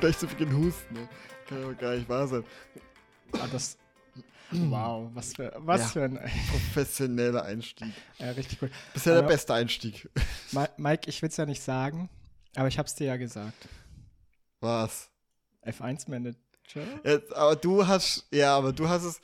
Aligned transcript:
gleich 0.00 0.18
zu 0.18 0.26
Beginn 0.26 0.54
husten. 0.56 0.94
Ne? 0.94 1.08
Kann 1.48 1.62
aber 1.62 1.74
gar 1.74 1.94
nicht 1.94 2.08
wahr 2.08 2.26
sein. 2.26 2.44
Ah, 3.32 3.46
das. 3.52 3.76
Wow, 4.52 5.10
was 5.14 5.34
für, 5.34 5.52
was 5.58 5.80
Ja. 5.80 5.86
für 5.86 6.02
ein. 6.02 6.18
Professioneller 6.50 7.44
Einstieg. 7.44 7.92
Ja, 8.18 8.32
richtig 8.32 8.60
cool. 8.60 8.68
Bisher 8.92 9.12
der 9.12 9.20
Aber- 9.22 9.28
beste 9.28 9.54
Einstieg. 9.54 10.08
Mike, 10.76 11.08
ich 11.08 11.22
will 11.22 11.28
es 11.28 11.36
ja 11.36 11.46
nicht 11.46 11.62
sagen, 11.62 12.10
aber 12.56 12.66
ich 12.66 12.76
hab's 12.76 12.96
dir 12.96 13.06
ja 13.06 13.16
gesagt. 13.16 13.68
Was? 14.58 15.08
F1 15.64 16.10
Manager? 16.10 16.36
Jetzt, 17.04 17.32
aber 17.32 17.54
du 17.54 17.86
hast, 17.86 18.26
ja, 18.32 18.56
aber 18.56 18.72
du 18.72 18.88
hast 18.88 19.04
es. 19.04 19.20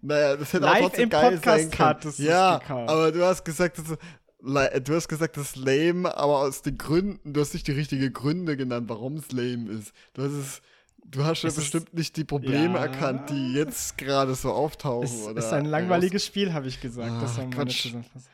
Naja, 0.00 0.36
das 0.36 0.50
hätte 0.54 0.64
Live 0.64 0.76
auch 0.76 0.80
trotzdem 0.86 1.02
im 1.04 1.10
geil 1.10 1.30
Podcast 1.32 1.44
sein 1.44 1.70
können. 1.70 1.88
hattest 1.90 2.18
ja, 2.20 2.60
aber 2.68 3.12
du 3.12 3.22
hast 3.22 3.44
gesagt, 3.44 3.76
das 3.76 3.90
ist, 3.90 3.90
li- 3.90 3.98
du 4.42 4.94
hast 4.94 5.08
gesagt, 5.08 5.36
das 5.36 5.50
ist 5.50 5.56
lame, 5.56 6.16
aber 6.16 6.38
aus 6.40 6.62
den 6.62 6.78
Gründen, 6.78 7.32
du 7.32 7.40
hast 7.40 7.52
nicht 7.54 7.66
die 7.66 7.72
richtigen 7.72 8.12
Gründe 8.12 8.56
genannt, 8.56 8.88
warum 8.88 9.16
es 9.16 9.30
lame 9.32 9.70
ist. 9.70 9.92
Du 10.14 10.22
hast 10.22 10.32
es, 10.32 10.62
du 11.04 11.24
hast 11.24 11.42
ja 11.42 11.50
bestimmt 11.50 11.92
nicht 11.94 12.16
die 12.16 12.24
Probleme 12.24 12.74
Ja. 12.78 12.84
erkannt, 12.86 13.30
die 13.30 13.52
jetzt 13.54 13.98
gerade 13.98 14.34
so 14.34 14.52
auftauchen. 14.52 15.04
Es 15.04 15.26
oder 15.26 15.38
ist 15.38 15.52
ein 15.52 15.64
langweiliges 15.66 16.24
Spiel, 16.24 16.52
habe 16.52 16.68
ich 16.68 16.80
gesagt. 16.80 17.10
Ah, 17.10 17.20
das 17.20 17.34
soll 17.34 17.44
man 17.44 17.52
Quatsch. 17.54 17.66
nicht 17.66 17.82
zusammenfassen. 17.82 18.28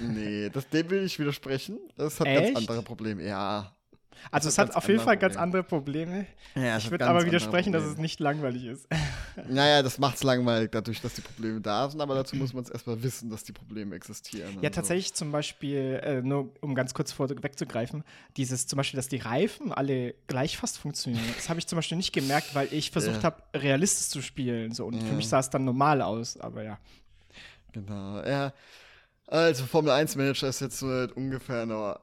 Nee, 0.14 0.50
das, 0.50 0.68
dem 0.68 0.90
will 0.90 1.04
ich 1.04 1.18
widersprechen. 1.18 1.78
Das 1.96 2.20
hat 2.20 2.26
Echt? 2.26 2.54
ganz 2.54 2.58
andere 2.58 2.82
Probleme. 2.82 3.24
Ja. 3.26 3.72
Also 4.30 4.48
es 4.48 4.58
hat 4.58 4.74
auf 4.74 4.88
jeden 4.88 5.00
Fall 5.00 5.16
ganz 5.16 5.36
andere 5.36 5.62
Probleme. 5.62 6.26
ja 6.54 6.78
Ich 6.78 6.90
würde 6.90 7.06
aber 7.06 7.24
widersprechen, 7.24 7.72
dass 7.72 7.84
es 7.84 7.96
nicht 7.98 8.20
langweilig 8.20 8.64
ist. 8.64 8.88
Naja, 9.48 9.82
das 9.82 9.98
macht's 9.98 10.22
langweilig, 10.22 10.70
dadurch, 10.72 11.00
dass 11.00 11.14
die 11.14 11.20
Probleme 11.20 11.60
da 11.60 11.88
sind, 11.88 12.00
aber 12.00 12.14
dazu 12.14 12.36
muss 12.36 12.52
man 12.54 12.64
es 12.64 12.70
erstmal 12.70 13.02
wissen, 13.02 13.28
dass 13.30 13.44
die 13.44 13.52
Probleme 13.52 13.94
existieren. 13.94 14.54
Ja, 14.54 14.56
Also, 14.56 14.70
tatsächlich 14.70 15.14
zum 15.14 15.30
Beispiel, 15.30 16.00
äh, 16.02 16.22
nur 16.22 16.52
um 16.62 16.74
ganz 16.74 16.94
kurz 16.94 17.12
vorwegzugreifen, 17.12 18.02
dieses 18.36 18.66
zum 18.66 18.78
Beispiel, 18.78 18.96
dass 18.96 19.08
die 19.08 19.18
Reifen 19.18 19.72
alle 19.72 20.14
gleich 20.26 20.56
fast 20.56 20.78
funktionieren. 20.78 21.32
Das 21.36 21.48
habe 21.48 21.60
ich 21.60 21.66
zum 21.66 21.76
Beispiel 21.76 21.96
nicht 21.96 22.12
gemerkt, 22.12 22.54
weil 22.54 22.72
ich 22.72 22.90
versucht 22.90 23.16
Ja. 23.22 23.24
habe, 23.24 23.42
realistisch 23.54 24.08
zu 24.08 24.22
spielen. 24.22 24.72
So. 24.72 24.86
Und 24.86 25.02
für 25.02 25.10
Ja. 25.10 25.14
mich 25.14 25.28
sah 25.28 25.38
es 25.38 25.50
dann 25.50 25.64
normal 25.64 26.00
aus, 26.02 26.38
aber 26.40 26.62
ja. 26.62 26.78
Genau, 27.72 28.22
ja. 28.24 28.52
Also, 29.26 29.66
Formel 29.66 29.90
1 29.92 30.16
Manager 30.16 30.48
ist 30.48 30.60
jetzt 30.60 30.78
so 30.78 30.88
seit 30.88 31.12
ungefähr 31.12 31.66
noch 31.66 32.00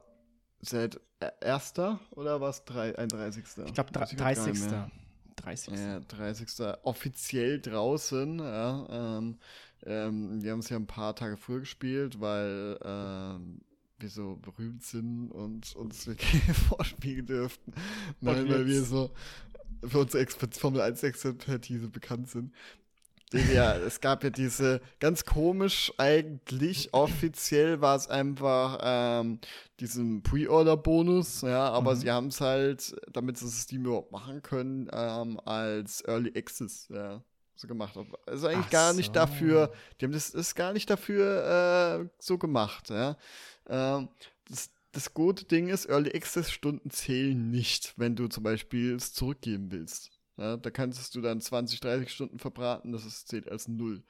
seit 0.64 1.00
äh, 1.20 1.30
erster 1.40 2.00
oder 2.10 2.40
was? 2.40 2.66
31. 2.66 3.44
Ich 3.66 3.74
glaube, 3.74 3.94
Weiß 3.94 4.10
grad 4.10 4.16
gar 4.16 4.46
nicht 4.46 4.46
30. 4.46 4.70
mehr. 4.70 4.90
30. 5.36 5.74
Ja, 5.74 6.00
30. 6.00 6.48
offiziell 6.82 7.60
draußen, 7.60 8.38
ja. 8.38 9.18
Ähm, 9.18 9.38
ähm, 9.84 10.42
wir 10.42 10.52
haben 10.52 10.60
es 10.60 10.68
ja 10.68 10.76
ein 10.76 10.86
paar 10.86 11.14
Tage 11.14 11.36
früher 11.36 11.60
gespielt, 11.60 12.20
weil 12.20 12.78
ähm, 12.82 13.60
wir 13.98 14.08
so 14.08 14.36
berühmt 14.36 14.82
sind 14.82 15.30
und 15.30 15.74
uns 15.76 16.06
wirklich 16.06 16.42
vorspielen 16.68 17.26
dürften. 17.26 17.74
Nein, 18.20 18.48
weil 18.48 18.66
wir 18.66 18.82
so 18.82 19.10
für 19.86 19.98
unsere 19.98 20.22
Expert 20.22 20.56
Formel 20.56 20.80
1 20.80 21.02
Expertise 21.02 21.88
bekannt 21.88 22.30
sind. 22.30 22.52
Denn 23.34 23.54
Ja, 23.54 23.76
es 23.76 24.00
gab 24.00 24.24
ja 24.24 24.30
diese, 24.30 24.80
ganz 25.00 25.24
komisch 25.24 25.92
eigentlich, 25.98 26.94
offiziell 26.94 27.80
war 27.80 27.96
es 27.96 28.08
einfach 28.08 28.78
ähm, 28.82 29.40
diesen 29.80 30.22
Pre-Order-Bonus, 30.22 31.42
ja, 31.42 31.68
aber 31.70 31.94
Mhm. 31.94 31.98
sie 31.98 32.10
haben 32.10 32.26
es 32.28 32.40
halt, 32.40 32.94
damit 33.12 33.36
sie 33.38 33.44
das 33.46 33.62
Steam 33.62 33.84
überhaupt 33.86 34.12
machen 34.12 34.40
können, 34.42 34.88
ähm, 34.92 35.40
als 35.44 36.02
Early 36.06 36.32
Access, 36.36 36.88
ja, 36.90 37.22
so 37.56 37.66
gemacht. 37.66 37.96
Also 38.26 38.46
eigentlich 38.46 38.66
Ach 38.66 38.70
gar 38.70 38.92
nicht 38.92 39.06
so. 39.06 39.12
dafür, 39.12 39.72
die 40.00 40.04
haben 40.06 40.12
das 40.12 40.30
ist 40.30 40.54
gar 40.54 40.72
nicht 40.72 40.88
dafür 40.88 42.02
äh, 42.04 42.08
so 42.20 42.38
gemacht, 42.38 42.90
ja. 42.90 43.16
Ähm, 43.68 44.08
das, 44.48 44.70
das 44.92 45.12
gute 45.14 45.44
Ding 45.44 45.68
ist, 45.68 45.88
Early 45.88 46.14
Access 46.14 46.50
Stunden 46.52 46.90
zählen 46.90 47.50
nicht, 47.50 47.94
wenn 47.96 48.14
du 48.16 48.28
zum 48.28 48.44
Beispiel 48.44 48.94
es 48.94 49.12
zurückgeben 49.12 49.72
willst. 49.72 50.10
Ja, 50.36 50.56
da 50.56 50.70
kannst 50.70 51.14
du 51.14 51.20
dann 51.20 51.40
20, 51.40 51.80
30 51.80 52.10
Stunden 52.10 52.38
verbraten, 52.38 52.92
das 52.92 53.04
ist, 53.04 53.28
zählt 53.28 53.48
als 53.48 53.68
null. 53.68 54.02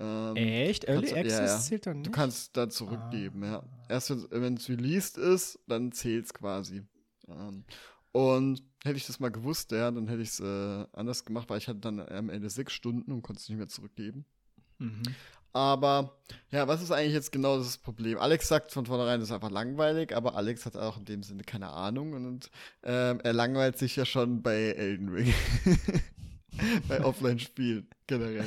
Ähm, 0.00 0.36
Echt? 0.36 0.84
Early 0.84 1.08
kannst 1.08 1.12
du- 1.12 1.16
ja, 1.16 1.20
Access 1.22 1.50
ja. 1.50 1.58
zählt 1.60 1.86
dann 1.86 1.96
Du 2.02 2.10
nicht? 2.10 2.14
kannst 2.14 2.56
da 2.56 2.68
zurückgeben, 2.68 3.42
Ah. 3.44 3.46
ja. 3.46 3.62
Erst 3.88 4.30
wenn 4.30 4.54
es 4.54 4.68
released 4.68 5.16
ist, 5.18 5.58
dann 5.66 5.92
zählt 5.92 6.26
es 6.26 6.34
quasi. 6.34 6.82
Ähm, 7.28 7.64
und 8.12 8.62
hätte 8.84 8.96
ich 8.96 9.06
das 9.06 9.20
mal 9.20 9.30
gewusst, 9.30 9.70
ja, 9.72 9.90
dann 9.90 10.08
hätte 10.08 10.22
ich 10.22 10.28
es 10.30 10.40
äh, 10.40 10.86
anders 10.92 11.24
gemacht, 11.24 11.48
weil 11.48 11.58
ich 11.58 11.68
hatte 11.68 11.80
dann 11.80 12.00
am 12.00 12.28
Ende 12.28 12.50
sechs 12.50 12.72
Stunden 12.74 13.10
und 13.12 13.22
konnte 13.22 13.40
es 13.40 13.48
nicht 13.48 13.58
mehr 13.58 13.68
zurückgeben. 13.68 14.24
Mhm. 14.78 15.02
Aber 15.52 16.16
ja, 16.50 16.66
was 16.66 16.82
ist 16.82 16.90
eigentlich 16.90 17.12
jetzt 17.12 17.32
genau 17.32 17.58
das 17.58 17.76
Problem? 17.76 18.18
Alex 18.18 18.48
sagt 18.48 18.72
von 18.72 18.86
vornherein, 18.86 19.20
das 19.20 19.28
ist 19.28 19.34
einfach 19.34 19.50
langweilig, 19.50 20.16
aber 20.16 20.34
Alex 20.34 20.64
hat 20.64 20.76
auch 20.76 20.96
in 20.96 21.04
dem 21.04 21.22
Sinne 21.22 21.42
keine 21.44 21.68
Ahnung 21.68 22.14
und 22.14 22.50
ähm, 22.82 23.20
er 23.22 23.32
langweilt 23.32 23.78
sich 23.78 23.96
ja 23.96 24.04
schon 24.04 24.42
bei 24.42 24.54
Elden 24.54 25.08
Ring. 25.10 25.34
bei 26.88 27.02
Offline-Spielen 27.02 27.88
generell. 28.06 28.46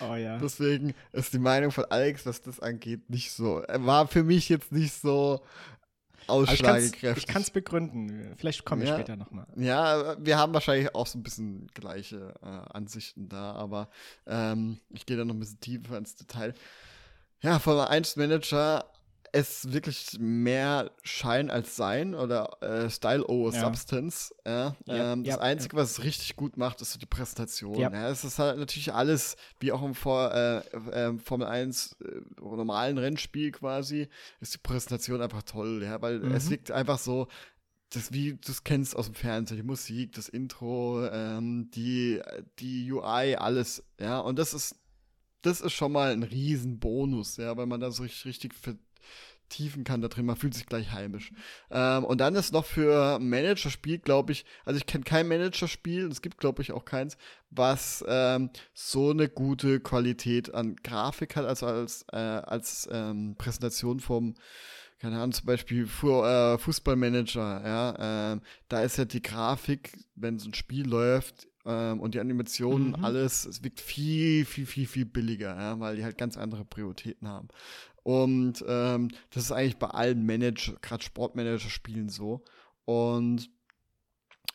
Oh 0.00 0.14
ja. 0.14 0.38
Deswegen 0.38 0.94
ist 1.12 1.32
die 1.32 1.38
Meinung 1.38 1.70
von 1.70 1.84
Alex, 1.86 2.26
was 2.26 2.42
das 2.42 2.60
angeht, 2.60 3.08
nicht 3.10 3.32
so. 3.32 3.58
Er 3.60 3.84
war 3.84 4.08
für 4.08 4.22
mich 4.22 4.48
jetzt 4.48 4.72
nicht 4.72 4.94
so 4.94 5.40
Ausschlagekräftig. 6.26 7.24
ich 7.24 7.26
kann 7.26 7.42
es 7.42 7.50
begründen. 7.50 8.34
Vielleicht 8.36 8.64
komme 8.64 8.82
ich 8.84 8.88
Ja. 8.88 8.96
später 8.96 9.16
nochmal. 9.16 9.46
Ja, 9.56 10.16
wir 10.24 10.38
haben 10.38 10.54
wahrscheinlich 10.54 10.94
auch 10.94 11.06
so 11.06 11.18
ein 11.18 11.22
bisschen 11.22 11.66
gleiche 11.74 12.34
äh, 12.42 12.46
Ansichten 12.46 13.28
da, 13.28 13.52
aber 13.52 13.88
ähm, 14.26 14.78
ich 14.90 15.06
gehe 15.06 15.16
da 15.16 15.24
noch 15.24 15.34
ein 15.34 15.40
bisschen 15.40 15.60
tiefer 15.60 15.98
ins 15.98 16.16
Detail. 16.16 16.54
Ja, 17.40 17.58
Formel 17.58 17.84
1 17.86 18.16
Manager 18.16 18.86
ist 19.34 19.72
wirklich 19.72 20.16
mehr 20.20 20.92
Schein 21.02 21.50
als 21.50 21.74
Sein 21.76 22.14
oder 22.14 22.62
äh, 22.62 22.88
Style 22.88 23.26
over 23.26 23.52
Ja. 23.52 23.60
Substance. 23.60 24.34
Ja. 24.46 24.76
Ja, 24.86 25.12
ähm, 25.12 25.24
das 25.24 25.38
Einzige, 25.38 25.76
was 25.76 25.90
es 25.92 26.04
richtig 26.04 26.36
gut 26.36 26.56
macht, 26.56 26.80
ist 26.80 26.92
so 26.92 26.98
die 26.98 27.06
Präsentation. 27.06 27.92
Es 27.92 28.24
ist 28.24 28.38
halt 28.38 28.58
natürlich 28.58 28.94
alles, 28.94 29.36
wie 29.58 29.72
auch 29.72 29.82
im 29.82 29.94
Vor 29.94 30.32
äh, 30.32 30.58
äh, 30.90 31.18
Formel 31.18 31.48
1 31.48 31.96
äh, 32.00 32.20
normalen 32.38 32.96
Rennspiel 32.98 33.50
quasi, 33.50 34.08
ist 34.40 34.54
die 34.54 34.58
Präsentation 34.58 35.20
einfach 35.20 35.42
toll, 35.42 35.84
weil 36.00 36.20
Mhm. 36.20 36.30
es 36.30 36.48
wirkt 36.48 36.70
einfach 36.70 36.98
so, 36.98 37.26
das, 37.90 38.12
wie 38.12 38.34
du 38.34 38.50
es 38.52 38.64
kennst 38.64 38.94
aus 38.96 39.06
dem 39.06 39.14
Fernsehen, 39.14 39.56
die 39.56 39.62
Musik, 39.62 40.12
das 40.12 40.28
Intro, 40.28 41.06
ähm, 41.10 41.70
die, 41.74 42.20
die 42.58 42.90
UI, 42.90 43.36
alles, 43.36 43.82
ja, 44.00 44.18
und 44.20 44.38
das 44.38 44.54
ist, 44.54 44.76
das 45.42 45.60
ist 45.60 45.72
schon 45.72 45.92
mal 45.92 46.12
ein 46.12 46.22
Riesenbonus, 46.22 47.36
ja, 47.36 47.56
weil 47.56 47.66
man 47.66 47.80
da 47.80 47.90
so 47.90 48.02
richtig, 48.04 48.24
richtig 48.26 48.54
vertiefen 49.48 49.84
kann 49.84 50.00
da 50.00 50.08
drin, 50.08 50.26
man 50.26 50.36
fühlt 50.36 50.54
sich 50.54 50.66
gleich 50.66 50.92
heimisch. 50.92 51.32
Ähm, 51.70 52.04
und 52.04 52.20
dann 52.20 52.34
ist 52.34 52.52
noch 52.52 52.64
für 52.64 53.18
Managerspiel, 53.18 53.98
glaube 53.98 54.32
ich, 54.32 54.44
also 54.64 54.78
ich 54.78 54.86
kenne 54.86 55.04
kein 55.04 55.28
Managerspiel, 55.28 56.06
es 56.06 56.22
gibt, 56.22 56.38
glaube 56.38 56.62
ich, 56.62 56.72
auch 56.72 56.84
keins, 56.84 57.16
was 57.50 58.04
ähm, 58.08 58.50
so 58.72 59.10
eine 59.10 59.28
gute 59.28 59.80
Qualität 59.80 60.54
an 60.54 60.76
Grafik 60.82 61.36
hat, 61.36 61.44
also 61.44 61.66
als, 61.66 62.04
äh, 62.12 62.16
als 62.16 62.88
ähm, 62.90 63.36
Präsentation 63.38 64.00
vom 64.00 64.34
keine 65.00 65.16
Ahnung, 65.16 65.32
zum 65.32 65.46
Beispiel 65.46 65.86
Fu 65.86 66.22
äh, 66.22 66.56
Fußballmanager, 66.56 67.62
ja, 67.66 68.32
ähm, 68.32 68.40
da 68.68 68.82
ist 68.82 68.96
ja 68.96 69.04
die 69.04 69.20
Grafik, 69.20 69.92
wenn 70.14 70.38
so 70.38 70.48
ein 70.48 70.54
Spiel 70.54 70.88
läuft 70.88 71.46
ähm, 71.66 72.00
und 72.00 72.14
die 72.14 72.20
Animationen, 72.20 72.90
Mhm. 72.90 73.04
alles, 73.04 73.44
es 73.44 73.62
wirkt 73.62 73.80
viel, 73.82 74.46
viel, 74.46 74.64
viel, 74.64 74.86
viel 74.86 75.04
billiger, 75.04 75.54
ja, 75.56 75.78
weil 75.78 75.96
die 75.96 76.04
halt 76.04 76.16
ganz 76.16 76.38
andere 76.38 76.64
Prioritäten 76.64 77.28
haben. 77.28 77.48
Und 78.04 78.64
ähm, 78.68 79.08
das 79.30 79.44
ist 79.44 79.52
eigentlich 79.52 79.78
bei 79.78 79.88
allen 79.88 80.24
Manager, 80.24 80.74
gerade 80.80 81.02
Sportmanager-Spielen 81.02 82.10
so. 82.10 82.44
Und 82.84 83.50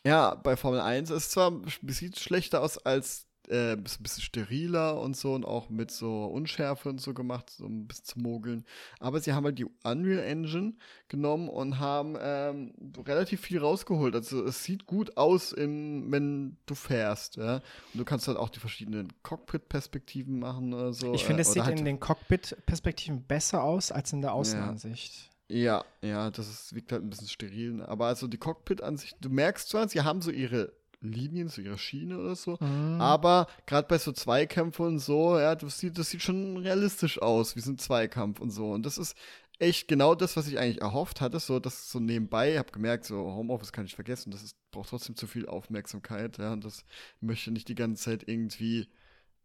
ja, 0.06 0.36
bei 0.36 0.56
Formel 0.56 0.80
1 0.80 1.10
ist 1.10 1.32
zwar, 1.32 1.60
sieht 1.88 2.18
schlechter 2.18 2.62
aus 2.62 2.78
als 2.78 3.28
äh, 3.50 3.74
ein 3.74 3.84
bisschen 3.84 4.22
steriler 4.22 5.00
und 5.02 5.18
so 5.18 5.34
und 5.34 5.46
auch 5.46 5.70
mit 5.70 5.92
so 5.92 6.25
Unschärfe 6.25 6.90
und 6.90 7.01
so 7.01 7.13
gemacht, 7.13 7.50
so 7.50 7.66
ein 7.66 7.88
bisschen 7.88 8.06
zu 8.06 8.19
mogeln. 8.19 8.63
Aber 9.00 9.19
sie 9.19 9.34
haben 9.34 9.44
halt 9.46 9.57
die 9.60 9.66
Unreal 9.84 10.24
Engine 10.24 10.74
genommen 11.07 11.50
und 11.50 11.80
haben 11.80 12.16
ähm, 12.19 12.74
relativ 13.06 13.42
viel 13.42 13.60
rausgeholt. 13.60 14.16
Also 14.16 14.44
es 14.46 14.63
sieht 14.63 14.86
gut 14.86 15.18
aus, 15.18 15.51
im, 15.51 16.12
wenn 16.12 16.57
du 16.66 16.75
fährst. 16.75 17.38
Ja? 17.38 17.56
Und 17.56 17.63
du 17.96 18.06
kannst 18.06 18.28
halt 18.28 18.38
auch 18.38 18.50
die 18.50 18.60
verschiedenen 18.60 19.07
Cockpit-Perspektiven 19.24 20.40
machen 20.40 20.74
oder 20.74 20.94
so. 20.94 21.13
Ich 21.13 21.25
finde, 21.25 21.40
äh, 21.40 21.42
es 21.42 21.48
oder 21.50 21.54
sieht 21.56 21.63
halt- 21.66 21.80
in 21.80 21.86
den 21.86 22.00
Cockpit-Perspektiven 22.00 23.24
besser 23.24 23.63
aus 23.63 23.92
als 23.92 24.13
in 24.13 24.22
der 24.22 24.34
Außenansicht. 24.34 25.30
Ja, 25.51 25.84
ja, 26.04 26.30
das 26.30 26.48
ist, 26.48 26.75
wirkt 26.75 26.92
halt 26.92 27.04
ein 27.04 27.10
bisschen 27.10 27.28
steril. 27.28 27.81
Aber 27.81 28.06
also 28.06 28.28
die 28.28 28.38
Cockpit-Ansicht, 28.38 29.18
du 29.19 29.30
merkst 29.30 29.69
zwar, 29.69 29.90
sie 29.90 30.01
haben 30.01 30.22
so 30.22 30.30
ihre 30.30 30.72
Linien, 31.01 31.48
so 31.50 31.62
ihre 31.62 31.78
Schiene 31.78 32.18
oder 32.19 32.36
so, 32.36 32.57
Mhm. 32.60 33.00
aber 33.00 33.48
gerade 33.66 33.88
bei 33.88 33.98
so 33.98 34.12
Zweikämpfen 34.12 34.86
und 34.86 35.00
so, 35.00 35.40
ja, 35.40 35.56
das 35.56 35.80
sieht, 35.80 35.98
das 35.98 36.10
sieht 36.10 36.22
schon 36.22 36.57
realistisch 36.57 37.22
aus, 37.22 37.56
wie 37.56 37.62
so 37.62 37.72
ein 37.72 37.78
Zweikampf 37.78 38.40
und 38.42 38.51
so. 38.51 38.72
Und 38.72 38.86
das 38.86 38.98
ist 38.98 39.16
echt 39.60 39.88
genau 39.88 40.16
das, 40.16 40.36
was 40.38 40.48
ich 40.48 40.57
eigentlich 40.60 40.81
erhofft 40.81 41.22
hatte, 41.22 41.40
so 41.40 41.60
das 41.60 41.90
so 41.92 42.00
nebenbei, 42.00 42.54
ich 42.54 42.57
habe 42.57 42.72
gemerkt, 42.72 43.06
so 43.06 43.18
Homeoffice 43.18 43.72
kann 43.72 43.86
ich 43.86 43.96
vergessen, 43.96 44.31
das 44.31 44.44
ist, 44.44 44.56
braucht 44.72 44.90
trotzdem 44.90 45.16
zu 45.16 45.28
viel 45.28 45.48
Aufmerksamkeit, 45.48 46.38
ja, 46.38 46.54
und 46.54 46.63
das 46.66 46.84
möchte 47.22 47.51
nicht 47.51 47.68
die 47.69 47.75
ganze 47.75 48.04
Zeit 48.04 48.24
irgendwie 48.28 48.88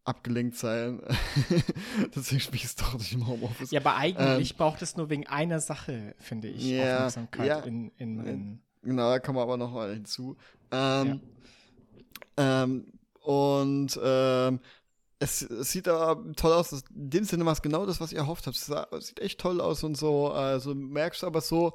abgelenkt 0.04 0.56
sein. 0.56 1.00
Deswegen 2.14 2.40
spiele 2.40 2.56
ich 2.58 2.64
es 2.64 2.76
doch 2.76 2.94
nicht 2.94 3.12
im 3.14 3.26
Homeoffice. 3.26 3.70
Ja, 3.70 3.80
aber 3.80 3.96
eigentlich 3.96 4.56
braucht 4.56 4.82
es 4.82 4.96
nur 4.96 5.08
wegen 5.08 5.26
einer 5.26 5.60
Sache, 5.60 6.14
finde 6.18 6.48
ich, 6.48 6.64
Ja, 6.64 6.82
Aufmerksamkeit 6.94 7.46
ja. 7.46 7.58
in, 7.60 7.90
in, 7.96 8.26
in 8.26 8.60
Genau, 8.82 9.08
da 9.10 9.18
kommen 9.18 9.38
wir 9.38 9.42
aber 9.42 9.56
noch 9.56 9.72
mal 9.72 9.94
hinzu. 9.94 10.36
Ähm, 10.70 11.06
ja. 11.06 11.18
Ähm, 12.36 12.92
und 13.20 13.98
ähm, 14.02 14.60
es, 15.18 15.42
es, 15.42 15.70
sieht 15.70 15.88
aber 15.88 16.32
toll 16.34 16.52
aus. 16.52 16.72
In 16.72 17.10
dem 17.10 17.24
Sinne 17.24 17.46
war 17.46 17.52
es 17.52 17.62
genau 17.62 17.86
das, 17.86 18.00
was 18.00 18.12
ihr 18.12 18.18
erhofft 18.18 18.46
habt. 18.46 18.56
Es 18.56 19.06
sieht 19.06 19.20
echt 19.20 19.40
toll 19.40 19.60
aus 19.60 19.82
und 19.82 19.96
so. 19.96 20.30
Also 20.30 20.74
merkst 20.74 21.22
du 21.22 21.26
aber 21.26 21.40
so 21.40 21.74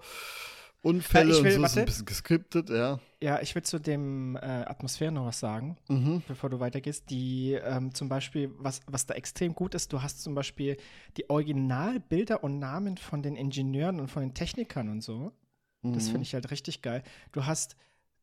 Unfälle 0.81 1.35
ja, 1.35 1.43
will, 1.43 1.51
und 1.51 1.55
so 1.55 1.61
warte. 1.61 1.71
ist 1.73 1.77
ein 1.77 1.85
bisschen 1.85 2.05
geskriptet, 2.05 2.69
ja. 2.69 2.99
Ja, 3.21 3.41
ich 3.41 3.53
will 3.53 3.63
zu 3.63 3.79
dem 3.79 4.37
äh, 4.37 4.39
Atmosphäre 4.39 5.11
noch 5.11 5.25
was 5.25 5.39
sagen, 5.39 5.77
mhm. 5.89 6.23
bevor 6.25 6.49
du 6.49 6.61
weitergehst. 6.61 7.09
Die 7.09 7.51
ähm, 7.51 7.93
zum 7.93 8.07
Beispiel, 8.07 8.51
was, 8.57 8.79
was 8.87 9.05
da 9.05 9.13
extrem 9.15 9.53
gut 9.53 9.75
ist, 9.75 9.91
du 9.91 10.01
hast 10.01 10.21
zum 10.21 10.35
Beispiel 10.35 10.77
die 11.17 11.29
Originalbilder 11.29 12.43
und 12.43 12.59
Namen 12.59 12.95
von 12.95 13.21
den 13.21 13.35
Ingenieuren 13.35 13.99
und 13.99 14.09
von 14.09 14.21
den 14.21 14.33
Technikern 14.33 14.87
und 14.87 15.01
so. 15.01 15.33
Mhm. 15.81 15.93
Das 15.93 16.07
finde 16.07 16.21
ich 16.21 16.33
halt 16.33 16.49
richtig 16.49 16.81
geil. 16.81 17.03
Du 17.33 17.45
hast 17.45 17.75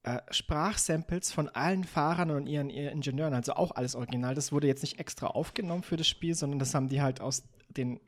äh, 0.07 0.21
Sprachsamples 0.31 1.33
von 1.33 1.49
allen 1.49 1.83
Fahrern 1.83 2.31
und 2.31 2.47
ihren, 2.47 2.71
ihren 2.71 2.93
Ingenieuren, 2.93 3.35
also 3.35 3.55
auch 3.55 3.73
alles 3.73 3.97
original. 3.97 4.37
Das 4.37 4.53
wurde 4.53 4.69
jetzt 4.69 4.83
nicht 4.83 5.01
extra 5.01 5.27
aufgenommen 5.27 5.83
für 5.83 5.97
das 5.97 6.07
Spiel, 6.07 6.37
sondern 6.37 6.61
das 6.61 6.75
haben 6.75 6.89
die 6.89 7.03
halt 7.03 7.21
aus 7.21 7.43
den 7.69 7.99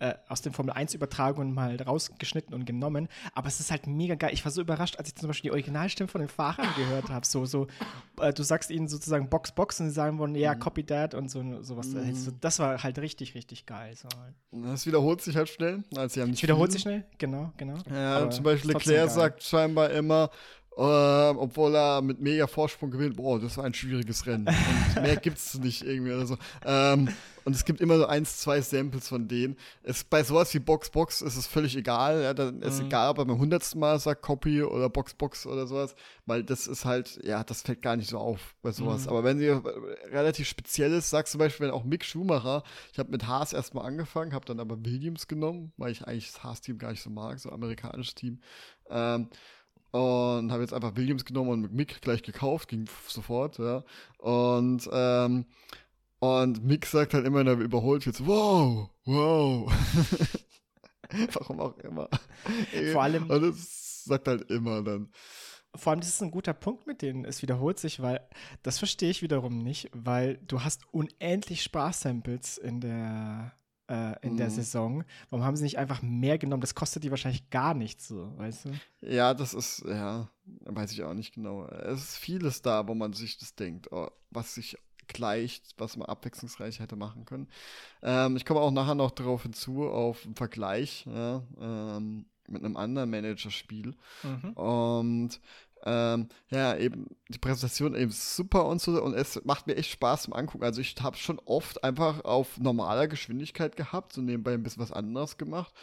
äh, 0.00 0.14
aus 0.28 0.42
den 0.42 0.52
Formel 0.52 0.72
1 0.72 0.94
Übertragungen 0.94 1.52
mal 1.52 1.76
rausgeschnitten 1.80 2.54
und 2.54 2.64
genommen. 2.66 3.08
Aber 3.34 3.48
es 3.48 3.58
ist 3.58 3.70
halt 3.70 3.86
mega 3.86 4.14
geil. 4.14 4.30
Ich 4.32 4.44
war 4.44 4.52
so 4.52 4.60
überrascht, 4.60 4.96
als 4.96 5.08
ich 5.08 5.16
zum 5.16 5.28
Beispiel 5.28 5.48
die 5.48 5.52
Originalstimme 5.52 6.08
von 6.08 6.20
den 6.20 6.28
Fahrern 6.28 6.68
gehört 6.76 7.08
habe. 7.08 7.26
So, 7.26 7.46
so, 7.46 7.66
äh, 8.20 8.32
du 8.32 8.42
sagst 8.42 8.70
ihnen 8.70 8.86
sozusagen 8.86 9.28
Box, 9.28 9.52
Box 9.52 9.80
und 9.80 9.88
sie 9.88 9.94
sagen 9.94 10.18
wollen, 10.18 10.34
ja, 10.34 10.54
mhm. 10.54 10.60
copy 10.60 10.84
that 10.84 11.14
und 11.14 11.30
so 11.30 11.62
sowas. 11.62 11.88
Mhm. 11.88 12.36
Das 12.40 12.58
war 12.60 12.82
halt 12.82 12.98
richtig, 12.98 13.34
richtig 13.34 13.66
geil. 13.66 13.94
So. 13.96 14.08
Das 14.52 14.86
wiederholt 14.86 15.20
sich 15.20 15.36
halt 15.36 15.48
schnell. 15.48 15.82
Also 15.96 16.14
sie 16.14 16.22
haben 16.22 16.30
nicht 16.30 16.42
wiederholt 16.42 16.70
sich 16.70 16.82
schnell, 16.82 17.04
genau, 17.18 17.52
genau. 17.56 17.78
Ja, 17.90 18.18
Aber 18.18 18.30
zum 18.30 18.44
Beispiel 18.44 18.72
Leclerc 18.72 19.10
sagt 19.10 19.42
scheinbar 19.42 19.90
immer, 19.90 20.30
Uh, 20.78 21.34
obwohl 21.36 21.74
er 21.74 22.00
mit 22.02 22.20
mega 22.20 22.46
Vorsprung 22.46 22.92
gewinnt. 22.92 23.16
Boah, 23.16 23.40
das 23.40 23.56
war 23.56 23.64
ein 23.64 23.74
schwieriges 23.74 24.26
Rennen. 24.26 24.46
Und 24.46 25.02
mehr 25.02 25.16
gibt 25.22 25.38
es 25.38 25.58
nicht 25.58 25.82
irgendwie 25.82 26.12
oder 26.12 26.24
so. 26.24 26.36
Ähm, 26.64 27.08
und 27.44 27.56
es 27.56 27.64
gibt 27.64 27.80
immer 27.80 27.98
so 27.98 28.06
eins, 28.06 28.36
zwei 28.38 28.60
Samples 28.60 29.08
von 29.08 29.26
denen. 29.26 29.56
Es, 29.82 30.04
bei 30.04 30.22
sowas 30.22 30.54
wie 30.54 30.60
Box 30.60 30.90
Box 30.90 31.20
ist 31.20 31.34
es 31.34 31.48
völlig 31.48 31.74
egal. 31.76 32.22
Ja, 32.22 32.32
dann 32.32 32.62
ist 32.62 32.78
mhm. 32.78 32.86
egal, 32.86 33.10
ob 33.10 33.18
er 33.18 33.24
beim 33.24 33.40
hundertsten 33.40 33.80
Mal 33.80 33.98
sagt 33.98 34.22
Copy 34.22 34.62
oder 34.62 34.88
Box 34.88 35.14
Box 35.14 35.46
oder 35.46 35.66
sowas. 35.66 35.96
Weil 36.26 36.44
das 36.44 36.68
ist 36.68 36.84
halt, 36.84 37.18
ja, 37.24 37.42
das 37.42 37.62
fällt 37.62 37.82
gar 37.82 37.96
nicht 37.96 38.10
so 38.10 38.18
auf 38.18 38.54
bei 38.62 38.70
sowas. 38.70 39.06
Mhm. 39.06 39.08
Aber 39.08 39.24
wenn 39.24 39.38
sie 39.40 39.48
relativ 40.12 40.46
speziell 40.46 40.92
ist, 40.92 41.10
sagst 41.10 41.32
zum 41.32 41.40
Beispiel, 41.40 41.66
wenn 41.66 41.74
auch 41.74 41.82
Mick 41.82 42.04
Schumacher, 42.04 42.62
ich 42.92 43.00
habe 43.00 43.10
mit 43.10 43.26
Haas 43.26 43.52
erstmal 43.52 43.84
angefangen, 43.84 44.32
habe 44.32 44.46
dann 44.46 44.60
aber 44.60 44.76
Williams 44.84 45.26
genommen, 45.26 45.72
weil 45.76 45.90
ich 45.90 46.06
eigentlich 46.06 46.30
das 46.30 46.44
Haas-Team 46.44 46.78
gar 46.78 46.92
nicht 46.92 47.02
so 47.02 47.10
mag, 47.10 47.40
so 47.40 47.50
amerikanisches 47.50 48.14
Team. 48.14 48.38
Ähm, 48.90 49.28
und 49.90 50.52
habe 50.52 50.62
jetzt 50.62 50.74
einfach 50.74 50.96
Williams 50.96 51.24
genommen 51.24 51.50
und 51.50 51.60
mit 51.62 51.72
Mick 51.72 52.00
gleich 52.02 52.22
gekauft, 52.22 52.68
ging 52.68 52.88
sofort, 53.06 53.58
ja. 53.58 53.84
Und, 54.18 54.88
ähm, 54.92 55.46
und 56.18 56.64
Mick 56.64 56.86
sagt 56.86 57.14
halt 57.14 57.26
immer, 57.26 57.46
er 57.46 57.58
überholt 57.58 58.04
jetzt, 58.06 58.26
wow, 58.26 58.90
wow. 59.04 59.72
Warum 61.32 61.60
auch 61.60 61.78
immer. 61.78 62.08
Vor 62.92 63.02
allem. 63.02 63.30
Und 63.30 63.42
das 63.42 64.04
sagt 64.04 64.28
halt 64.28 64.50
immer 64.50 64.82
dann. 64.82 65.10
Vor 65.74 65.92
allem, 65.92 66.00
das 66.00 66.08
ist 66.08 66.22
ein 66.22 66.30
guter 66.30 66.54
Punkt 66.54 66.86
mit 66.86 67.02
denen. 67.02 67.24
Es 67.24 67.42
wiederholt 67.42 67.78
sich, 67.78 68.00
weil 68.00 68.20
das 68.62 68.78
verstehe 68.78 69.10
ich 69.10 69.22
wiederum 69.22 69.58
nicht, 69.58 69.90
weil 69.92 70.38
du 70.38 70.64
hast 70.64 70.82
unendlich 70.92 71.62
Sprachsamples 71.62 72.58
in 72.58 72.80
der 72.80 73.52
äh, 73.88 74.14
in 74.22 74.34
mhm. 74.34 74.36
der 74.36 74.50
Saison. 74.50 75.04
Warum 75.30 75.44
haben 75.44 75.56
sie 75.56 75.64
nicht 75.64 75.78
einfach 75.78 76.02
mehr 76.02 76.38
genommen? 76.38 76.60
Das 76.60 76.74
kostet 76.74 77.04
die 77.04 77.10
wahrscheinlich 77.10 77.50
gar 77.50 77.74
nichts, 77.74 78.08
so, 78.08 78.32
weißt 78.38 78.66
du? 78.66 78.70
Ja, 79.00 79.34
das 79.34 79.54
ist, 79.54 79.84
ja, 79.86 80.28
weiß 80.64 80.92
ich 80.92 81.02
auch 81.02 81.14
nicht 81.14 81.34
genau. 81.34 81.66
Es 81.66 82.00
ist 82.02 82.16
vieles 82.16 82.62
da, 82.62 82.86
wo 82.86 82.94
man 82.94 83.12
sich 83.12 83.38
das 83.38 83.54
denkt, 83.54 83.90
oh, 83.92 84.08
was 84.30 84.54
sich 84.54 84.76
gleicht, 85.08 85.74
was 85.78 85.96
man 85.96 86.06
abwechslungsreich 86.06 86.80
hätte 86.80 86.96
machen 86.96 87.24
können. 87.24 87.48
Ähm, 88.02 88.36
ich 88.36 88.44
komme 88.44 88.60
auch 88.60 88.70
nachher 88.70 88.94
noch 88.94 89.10
darauf 89.10 89.42
hinzu, 89.42 89.88
auf 89.88 90.24
einen 90.24 90.36
Vergleich 90.36 91.06
ja, 91.06 91.42
ähm, 91.60 92.26
mit 92.46 92.64
einem 92.64 92.76
anderen 92.76 93.10
Managerspiel. 93.10 93.94
Mhm. 94.22 94.52
Und 94.52 95.40
ähm, 95.84 96.28
ja, 96.50 96.76
eben 96.76 97.06
die 97.28 97.38
Präsentation 97.38 97.94
eben 97.94 98.10
super 98.10 98.66
und 98.66 98.80
so 98.80 99.02
und 99.02 99.14
es 99.14 99.44
macht 99.44 99.66
mir 99.66 99.76
echt 99.76 99.90
Spaß 99.90 100.22
zum 100.22 100.32
Angucken. 100.32 100.64
Also 100.64 100.80
ich 100.80 100.94
habe 101.00 101.16
schon 101.16 101.40
oft 101.44 101.84
einfach 101.84 102.24
auf 102.24 102.58
normaler 102.58 103.08
Geschwindigkeit 103.08 103.76
gehabt, 103.76 104.12
so 104.12 104.20
nebenbei 104.20 104.54
ein 104.54 104.62
bisschen 104.62 104.82
was 104.82 104.92
anderes 104.92 105.38
gemacht 105.38 105.74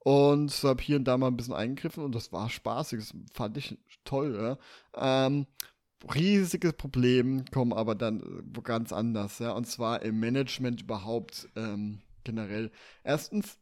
und 0.00 0.52
habe 0.62 0.82
hier 0.82 0.96
und 0.96 1.04
da 1.04 1.16
mal 1.18 1.28
ein 1.28 1.36
bisschen 1.36 1.54
eingegriffen 1.54 2.04
und 2.04 2.14
das 2.14 2.32
war 2.32 2.48
spaßig, 2.48 3.00
das 3.00 3.14
fand 3.34 3.56
ich 3.56 3.76
toll. 4.04 4.58
Ja. 4.96 5.26
Ähm, 5.26 5.46
riesiges 6.14 6.72
Problem 6.74 7.44
kommen 7.52 7.72
aber 7.72 7.94
dann 7.94 8.22
wo 8.54 8.62
ganz 8.62 8.92
anders, 8.92 9.38
ja, 9.38 9.52
und 9.52 9.66
zwar 9.66 10.02
im 10.02 10.20
Management 10.20 10.82
überhaupt 10.82 11.48
ähm, 11.56 12.00
generell. 12.24 12.70
Erstens 13.04 13.58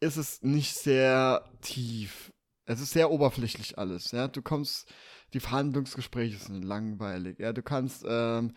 ist 0.00 0.16
es 0.16 0.42
nicht 0.42 0.74
sehr 0.74 1.44
tief. 1.60 2.32
Es 2.66 2.80
ist 2.80 2.92
sehr 2.92 3.10
oberflächlich 3.10 3.78
alles, 3.78 4.12
ja. 4.12 4.28
Du 4.28 4.42
kommst 4.42 4.92
die 5.32 5.40
Verhandlungsgespräche 5.40 6.38
sind 6.38 6.62
langweilig. 6.62 7.38
Ja, 7.38 7.52
du 7.52 7.62
kannst 7.62 8.04
ähm, 8.08 8.52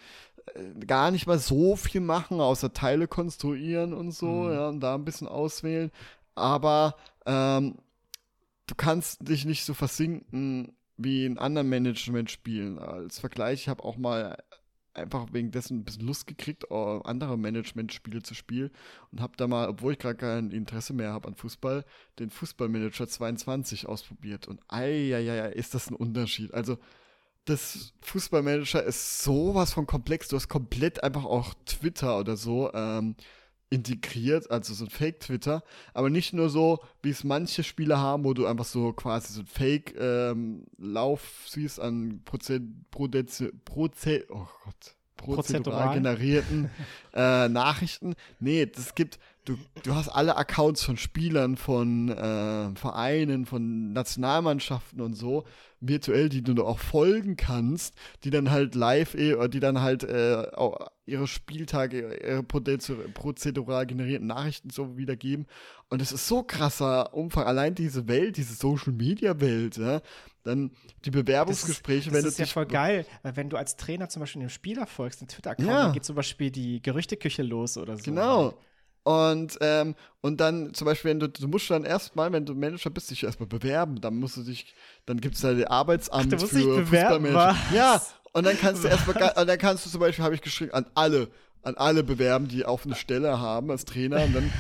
äh, 0.54 0.86
gar 0.86 1.12
nicht 1.12 1.28
mal 1.28 1.40
so 1.40 1.76
viel 1.76 2.02
machen, 2.02 2.40
außer 2.40 2.74
Teile 2.74 3.08
konstruieren 3.08 3.94
und 3.94 4.12
so, 4.12 4.28
mhm. 4.28 4.54
ja, 4.54 4.68
und 4.70 4.80
da 4.80 4.96
ein 4.96 5.06
bisschen 5.06 5.28
auswählen. 5.28 5.92
Aber 6.36 6.96
ähm, 7.26 7.78
du 8.68 8.76
kannst 8.76 9.28
dich 9.28 9.46
nicht 9.46 9.66
so 9.66 9.74
versinken 9.74 10.76
wie 10.98 11.26
in 11.26 11.38
anderen 11.38 11.70
Management-Spielen. 11.70 12.80
Als 12.80 13.20
Vergleich, 13.20 13.62
ich 13.62 13.70
habe 13.70 13.84
auch 13.84 13.98
mal 13.98 14.38
einfach 14.94 15.28
wegen 15.32 15.52
dessen 15.52 15.80
ein 15.80 15.84
bisschen 15.84 16.06
Lust 16.06 16.28
gekriegt, 16.28 16.72
andere 16.72 17.38
Management-Spiele 17.38 18.22
zu 18.22 18.34
spielen 18.34 18.72
und 19.12 19.22
habe 19.22 19.34
da 19.38 19.48
mal, 19.48 19.68
obwohl 19.68 19.94
ich 19.94 20.00
gerade 20.00 20.16
kein 20.16 20.52
Interesse 20.52 20.94
mehr 20.94 21.14
habe 21.14 21.28
an 21.28 21.36
Fußball, 21.36 21.86
den 22.20 22.30
Fußballmanager 22.30 23.08
22 23.08 23.88
ausprobiert 23.88 24.48
und 24.48 24.62
ei, 24.68 25.10
ist 25.54 25.74
das 25.74 25.90
ein 25.90 25.96
Unterschied. 25.96 26.54
Also 26.54 26.78
das 27.46 27.94
Fußballmanager 28.02 28.84
ist 28.84 29.24
sowas 29.24 29.74
von 29.74 29.86
komplex. 29.86 30.30
Du 30.30 30.36
hast 30.36 30.48
komplett 30.48 31.04
einfach 31.04 31.26
auch 31.26 31.54
Twitter 31.66 32.20
oder 32.20 32.38
so 32.38 32.72
ähm, 32.74 33.16
integriert, 33.74 34.52
also 34.52 34.74
so 34.76 34.86
ein 34.86 34.92
Fake-Twitter, 34.92 35.64
aber 35.96 36.12
nicht 36.12 36.32
nur 36.32 36.50
so, 36.50 36.80
wie 37.02 37.10
es 37.10 37.24
manche 37.24 37.64
Spiele 37.64 37.98
haben, 37.98 38.24
wo 38.24 38.36
du 38.36 38.46
einfach 38.46 38.66
so 38.66 38.94
quasi 38.94 39.34
so 39.34 39.42
ein 39.42 39.48
Fake-Lauf 39.48 41.22
ähm, 41.22 41.50
siehst 41.50 41.80
an 41.80 42.22
Prozent, 42.24 42.92
Proze, 42.92 43.52
Proze, 43.66 44.26
oh 44.30 44.48
Gott, 44.64 44.96
prozedural 45.18 45.96
generierten 45.96 46.70
äh, 47.14 47.50
Nachrichten. 47.50 48.14
Nee, 48.40 48.68
das 48.68 48.94
gibt, 48.94 49.18
du, 49.46 49.58
du 49.84 49.96
hast 49.96 50.10
alle 50.10 50.38
Accounts 50.38 50.84
von 50.84 50.98
Spielern, 50.98 51.58
von 51.58 52.10
äh, 52.10 52.76
Vereinen, 52.76 53.46
von 53.46 53.94
Nationalmannschaften 53.94 55.02
und 55.02 55.16
so, 55.16 55.44
virtuell, 55.80 56.30
die 56.30 56.42
du 56.42 56.64
auch 56.66 56.80
folgen 56.80 57.36
kannst, 57.36 57.94
die 58.24 58.30
dann 58.30 58.52
halt 58.52 58.76
live, 58.76 59.16
eh, 59.16 59.48
die 59.50 59.60
dann 59.60 59.82
halt 59.82 60.04
äh, 60.04 60.46
ihre 61.06 61.28
Spieltage, 61.28 62.18
ihre 62.24 62.44
prozedural 62.44 63.86
generierten 63.86 64.28
Nachrichten 64.28 64.70
so 64.70 64.98
wiedergeben. 64.98 65.46
Und 65.90 66.02
es 66.02 66.12
ist 66.12 66.28
so 66.28 66.44
krasser 66.44 67.14
Umfang. 67.14 67.46
Allein 67.46 67.76
diese 67.76 68.08
Welt, 68.08 68.38
diese 68.38 68.54
Social 68.54 68.94
Media 68.94 69.40
Welt, 69.40 69.78
ja. 69.78 70.02
Dann 70.44 70.72
die 71.06 71.12
Bewerbungsgespräche, 71.12 72.10
das 72.10 72.12
ist, 72.12 72.14
wenn 72.14 72.24
das 72.26 72.36
du. 72.36 72.42
Das 72.42 72.50
ist 72.50 72.52
ja 72.52 72.54
voll 72.54 72.66
geil, 72.66 73.06
weil 73.22 73.36
wenn 73.38 73.50
du 73.50 73.56
als 73.56 73.78
Trainer 73.78 74.10
zum 74.10 74.22
Beispiel 74.22 74.42
einem 74.42 74.50
Spieler 74.50 74.88
folgst, 74.88 75.22
einen 75.22 75.30
Twitter-Account, 75.30 75.68
ja. 75.70 75.84
dann 75.84 75.94
geht 75.94 76.04
zum 76.04 76.18
Beispiel 76.18 76.52
die 76.52 76.82
Gerüchteküche 76.82 77.44
los 77.44 77.78
oder 77.78 77.96
so. 77.96 78.04
Genau. 78.04 78.54
Und, 79.04 79.58
ähm, 79.60 79.96
und 80.22 80.40
dann 80.40 80.74
zum 80.74 80.86
Beispiel, 80.86 81.12
wenn 81.12 81.20
du, 81.20 81.28
du 81.28 81.48
musst 81.48 81.70
dann 81.70 81.84
erstmal, 81.84 82.32
wenn 82.32 82.46
du 82.46 82.56
Manager 82.56 82.90
bist, 82.90 83.12
dich 83.12 83.24
erstmal 83.24 83.48
bewerben. 83.48 84.00
Dann 84.00 84.16
musst 84.16 84.38
du 84.38 84.44
dich, 84.44 84.74
dann 85.06 85.20
gibt 85.20 85.36
es 85.36 85.42
da 85.42 85.54
die 85.54 85.68
Arbeitsamt 85.68 86.34
Ach, 86.34 86.40
für 86.40 86.86
Fußballmanager. 86.86 87.58
Ja, 87.74 88.02
und 88.32 88.46
dann 88.46 88.58
kannst 88.58 88.84
du 88.84 88.88
erstmal, 88.90 89.34
und 89.36 89.48
dann 89.48 89.58
kannst 89.58 89.86
du 89.86 89.90
zum 89.90 90.00
Beispiel, 90.00 90.24
habe 90.24 90.36
ich 90.36 90.42
geschrieben, 90.42 90.74
an 90.74 90.86
alle, 90.96 91.28
an 91.64 91.76
alle 91.76 92.04
bewerben, 92.04 92.48
die 92.48 92.66
auf 92.66 92.86
eine 92.86 92.96
Stelle 92.96 93.40
haben 93.40 93.72
als 93.72 93.86
Trainer. 93.86 94.24
Und 94.24 94.34
dann 94.34 94.52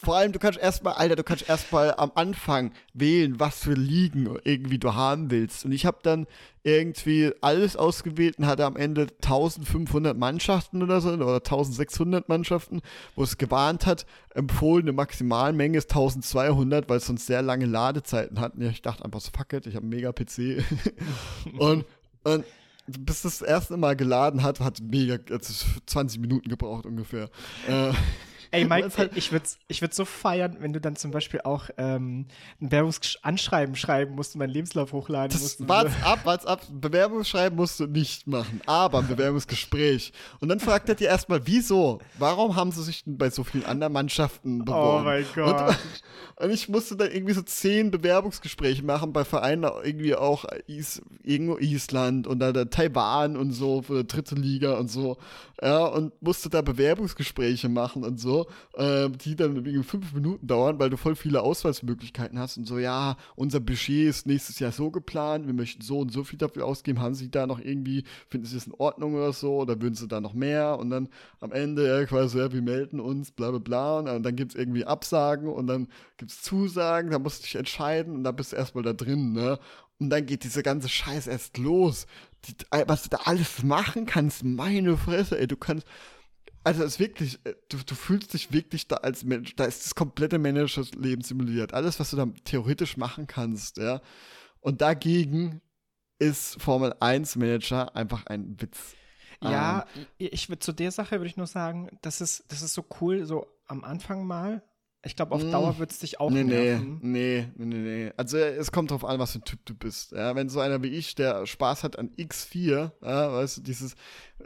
vor 0.00 0.16
allem, 0.16 0.32
du 0.32 0.38
kannst 0.38 0.58
erstmal, 0.58 0.94
Alter, 0.94 1.16
du 1.16 1.24
kannst 1.24 1.48
erstmal 1.48 1.94
am 1.96 2.12
Anfang 2.14 2.72
wählen, 2.94 3.38
was 3.38 3.60
für 3.60 3.74
Ligen 3.74 4.36
irgendwie 4.44 4.78
du 4.78 4.94
haben 4.94 5.30
willst. 5.30 5.64
Und 5.64 5.72
ich 5.72 5.86
habe 5.86 5.98
dann 6.02 6.26
irgendwie 6.62 7.32
alles 7.40 7.76
ausgewählt 7.76 8.38
und 8.38 8.46
hatte 8.46 8.64
am 8.64 8.76
Ende 8.76 9.06
1500 9.22 10.16
Mannschaften 10.16 10.82
oder 10.82 11.00
so, 11.00 11.10
oder 11.10 11.36
1600 11.36 12.28
Mannschaften, 12.28 12.80
wo 13.16 13.22
es 13.22 13.38
gewarnt 13.38 13.86
hat, 13.86 14.06
empfohlene 14.34 14.92
Maximalmenge 14.92 15.78
ist 15.78 15.90
1200, 15.90 16.88
weil 16.88 16.98
es 16.98 17.06
sonst 17.06 17.26
sehr 17.26 17.42
lange 17.42 17.66
Ladezeiten 17.66 18.40
hatten. 18.40 18.62
Ich 18.62 18.82
dachte 18.82 19.04
einfach 19.04 19.20
so, 19.20 19.30
fuck 19.36 19.52
it, 19.52 19.66
ich 19.66 19.76
habe 19.76 19.84
einen 19.84 19.94
mega 19.94 20.12
PC. 20.12 20.64
und, 21.58 21.84
und 22.24 22.44
bis 22.98 23.22
das 23.22 23.42
erste 23.42 23.76
Mal 23.76 23.96
geladen 23.96 24.42
hat, 24.42 24.60
hat 24.60 24.80
mega, 24.80 25.18
20 25.86 26.20
Minuten 26.20 26.48
gebraucht 26.48 26.86
ungefähr. 26.86 27.30
Äh, 27.68 27.92
Ey, 28.52 28.64
Mike, 28.64 29.10
ich 29.14 29.30
würde 29.30 29.46
ich 29.68 29.80
würd 29.80 29.94
so 29.94 30.04
feiern, 30.04 30.56
wenn 30.58 30.72
du 30.72 30.80
dann 30.80 30.96
zum 30.96 31.12
Beispiel 31.12 31.40
auch 31.42 31.70
ähm, 31.76 32.26
ein 32.60 32.68
Bewerbungsanschreiben 32.68 33.76
schreiben 33.76 34.16
musst 34.16 34.34
und 34.34 34.40
deinen 34.40 34.50
Lebenslauf 34.50 34.92
hochladen 34.92 35.30
das 35.30 35.42
musst. 35.42 35.68
Warte 35.68 35.90
so. 35.90 36.06
ab, 36.06 36.20
warte 36.24 36.48
ab. 36.48 36.62
Bewerbungsschreiben 36.68 37.56
musst 37.56 37.78
du 37.78 37.86
nicht 37.86 38.26
machen, 38.26 38.60
aber 38.66 38.98
ein 38.98 39.06
Bewerbungsgespräch. 39.06 40.12
Und 40.40 40.48
dann 40.48 40.58
fragt 40.58 40.88
er 40.88 40.96
dir 40.96 41.08
erstmal, 41.08 41.46
wieso? 41.46 42.00
Warum 42.18 42.56
haben 42.56 42.72
sie 42.72 42.82
sich 42.82 43.04
denn 43.04 43.18
bei 43.18 43.30
so 43.30 43.44
vielen 43.44 43.64
anderen 43.66 43.92
Mannschaften 43.92 44.64
beworben? 44.64 45.02
Oh 45.02 45.04
mein 45.04 45.24
Gott. 45.34 45.68
Und, 45.68 45.78
und 46.44 46.50
ich 46.50 46.68
musste 46.68 46.96
dann 46.96 47.12
irgendwie 47.12 47.34
so 47.34 47.42
zehn 47.42 47.92
Bewerbungsgespräche 47.92 48.82
machen 48.84 49.12
bei 49.12 49.24
Vereinen 49.24 49.70
irgendwie 49.84 50.16
auch 50.16 50.44
Is, 50.66 51.02
irgendwo 51.22 51.56
Island 51.58 52.26
und 52.26 52.40
dann 52.40 52.70
Taiwan 52.70 53.36
und 53.36 53.52
so 53.52 53.82
für 53.82 54.02
die 54.02 54.08
dritte 54.08 54.34
Liga 54.34 54.76
und 54.76 54.90
so. 54.90 55.18
Ja, 55.62 55.84
und 55.86 56.20
musste 56.22 56.48
da 56.48 56.62
Bewerbungsgespräche 56.62 57.68
machen 57.68 58.02
und 58.02 58.18
so, 58.18 58.39
äh, 58.74 59.08
die 59.10 59.36
dann 59.36 59.56
irgendwie 59.56 59.82
fünf 59.82 60.12
Minuten 60.12 60.46
dauern, 60.46 60.78
weil 60.78 60.90
du 60.90 60.96
voll 60.96 61.16
viele 61.16 61.42
Auswahlmöglichkeiten 61.42 62.38
hast 62.38 62.56
und 62.56 62.66
so, 62.66 62.78
ja, 62.78 63.16
unser 63.36 63.60
Budget 63.60 64.08
ist 64.08 64.26
nächstes 64.26 64.58
Jahr 64.58 64.72
so 64.72 64.90
geplant, 64.90 65.46
wir 65.46 65.54
möchten 65.54 65.82
so 65.82 65.98
und 66.00 66.12
so 66.12 66.24
viel 66.24 66.38
dafür 66.38 66.66
ausgeben, 66.66 67.00
haben 67.00 67.14
sie 67.14 67.30
da 67.30 67.46
noch 67.46 67.60
irgendwie, 67.60 68.04
finden 68.28 68.46
sie 68.46 68.54
das 68.54 68.66
in 68.66 68.74
Ordnung 68.74 69.14
oder 69.14 69.32
so, 69.32 69.58
oder 69.58 69.80
würden 69.80 69.94
sie 69.94 70.08
da 70.08 70.20
noch 70.20 70.34
mehr 70.34 70.78
und 70.78 70.90
dann 70.90 71.08
am 71.40 71.52
Ende 71.52 71.86
ja, 71.86 72.04
quasi, 72.06 72.38
ja, 72.38 72.52
wir 72.52 72.62
melden 72.62 73.00
uns, 73.00 73.30
bla 73.30 73.50
bla 73.50 73.58
bla, 73.58 74.14
und 74.14 74.22
dann 74.22 74.36
gibt 74.36 74.52
es 74.52 74.58
irgendwie 74.58 74.84
Absagen 74.84 75.48
und 75.48 75.66
dann 75.66 75.88
gibt 76.16 76.30
es 76.30 76.42
Zusagen, 76.42 77.10
da 77.10 77.18
musst 77.18 77.40
du 77.40 77.42
dich 77.44 77.56
entscheiden 77.56 78.14
und 78.14 78.24
da 78.24 78.32
bist 78.32 78.52
du 78.52 78.56
erstmal 78.56 78.84
da 78.84 78.92
drin, 78.92 79.32
ne? 79.32 79.58
Und 80.00 80.08
dann 80.08 80.24
geht 80.24 80.44
diese 80.44 80.62
ganze 80.62 80.88
Scheiß 80.88 81.26
erst 81.26 81.58
los. 81.58 82.06
Die, 82.46 82.54
was 82.86 83.02
du 83.02 83.10
da 83.10 83.18
alles 83.26 83.62
machen 83.62 84.06
kannst, 84.06 84.42
meine 84.44 84.96
Fresse, 84.96 85.38
ey, 85.38 85.46
du 85.46 85.56
kannst. 85.56 85.86
Also 86.62 86.82
es 86.82 86.92
ist 86.92 87.00
wirklich, 87.00 87.38
äh, 87.44 87.54
du, 87.68 87.78
du 87.78 87.94
fühlst 87.94 88.34
dich 88.34 88.52
wirklich 88.52 88.86
da 88.86 88.96
als 88.96 89.24
Mensch, 89.24 89.56
da 89.56 89.64
ist 89.64 89.84
das 89.84 89.94
komplette 89.94 90.38
Managerleben 90.38 91.24
simuliert. 91.24 91.72
Alles, 91.72 91.98
was 91.98 92.10
du 92.10 92.16
da 92.16 92.26
theoretisch 92.44 92.96
machen 92.96 93.26
kannst, 93.26 93.78
ja. 93.78 94.00
Und 94.60 94.80
dagegen 94.82 95.62
ist 96.18 96.60
Formel 96.60 96.94
1 97.00 97.36
Manager 97.36 97.96
einfach 97.96 98.26
ein 98.26 98.60
Witz. 98.60 98.94
Ja, 99.42 99.86
ähm, 99.96 100.06
ich 100.18 100.48
würde 100.50 100.60
zu 100.60 100.72
der 100.72 100.90
Sache 100.90 101.12
würde 101.12 101.28
ich 101.28 101.38
nur 101.38 101.46
sagen, 101.46 101.88
das 102.02 102.20
ist, 102.20 102.44
das 102.48 102.60
ist 102.60 102.74
so 102.74 102.84
cool, 103.00 103.24
so 103.24 103.46
am 103.66 103.84
Anfang 103.84 104.26
mal, 104.26 104.62
ich 105.02 105.16
glaube, 105.16 105.34
auf 105.34 105.42
Dauer 105.42 105.72
hm. 105.72 105.78
wird 105.78 105.92
es 105.92 105.98
dich 106.00 106.20
auch 106.20 106.30
nee, 106.30 106.44
nerven. 106.44 106.98
Nee, 107.02 107.46
nee, 107.56 107.64
nee, 107.64 108.04
nee. 108.04 108.12
Also 108.18 108.36
es 108.36 108.70
kommt 108.70 108.90
drauf 108.90 109.04
an, 109.04 109.18
was 109.18 109.32
für 109.32 109.38
ein 109.38 109.44
Typ 109.44 109.64
du 109.64 109.74
bist. 109.74 110.12
Ja, 110.12 110.34
wenn 110.34 110.50
so 110.50 110.60
einer 110.60 110.82
wie 110.82 110.88
ich, 110.88 111.14
der 111.14 111.46
Spaß 111.46 111.84
hat 111.84 111.98
an 111.98 112.10
X4, 112.18 112.92
ja, 113.02 113.32
weißt 113.32 113.58
du, 113.58 113.62
dieses 113.62 113.94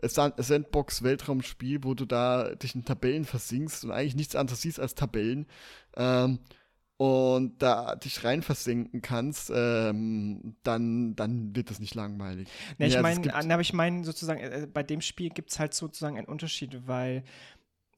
Sandbox-Weltraumspiel, 0.02 1.82
wo 1.82 1.94
du 1.94 2.04
da 2.04 2.54
dich 2.54 2.76
in 2.76 2.84
Tabellen 2.84 3.24
versinkst 3.24 3.84
und 3.84 3.90
eigentlich 3.90 4.14
nichts 4.14 4.36
anderes 4.36 4.62
siehst 4.62 4.78
als 4.78 4.94
Tabellen, 4.94 5.46
ähm, 5.96 6.38
und 6.96 7.60
da 7.60 7.96
dich 7.96 8.22
rein 8.22 8.42
versenken 8.42 9.02
kannst, 9.02 9.50
ähm, 9.52 10.54
dann, 10.62 11.16
dann 11.16 11.54
wird 11.56 11.70
das 11.70 11.80
nicht 11.80 11.96
langweilig. 11.96 12.48
Nee, 12.78 12.86
ich 12.86 13.00
meine, 13.00 13.34
aber 13.34 13.60
ich 13.62 13.72
meine 13.72 14.04
sozusagen, 14.04 14.40
äh, 14.40 14.68
bei 14.72 14.84
dem 14.84 15.00
Spiel 15.00 15.30
gibt 15.30 15.50
es 15.50 15.58
halt 15.58 15.74
sozusagen 15.74 16.16
einen 16.16 16.28
Unterschied, 16.28 16.86
weil 16.86 17.24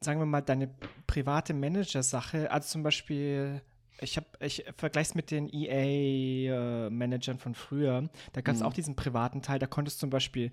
sagen 0.06 0.20
wir 0.20 0.26
mal, 0.26 0.40
deine 0.40 0.70
private 1.06 1.52
Manager-Sache, 1.52 2.50
also 2.50 2.68
zum 2.68 2.82
Beispiel, 2.82 3.60
ich 4.00 4.16
habe, 4.16 4.26
ich 4.40 4.64
vergleiche 4.76 5.10
es 5.10 5.14
mit 5.14 5.30
den 5.30 5.50
EA-Managern 5.52 7.38
von 7.38 7.54
früher, 7.54 8.08
da 8.32 8.40
gab 8.40 8.54
es 8.54 8.62
mhm. 8.62 8.66
auch 8.66 8.72
diesen 8.72 8.96
privaten 8.96 9.42
Teil, 9.42 9.58
da 9.58 9.66
konntest 9.66 9.98
du 9.98 10.00
zum 10.00 10.10
Beispiel 10.10 10.50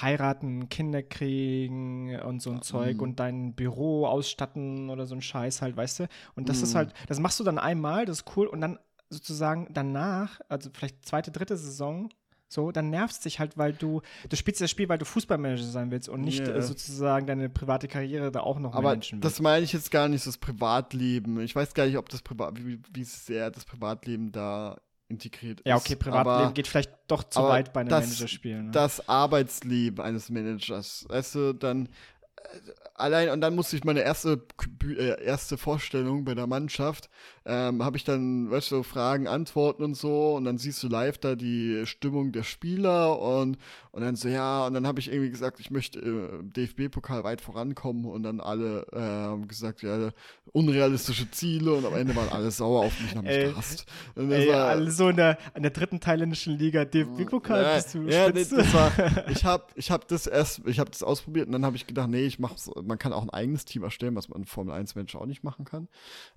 heiraten, 0.00 0.68
Kinder 0.68 1.02
kriegen 1.02 2.18
und 2.20 2.40
so 2.40 2.50
ein 2.50 2.56
mhm. 2.56 2.62
Zeug 2.62 3.02
und 3.02 3.20
dein 3.20 3.54
Büro 3.54 4.06
ausstatten 4.06 4.90
oder 4.90 5.06
so 5.06 5.14
ein 5.14 5.22
Scheiß 5.22 5.60
halt, 5.60 5.76
weißt 5.76 6.00
du? 6.00 6.08
Und 6.34 6.48
das 6.48 6.58
mhm. 6.58 6.64
ist 6.64 6.74
halt, 6.74 6.94
das 7.06 7.20
machst 7.20 7.38
du 7.38 7.44
dann 7.44 7.58
einmal, 7.58 8.06
das 8.06 8.20
ist 8.20 8.36
cool 8.36 8.46
und 8.46 8.60
dann 8.60 8.78
sozusagen 9.10 9.68
danach, 9.70 10.40
also 10.48 10.70
vielleicht 10.72 11.04
zweite, 11.04 11.30
dritte 11.30 11.56
Saison, 11.56 12.10
so, 12.48 12.70
dann 12.70 12.90
nervst 12.90 13.24
dich 13.24 13.40
halt, 13.40 13.58
weil 13.58 13.72
du, 13.72 14.02
du 14.28 14.36
spielst 14.36 14.60
das 14.60 14.70
Spiel, 14.70 14.88
weil 14.88 14.98
du 14.98 15.04
Fußballmanager 15.04 15.64
sein 15.64 15.90
willst 15.90 16.08
und 16.08 16.20
nicht 16.20 16.40
yeah. 16.40 16.56
äh, 16.56 16.62
sozusagen 16.62 17.26
deine 17.26 17.48
private 17.48 17.88
Karriere 17.88 18.30
da 18.30 18.40
auch 18.40 18.58
noch 18.58 18.74
Aber 18.74 18.90
managen 18.90 19.22
willst. 19.22 19.24
das 19.24 19.42
meine 19.42 19.64
ich 19.64 19.72
jetzt 19.72 19.90
gar 19.90 20.08
nicht, 20.08 20.26
das 20.26 20.38
Privatleben. 20.38 21.40
Ich 21.40 21.56
weiß 21.56 21.74
gar 21.74 21.86
nicht, 21.86 21.96
ob 21.96 22.08
das 22.08 22.22
Privat, 22.22 22.64
wie, 22.64 22.80
wie 22.92 23.04
sehr 23.04 23.50
das 23.50 23.64
Privatleben 23.64 24.30
da 24.30 24.78
integriert 25.08 25.60
ist. 25.60 25.66
Ja, 25.66 25.76
okay, 25.76 25.96
Privatleben 25.96 26.30
aber, 26.30 26.52
geht 26.52 26.68
vielleicht 26.68 26.92
doch 27.08 27.24
zu 27.24 27.42
weit 27.42 27.72
bei 27.72 27.80
einem 27.80 27.90
Managerspiel. 27.90 28.62
Ne? 28.62 28.70
Das 28.70 29.08
Arbeitsleben 29.08 30.04
eines 30.04 30.30
Managers. 30.30 31.06
Weißt 31.08 31.34
du, 31.34 31.52
dann 31.52 31.88
allein, 32.94 33.30
und 33.30 33.40
dann 33.40 33.54
musste 33.54 33.76
ich 33.76 33.84
meine 33.84 34.00
erste, 34.00 34.42
äh, 34.84 35.22
erste 35.24 35.58
Vorstellung 35.58 36.24
bei 36.24 36.34
der 36.34 36.46
Mannschaft, 36.46 37.10
ähm, 37.46 37.84
habe 37.84 37.96
ich 37.96 38.04
dann, 38.04 38.50
weißt 38.50 38.70
du, 38.70 38.82
Fragen, 38.82 39.28
Antworten 39.28 39.82
und 39.82 39.94
so, 39.94 40.34
und 40.34 40.44
dann 40.44 40.58
siehst 40.58 40.82
du 40.82 40.88
live 40.88 41.18
da 41.18 41.34
die 41.34 41.86
Stimmung 41.86 42.32
der 42.32 42.42
Spieler 42.42 43.20
und, 43.20 43.58
und 43.92 44.02
dann 44.02 44.16
so, 44.16 44.28
ja, 44.28 44.66
und 44.66 44.74
dann 44.74 44.86
habe 44.86 44.98
ich 44.98 45.12
irgendwie 45.12 45.30
gesagt, 45.30 45.60
ich 45.60 45.70
möchte 45.70 46.00
äh, 46.00 46.38
im 46.40 46.52
DFB-Pokal 46.52 47.22
weit 47.22 47.40
vorankommen. 47.40 48.06
Und 48.06 48.22
dann 48.22 48.40
alle 48.40 48.86
äh, 48.92 49.46
gesagt, 49.46 49.82
ja, 49.82 50.10
unrealistische 50.52 51.30
Ziele. 51.30 51.74
Und 51.74 51.86
am 51.86 51.94
Ende 51.94 52.16
waren 52.16 52.28
alle 52.30 52.50
sauer 52.50 52.84
auf 52.84 53.00
mich 53.00 53.12
und 53.12 53.18
haben 53.18 53.26
mich 53.26 53.52
gehasst. 53.52 53.86
Und 54.14 54.32
ey, 54.32 54.48
war, 54.48 54.68
alle 54.68 54.90
so 54.90 55.08
in 55.08 55.16
der, 55.16 55.38
in 55.54 55.62
der 55.62 55.70
dritten 55.70 56.00
thailändischen 56.00 56.58
Liga 56.58 56.84
DFB-Pokal 56.84 57.62
ja, 57.62 57.74
bist 57.76 57.94
du 57.94 58.02
ja, 58.08 58.30
nee, 58.30 58.44
das 58.44 58.74
war, 58.74 58.92
ich 59.28 59.44
habe 59.44 59.64
ich 59.76 59.90
hab 59.90 60.08
das 60.08 60.26
erst, 60.26 60.62
ich 60.66 60.78
habe 60.78 60.90
das 60.90 61.02
ausprobiert. 61.02 61.46
Und 61.46 61.52
dann 61.52 61.64
habe 61.64 61.76
ich 61.76 61.86
gedacht, 61.86 62.08
nee, 62.08 62.24
ich 62.24 62.38
mache 62.38 62.56
man 62.82 62.98
kann 62.98 63.12
auch 63.12 63.22
ein 63.22 63.30
eigenes 63.30 63.64
Team 63.64 63.82
erstellen, 63.82 64.16
was 64.16 64.28
man 64.28 64.40
in 64.40 64.46
Formel 64.46 64.74
1 64.74 64.94
Menschen 64.94 65.20
auch 65.20 65.26
nicht 65.26 65.44
machen 65.44 65.64
kann. 65.64 65.88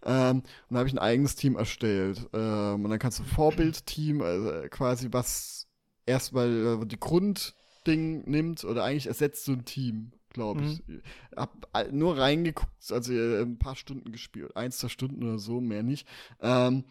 Ähm, 0.06 0.38
und 0.38 0.44
dann 0.70 0.80
habe 0.80 0.88
ich 0.88 0.97
ein 0.98 1.04
eigenes 1.04 1.36
Team 1.36 1.56
erstellt. 1.56 2.28
Ähm, 2.34 2.84
und 2.84 2.90
dann 2.90 3.00
kannst 3.00 3.20
du 3.20 3.24
Vorbildteam, 3.24 4.22
also 4.22 4.68
quasi 4.70 5.10
was 5.12 5.68
erstmal 6.06 6.82
äh, 6.82 6.86
die 6.86 7.00
Grundding 7.00 8.30
nimmt 8.30 8.64
oder 8.64 8.84
eigentlich 8.84 9.08
ersetzt 9.08 9.46
so 9.46 9.54
ein 9.54 9.66
Team 9.66 10.12
glaube 10.38 10.62
ich. 10.62 10.88
Mhm. 10.88 11.02
Hab 11.36 11.92
nur 11.92 12.18
reingeguckt, 12.18 12.92
also 12.92 13.12
äh, 13.12 13.42
ein 13.42 13.58
paar 13.58 13.76
Stunden 13.76 14.12
gespielt, 14.12 14.56
ein, 14.56 14.72
zwei 14.72 14.88
Stunden 14.88 15.24
oder 15.24 15.40
so, 15.40 15.60
mehr 15.60 15.82
nicht. 15.82 16.08
Ähm, 16.42 16.84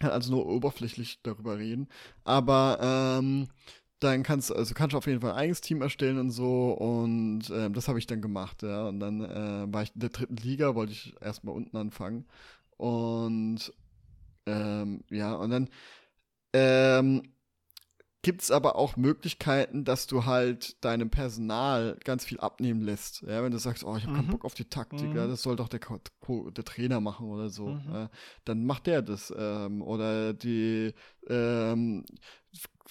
kann 0.00 0.10
also 0.10 0.32
nur 0.32 0.46
oberflächlich 0.46 1.20
darüber 1.22 1.58
reden. 1.58 1.88
Aber 2.24 2.78
ähm, 2.80 3.48
dann 4.00 4.22
kannst 4.24 4.50
du, 4.50 4.54
also 4.54 4.74
kannst 4.74 4.94
du 4.94 4.98
auf 4.98 5.06
jeden 5.06 5.20
Fall 5.20 5.32
ein 5.32 5.36
eigenes 5.36 5.60
Team 5.60 5.80
erstellen 5.80 6.18
und 6.18 6.30
so 6.30 6.72
und 6.72 7.50
äh, 7.50 7.70
das 7.70 7.86
habe 7.86 8.00
ich 8.00 8.06
dann 8.06 8.20
gemacht, 8.20 8.62
ja. 8.62 8.88
Und 8.88 8.98
dann 8.98 9.20
äh, 9.20 9.72
war 9.72 9.82
ich 9.82 9.94
in 9.94 10.00
der 10.00 10.10
dritten 10.10 10.36
Liga, 10.36 10.74
wollte 10.74 10.92
ich 10.92 11.14
erstmal 11.20 11.54
unten 11.54 11.76
anfangen. 11.76 12.26
Und 12.82 13.72
ähm, 14.44 15.04
ja, 15.08 15.34
und 15.34 15.50
dann 15.50 15.68
ähm, 16.52 17.22
gibt 18.22 18.42
es 18.42 18.50
aber 18.50 18.74
auch 18.74 18.96
Möglichkeiten, 18.96 19.84
dass 19.84 20.08
du 20.08 20.24
halt 20.24 20.84
deinem 20.84 21.08
Personal 21.08 21.96
ganz 22.02 22.24
viel 22.24 22.40
abnehmen 22.40 22.80
lässt. 22.80 23.22
Ja, 23.22 23.44
wenn 23.44 23.52
du 23.52 23.58
sagst, 23.58 23.84
oh, 23.84 23.96
ich 23.96 24.02
habe 24.02 24.14
mhm. 24.14 24.16
keinen 24.16 24.30
Bock 24.30 24.44
auf 24.44 24.54
die 24.54 24.64
Taktik, 24.64 25.10
mhm. 25.10 25.16
ja, 25.16 25.28
das 25.28 25.42
soll 25.42 25.54
doch 25.54 25.68
der, 25.68 25.78
der 25.78 26.64
Trainer 26.64 27.00
machen 27.00 27.28
oder 27.28 27.50
so, 27.50 27.68
mhm. 27.68 27.82
ja, 27.92 28.10
dann 28.44 28.66
macht 28.66 28.88
der 28.88 29.00
das. 29.00 29.32
Ähm, 29.36 29.80
oder 29.80 30.34
die 30.34 30.92
ähm, 31.28 32.04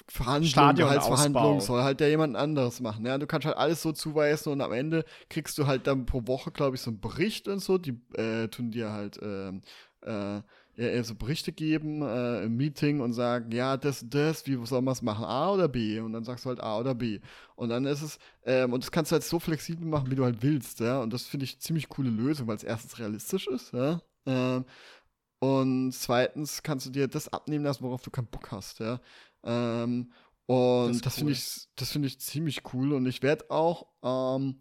Verhandlung, 0.07 0.75
Gehaltsverhandlung 0.75 1.61
soll 1.61 1.83
halt 1.83 1.99
der 1.99 2.09
jemand 2.09 2.35
anderes 2.35 2.79
machen. 2.79 3.05
Ja, 3.05 3.17
du 3.17 3.27
kannst 3.27 3.45
halt 3.45 3.57
alles 3.57 3.81
so 3.81 3.91
zuweisen 3.91 4.51
und 4.51 4.61
am 4.61 4.73
Ende 4.73 5.05
kriegst 5.29 5.57
du 5.57 5.67
halt 5.67 5.87
dann 5.87 6.05
pro 6.05 6.27
Woche, 6.27 6.51
glaube 6.51 6.75
ich, 6.75 6.81
so 6.81 6.91
einen 6.91 6.99
Bericht 6.99 7.47
und 7.47 7.59
so. 7.59 7.77
Die 7.77 7.99
äh, 8.15 8.47
tun 8.47 8.71
dir 8.71 8.91
halt 8.91 9.19
ähm, 9.21 9.61
äh, 10.05 10.41
äh, 10.77 11.03
so 11.03 11.15
Berichte 11.15 11.51
geben 11.51 12.01
äh, 12.01 12.43
im 12.43 12.57
Meeting 12.57 13.01
und 13.01 13.13
sagen, 13.13 13.51
ja, 13.51 13.77
das, 13.77 14.05
das, 14.09 14.45
wie 14.47 14.63
soll 14.65 14.81
man 14.81 14.93
es 14.93 15.01
machen, 15.01 15.25
A 15.25 15.51
oder 15.51 15.67
B? 15.67 15.99
Und 15.99 16.13
dann 16.13 16.23
sagst 16.23 16.45
du 16.45 16.49
halt 16.49 16.61
A 16.61 16.79
oder 16.79 16.95
B. 16.95 17.19
Und 17.55 17.69
dann 17.69 17.85
ist 17.85 18.01
es, 18.01 18.19
ähm, 18.45 18.73
und 18.73 18.83
das 18.83 18.91
kannst 18.91 19.11
du 19.11 19.13
halt 19.13 19.23
so 19.23 19.39
flexibel 19.39 19.85
machen, 19.85 20.09
wie 20.11 20.15
du 20.15 20.23
halt 20.23 20.41
willst, 20.41 20.79
ja. 20.79 21.01
Und 21.01 21.11
das 21.13 21.23
finde 21.23 21.45
ich 21.45 21.59
ziemlich 21.59 21.89
coole 21.89 22.09
Lösung, 22.09 22.47
weil 22.47 22.55
es 22.55 22.63
erstens 22.63 22.99
realistisch 22.99 23.47
ist, 23.47 23.73
ja. 23.73 24.01
Ähm, 24.25 24.65
und 25.39 25.91
zweitens 25.93 26.61
kannst 26.63 26.85
du 26.85 26.91
dir 26.91 27.07
das 27.07 27.27
abnehmen 27.33 27.65
lassen, 27.65 27.83
worauf 27.83 28.03
du 28.03 28.11
keinen 28.11 28.27
Bock 28.27 28.51
hast, 28.51 28.79
ja. 28.79 28.99
Ähm, 29.43 30.11
und 30.45 30.95
das, 30.95 31.01
das 31.01 31.15
finde 31.15 31.31
ich, 31.31 31.67
das 31.75 31.91
finde 31.91 32.07
ich 32.07 32.19
ziemlich 32.19 32.73
cool. 32.73 32.93
Und 32.93 33.05
ich 33.05 33.21
werde 33.23 33.49
auch, 33.49 33.87
ähm, 34.03 34.59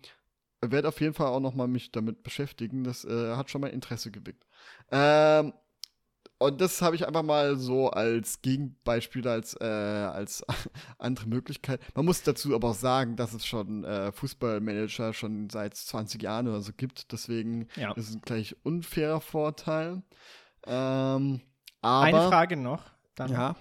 werde 0.60 0.88
auf 0.88 1.00
jeden 1.00 1.14
Fall 1.14 1.28
auch 1.28 1.40
noch 1.40 1.54
mal 1.54 1.66
mich 1.66 1.90
damit 1.90 2.22
beschäftigen. 2.22 2.84
Das 2.84 3.04
äh, 3.04 3.34
hat 3.34 3.50
schon 3.50 3.60
mal 3.60 3.68
Interesse 3.68 4.10
geweckt. 4.10 4.46
Ähm, 4.90 5.52
und 6.38 6.60
das 6.60 6.80
habe 6.80 6.96
ich 6.96 7.06
einfach 7.06 7.22
mal 7.22 7.56
so 7.56 7.90
als 7.90 8.40
Gegenbeispiel, 8.40 9.26
als, 9.28 9.54
äh, 9.60 9.64
als 9.64 10.44
andere 10.98 11.26
Möglichkeit. 11.26 11.80
Man 11.94 12.06
muss 12.06 12.22
dazu 12.22 12.54
aber 12.54 12.70
auch 12.70 12.74
sagen, 12.74 13.16
dass 13.16 13.34
es 13.34 13.44
schon 13.44 13.84
äh, 13.84 14.12
Fußballmanager 14.12 15.12
schon 15.12 15.50
seit 15.50 15.74
20 15.74 16.22
Jahren 16.22 16.48
oder 16.48 16.60
so 16.62 16.72
gibt. 16.72 17.12
Deswegen 17.12 17.66
ja. 17.76 17.92
ist 17.92 18.08
es 18.08 18.14
ein 18.14 18.22
gleich 18.22 18.56
unfairer 18.62 19.20
Vorteil. 19.20 20.02
Ähm, 20.66 21.40
aber, 21.82 22.06
Eine 22.06 22.28
Frage 22.28 22.56
noch. 22.56 22.84
Dann. 23.16 23.32
Ja 23.32 23.56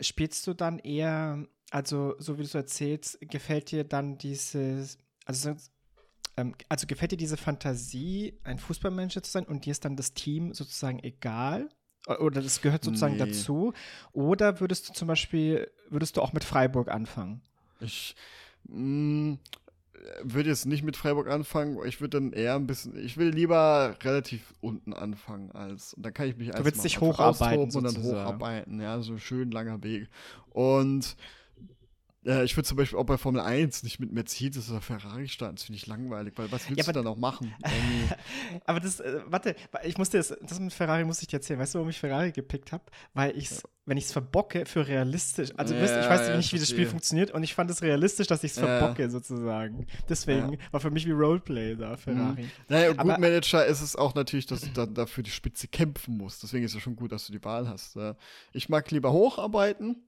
spielst 0.00 0.46
du 0.46 0.54
dann 0.54 0.78
eher, 0.78 1.46
also 1.70 2.14
so 2.18 2.34
wie 2.34 2.42
du 2.42 2.48
es 2.48 2.54
erzählst, 2.54 3.18
gefällt 3.20 3.70
dir 3.70 3.84
dann 3.84 4.18
dieses, 4.18 4.98
also 5.24 5.56
ähm, 6.36 6.54
also 6.68 6.86
gefällt 6.86 7.12
dir 7.12 7.16
diese 7.16 7.36
Fantasie, 7.36 8.38
ein 8.44 8.58
Fußballmanager 8.58 9.22
zu 9.22 9.30
sein 9.30 9.44
und 9.44 9.64
dir 9.64 9.70
ist 9.70 9.84
dann 9.84 9.96
das 9.96 10.14
Team 10.14 10.52
sozusagen 10.52 10.98
egal? 11.00 11.68
Oder 12.06 12.40
das 12.40 12.62
gehört 12.62 12.84
sozusagen 12.84 13.16
nee. 13.16 13.26
dazu? 13.26 13.72
Oder 14.12 14.60
würdest 14.60 14.88
du 14.88 14.92
zum 14.92 15.08
Beispiel, 15.08 15.68
würdest 15.88 16.16
du 16.16 16.22
auch 16.22 16.32
mit 16.32 16.44
Freiburg 16.44 16.88
anfangen? 16.88 17.42
Ich 17.80 18.14
mh, 18.64 19.32
mm, 19.32 19.38
würde 20.22 20.48
jetzt 20.48 20.66
nicht 20.66 20.82
mit 20.82 20.96
Freiburg 20.96 21.28
anfangen. 21.28 21.78
Ich 21.86 22.00
würde 22.00 22.20
dann 22.20 22.32
eher 22.32 22.54
ein 22.54 22.66
bisschen, 22.66 22.96
ich 22.98 23.16
will 23.16 23.28
lieber 23.28 23.96
relativ 24.02 24.54
unten 24.60 24.92
anfangen 24.92 25.50
als, 25.52 25.94
und 25.94 26.04
dann 26.04 26.14
kann 26.14 26.28
ich 26.28 26.36
mich 26.36 26.50
Du 26.50 26.64
willst 26.64 26.84
dich 26.84 27.00
hocharbeiten 27.00 27.74
und 27.74 27.84
dann 27.84 28.02
hocharbeiten, 28.02 28.80
ja, 28.80 29.00
so 29.00 29.18
schön 29.18 29.50
langer 29.50 29.82
Weg. 29.82 30.08
Und 30.50 31.16
ja, 32.26 32.42
ich 32.42 32.56
würde 32.56 32.66
zum 32.66 32.76
Beispiel 32.76 32.98
auch 32.98 33.04
bei 33.04 33.18
Formel 33.18 33.40
1 33.40 33.84
nicht 33.84 34.00
mit 34.00 34.10
Mercedes 34.10 34.68
oder 34.68 34.80
Ferrari 34.80 35.28
starten. 35.28 35.54
Das 35.54 35.64
finde 35.64 35.76
ich 35.76 35.86
langweilig, 35.86 36.32
weil 36.34 36.50
was 36.50 36.68
willst 36.68 36.84
ja, 36.84 36.92
du 36.92 36.98
dann 36.98 37.06
auch 37.06 37.16
machen? 37.16 37.54
aber 38.64 38.80
das, 38.80 38.98
äh, 38.98 39.20
warte, 39.26 39.54
ich 39.84 39.96
musste 39.96 40.16
das, 40.16 40.36
das 40.42 40.58
mit 40.58 40.72
Ferrari 40.72 41.04
muss 41.04 41.22
ich 41.22 41.28
dir 41.28 41.36
erzählen. 41.36 41.60
Weißt 41.60 41.74
du, 41.74 41.78
warum 41.78 41.88
ich 41.88 42.00
Ferrari 42.00 42.32
gepickt 42.32 42.72
habe? 42.72 42.82
Weil 43.14 43.38
ich 43.38 43.52
es, 43.52 43.58
ja. 43.58 43.68
wenn 43.84 43.96
ich 43.96 44.06
es 44.06 44.12
verbocke, 44.12 44.66
für 44.66 44.88
realistisch, 44.88 45.50
also 45.56 45.76
ja, 45.76 45.80
wisst, 45.80 45.94
ich 45.94 46.08
weiß 46.08 46.26
ja, 46.26 46.36
nicht, 46.36 46.52
wie 46.52 46.58
das 46.58 46.68
Spiel 46.68 46.86
funktioniert 46.86 47.30
und 47.30 47.44
ich 47.44 47.54
fand 47.54 47.70
es 47.70 47.80
realistisch, 47.80 48.26
dass 48.26 48.42
ich 48.42 48.50
es 48.50 48.58
verbocke 48.58 49.08
sozusagen. 49.08 49.86
Deswegen 50.08 50.58
war 50.72 50.80
für 50.80 50.90
mich 50.90 51.06
wie 51.06 51.12
Roleplay 51.12 51.76
da, 51.76 51.96
Ferrari. 51.96 52.42
Mhm. 52.42 52.50
Naja, 52.68 52.90
und 52.90 52.98
gut 52.98 53.18
Manager 53.20 53.64
ist 53.64 53.82
es 53.82 53.94
auch 53.94 54.16
natürlich, 54.16 54.46
dass 54.46 54.62
du 54.62 54.70
dann 54.70 54.94
dafür 54.94 55.22
die 55.22 55.30
Spitze 55.30 55.68
kämpfen 55.68 56.16
musst. 56.16 56.42
Deswegen 56.42 56.64
ist 56.64 56.74
es 56.74 56.82
schon 56.82 56.96
gut, 56.96 57.12
dass 57.12 57.28
du 57.28 57.32
die 57.32 57.44
Wahl 57.44 57.68
hast. 57.68 57.96
Ich 58.52 58.68
mag 58.68 58.90
lieber 58.90 59.12
hocharbeiten 59.12 60.02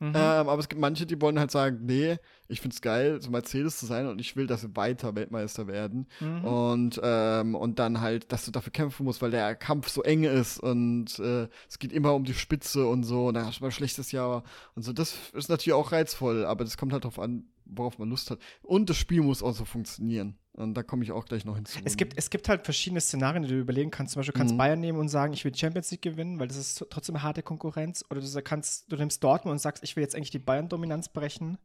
Mhm. 0.00 0.08
Ähm, 0.08 0.48
aber 0.48 0.58
es 0.58 0.68
gibt 0.68 0.80
manche, 0.80 1.06
die 1.06 1.20
wollen 1.20 1.38
halt 1.38 1.50
sagen, 1.50 1.80
nee, 1.82 2.16
ich 2.48 2.60
find's 2.60 2.80
geil, 2.80 3.20
so 3.22 3.30
Mercedes 3.30 3.78
zu 3.78 3.86
sein 3.86 4.08
und 4.08 4.20
ich 4.20 4.34
will, 4.34 4.46
dass 4.46 4.62
wir 4.62 4.74
weiter 4.74 5.14
Weltmeister 5.14 5.66
werden. 5.66 6.06
Mhm. 6.20 6.44
Und, 6.44 7.00
ähm, 7.02 7.54
und 7.54 7.78
dann 7.78 8.00
halt, 8.00 8.32
dass 8.32 8.44
du 8.44 8.50
dafür 8.50 8.72
kämpfen 8.72 9.04
musst, 9.04 9.22
weil 9.22 9.30
der 9.30 9.54
Kampf 9.54 9.88
so 9.88 10.02
eng 10.02 10.24
ist 10.24 10.58
und 10.58 11.18
äh, 11.20 11.48
es 11.68 11.78
geht 11.78 11.92
immer 11.92 12.14
um 12.14 12.24
die 12.24 12.34
Spitze 12.34 12.86
und 12.86 13.04
so, 13.04 13.28
und 13.28 13.34
dann 13.34 13.46
hast 13.46 13.60
du 13.60 13.64
mal 13.64 13.68
ein 13.68 13.72
schlechtes 13.72 14.10
Jahr 14.12 14.42
und 14.74 14.82
so. 14.82 14.92
Das 14.92 15.14
ist 15.32 15.48
natürlich 15.48 15.74
auch 15.74 15.92
reizvoll, 15.92 16.44
aber 16.44 16.64
das 16.64 16.76
kommt 16.76 16.92
halt 16.92 17.04
darauf 17.04 17.20
an, 17.20 17.44
worauf 17.64 17.98
man 17.98 18.10
Lust 18.10 18.30
hat. 18.30 18.40
Und 18.62 18.90
das 18.90 18.96
Spiel 18.96 19.22
muss 19.22 19.42
auch 19.42 19.54
so 19.54 19.64
funktionieren. 19.64 20.36
Und 20.56 20.74
da 20.74 20.84
komme 20.84 21.02
ich 21.02 21.10
auch 21.10 21.24
gleich 21.24 21.44
noch 21.44 21.56
hinzu. 21.56 21.80
Es 21.84 21.96
gibt, 21.96 22.16
es 22.16 22.30
gibt 22.30 22.48
halt 22.48 22.64
verschiedene 22.64 23.00
Szenarien, 23.00 23.42
die 23.42 23.48
du 23.48 23.58
überlegen 23.58 23.90
kannst. 23.90 24.12
Zum 24.12 24.20
Beispiel 24.20 24.38
kannst 24.38 24.54
mhm. 24.54 24.58
Bayern 24.58 24.80
nehmen 24.80 24.98
und 24.98 25.08
sagen, 25.08 25.32
ich 25.32 25.44
will 25.44 25.54
Champions 25.54 25.90
League 25.90 26.02
gewinnen, 26.02 26.38
weil 26.38 26.46
das 26.46 26.56
ist 26.56 26.86
trotzdem 26.90 27.16
eine 27.16 27.24
harte 27.24 27.42
Konkurrenz. 27.42 28.04
Oder 28.08 28.20
du 28.20 28.42
kannst, 28.42 28.90
du 28.90 28.96
nimmst 28.96 29.22
Dortmund 29.24 29.52
und 29.52 29.58
sagst, 29.58 29.82
ich 29.82 29.96
will 29.96 30.02
jetzt 30.02 30.14
eigentlich 30.14 30.30
die 30.30 30.38
Bayern-Dominanz 30.38 31.08
brechen. 31.08 31.58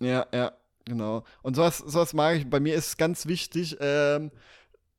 Ja, 0.00 0.26
ja, 0.32 0.52
genau. 0.86 1.24
Und 1.42 1.54
sowas, 1.54 1.78
sowas 1.78 2.14
mag 2.14 2.36
ich. 2.36 2.48
Bei 2.48 2.60
mir 2.60 2.74
ist 2.74 2.86
es 2.88 2.96
ganz 2.96 3.26
wichtig, 3.26 3.76
ähm, 3.80 4.30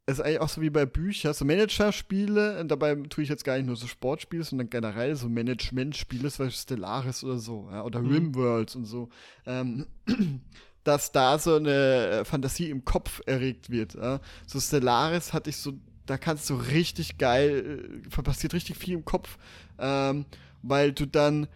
es 0.06 0.20
ist 0.20 0.26
eigentlich 0.26 0.42
auch 0.42 0.50
so 0.50 0.62
wie 0.62 0.70
bei 0.70 0.86
Büchern, 0.86 1.34
so 1.34 1.46
Managerspiele, 1.46 2.66
dabei 2.66 2.96
tue 3.10 3.24
ich 3.24 3.30
jetzt 3.30 3.46
gar 3.46 3.56
nicht 3.56 3.66
nur 3.66 3.78
so 3.78 3.88
Sportspiele, 3.88 4.44
sondern 4.44 4.70
generell 4.70 5.16
so 5.16 5.30
Management-Spiele, 5.30 6.30
zum 6.30 6.46
Beispiel 6.46 6.62
Stellaris 6.62 7.24
oder 7.24 7.38
so, 7.38 7.70
ja, 7.72 7.84
oder 7.84 8.02
mhm. 8.02 8.12
Rimworlds 8.12 8.76
und 8.76 8.86
so. 8.86 9.10
Ähm, 9.46 9.88
dass 10.84 11.12
da 11.12 11.40
so 11.40 11.56
eine 11.56 12.08
äh, 12.08 12.26
Fantasie 12.26 12.70
im 12.70 12.86
Kopf 12.86 13.22
erregt 13.26 13.70
wird. 13.70 13.96
Ja? 13.96 14.20
So 14.46 14.60
Stellaris 14.60 15.34
hatte 15.34 15.50
ich 15.50 15.58
so, 15.58 15.74
da 16.06 16.18
kannst 16.18 16.50
du 16.50 16.56
richtig 16.56 17.18
geil, 17.18 18.04
äh, 18.18 18.22
passiert 18.22 18.54
richtig 18.54 18.78
viel 18.78 18.96
im 18.96 19.06
Kopf, 19.06 19.38
ähm, 19.80 20.26
weil 20.62 20.92
du 20.92 21.06
dann 21.06 21.48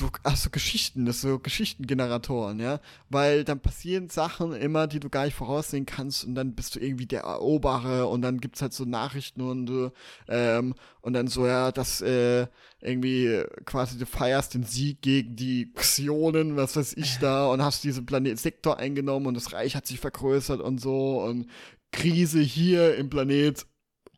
du 0.00 0.08
hast 0.24 0.44
so 0.44 0.50
Geschichten, 0.50 1.04
das 1.04 1.20
so 1.20 1.38
Geschichtengeneratoren, 1.38 2.60
ja, 2.60 2.80
weil 3.08 3.44
dann 3.44 3.60
passieren 3.60 4.08
Sachen 4.08 4.52
immer, 4.52 4.86
die 4.86 5.00
du 5.00 5.08
gar 5.08 5.24
nicht 5.24 5.34
voraussehen 5.34 5.86
kannst 5.86 6.24
und 6.24 6.34
dann 6.34 6.54
bist 6.54 6.74
du 6.74 6.80
irgendwie 6.80 7.06
der 7.06 7.22
Eroberer 7.22 8.08
und 8.08 8.22
dann 8.22 8.40
gibt's 8.40 8.62
halt 8.62 8.72
so 8.72 8.84
Nachrichten 8.84 9.40
und 9.40 9.66
du, 9.66 9.92
ähm, 10.28 10.74
und 11.00 11.12
dann 11.12 11.26
so, 11.26 11.46
ja, 11.46 11.72
dass 11.72 12.00
äh, 12.00 12.46
irgendwie 12.80 13.42
quasi 13.64 13.98
du 13.98 14.06
feierst 14.06 14.54
den 14.54 14.64
Sieg 14.64 15.02
gegen 15.02 15.36
die 15.36 15.72
Xionen, 15.74 16.56
was 16.56 16.76
weiß 16.76 16.94
ich 16.96 17.18
da 17.18 17.46
und 17.46 17.62
hast 17.62 17.84
diesen 17.84 18.06
Planet 18.06 18.38
Sektor 18.38 18.78
eingenommen 18.78 19.26
und 19.26 19.34
das 19.34 19.52
Reich 19.52 19.74
hat 19.74 19.86
sich 19.86 20.00
vergrößert 20.00 20.60
und 20.60 20.80
so 20.80 21.22
und 21.22 21.48
Krise 21.92 22.40
hier 22.40 22.96
im 22.96 23.10
Planet 23.10 23.66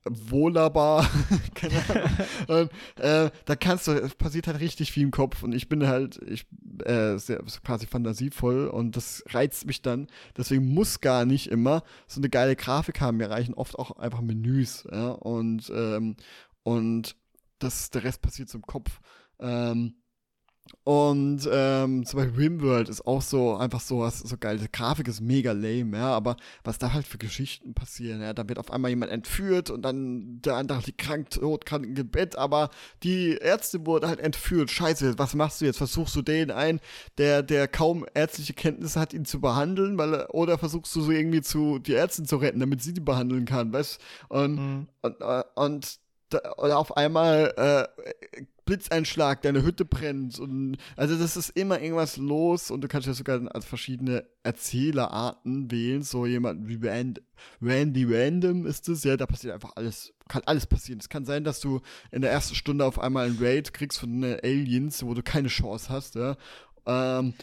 Wohlabar, 0.08 1.08
und, 2.48 2.70
äh, 2.96 3.30
da 3.44 3.56
kannst 3.56 3.86
du, 3.86 3.92
es 3.92 4.14
passiert 4.14 4.46
halt 4.46 4.60
richtig 4.60 4.92
viel 4.92 5.02
im 5.02 5.10
Kopf 5.10 5.42
und 5.42 5.54
ich 5.54 5.68
bin 5.68 5.86
halt, 5.86 6.18
ich, 6.26 6.46
äh, 6.84 7.18
sehr, 7.18 7.42
quasi 7.62 7.86
fantasievoll 7.86 8.68
und 8.68 8.96
das 8.96 9.22
reizt 9.28 9.66
mich 9.66 9.82
dann. 9.82 10.06
Deswegen 10.36 10.72
muss 10.72 11.00
gar 11.00 11.26
nicht 11.26 11.48
immer 11.48 11.82
so 12.06 12.20
eine 12.20 12.30
geile 12.30 12.56
Grafik 12.56 13.00
haben. 13.02 13.18
Mir 13.18 13.30
reichen 13.30 13.54
oft 13.54 13.78
auch 13.78 13.90
einfach 13.98 14.22
Menüs, 14.22 14.88
ja, 14.90 15.10
und, 15.10 15.70
ähm, 15.74 16.16
und 16.62 17.16
das, 17.58 17.90
der 17.90 18.04
Rest 18.04 18.22
passiert 18.22 18.48
so 18.48 18.56
im 18.56 18.66
Kopf. 18.66 19.00
Ähm, 19.38 19.99
und 20.84 21.48
ähm, 21.52 22.06
zum 22.06 22.18
Beispiel 22.18 22.36
Rimworld 22.36 22.88
ist 22.88 23.06
auch 23.06 23.22
so 23.22 23.56
einfach 23.56 23.80
so 23.80 24.00
was 24.00 24.20
so 24.20 24.36
geil. 24.38 24.58
Die 24.58 24.70
Grafik 24.70 25.08
ist 25.08 25.20
mega 25.20 25.52
lame, 25.52 25.98
ja, 25.98 26.08
aber 26.08 26.36
was 26.64 26.78
da 26.78 26.92
halt 26.92 27.06
für 27.06 27.18
Geschichten 27.18 27.74
passieren, 27.74 28.22
ja, 28.22 28.32
da 28.32 28.48
wird 28.48 28.58
auf 28.58 28.70
einmal 28.70 28.90
jemand 28.90 29.12
entführt 29.12 29.70
und 29.70 29.82
dann 29.82 30.40
der 30.42 30.56
andere 30.56 30.80
liegt 30.86 30.98
krank, 30.98 31.30
tot, 31.30 31.66
krank 31.66 31.84
im 31.84 32.10
Bett, 32.10 32.36
aber 32.36 32.70
die 33.02 33.36
Ärzte 33.36 33.84
wurde 33.84 34.08
halt 34.08 34.20
entführt. 34.20 34.70
Scheiße, 34.70 35.18
was 35.18 35.34
machst 35.34 35.60
du 35.60 35.66
jetzt? 35.66 35.78
Versuchst 35.78 36.16
du 36.16 36.22
den 36.22 36.50
ein, 36.50 36.80
der, 37.18 37.42
der 37.42 37.68
kaum 37.68 38.06
ärztliche 38.14 38.54
Kenntnisse 38.54 38.98
hat, 38.98 39.12
ihn 39.12 39.24
zu 39.24 39.40
behandeln, 39.40 39.98
weil, 39.98 40.26
oder 40.30 40.56
versuchst 40.56 40.94
du 40.96 41.02
so 41.02 41.10
irgendwie 41.10 41.42
zu, 41.42 41.78
die 41.78 41.92
Ärzte 41.92 42.22
zu 42.22 42.36
retten, 42.36 42.60
damit 42.60 42.82
sie 42.82 42.94
die 42.94 43.00
behandeln 43.00 43.44
kann, 43.44 43.72
weißt? 43.72 44.00
Und, 44.28 44.56
mhm. 44.56 44.88
und, 45.02 45.20
und, 45.20 45.44
und 45.56 46.00
da, 46.30 46.38
und 46.56 46.70
auf 46.70 46.96
einmal 46.96 47.52
äh, 47.56 48.44
Blitzeinschlag, 48.70 49.42
deine 49.42 49.64
Hütte 49.64 49.84
brennt 49.84 50.38
und 50.38 50.76
also 50.96 51.18
das 51.18 51.36
ist 51.36 51.50
immer 51.50 51.80
irgendwas 51.80 52.18
los 52.18 52.70
und 52.70 52.82
du 52.82 52.86
kannst 52.86 53.08
ja 53.08 53.14
sogar 53.14 53.52
als 53.52 53.64
verschiedene 53.64 54.24
Erzählerarten 54.44 55.72
wählen, 55.72 56.04
so 56.04 56.24
jemand 56.24 56.68
wie 56.68 56.78
Rand, 56.80 57.20
Randy 57.60 58.06
Random 58.08 58.66
ist 58.66 58.88
es, 58.88 59.02
ja, 59.02 59.16
da 59.16 59.26
passiert 59.26 59.54
einfach 59.54 59.72
alles, 59.74 60.12
kann 60.28 60.42
alles 60.46 60.68
passieren. 60.68 61.00
Es 61.00 61.08
kann 61.08 61.24
sein, 61.24 61.42
dass 61.42 61.58
du 61.58 61.80
in 62.12 62.22
der 62.22 62.30
ersten 62.30 62.54
Stunde 62.54 62.84
auf 62.84 63.00
einmal 63.00 63.26
einen 63.26 63.38
Raid 63.40 63.74
kriegst 63.74 63.98
von 63.98 64.22
Aliens, 64.22 65.04
wo 65.04 65.14
du 65.14 65.22
keine 65.24 65.48
Chance 65.48 65.88
hast, 65.88 66.14
ja. 66.14 66.36
Ähm, 66.86 67.34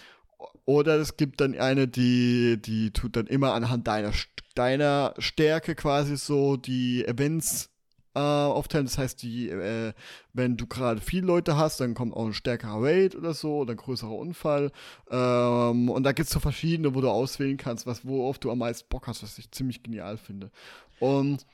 oder 0.64 0.96
es 0.96 1.18
gibt 1.18 1.42
dann 1.42 1.60
eine, 1.60 1.90
die, 1.90 2.58
die 2.62 2.92
tut 2.92 3.18
dann 3.18 3.28
immer 3.28 3.54
anhand 3.54 3.86
deiner, 3.86 4.14
deiner 4.56 5.14
Stärke 5.18 5.76
quasi 5.76 6.16
so 6.16 6.56
die 6.56 7.06
Events 7.06 7.70
äh, 8.18 8.52
aufteilen. 8.52 8.86
Das 8.86 8.98
heißt, 8.98 9.22
die, 9.22 9.50
äh, 9.50 9.94
wenn 10.34 10.58
du 10.58 10.68
gerade 10.68 11.02
viele 11.02 11.28
Leute 11.28 11.58
hast, 11.58 11.80
dann 11.80 11.94
kommt 11.94 12.14
auch 12.14 12.26
ein 12.26 12.34
stärkerer 12.34 12.82
Raid 12.82 13.16
oder 13.16 13.34
so 13.34 13.58
oder 13.58 13.74
ein 13.74 13.78
größerer 13.78 14.12
Unfall. 14.12 14.72
Ähm, 15.10 15.90
und 15.90 16.04
da 16.04 16.12
gibt 16.12 16.28
es 16.28 16.34
so 16.34 16.40
verschiedene, 16.40 16.96
wo 16.96 17.02
du 17.02 17.10
auswählen 17.10 17.58
kannst, 17.58 17.86
was, 17.86 18.06
worauf 18.06 18.40
du 18.40 18.52
am 18.52 18.60
meisten 18.60 18.90
Bock 18.90 19.08
hast, 19.08 19.24
was 19.24 19.38
ich 19.38 19.52
ziemlich 19.52 19.84
genial 19.84 20.18
finde. 20.18 20.52
Und 21.00 21.46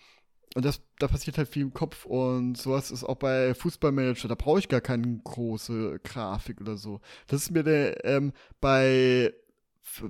und 0.55 0.65
das, 0.65 0.81
da 0.99 1.07
passiert 1.07 1.39
halt 1.39 1.47
viel 1.47 1.63
im 1.63 1.73
Kopf 1.73 2.05
und 2.05 2.57
sowas 2.57 2.91
ist 2.91 3.03
auch 3.03 3.15
bei 3.15 3.55
Fußballmanager, 3.55 4.27
da 4.27 4.35
brauche 4.35 4.59
ich 4.59 4.67
gar 4.67 4.81
keine 4.81 5.19
große 5.23 5.99
Grafik 6.03 6.61
oder 6.61 6.77
so. 6.77 7.01
Das 7.25 7.41
ist 7.41 7.51
mir 7.51 7.63
der, 7.63 8.05
ähm, 8.05 8.33
bei 8.61 9.33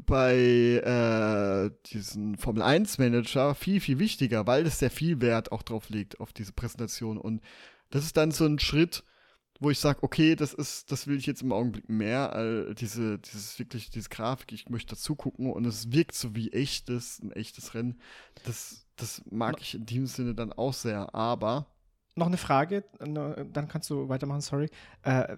bei 0.06 0.36
äh, 0.36 1.72
diesen 1.88 2.38
Formel 2.38 2.62
1 2.62 2.98
Manager 3.00 3.56
viel, 3.56 3.82
viel 3.82 4.00
wichtiger, 4.00 4.48
weil 4.48 4.66
es 4.66 4.80
sehr 4.80 4.92
viel 4.92 5.20
Wert 5.22 5.52
auch 5.52 5.64
drauf 5.64 5.90
legt, 5.90 6.20
auf 6.20 6.32
diese 6.32 6.54
Präsentation. 6.54 7.18
Und 7.18 7.42
das 7.90 8.06
ist 8.06 8.18
dann 8.18 8.32
so 8.32 8.46
ein 8.46 8.60
Schritt, 8.60 9.04
wo 9.60 9.70
ich 9.70 9.80
sage, 9.80 10.04
okay, 10.04 10.36
das 10.36 10.54
ist, 10.54 10.92
das 10.92 11.08
will 11.08 11.18
ich 11.18 11.26
jetzt 11.26 11.42
im 11.42 11.52
Augenblick 11.52 11.90
mehr, 11.90 12.36
äh, 12.36 12.76
diese, 12.76 13.20
dieses 13.20 13.58
wirklich, 13.60 13.90
diese 13.90 14.10
Grafik, 14.10 14.52
ich 14.52 14.70
möchte 14.70 14.96
dazu 14.96 15.16
gucken 15.16 15.52
und 15.52 15.66
es 15.66 15.92
wirkt 15.92 16.16
so 16.16 16.36
wie 16.36 16.52
echtes, 16.52 17.20
ein 17.20 17.32
echtes 17.32 17.74
Rennen. 17.74 18.00
Das, 18.46 18.86
das 18.96 19.24
mag 19.30 19.60
ich 19.60 19.76
in 19.76 19.86
dem 19.86 20.06
Sinne 20.08 20.36
dann 20.36 20.54
auch 20.54 20.74
sehr, 20.74 21.14
aber. 21.16 21.68
Noch 22.16 22.28
eine 22.28 22.38
Frage, 22.38 22.84
dann 23.00 23.68
kannst 23.68 23.90
du 23.90 24.08
weitermachen, 24.08 24.42
sorry. 24.42 24.70
Äh, 25.02 25.36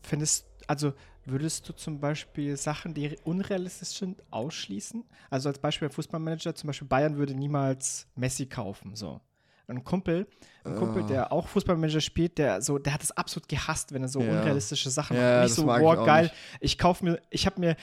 findest, 0.00 0.46
also 0.66 0.94
Würdest 1.26 1.68
du 1.68 1.72
zum 1.72 2.00
Beispiel 2.00 2.56
Sachen, 2.56 2.92
die 2.92 3.16
unrealistisch 3.24 3.98
sind, 3.98 4.22
ausschließen? 4.30 5.04
Also 5.30 5.48
als 5.48 5.58
Beispiel 5.58 5.88
Fußballmanager, 5.88 6.54
zum 6.54 6.66
Beispiel 6.66 6.88
Bayern 6.88 7.16
würde 7.16 7.34
niemals 7.34 8.06
Messi 8.14 8.46
kaufen, 8.46 8.94
so. 8.94 9.20
Ein 9.66 9.82
Kumpel, 9.82 10.26
ein 10.64 10.76
Kumpel, 10.76 11.04
der 11.04 11.32
ah. 11.32 11.32
auch 11.32 11.48
Fußballmanager 11.48 12.00
spielt, 12.00 12.36
der 12.38 12.60
so, 12.60 12.78
der 12.78 12.92
hat 12.92 13.02
es 13.02 13.10
absolut 13.12 13.48
gehasst, 13.48 13.92
wenn 13.92 14.02
er 14.02 14.08
so 14.08 14.20
ja. 14.20 14.30
unrealistische 14.30 14.90
Sachen 14.90 15.16
ja, 15.16 15.36
macht. 15.36 15.44
Nicht 15.44 15.54
so, 15.54 15.64
boah, 15.64 16.04
geil. 16.04 16.24
Nicht. 16.24 16.34
Ich 16.60 16.78
kaufe 16.78 17.04
mir, 17.04 17.20
ich 17.30 17.46
habe 17.46 17.60
mir 17.60 17.76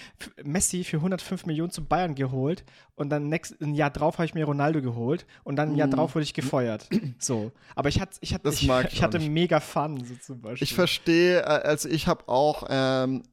Messi 0.44 0.84
für 0.84 0.98
105 0.98 1.46
Millionen 1.46 1.72
zu 1.72 1.84
Bayern 1.84 2.16
geholt 2.16 2.64
und 2.96 3.10
dann 3.10 3.30
next, 3.30 3.60
ein 3.62 3.74
Jahr 3.74 3.90
drauf 3.90 4.20
habe 4.20 4.26
ich 4.26 4.34
mir 4.34 4.46
Ronaldo 4.46 4.82
geholt 4.82 5.26
und 5.44 5.56
dann 5.56 5.72
ein 5.72 5.76
Jahr 5.76 5.88
mm. 5.88 5.92
drauf 5.92 6.16
wurde 6.16 6.24
ich 6.24 6.34
gefeuert. 6.34 6.88
So. 7.18 7.52
Aber 7.76 7.90
ich 7.90 8.00
hatte, 8.00 8.18
ich 8.22 8.34
hatte, 8.34 8.50
ich, 8.50 8.64
ich, 8.64 9.04
hatte 9.04 9.20
mega 9.20 9.60
Fun, 9.60 10.04
so 10.04 10.16
zum 10.16 10.42
Beispiel. 10.42 10.64
Ich 10.64 10.74
verstehe, 10.74 11.40
äh, 11.40 11.44
also 11.44 11.90
ich 11.90 12.08
habe 12.08 12.28
auch 12.28 12.68
ähm, 12.70 13.24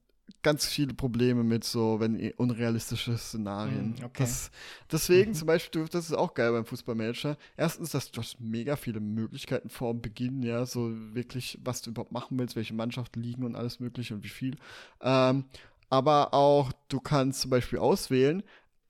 ganz 0.42 0.66
viele 0.66 0.94
Probleme 0.94 1.42
mit 1.42 1.64
so, 1.64 2.00
wenn 2.00 2.18
unrealistische 2.32 3.16
Szenarien. 3.16 3.90
Mm, 3.90 4.04
okay. 4.04 4.22
Das, 4.22 4.50
deswegen 4.90 5.30
Mhm. 5.30 5.34
zum 5.34 5.46
Beispiel, 5.46 5.84
das 5.88 6.06
ist 6.06 6.16
auch 6.16 6.34
geil 6.34 6.52
beim 6.52 6.64
Fußballmanager. 6.64 7.36
Erstens, 7.56 7.90
dass 7.90 8.10
du 8.10 8.20
hast 8.20 8.40
mega 8.40 8.76
viele 8.76 9.00
Möglichkeiten 9.00 9.68
vor 9.68 9.92
dem 9.92 10.00
Beginn, 10.02 10.42
ja, 10.42 10.66
so 10.66 10.90
wirklich, 11.14 11.58
was 11.64 11.82
du 11.82 11.90
überhaupt 11.90 12.12
machen 12.12 12.38
willst, 12.38 12.56
welche 12.56 12.74
Mannschaften 12.74 13.20
liegen 13.22 13.44
und 13.44 13.56
alles 13.56 13.80
mögliche 13.80 14.14
und 14.14 14.24
wie 14.24 14.28
viel. 14.28 14.56
Ähm, 15.00 15.44
aber 15.90 16.34
auch, 16.34 16.72
du 16.88 17.00
kannst 17.00 17.40
zum 17.40 17.50
Beispiel 17.50 17.78
auswählen, 17.78 18.42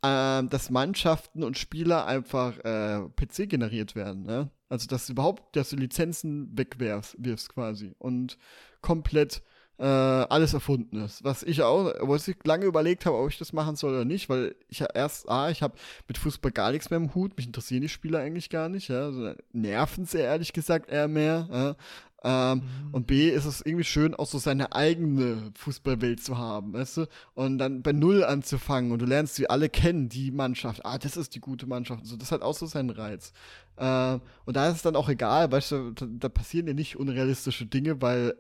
ähm, 0.03 0.48
dass 0.48 0.70
Mannschaften 0.70 1.42
und 1.44 1.59
Spieler 1.59 2.07
einfach 2.07 2.59
äh, 2.59 3.01
PC 3.16 3.48
generiert 3.48 3.94
werden, 3.96 4.22
ne? 4.22 4.51
Also, 4.68 4.87
dass 4.87 5.07
du 5.07 5.12
überhaupt, 5.12 5.57
dass 5.57 5.70
du 5.70 5.77
Lizenzen 5.77 6.51
wegwirfst 6.57 7.16
wirfst 7.18 7.48
quasi 7.55 7.94
und 7.98 8.37
komplett 8.83 9.42
äh, 9.79 9.85
alles 9.85 10.55
erfunden 10.55 11.05
ist. 11.05 11.25
Was 11.25 11.43
ich 11.43 11.62
auch, 11.62 11.93
was 12.01 12.29
ich 12.29 12.37
lange 12.45 12.67
überlegt 12.67 13.07
habe, 13.07 13.17
ob 13.17 13.31
ich 13.31 13.38
das 13.38 13.53
machen 13.53 13.77
soll 13.77 13.95
oder 13.95 14.05
nicht, 14.05 14.29
weil 14.29 14.55
ich 14.69 14.81
ja 14.81 14.88
erst, 14.93 15.29
ah, 15.29 15.51
ich 15.51 15.62
habe 15.62 15.75
mit 16.07 16.19
Fußball 16.19 16.51
gar 16.53 16.73
nichts 16.73 16.91
mehr 16.91 16.99
im 16.99 17.14
Hut, 17.14 17.37
mich 17.37 17.47
interessieren 17.47 17.83
die 17.83 17.88
Spieler 17.88 18.21
eigentlich 18.21 18.51
gar 18.51 18.69
nicht, 18.69 18.88
ja, 18.88 19.07
also 19.07 19.33
nerven 19.53 20.05
sie 20.05 20.19
ehrlich 20.19 20.53
gesagt 20.53 20.91
eher 20.91 21.09
mehr, 21.09 21.49
ja. 21.51 21.77
Ähm, 22.25 22.62
Mhm. 22.62 22.62
Und 22.93 23.07
B 23.07 23.29
ist 23.31 23.45
es 23.45 23.61
irgendwie 23.64 23.85
schön, 23.85 24.14
auch 24.14 24.27
so 24.27 24.38
seine 24.38 24.73
eigene 24.73 25.53
Fußballwelt 25.55 26.23
zu 26.23 26.37
haben, 26.38 26.73
weißt 26.73 26.99
du? 26.99 27.07
Und 27.35 27.59
dann 27.59 27.83
bei 27.83 27.93
Null 27.93 28.25
anzufangen 28.25 28.93
und 28.93 29.01
du 29.01 29.07
lernst 29.07 29.37
sie 29.37 29.49
alle 29.49 29.69
kennen, 29.69 30.09
die 30.09 30.31
Mannschaft. 30.31 30.85
Ah, 30.85 30.99
das 30.99 31.17
ist 31.17 31.35
die 31.35 31.41
gute 31.41 31.67
Mannschaft. 31.67 32.07
So, 32.07 32.17
das 32.17 32.33
hat 32.33 32.43
auch 32.43 32.55
so 32.55 32.67
seinen 32.67 32.91
Reiz. 32.91 33.33
Ähm, 33.79 34.21
und 34.45 34.57
da 34.57 34.69
ist 34.69 34.77
es 34.77 34.83
dann 34.83 34.97
auch 34.97 35.09
egal, 35.09 35.53
weißt 35.53 35.73
du, 35.73 35.91
da, 35.93 36.07
da 36.09 36.29
passieren 36.29 36.67
ja 36.67 36.75
nicht 36.75 36.97
unrealistische 36.97 37.67
Dinge, 37.67 38.03
weil 38.03 38.35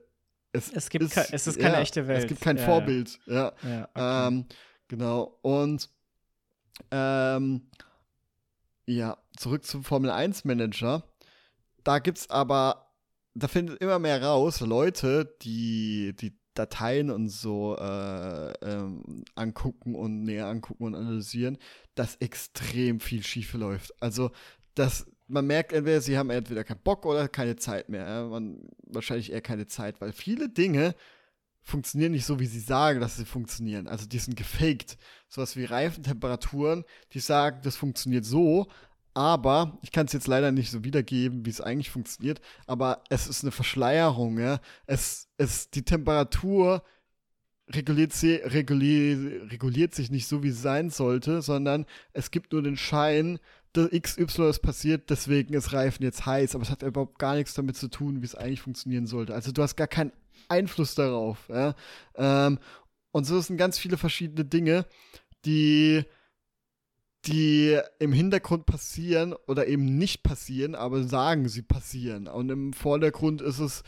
es, 0.52 0.72
Es 0.72 0.88
gibt 0.90 1.04
ist, 1.04 1.14
ke- 1.14 1.28
es 1.32 1.46
ist 1.46 1.58
keine 1.58 1.76
ja, 1.76 1.80
echte 1.82 2.06
Welt. 2.08 2.22
Es 2.22 2.28
gibt 2.28 2.40
kein 2.40 2.56
Ja. 2.56 2.64
Vorbild, 2.64 3.18
ja. 3.26 3.52
Ja, 3.62 3.88
okay. 3.94 4.26
Ähm, 4.28 4.46
genau. 4.88 5.38
Und 5.42 5.90
ähm, 6.90 7.68
ja, 8.86 9.18
zurück 9.36 9.64
zum 9.64 9.84
Formel 9.84 10.10
1 10.10 10.44
Manager. 10.44 11.02
Da 11.84 11.98
gibt's 11.98 12.30
aber, 12.30 12.92
da 13.34 13.48
findet 13.48 13.80
immer 13.80 13.98
mehr 13.98 14.22
raus, 14.22 14.60
Leute, 14.60 15.36
die 15.42 16.14
die 16.18 16.38
Dateien 16.54 17.10
und 17.10 17.28
so 17.28 17.76
äh, 17.76 18.52
ähm, 18.62 19.24
angucken 19.36 19.94
und 19.94 20.22
näher 20.24 20.46
angucken 20.46 20.84
und 20.84 20.94
analysieren, 20.94 21.58
dass 21.94 22.16
extrem 22.16 22.98
viel 23.00 23.22
schief 23.22 23.52
läuft. 23.54 23.92
Also, 24.02 24.32
dass 24.74 25.06
man 25.28 25.46
merkt 25.46 25.72
entweder, 25.72 26.00
sie 26.00 26.18
haben 26.18 26.30
entweder 26.30 26.64
keinen 26.64 26.82
Bock 26.82 27.06
oder 27.06 27.28
keine 27.28 27.56
Zeit 27.56 27.88
mehr. 27.88 28.08
Ja? 28.08 28.26
Man, 28.26 28.68
wahrscheinlich 28.82 29.30
eher 29.30 29.42
keine 29.42 29.66
Zeit, 29.66 30.00
weil 30.00 30.12
viele 30.12 30.48
Dinge 30.48 30.94
funktionieren 31.62 32.12
nicht 32.12 32.24
so, 32.24 32.40
wie 32.40 32.46
sie 32.46 32.60
sagen, 32.60 33.00
dass 33.00 33.16
sie 33.16 33.26
funktionieren. 33.26 33.86
Also 33.86 34.06
die 34.06 34.18
sind 34.18 34.36
gefaked. 34.36 34.96
Sowas 35.28 35.56
wie 35.56 35.64
Reifentemperaturen, 35.64 36.84
die 37.12 37.20
sagen, 37.20 37.60
das 37.62 37.76
funktioniert 37.76 38.24
so, 38.24 38.68
aber 39.12 39.78
ich 39.82 39.92
kann 39.92 40.06
es 40.06 40.12
jetzt 40.12 40.28
leider 40.28 40.52
nicht 40.52 40.70
so 40.70 40.84
wiedergeben, 40.84 41.44
wie 41.44 41.50
es 41.50 41.60
eigentlich 41.60 41.90
funktioniert, 41.90 42.40
aber 42.66 43.02
es 43.10 43.26
ist 43.26 43.42
eine 43.42 43.50
Verschleierung, 43.50 44.38
ja. 44.38 44.60
Es, 44.86 45.28
es, 45.36 45.70
die 45.70 45.82
Temperatur 45.82 46.82
reguliert, 47.68 48.12
sie, 48.12 48.36
reguliert, 48.36 49.50
reguliert 49.52 49.94
sich 49.94 50.10
nicht 50.10 50.26
so, 50.26 50.42
wie 50.42 50.50
sie 50.50 50.60
sein 50.60 50.90
sollte, 50.90 51.42
sondern 51.42 51.84
es 52.12 52.30
gibt 52.30 52.52
nur 52.52 52.62
den 52.62 52.76
Schein, 52.76 53.38
dass 53.72 53.90
XY 53.90 54.48
ist 54.48 54.60
passiert, 54.60 55.10
deswegen 55.10 55.54
ist 55.54 55.72
Reifen 55.72 56.02
jetzt 56.02 56.26
heiß, 56.26 56.54
aber 56.54 56.62
es 56.62 56.70
hat 56.70 56.82
überhaupt 56.82 57.18
gar 57.18 57.34
nichts 57.34 57.54
damit 57.54 57.76
zu 57.76 57.88
tun, 57.88 58.22
wie 58.22 58.26
es 58.26 58.34
eigentlich 58.34 58.62
funktionieren 58.62 59.06
sollte. 59.06 59.34
Also 59.34 59.52
du 59.52 59.62
hast 59.62 59.76
gar 59.76 59.86
keinen 59.86 60.12
Einfluss 60.48 60.94
darauf. 60.94 61.48
Ja? 61.48 61.74
Ähm, 62.16 62.58
und 63.12 63.24
so 63.24 63.40
sind 63.40 63.56
ganz 63.56 63.78
viele 63.78 63.96
verschiedene 63.96 64.44
Dinge, 64.44 64.86
die, 65.44 66.04
die 67.26 67.78
im 67.98 68.12
Hintergrund 68.12 68.66
passieren 68.66 69.34
oder 69.46 69.66
eben 69.66 69.98
nicht 69.98 70.22
passieren, 70.22 70.74
aber 70.74 71.04
sagen, 71.04 71.48
sie 71.48 71.62
passieren. 71.62 72.26
Und 72.28 72.50
im 72.50 72.72
Vordergrund 72.72 73.42
ist 73.42 73.58
es, 73.58 73.82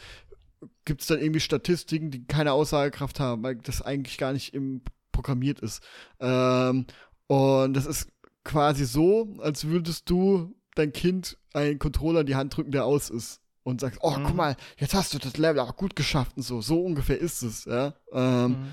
gibt 0.85 1.01
es 1.01 1.07
dann 1.07 1.21
irgendwie 1.21 1.41
Statistiken, 1.41 2.11
die 2.11 2.27
keine 2.27 2.53
Aussagekraft 2.53 3.21
haben, 3.21 3.43
weil 3.43 3.57
das 3.57 3.83
eigentlich 3.83 4.19
gar 4.19 4.33
nicht 4.33 4.55
im 4.55 4.83
programmiert 5.21 5.61
ist. 5.61 5.83
Ähm, 6.19 6.87
und 7.27 7.75
das 7.75 7.87
ist 7.87 8.09
quasi 8.45 8.85
so, 8.85 9.37
als 9.41 9.67
würdest 9.67 10.09
du 10.11 10.55
dein 10.75 10.93
Kind 10.93 11.37
einen 11.53 11.79
Controller 11.79 12.21
in 12.21 12.27
die 12.27 12.37
Hand 12.37 12.57
drücken, 12.57 12.73
der 12.73 12.85
aus 12.85 13.11
ist. 13.11 13.41
Und 13.63 13.83
sagst, 13.83 13.99
oh, 14.03 14.17
Mhm. 14.17 14.25
guck 14.25 14.35
mal, 14.37 14.57
jetzt 14.79 14.95
hast 14.95 15.13
du 15.13 15.19
das 15.19 15.37
Level 15.37 15.61
auch 15.61 15.77
gut 15.77 15.95
geschafft 15.95 16.37
und 16.37 16.43
so. 16.43 16.63
So 16.63 16.83
ungefähr 16.83 17.19
ist 17.19 17.43
es, 17.43 17.67
ja. 17.67 17.95
Ähm, 18.13 18.51
Mhm. 18.53 18.67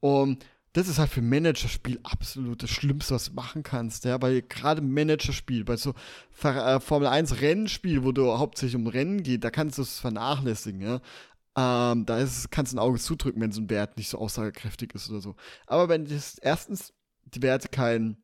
und 0.00 0.44
das 0.74 0.86
ist 0.86 0.98
halt 0.98 1.10
für 1.10 1.22
Managerspiel 1.22 1.98
absolut 2.04 2.62
das 2.62 2.68
Schlimmste, 2.70 3.14
was 3.14 3.24
du 3.30 3.32
machen 3.32 3.62
kannst, 3.62 4.04
ja, 4.04 4.20
weil 4.20 4.42
gerade 4.42 4.82
Managerspiel, 4.82 5.64
bei 5.64 5.76
so 5.76 5.94
äh, 6.44 6.78
Formel 6.78 7.08
1 7.08 7.40
Rennspiel, 7.40 8.04
wo 8.04 8.12
du 8.12 8.38
hauptsächlich 8.38 8.76
um 8.76 8.86
Rennen 8.86 9.22
geht, 9.22 9.42
da 9.44 9.50
kannst 9.50 9.78
du 9.78 9.82
es 9.82 9.98
vernachlässigen, 9.98 10.82
ja. 10.82 11.00
Ähm, 11.56 12.04
da 12.06 12.18
ist, 12.18 12.50
kannst 12.50 12.72
du 12.72 12.76
ein 12.76 12.80
Auge 12.80 12.98
zudrücken, 12.98 13.40
wenn 13.40 13.50
so 13.50 13.62
ein 13.62 13.70
Wert 13.70 13.96
nicht 13.96 14.10
so 14.10 14.18
aussagekräftig 14.18 14.94
ist 14.94 15.08
oder 15.10 15.20
so. 15.22 15.34
Aber 15.66 15.88
wenn 15.88 16.04
das 16.04 16.36
erstens 16.38 16.92
die 17.24 17.42
Werte 17.42 17.68
kein, 17.68 18.18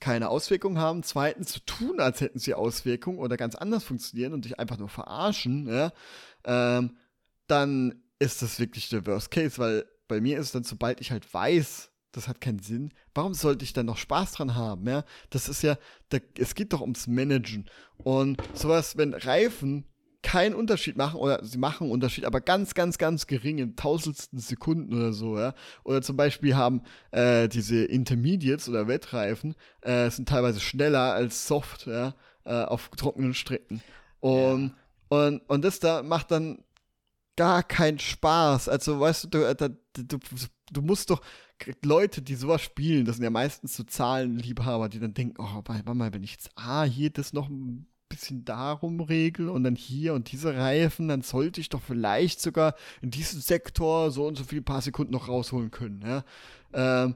keine 0.00 0.30
Auswirkungen 0.30 0.78
haben, 0.78 1.02
zweitens 1.02 1.52
zu 1.52 1.60
tun, 1.60 2.00
als 2.00 2.20
hätten 2.20 2.38
sie 2.38 2.54
Auswirkungen 2.54 3.18
oder 3.18 3.36
ganz 3.36 3.54
anders 3.54 3.84
funktionieren 3.84 4.32
und 4.32 4.44
dich 4.44 4.58
einfach 4.58 4.78
nur 4.78 4.88
verarschen, 4.88 5.68
ja, 5.68 5.92
ähm, 6.44 6.96
dann 7.46 8.02
ist 8.18 8.42
das 8.42 8.58
wirklich 8.58 8.88
der 8.88 9.06
Worst 9.06 9.30
Case, 9.30 9.58
weil 9.58 9.84
bei 10.08 10.20
mir 10.20 10.38
ist 10.38 10.54
dann, 10.54 10.64
sobald 10.64 11.00
ich 11.00 11.10
halt 11.10 11.32
weiß, 11.32 11.90
das 12.12 12.26
hat 12.28 12.40
keinen 12.40 12.58
Sinn, 12.58 12.92
warum 13.14 13.34
sollte 13.34 13.64
ich 13.64 13.72
dann 13.72 13.86
noch 13.86 13.96
Spaß 13.96 14.32
dran 14.32 14.56
haben, 14.56 14.88
ja? 14.88 15.04
Das 15.30 15.48
ist 15.48 15.62
ja, 15.62 15.78
da, 16.08 16.18
es 16.36 16.54
geht 16.54 16.72
doch 16.72 16.80
ums 16.80 17.06
Managen. 17.06 17.70
Und 17.98 18.42
sowas, 18.54 18.96
wenn 18.96 19.14
Reifen 19.14 19.84
keinen 20.22 20.54
Unterschied 20.54 20.96
machen, 20.96 21.18
oder 21.18 21.44
sie 21.44 21.58
machen 21.58 21.84
einen 21.84 21.92
Unterschied, 21.92 22.24
aber 22.24 22.40
ganz, 22.40 22.74
ganz, 22.74 22.98
ganz 22.98 23.26
gering, 23.26 23.58
in 23.58 23.76
tausendstel 23.76 24.40
Sekunden 24.40 24.94
oder 24.94 25.12
so, 25.12 25.38
ja. 25.38 25.54
Oder 25.84 26.02
zum 26.02 26.16
Beispiel 26.16 26.56
haben 26.56 26.82
äh, 27.10 27.48
diese 27.48 27.84
Intermediates 27.84 28.68
oder 28.68 28.86
Wettreifen, 28.86 29.54
äh, 29.80 30.10
sind 30.10 30.28
teilweise 30.28 30.60
schneller 30.60 31.14
als 31.14 31.46
Soft, 31.46 31.86
ja, 31.86 32.14
äh, 32.44 32.64
auf 32.64 32.88
trockenen 32.90 33.34
Strecken. 33.34 33.82
Und, 34.20 34.74
und, 35.08 35.40
und 35.48 35.64
das 35.64 35.80
da 35.80 36.02
macht 36.02 36.30
dann 36.30 36.62
gar 37.36 37.62
keinen 37.62 37.98
Spaß. 37.98 38.68
Also, 38.68 39.00
weißt 39.00 39.24
du, 39.24 39.28
du, 39.28 39.38
äh, 39.48 39.54
du, 39.56 40.18
du 40.70 40.82
musst 40.82 41.10
doch 41.10 41.22
Leute, 41.82 42.22
die 42.22 42.34
sowas 42.34 42.62
spielen, 42.62 43.04
das 43.04 43.16
sind 43.16 43.24
ja 43.24 43.30
meistens 43.30 43.76
so 43.76 43.84
Zahlenliebhaber, 43.84 44.88
die 44.88 44.98
dann 44.98 45.14
denken, 45.14 45.36
oh, 45.38 45.62
warte 45.64 45.94
mal, 45.94 46.12
wenn 46.12 46.22
ich 46.22 46.32
jetzt 46.32 46.50
ah, 46.54 46.84
hier 46.84 47.10
das 47.10 47.32
noch 47.32 47.48
ein 47.48 47.86
bisschen 48.10 48.44
darum 48.44 49.00
regel 49.00 49.48
und 49.48 49.64
dann 49.64 49.76
hier 49.76 50.12
und 50.12 50.30
diese 50.30 50.54
Reifen, 50.54 51.08
dann 51.08 51.22
sollte 51.22 51.62
ich 51.62 51.70
doch 51.70 51.80
vielleicht 51.80 52.42
sogar 52.42 52.74
in 53.00 53.10
diesem 53.10 53.40
Sektor 53.40 54.10
so 54.10 54.26
und 54.26 54.36
so 54.36 54.44
viele 54.44 54.60
paar 54.60 54.82
Sekunden 54.82 55.12
noch 55.12 55.28
rausholen 55.28 55.70
können, 55.70 56.02
ja. 56.04 56.24
Ähm, 56.74 57.14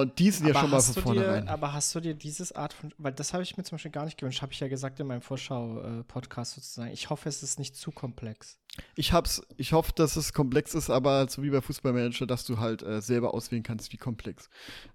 und 0.00 0.18
die 0.18 0.30
sind 0.30 0.46
ja 0.46 0.54
aber 0.54 0.60
schon 0.60 0.70
mal 0.70 0.80
von 0.80 1.02
vornherein. 1.02 1.48
aber 1.48 1.72
hast 1.72 1.94
du 1.94 2.00
dir 2.00 2.14
dieses 2.14 2.52
Art 2.52 2.72
von, 2.72 2.92
weil 2.98 3.12
das 3.12 3.32
habe 3.32 3.42
ich 3.42 3.56
mir 3.56 3.64
zum 3.64 3.76
Beispiel 3.76 3.90
gar 3.90 4.04
nicht 4.04 4.18
gewünscht, 4.18 4.42
habe 4.42 4.52
ich 4.52 4.60
ja 4.60 4.68
gesagt 4.68 4.98
in 5.00 5.06
meinem 5.06 5.22
Vorschau-Podcast 5.22 6.54
sozusagen. 6.54 6.92
Ich 6.92 7.10
hoffe, 7.10 7.28
es 7.28 7.42
ist 7.42 7.58
nicht 7.58 7.76
zu 7.76 7.90
komplex. 7.90 8.58
Ich 8.94 9.12
hab's, 9.12 9.42
ich 9.58 9.74
hoffe, 9.74 9.92
dass 9.94 10.16
es 10.16 10.32
komplex 10.32 10.74
ist, 10.74 10.88
aber 10.88 11.28
so 11.28 11.42
wie 11.42 11.50
bei 11.50 11.60
Fußballmanager, 11.60 12.26
dass 12.26 12.46
du 12.46 12.58
halt 12.58 12.82
äh, 12.82 13.02
selber 13.02 13.34
auswählen 13.34 13.62
kannst, 13.62 13.92
wie 13.92 13.98
komplex. 13.98 14.48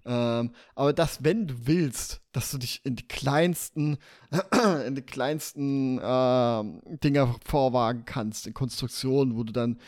Ähm, 0.04 0.50
aber 0.74 0.92
dass, 0.92 1.22
wenn 1.22 1.46
du 1.46 1.66
willst, 1.66 2.20
dass 2.32 2.50
du 2.50 2.58
dich 2.58 2.80
in 2.84 2.96
die 2.96 3.06
kleinsten, 3.06 3.98
in 4.86 4.96
die 4.96 5.02
kleinsten 5.02 6.00
ähm, 6.02 6.82
Dinger 7.04 7.36
vorwagen 7.44 8.04
kannst, 8.04 8.48
in 8.48 8.54
Konstruktionen, 8.54 9.36
wo 9.36 9.44
du 9.44 9.52
dann, 9.52 9.78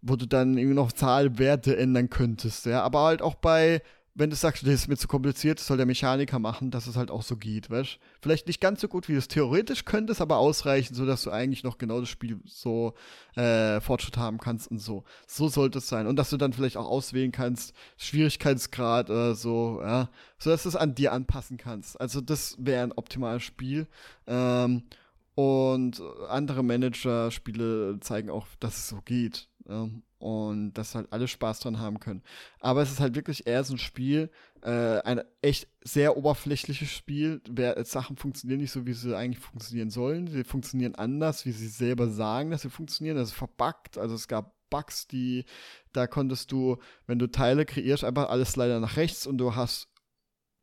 wo 0.00 0.14
du 0.14 0.26
dann 0.26 0.56
irgendwie 0.56 0.76
noch 0.76 0.92
Zahlwerte 0.92 1.76
ändern 1.76 2.08
könntest, 2.08 2.66
ja. 2.66 2.82
Aber 2.84 3.00
halt 3.00 3.20
auch 3.20 3.34
bei, 3.34 3.82
wenn 4.20 4.28
du 4.28 4.36
sagst, 4.36 4.62
das 4.64 4.74
ist 4.74 4.88
mir 4.88 4.98
zu 4.98 5.08
kompliziert, 5.08 5.58
soll 5.58 5.78
der 5.78 5.86
Mechaniker 5.86 6.38
machen, 6.38 6.70
dass 6.70 6.86
es 6.86 6.96
halt 6.96 7.10
auch 7.10 7.22
so 7.22 7.36
geht, 7.36 7.70
weißt 7.70 7.98
Vielleicht 8.20 8.46
nicht 8.46 8.60
ganz 8.60 8.82
so 8.82 8.88
gut, 8.88 9.08
wie 9.08 9.12
du 9.12 9.18
es 9.18 9.28
theoretisch 9.28 9.86
könntest, 9.86 10.20
aber 10.20 10.36
ausreichend, 10.36 10.94
sodass 10.94 11.22
du 11.22 11.30
eigentlich 11.30 11.64
noch 11.64 11.78
genau 11.78 12.00
das 12.00 12.10
Spiel 12.10 12.38
so 12.44 12.92
äh, 13.34 13.80
Fortschritt 13.80 14.18
haben 14.18 14.36
kannst 14.36 14.70
und 14.70 14.78
so. 14.78 15.04
So 15.26 15.48
sollte 15.48 15.78
es 15.78 15.88
sein. 15.88 16.06
Und 16.06 16.16
dass 16.16 16.28
du 16.28 16.36
dann 16.36 16.52
vielleicht 16.52 16.76
auch 16.76 16.86
auswählen 16.86 17.32
kannst, 17.32 17.74
Schwierigkeitsgrad 17.96 19.08
oder 19.08 19.34
so, 19.34 19.80
ja, 19.82 20.10
sodass 20.38 20.64
du 20.64 20.68
es 20.68 20.76
an 20.76 20.94
dir 20.94 21.12
anpassen 21.12 21.56
kannst. 21.56 21.98
Also 21.98 22.20
das 22.20 22.56
wäre 22.58 22.82
ein 22.82 22.92
optimales 22.92 23.42
Spiel. 23.42 23.86
Ähm, 24.26 24.82
und 25.34 26.02
andere 26.28 26.62
Manager-Spiele 26.62 27.98
zeigen 28.00 28.28
auch, 28.28 28.46
dass 28.60 28.76
es 28.76 28.88
so 28.88 29.00
geht. 29.02 29.48
Ja? 29.66 29.88
Und 30.20 30.74
dass 30.74 30.94
halt 30.94 31.12
alle 31.12 31.26
Spaß 31.26 31.60
dran 31.60 31.80
haben 31.80 31.98
können. 31.98 32.22
Aber 32.60 32.82
es 32.82 32.92
ist 32.92 33.00
halt 33.00 33.14
wirklich 33.14 33.46
eher 33.46 33.64
so 33.64 33.74
ein 33.74 33.78
Spiel, 33.78 34.30
äh, 34.62 35.00
ein 35.00 35.22
echt 35.40 35.66
sehr 35.82 36.16
oberflächliches 36.16 36.90
Spiel. 36.90 37.40
Wer, 37.48 37.82
Sachen 37.86 38.16
funktionieren 38.16 38.60
nicht 38.60 38.70
so, 38.70 38.86
wie 38.86 38.92
sie 38.92 39.16
eigentlich 39.16 39.42
funktionieren 39.42 39.88
sollen. 39.88 40.28
Sie 40.28 40.44
funktionieren 40.44 40.94
anders, 40.94 41.46
wie 41.46 41.52
sie 41.52 41.68
selber 41.68 42.08
sagen, 42.08 42.50
dass 42.50 42.62
sie 42.62 42.70
funktionieren. 42.70 43.16
Also 43.16 43.32
verbuggt. 43.32 43.96
Also 43.96 44.14
es 44.14 44.28
gab 44.28 44.54
Bugs, 44.68 45.06
die, 45.06 45.44
da 45.92 46.06
konntest 46.06 46.52
du, 46.52 46.76
wenn 47.06 47.18
du 47.18 47.26
Teile 47.26 47.64
kreierst, 47.64 48.04
einfach 48.04 48.28
alles 48.28 48.56
leider 48.56 48.78
nach 48.78 48.96
rechts 48.96 49.26
und 49.26 49.38
du 49.38 49.56
hast 49.56 49.88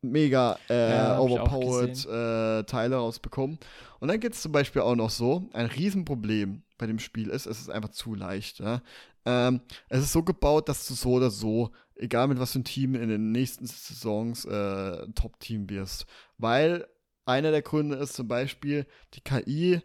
mega 0.02 0.58
äh, 0.70 0.90
ja, 0.90 1.18
overpowered 1.18 2.06
äh, 2.06 2.64
Teile 2.64 2.96
rausbekommen. 2.96 3.58
Und 4.00 4.08
dann 4.08 4.20
gibt 4.20 4.34
es 4.34 4.42
zum 4.42 4.52
Beispiel 4.52 4.82
auch 4.82 4.94
noch 4.94 5.10
so, 5.10 5.48
ein 5.52 5.66
Riesenproblem 5.66 6.62
bei 6.78 6.86
dem 6.86 6.98
Spiel 6.98 7.28
ist, 7.28 7.46
es 7.46 7.60
ist 7.60 7.70
einfach 7.70 7.90
zu 7.90 8.14
leicht. 8.14 8.60
Ja? 8.60 8.82
Ähm, 9.26 9.60
es 9.88 10.02
ist 10.02 10.12
so 10.12 10.22
gebaut, 10.22 10.68
dass 10.68 10.86
du 10.88 10.94
so 10.94 11.12
oder 11.12 11.30
so, 11.30 11.72
egal 11.96 12.28
mit 12.28 12.38
was 12.38 12.52
für 12.52 12.60
ein 12.60 12.64
Team 12.64 12.94
in 12.94 13.08
den 13.08 13.32
nächsten 13.32 13.66
Saisons 13.66 14.44
äh, 14.44 15.06
Top-Team 15.14 15.68
wirst. 15.68 16.06
Weil 16.38 16.86
einer 17.26 17.50
der 17.50 17.62
Gründe 17.62 17.96
ist 17.96 18.14
zum 18.14 18.28
Beispiel, 18.28 18.86
die 19.14 19.20
KI 19.20 19.82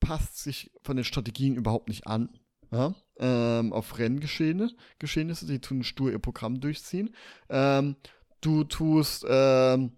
passt 0.00 0.38
sich 0.38 0.72
von 0.82 0.96
den 0.96 1.04
Strategien 1.04 1.56
überhaupt 1.56 1.88
nicht 1.88 2.06
an. 2.06 2.30
Ja? 2.72 2.94
Ähm, 3.18 3.72
auf 3.72 3.98
Renngeschehnisse, 3.98 4.74
Geschehnisse, 4.98 5.46
die 5.46 5.60
tun 5.60 5.82
stur 5.84 6.10
ihr 6.10 6.18
Programm 6.18 6.60
durchziehen. 6.60 7.14
Ähm, 7.48 7.96
du 8.40 8.64
tust, 8.64 9.24
ähm, 9.28 9.92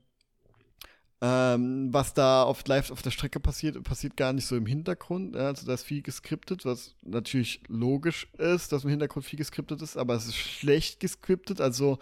ähm, 1.23 1.93
was 1.93 2.15
da 2.15 2.45
oft 2.45 2.67
live 2.67 2.91
auf 2.91 3.03
der 3.03 3.11
Strecke 3.11 3.41
passiert, 3.41 3.83
passiert 3.85 4.17
gar 4.17 4.33
nicht 4.33 4.47
so 4.47 4.57
im 4.57 4.67
Hintergrund. 4.67 5.35
Ja? 5.35 5.49
Also 5.49 5.67
da 5.67 5.75
ist 5.75 5.85
viel 5.85 6.03
geskriptet, 6.03 6.65
was 6.65 6.95
natürlich 7.03 7.63
logisch 7.69 8.29
ist, 8.39 8.73
dass 8.73 8.85
im 8.85 8.91
Hintergrund 8.91 9.27
viel 9.27 9.39
geskriptet 9.39 9.83
ist, 9.83 9.97
aber 9.97 10.15
es 10.15 10.27
ist 10.27 10.37
schlecht 10.37 11.01
geskriptet. 11.01 11.61
Also 11.61 11.99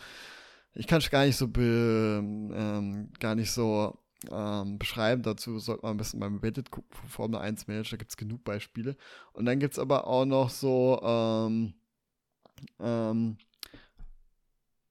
ich 0.74 0.87
kann 0.87 0.98
es 0.98 1.11
gar 1.11 1.26
nicht 1.26 1.37
so 1.37 1.48
ähm, 1.57 3.11
gar 3.18 3.35
nicht 3.35 3.50
so 3.50 3.98
ähm, 4.31 4.78
beschreiben. 4.78 5.22
Dazu 5.22 5.59
sollte 5.59 5.83
man 5.83 5.94
ein 5.94 5.98
bisschen 5.98 6.20
beim 6.20 6.38
Reddit 6.38 6.70
gucken, 6.70 6.90
Formel 7.09 7.40
1 7.40 7.66
Manager, 7.66 7.92
da 7.92 7.96
gibt 7.96 8.11
es 8.11 8.16
genug 8.16 8.44
Beispiele. 8.44 8.96
Und 9.33 9.46
dann 9.46 9.59
gibt 9.59 9.74
es 9.74 9.78
aber 9.78 10.07
auch 10.07 10.24
noch 10.24 10.50
so, 10.50 11.00
ähm, 11.02 11.74
ähm, 12.81 13.38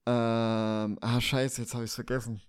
ähm, 0.06 0.98
ah, 1.02 1.22
scheiße, 1.22 1.62
jetzt 1.62 1.74
habe 1.74 1.84
ich 1.84 1.92
es 1.92 1.96
vergessen. 1.96 2.42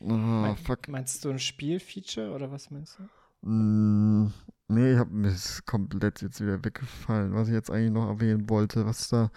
Oh, 0.00 0.06
Mein, 0.08 0.56
fuck. 0.56 0.88
Meinst 0.88 1.24
du 1.24 1.30
ein 1.30 1.38
Spielfeature 1.38 2.32
oder 2.32 2.50
was 2.50 2.70
meinst 2.70 2.98
du? 2.98 3.48
Mm, 3.48 4.32
nee, 4.68 4.92
ich 4.92 4.98
habe 4.98 5.10
mir 5.10 5.34
komplett 5.66 6.22
jetzt 6.22 6.40
wieder 6.40 6.64
weggefallen, 6.64 7.34
was 7.34 7.48
ich 7.48 7.54
jetzt 7.54 7.70
eigentlich 7.70 7.92
noch 7.92 8.08
erwähnen 8.08 8.48
wollte. 8.48 8.86
Was 8.86 9.08
da. 9.08 9.30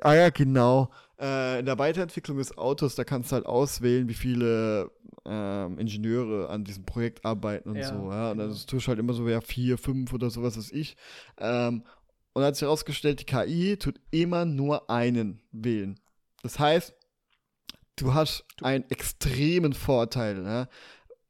Ah 0.00 0.14
ja, 0.14 0.30
genau. 0.30 0.90
Äh, 1.20 1.60
in 1.60 1.66
der 1.66 1.78
Weiterentwicklung 1.78 2.38
des 2.38 2.56
Autos, 2.56 2.94
da 2.94 3.04
kannst 3.04 3.30
du 3.30 3.34
halt 3.34 3.46
auswählen, 3.46 4.08
wie 4.08 4.14
viele 4.14 4.90
ähm, 5.26 5.78
Ingenieure 5.78 6.48
an 6.48 6.64
diesem 6.64 6.84
Projekt 6.84 7.24
arbeiten 7.24 7.70
und 7.70 7.76
ja, 7.76 7.88
so. 7.88 8.10
Ja? 8.10 8.30
Und 8.30 8.38
dann 8.38 8.48
genau. 8.48 8.60
tust 8.66 8.86
du 8.86 8.88
halt 8.88 8.98
immer 8.98 9.12
so, 9.12 9.28
ja, 9.28 9.42
vier, 9.42 9.76
fünf 9.76 10.12
oder 10.14 10.30
sowas 10.30 10.56
als 10.56 10.72
ich. 10.72 10.96
Ähm, 11.36 11.84
und 12.32 12.42
hat 12.42 12.56
sich 12.56 12.62
herausgestellt, 12.62 13.20
die 13.20 13.24
KI 13.24 13.76
tut 13.76 14.00
immer 14.10 14.44
nur 14.44 14.88
einen 14.88 15.42
wählen. 15.52 15.98
Das 16.42 16.58
heißt, 16.58 16.94
du 18.00 18.14
hast 18.14 18.44
einen 18.62 18.88
extremen 18.90 19.72
Vorteil, 19.72 20.44
ja. 20.44 20.68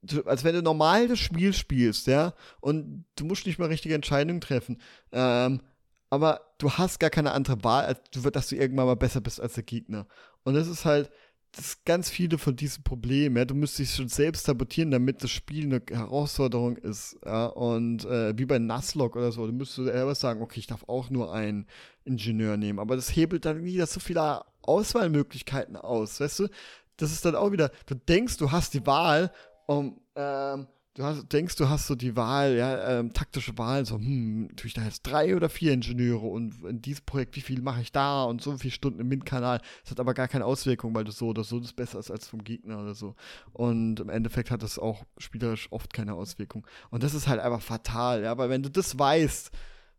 Du, 0.02 0.22
als 0.22 0.44
wenn 0.44 0.54
du 0.54 0.62
normal 0.62 1.08
das 1.08 1.18
Spiel 1.18 1.52
spielst, 1.52 2.06
ja, 2.06 2.32
und 2.60 3.04
du 3.16 3.26
musst 3.26 3.44
nicht 3.46 3.58
mal 3.58 3.68
richtige 3.68 3.94
Entscheidungen 3.94 4.40
treffen. 4.40 4.80
Ähm, 5.12 5.60
aber 6.08 6.40
du 6.58 6.70
hast 6.72 7.00
gar 7.00 7.10
keine 7.10 7.32
andere 7.32 7.62
Wahl, 7.64 7.84
als 7.84 8.00
du, 8.10 8.20
dass 8.30 8.48
du 8.48 8.56
irgendwann 8.56 8.86
mal 8.86 8.96
besser 8.96 9.20
bist 9.20 9.40
als 9.40 9.54
der 9.54 9.62
Gegner. 9.62 10.06
Und 10.42 10.54
das 10.54 10.68
ist 10.68 10.86
halt, 10.86 11.10
das 11.52 11.82
ganz 11.84 12.10
viele 12.10 12.38
von 12.38 12.54
diesen 12.54 12.84
Problemen. 12.84 13.36
Ja? 13.36 13.44
Du 13.44 13.54
müsstest 13.54 13.90
dich 13.90 13.96
schon 13.96 14.08
selbst 14.08 14.46
sabotieren, 14.46 14.90
damit 14.90 15.22
das 15.22 15.30
Spiel 15.30 15.64
eine 15.64 15.82
Herausforderung 15.90 16.76
ist. 16.76 17.18
Ja? 17.24 17.46
Und 17.46 18.04
äh, 18.04 18.36
wie 18.38 18.46
bei 18.46 18.58
Nuzlocke 18.58 19.18
oder 19.18 19.32
so, 19.32 19.46
du 19.46 19.52
müsstest 19.52 19.88
selber 19.88 20.14
sagen, 20.14 20.42
okay, 20.42 20.60
ich 20.60 20.66
darf 20.66 20.84
auch 20.86 21.10
nur 21.10 21.32
einen 21.32 21.66
Ingenieur 22.04 22.56
nehmen. 22.56 22.78
Aber 22.78 22.96
das 22.96 23.14
hebelt 23.14 23.44
dann 23.44 23.64
wieder 23.64 23.86
so 23.86 24.00
viele 24.00 24.42
Auswahlmöglichkeiten 24.70 25.76
aus. 25.76 26.20
Weißt 26.20 26.40
du, 26.40 26.48
das 26.96 27.12
ist 27.12 27.24
dann 27.24 27.34
auch 27.34 27.52
wieder, 27.52 27.70
du 27.86 27.94
denkst, 27.94 28.36
du 28.36 28.50
hast 28.52 28.74
die 28.74 28.86
Wahl, 28.86 29.32
um 29.66 30.00
ähm, 30.14 30.66
du 30.94 31.04
hast, 31.04 31.32
denkst, 31.32 31.56
du 31.56 31.68
hast 31.68 31.86
so 31.86 31.94
die 31.94 32.16
Wahl, 32.16 32.56
ja, 32.56 32.98
ähm, 32.98 33.12
taktische 33.12 33.56
Wahl, 33.58 33.84
so, 33.86 33.96
hm, 33.96 34.50
tue 34.56 34.68
ich 34.68 34.74
da 34.74 34.82
jetzt 34.84 35.02
drei 35.02 35.36
oder 35.36 35.48
vier 35.48 35.72
Ingenieure 35.72 36.26
und 36.26 36.62
in 36.64 36.82
diesem 36.82 37.04
Projekt, 37.04 37.36
wie 37.36 37.40
viel 37.40 37.62
mache 37.62 37.80
ich 37.80 37.92
da 37.92 38.24
und 38.24 38.42
so 38.42 38.56
viele 38.56 38.72
Stunden 38.72 39.00
im 39.00 39.10
Windkanal. 39.10 39.60
Das 39.82 39.92
hat 39.92 40.00
aber 40.00 40.14
gar 40.14 40.28
keine 40.28 40.44
Auswirkung, 40.44 40.94
weil 40.94 41.04
du 41.04 41.12
so 41.12 41.28
oder 41.28 41.44
so 41.44 41.60
das 41.60 41.72
besser 41.72 41.98
ist 41.98 42.10
als 42.10 42.28
vom 42.28 42.44
Gegner 42.44 42.80
oder 42.80 42.94
so. 42.94 43.14
Und 43.52 44.00
im 44.00 44.08
Endeffekt 44.08 44.50
hat 44.50 44.62
das 44.62 44.78
auch 44.78 45.04
spielerisch 45.18 45.68
oft 45.70 45.92
keine 45.92 46.14
Auswirkung. 46.14 46.66
Und 46.90 47.02
das 47.02 47.14
ist 47.14 47.28
halt 47.28 47.40
einfach 47.40 47.62
fatal, 47.62 48.22
ja, 48.22 48.36
weil 48.38 48.50
wenn 48.50 48.62
du 48.62 48.70
das 48.70 48.98
weißt, 48.98 49.50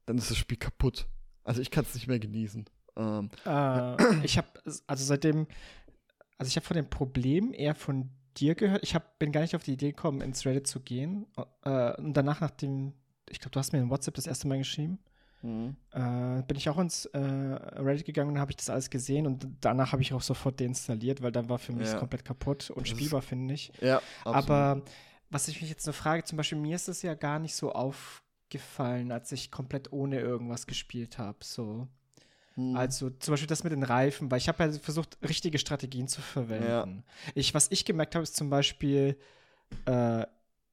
dann 0.05 0.17
ist 0.17 0.29
das 0.29 0.37
Spiel 0.37 0.57
kaputt. 0.57 1.07
Also 1.43 1.61
ich 1.61 1.71
kann 1.71 1.85
es 1.85 1.95
nicht 1.95 2.07
mehr 2.07 2.19
genießen. 2.19 2.65
Ähm, 2.95 3.29
äh, 3.45 4.25
ich 4.25 4.37
habe, 4.37 4.47
also 4.87 5.03
seitdem, 5.03 5.47
also 6.37 6.49
ich 6.49 6.55
habe 6.55 6.65
von 6.65 6.75
dem 6.75 6.89
Problem 6.89 7.53
eher 7.53 7.75
von 7.75 8.09
dir 8.37 8.55
gehört. 8.55 8.83
Ich 8.83 8.95
hab, 8.95 9.19
bin 9.19 9.31
gar 9.31 9.41
nicht 9.41 9.55
auf 9.55 9.63
die 9.63 9.73
Idee 9.73 9.91
gekommen, 9.91 10.21
ins 10.21 10.45
Reddit 10.45 10.67
zu 10.67 10.79
gehen. 10.79 11.27
Äh, 11.63 11.95
und 12.01 12.13
danach, 12.13 12.41
nachdem, 12.41 12.93
ich 13.29 13.39
glaube, 13.39 13.51
du 13.51 13.59
hast 13.59 13.73
mir 13.73 13.79
in 13.79 13.89
WhatsApp 13.89 14.15
das 14.15 14.27
erste 14.27 14.47
Mal 14.47 14.57
geschrieben, 14.57 14.99
mhm. 15.41 15.75
äh, 15.91 16.41
bin 16.43 16.57
ich 16.57 16.69
auch 16.69 16.77
ins 16.77 17.05
äh, 17.05 17.19
Reddit 17.19 18.05
gegangen 18.05 18.31
und 18.31 18.39
habe 18.39 18.51
ich 18.51 18.57
das 18.57 18.69
alles 18.69 18.89
gesehen 18.89 19.27
und 19.27 19.47
danach 19.61 19.91
habe 19.91 20.01
ich 20.01 20.13
auch 20.13 20.21
sofort 20.21 20.59
deinstalliert, 20.59 21.21
weil 21.21 21.31
dann 21.31 21.49
war 21.49 21.59
für 21.59 21.73
mich 21.73 21.87
ja. 21.87 21.99
komplett 21.99 22.25
kaputt 22.25 22.69
und 22.69 22.87
spielbar, 22.87 23.21
finde 23.21 23.53
ich. 23.53 23.71
Ja, 23.81 24.01
absolut. 24.23 24.49
Aber 24.49 24.81
was 25.29 25.47
ich 25.47 25.61
mich 25.61 25.69
jetzt 25.69 25.85
nur 25.85 25.93
frage, 25.93 26.23
zum 26.23 26.37
Beispiel, 26.37 26.57
mir 26.57 26.75
ist 26.75 26.89
es 26.89 27.01
ja 27.01 27.13
gar 27.13 27.39
nicht 27.39 27.55
so 27.55 27.71
aufgefallen, 27.71 29.11
als 29.11 29.31
ich 29.31 29.49
komplett 29.49 29.91
ohne 29.93 30.19
irgendwas 30.19 30.67
gespielt 30.67 31.17
habe. 31.17 31.37
So. 31.41 31.87
Hm. 32.55 32.75
Also 32.75 33.09
zum 33.09 33.33
Beispiel 33.33 33.47
das 33.47 33.63
mit 33.63 33.71
den 33.71 33.83
Reifen, 33.83 34.29
weil 34.29 34.37
ich 34.37 34.47
habe 34.47 34.63
ja 34.63 34.71
versucht, 34.71 35.17
richtige 35.27 35.57
Strategien 35.57 36.07
zu 36.07 36.21
verwenden. 36.21 36.67
Ja. 36.67 36.87
Ich, 37.35 37.53
was 37.53 37.71
ich 37.71 37.85
gemerkt 37.85 38.15
habe, 38.15 38.23
ist 38.23 38.35
zum 38.35 38.49
Beispiel, 38.49 39.17
äh, 39.85 40.25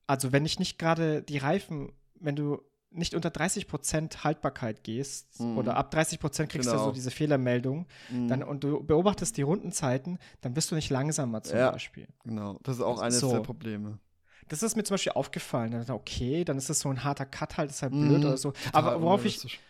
also 0.06 0.32
wenn 0.32 0.44
ich 0.44 0.58
nicht 0.58 0.78
gerade 0.78 1.22
die 1.22 1.38
Reifen, 1.38 1.92
wenn 2.20 2.36
du 2.36 2.62
nicht 2.90 3.14
unter 3.14 3.28
30% 3.28 4.24
Haltbarkeit 4.24 4.82
gehst 4.82 5.40
mm. 5.40 5.58
oder 5.58 5.76
ab 5.76 5.92
30% 5.94 6.46
kriegst 6.46 6.68
genau. 6.68 6.78
du 6.78 6.84
so 6.86 6.92
diese 6.92 7.10
Fehlermeldung 7.10 7.86
mm. 8.10 8.28
dann, 8.28 8.42
und 8.42 8.64
du 8.64 8.82
beobachtest 8.82 9.36
die 9.36 9.42
Rundenzeiten, 9.42 10.18
dann 10.40 10.54
bist 10.54 10.70
du 10.70 10.74
nicht 10.74 10.90
langsamer 10.90 11.42
zum 11.42 11.58
ja, 11.58 11.70
Beispiel. 11.70 12.08
Genau, 12.24 12.58
das 12.62 12.76
ist 12.76 12.82
auch 12.82 13.00
eines 13.00 13.20
so. 13.20 13.30
der 13.30 13.40
Probleme. 13.40 13.98
Das 14.48 14.62
ist 14.62 14.76
mir 14.76 14.84
zum 14.84 14.94
Beispiel 14.94 15.12
aufgefallen. 15.12 15.72
Dann, 15.72 15.90
okay, 15.90 16.44
dann 16.44 16.56
ist 16.56 16.70
das 16.70 16.80
so 16.80 16.88
ein 16.88 17.04
harter 17.04 17.26
Cut 17.26 17.58
halt, 17.58 17.70
ist 17.70 17.82
halt 17.82 17.92
mm. 17.92 18.08
blöd 18.08 18.24
oder 18.24 18.36
so. 18.38 18.54
Aber 18.72 19.02
worauf 19.02 19.26
ich, 19.26 19.60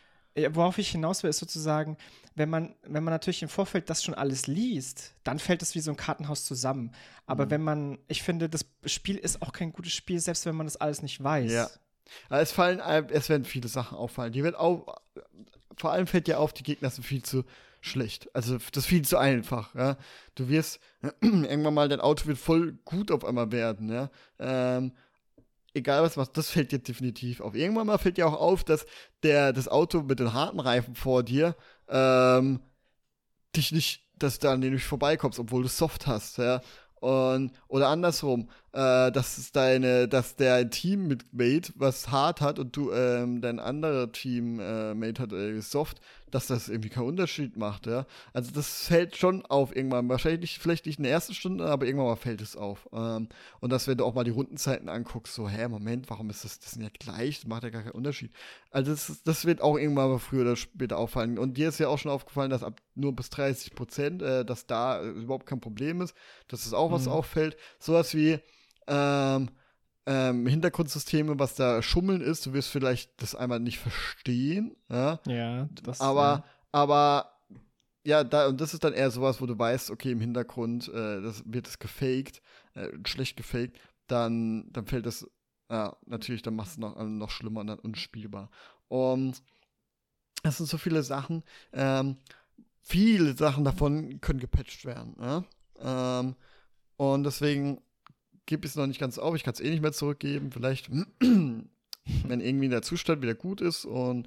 worauf 0.54 0.78
ich 0.78 0.90
hinaus 0.90 1.22
will, 1.22 1.30
ist 1.30 1.38
sozusagen, 1.38 1.96
wenn 2.34 2.48
man, 2.48 2.74
wenn 2.82 3.04
man 3.04 3.12
natürlich 3.12 3.42
im 3.42 3.48
Vorfeld 3.48 3.90
das 3.90 4.02
schon 4.02 4.14
alles 4.14 4.46
liest, 4.46 5.14
dann 5.24 5.38
fällt 5.38 5.62
es 5.62 5.74
wie 5.74 5.80
so 5.80 5.90
ein 5.90 5.96
Kartenhaus 5.96 6.44
zusammen. 6.44 6.92
Aber 7.26 7.46
mhm. 7.46 7.50
wenn 7.50 7.62
man, 7.62 7.98
ich 8.08 8.22
finde, 8.22 8.48
das 8.48 8.66
Spiel 8.84 9.16
ist 9.16 9.42
auch 9.42 9.52
kein 9.52 9.72
gutes 9.72 9.92
Spiel, 9.92 10.20
selbst 10.20 10.46
wenn 10.46 10.56
man 10.56 10.66
das 10.66 10.76
alles 10.76 11.02
nicht 11.02 11.22
weiß. 11.22 11.52
Ja. 11.52 11.68
Es 12.30 12.52
fallen, 12.52 12.80
es 13.10 13.28
werden 13.28 13.44
viele 13.44 13.68
Sachen 13.68 13.98
auffallen. 13.98 14.32
Die 14.32 14.42
wird 14.42 14.54
auch, 14.54 14.96
vor 15.76 15.92
allem 15.92 16.06
fällt 16.06 16.26
dir 16.26 16.40
auf, 16.40 16.52
die 16.52 16.62
Gegner 16.62 16.90
sind 16.90 17.04
viel 17.04 17.22
zu 17.22 17.44
schlecht. 17.80 18.34
Also 18.34 18.58
das 18.72 18.84
ist 18.84 18.86
viel 18.86 19.02
zu 19.02 19.18
einfach. 19.18 19.74
Ja? 19.74 19.96
Du 20.34 20.48
wirst 20.48 20.80
irgendwann 21.20 21.74
mal, 21.74 21.88
dein 21.88 22.00
Auto 22.00 22.26
wird 22.26 22.38
voll 22.38 22.78
gut 22.84 23.10
auf 23.10 23.24
einmal 23.24 23.52
werden. 23.52 23.90
Ja? 23.90 24.10
Ähm, 24.38 24.92
egal 25.74 26.02
was 26.02 26.16
machst, 26.16 26.36
das 26.36 26.50
fällt 26.50 26.72
dir 26.72 26.78
definitiv 26.78 27.40
auf. 27.40 27.54
Irgendwann 27.54 27.86
mal 27.86 27.98
fällt 27.98 28.16
dir 28.16 28.26
auch 28.26 28.40
auf, 28.40 28.64
dass 28.64 28.86
der, 29.22 29.52
das 29.52 29.68
Auto 29.68 30.02
mit 30.02 30.18
den 30.18 30.32
harten 30.32 30.60
Reifen 30.60 30.94
vor 30.94 31.22
dir 31.22 31.56
ähm, 31.88 32.60
dich 33.54 33.72
nicht, 33.72 34.08
dass 34.16 34.38
du 34.38 34.50
an 34.50 34.60
den 34.60 34.74
nicht 34.74 34.84
vorbeikommst, 34.84 35.38
obwohl 35.38 35.62
du 35.62 35.68
Soft 35.68 36.06
hast, 36.06 36.38
ja. 36.38 36.60
Und, 37.00 37.52
oder 37.68 37.88
andersrum, 37.88 38.50
äh, 38.72 39.10
dass 39.10 39.38
es 39.38 39.52
deine, 39.52 40.08
dass 40.08 40.36
der 40.36 40.68
Teammate 40.70 41.72
was 41.76 42.10
hart 42.10 42.40
hat 42.40 42.58
und 42.58 42.76
du 42.76 42.92
ähm, 42.92 43.40
dein 43.40 43.60
anderer 43.60 44.12
Teammate 44.12 45.22
hat 45.22 45.32
äh, 45.32 45.60
soft, 45.60 46.00
dass 46.30 46.46
das 46.46 46.68
irgendwie 46.68 46.90
keinen 46.90 47.06
Unterschied 47.06 47.56
macht, 47.56 47.86
ja. 47.86 48.06
Also 48.32 48.50
das 48.52 48.86
fällt 48.86 49.16
schon 49.16 49.44
auf 49.46 49.74
irgendwann. 49.74 50.08
Wahrscheinlich 50.08 50.40
nicht, 50.40 50.58
vielleicht 50.58 50.86
nicht 50.86 50.98
in 50.98 51.04
der 51.04 51.12
ersten 51.12 51.34
Stunde, 51.34 51.66
aber 51.66 51.86
irgendwann 51.86 52.08
mal 52.08 52.16
fällt 52.16 52.40
es 52.40 52.56
auf. 52.56 52.88
Ähm, 52.92 53.28
und 53.60 53.72
dass, 53.72 53.86
wenn 53.88 53.98
du 53.98 54.04
auch 54.04 54.14
mal 54.14 54.24
die 54.24 54.30
Rundenzeiten 54.30 54.88
anguckst, 54.88 55.34
so, 55.34 55.48
hä, 55.48 55.68
Moment, 55.68 56.10
warum 56.10 56.30
ist 56.30 56.44
das, 56.44 56.58
das 56.58 56.72
sind 56.72 56.82
ja 56.82 56.90
gleich, 56.98 57.40
das 57.40 57.48
macht 57.48 57.62
ja 57.62 57.70
gar 57.70 57.82
keinen 57.82 57.92
Unterschied. 57.92 58.32
Also 58.70 58.92
das, 58.92 59.22
das 59.24 59.44
wird 59.44 59.60
auch 59.62 59.78
irgendwann 59.78 60.10
mal 60.10 60.18
früher 60.18 60.42
oder 60.42 60.56
später 60.56 60.98
auffallen. 60.98 61.38
Und 61.38 61.56
dir 61.56 61.68
ist 61.68 61.78
ja 61.78 61.88
auch 61.88 61.98
schon 61.98 62.12
aufgefallen, 62.12 62.50
dass 62.50 62.62
ab 62.62 62.80
nur 62.94 63.14
bis 63.14 63.30
30 63.30 63.74
Prozent, 63.74 64.22
äh, 64.22 64.44
dass 64.44 64.66
da 64.66 65.00
äh, 65.02 65.08
überhaupt 65.08 65.46
kein 65.46 65.60
Problem 65.60 66.00
ist, 66.00 66.14
dass 66.48 66.66
es 66.66 66.74
auch 66.74 66.90
mhm. 66.90 66.94
was 66.94 67.08
auffällt. 67.08 67.56
Sowas 67.78 68.14
wie, 68.14 68.38
ähm, 68.88 69.50
ähm, 70.06 70.46
Hintergrundsysteme, 70.46 71.38
was 71.38 71.54
da 71.54 71.82
Schummeln 71.82 72.20
ist. 72.20 72.46
Du 72.46 72.52
wirst 72.52 72.70
vielleicht 72.70 73.22
das 73.22 73.34
einmal 73.34 73.60
nicht 73.60 73.78
verstehen. 73.78 74.76
Ja, 74.88 75.20
ja 75.26 75.68
das 75.82 76.00
Aber, 76.00 76.22
ja. 76.22 76.44
aber 76.72 77.32
ja, 78.04 78.24
da, 78.24 78.48
und 78.48 78.60
das 78.60 78.72
ist 78.72 78.84
dann 78.84 78.94
eher 78.94 79.10
sowas, 79.10 79.40
wo 79.40 79.46
du 79.46 79.58
weißt, 79.58 79.90
okay, 79.90 80.12
im 80.12 80.20
Hintergrund 80.20 80.88
äh, 80.88 81.20
das 81.20 81.42
wird 81.44 81.68
es 81.68 81.78
gefaked, 81.78 82.40
äh, 82.74 82.88
schlecht 83.06 83.36
gefaked, 83.36 83.78
dann, 84.06 84.72
dann 84.72 84.86
fällt 84.86 85.04
das, 85.04 85.28
ja, 85.70 85.94
natürlich, 86.06 86.40
dann 86.40 86.56
machst 86.56 86.78
du 86.78 86.80
noch, 86.80 86.96
noch 86.96 87.30
schlimmer 87.30 87.60
und 87.60 87.66
dann 87.66 87.78
unspielbar. 87.78 88.50
Und 88.88 89.42
das 90.42 90.56
sind 90.56 90.68
so 90.68 90.78
viele 90.78 91.02
Sachen. 91.02 91.42
Ähm, 91.72 92.16
viele 92.80 93.36
Sachen 93.36 93.64
davon 93.64 94.20
können 94.22 94.40
gepatcht 94.40 94.86
werden. 94.86 95.14
Ja? 95.20 95.44
Ähm, 95.80 96.34
und 96.96 97.24
deswegen 97.24 97.82
gebe 98.48 98.66
ich 98.66 98.72
es 98.72 98.76
noch 98.76 98.86
nicht 98.86 98.98
ganz 98.98 99.18
auf. 99.18 99.36
Ich 99.36 99.44
kann 99.44 99.54
es 99.54 99.60
eh 99.60 99.70
nicht 99.70 99.82
mehr 99.82 99.92
zurückgeben. 99.92 100.50
Vielleicht, 100.50 100.90
wenn 101.20 102.40
irgendwie 102.40 102.68
der 102.68 102.82
Zustand 102.82 103.22
wieder 103.22 103.34
gut 103.34 103.60
ist 103.60 103.84
und 103.84 104.26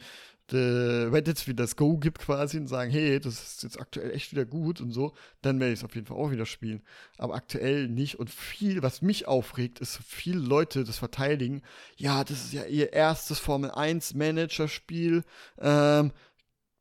Reddit 0.53 1.47
wieder 1.47 1.63
das 1.63 1.77
Go 1.77 1.97
gibt 1.97 2.19
quasi 2.19 2.57
und 2.57 2.67
sagen, 2.67 2.91
hey, 2.91 3.19
das 3.19 3.41
ist 3.41 3.63
jetzt 3.63 3.79
aktuell 3.79 4.11
echt 4.11 4.31
wieder 4.31 4.43
gut 4.43 4.81
und 4.81 4.91
so, 4.91 5.13
dann 5.41 5.59
werde 5.59 5.71
ich 5.71 5.79
es 5.79 5.85
auf 5.85 5.95
jeden 5.95 6.07
Fall 6.07 6.17
auch 6.17 6.31
wieder 6.31 6.45
spielen. 6.45 6.81
Aber 7.17 7.35
aktuell 7.35 7.87
nicht. 7.87 8.19
Und 8.19 8.29
viel, 8.29 8.83
was 8.83 9.01
mich 9.01 9.27
aufregt, 9.27 9.79
ist, 9.79 9.99
viele 10.05 10.39
Leute 10.39 10.83
das 10.83 10.97
verteidigen. 10.97 11.61
Ja, 11.95 12.23
das 12.23 12.43
ist 12.43 12.53
ja 12.53 12.65
ihr 12.65 12.91
erstes 12.91 13.39
Formel 13.39 13.71
1 13.71 14.13
Manager-Spiel. 14.13 15.23
Ähm, 15.57 16.11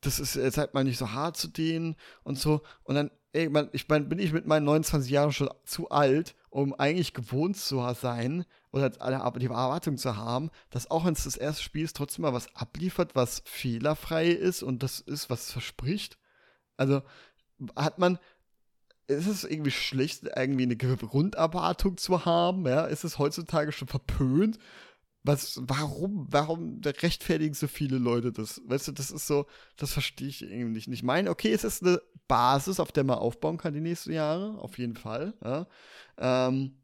das 0.01 0.19
ist 0.19 0.35
jetzt 0.35 0.59
halt 0.59 0.75
mal 0.75 0.85
nicht 0.85 0.99
so 0.99 1.13
hart 1.13 1.37
zu 1.37 1.47
denen 1.47 1.95
und 2.25 2.39
so. 2.39 2.63
Und 2.83 2.97
dann, 2.97 3.11
ey, 3.33 3.49
man, 3.49 3.69
ich 3.73 3.89
meine, 3.89 4.07
bin 4.07 4.19
ich 4.19 4.33
mit 4.33 4.47
meinen 4.47 4.65
29 4.65 5.11
Jahren 5.11 5.33
schon 5.33 5.51
zu 5.65 5.91
alt, 5.91 6.35
um 6.51 6.75
eigentlich 6.75 7.15
gewohnt 7.15 7.57
zu 7.57 7.87
sein 7.95 8.45
oder 8.73 8.91
die 9.39 9.47
Erwartung 9.47 9.97
zu 9.97 10.17
haben, 10.17 10.51
dass 10.71 10.91
auch 10.91 11.05
wenn 11.05 11.13
es 11.13 11.25
das 11.25 11.37
erste 11.37 11.63
Spiel 11.63 11.85
ist, 11.85 11.97
trotzdem 11.97 12.23
mal 12.23 12.33
was 12.33 12.55
abliefert, 12.55 13.15
was 13.15 13.43
fehlerfrei 13.45 14.29
ist 14.29 14.63
und 14.63 14.83
das 14.83 15.01
ist, 15.01 15.31
was 15.31 15.45
es 15.45 15.53
verspricht. 15.53 16.19
Also 16.77 17.03
hat 17.77 17.99
man, 17.99 18.19
ist 19.07 19.27
es 19.27 19.45
irgendwie 19.45 19.73
schlecht, 19.73 20.25
irgendwie 20.25 20.63
eine 20.63 20.77
Grunderwartung 20.77 21.97
zu 21.99 22.25
haben? 22.25 22.67
Ja? 22.67 22.87
Ist 22.87 23.05
es 23.05 23.19
heutzutage 23.19 23.73
schon 23.73 23.89
verpönt? 23.89 24.59
Was, 25.23 25.61
warum, 25.63 26.27
warum 26.31 26.81
rechtfertigen 26.85 27.55
so 27.55 27.67
viele 27.67 27.99
Leute 27.99 28.33
das? 28.33 28.63
Weißt 28.65 28.89
du, 28.89 28.93
das 28.93 29.11
ist 29.11 29.27
so, 29.27 29.47
das 29.77 29.93
verstehe 29.93 30.29
ich 30.29 30.43
irgendwie 30.43 30.77
nicht. 30.77 30.89
Ich 30.89 31.03
meine, 31.03 31.31
okay, 31.31 31.53
es 31.53 31.63
ist 31.63 31.83
eine 31.83 32.01
Basis, 32.27 32.81
auf 32.81 32.91
der 32.91 33.05
man 33.05 33.19
aufbauen 33.19 33.59
kann 33.59 33.75
die 33.75 33.81
nächsten 33.81 34.13
Jahre, 34.13 34.59
auf 34.59 34.79
jeden 34.79 34.97
Fall. 34.97 35.35
Ja. 35.45 35.67
Ähm, 36.17 36.77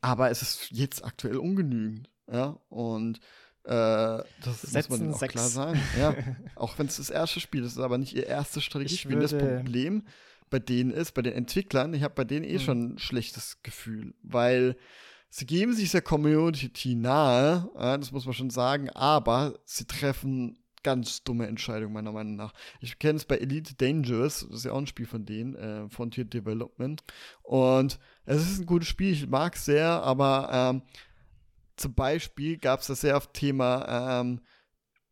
aber 0.00 0.30
es 0.30 0.42
ist 0.42 0.70
jetzt 0.70 1.04
aktuell 1.04 1.38
ungenügend. 1.38 2.10
Ja, 2.30 2.60
und 2.68 3.18
äh, 3.64 3.70
das 3.70 4.62
Setzen 4.62 4.92
muss 4.92 5.00
man 5.00 5.14
auch 5.14 5.18
sechs. 5.18 5.32
klar 5.32 5.48
sagen. 5.48 5.80
Ja, 5.98 6.14
auch 6.54 6.78
wenn 6.78 6.86
es 6.86 6.96
das 6.98 7.10
erste 7.10 7.40
Spiel 7.40 7.64
ist, 7.64 7.72
ist 7.72 7.78
aber 7.78 7.98
nicht 7.98 8.14
ihr 8.14 8.26
erstes 8.26 8.64
Strategiespiel. 8.64 9.18
Das 9.18 9.36
Problem 9.36 10.04
bei 10.50 10.58
denen 10.58 10.90
ist, 10.90 11.12
bei 11.12 11.22
den 11.22 11.34
Entwicklern, 11.34 11.92
ich 11.94 12.02
habe 12.02 12.14
bei 12.14 12.24
denen 12.24 12.44
eh 12.44 12.54
mhm. 12.54 12.60
schon 12.60 12.94
ein 12.94 12.98
schlechtes 12.98 13.62
Gefühl, 13.62 14.14
weil 14.22 14.76
sie 15.30 15.46
geben 15.46 15.74
sich 15.74 15.90
der 15.90 16.02
Community 16.02 16.94
nahe, 16.94 17.70
das 17.74 18.12
muss 18.12 18.24
man 18.24 18.34
schon 18.34 18.50
sagen, 18.50 18.90
aber 18.90 19.58
sie 19.64 19.86
treffen 19.86 20.58
ganz 20.82 21.22
dumme 21.22 21.46
Entscheidungen, 21.46 21.92
meiner 21.92 22.12
Meinung 22.12 22.36
nach. 22.36 22.54
Ich 22.80 22.98
kenne 22.98 23.16
es 23.16 23.24
bei 23.24 23.36
Elite 23.36 23.74
Dangerous, 23.74 24.46
das 24.48 24.60
ist 24.60 24.64
ja 24.64 24.72
auch 24.72 24.78
ein 24.78 24.86
Spiel 24.86 25.06
von 25.06 25.26
denen, 25.26 25.54
äh, 25.54 25.88
Frontier 25.88 26.24
Development. 26.24 27.02
Und 27.42 27.98
es 28.24 28.42
ist 28.42 28.60
ein 28.60 28.66
gutes 28.66 28.88
Spiel, 28.88 29.12
ich 29.12 29.28
mag 29.28 29.54
es 29.54 29.64
sehr, 29.64 29.86
aber 30.02 30.48
ähm, 30.52 30.82
zum 31.76 31.94
Beispiel 31.94 32.58
gab 32.58 32.80
es 32.80 32.86
das 32.86 33.00
sehr 33.02 33.16
auf 33.16 33.32
Thema 33.32 34.20
ähm, 34.20 34.40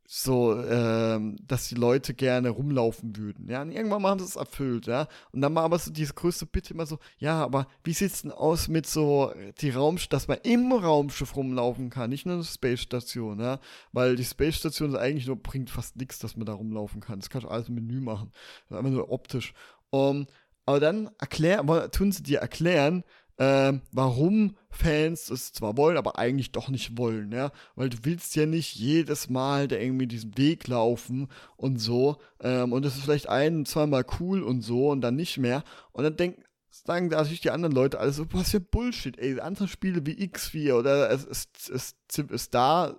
so, 0.07 0.57
ähm, 0.63 1.37
dass 1.47 1.69
die 1.69 1.75
Leute 1.75 2.15
gerne 2.15 2.51
rumlaufen 2.51 3.17
würden. 3.17 3.49
Ja, 3.49 3.63
und 3.63 3.73
irgendwann 3.73 4.03
mal 4.03 4.11
haben 4.11 4.21
sie 4.21 4.27
es 4.27 4.37
erfüllt, 4.37 4.87
ja. 4.87 5.09
Und 5.33 5.41
dann 5.41 5.55
war 5.55 5.65
aber 5.65 5.79
so 5.79 5.91
diese 5.91 6.15
größte 6.15 6.47
Bitte 6.47 6.75
immer 6.75 6.87
so, 6.87 6.99
ja, 7.19 7.43
aber 7.43 7.67
wie 7.83 7.93
sieht 7.93 8.13
es 8.13 8.23
denn 8.23 8.31
aus 8.31 8.69
mit 8.69 8.87
so 8.87 9.33
die 9.61 9.71
Raumschiff, 9.71 10.09
dass 10.09 10.29
man 10.29 10.39
im 10.45 10.73
Raumschiff 10.73 11.35
rumlaufen 11.35 11.91
kann, 11.91 12.11
nicht 12.11 12.27
nur 12.27 12.37
eine 12.37 12.45
Space 12.45 12.81
Station, 12.81 13.41
ja. 13.41 13.59
Weil 13.93 14.17
die 14.17 14.25
Space 14.25 14.57
Station 14.57 14.91
ist 14.91 14.97
eigentlich 14.97 15.27
nur, 15.27 15.37
bringt 15.37 15.71
fast 15.71 15.97
nichts, 15.97 16.19
dass 16.19 16.37
man 16.37 16.47
da 16.47 16.53
rumlaufen 16.53 17.01
kann. 17.01 17.19
Das 17.19 17.31
kannst 17.31 17.47
du 17.47 17.51
alles 17.51 17.69
im 17.69 17.75
Menü 17.75 18.01
machen. 18.01 18.33
Einfach 18.71 18.91
nur 18.91 19.11
optisch. 19.11 19.55
Um, 19.91 20.27
aber 20.67 20.81
dann 20.81 21.11
erklären, 21.19 21.91
tun 21.93 22.11
sie 22.11 22.25
dir 22.25 22.41
erklären, 22.41 23.05
äh, 23.39 23.73
warum 23.93 24.57
Fans 24.71 25.31
es 25.31 25.53
zwar 25.53 25.77
wollen, 25.77 25.97
aber 25.97 26.19
eigentlich 26.19 26.53
doch 26.53 26.69
nicht 26.69 26.99
wollen, 26.99 27.33
ja, 27.33 27.51
weil 27.75 27.89
du 27.89 27.99
willst 28.03 28.37
ja 28.37 28.47
nicht 28.47 28.77
jedes 28.77 29.29
Mal 29.29 29.69
da 29.69 29.77
irgendwie 29.77 30.07
diesen 30.07 30.37
Weg 30.37 30.69
laufen 30.69 31.29
und 31.57 31.79
so, 31.79 32.17
ähm, 32.41 32.73
und 32.73 32.85
es 32.85 32.97
ist 32.97 33.05
vielleicht 33.05 33.29
ein, 33.29 33.67
zweimal 33.67 34.05
cool 34.21 34.43
und 34.43 34.63
so 34.63 34.91
und 34.91 35.01
dann 35.01 35.17
nicht 35.17 35.39
mehr, 35.39 35.65
und 35.93 36.05
dann 36.05 36.17
denken, 36.17 36.43
sagen 36.71 37.09
natürlich 37.09 37.41
die 37.41 37.51
anderen 37.51 37.75
Leute 37.75 37.99
alles 37.99 38.17
so, 38.17 38.27
was 38.33 38.51
für 38.51 38.61
Bullshit, 38.61 39.19
ey, 39.19 39.41
andere 39.41 39.69
Spiele 39.69 40.05
wie 40.05 40.15
X4 40.15 40.75
oder 40.75 41.11
es 41.11 41.25
ist, 41.25 41.71
es, 41.71 41.95
es 42.31 42.51
da 42.51 42.97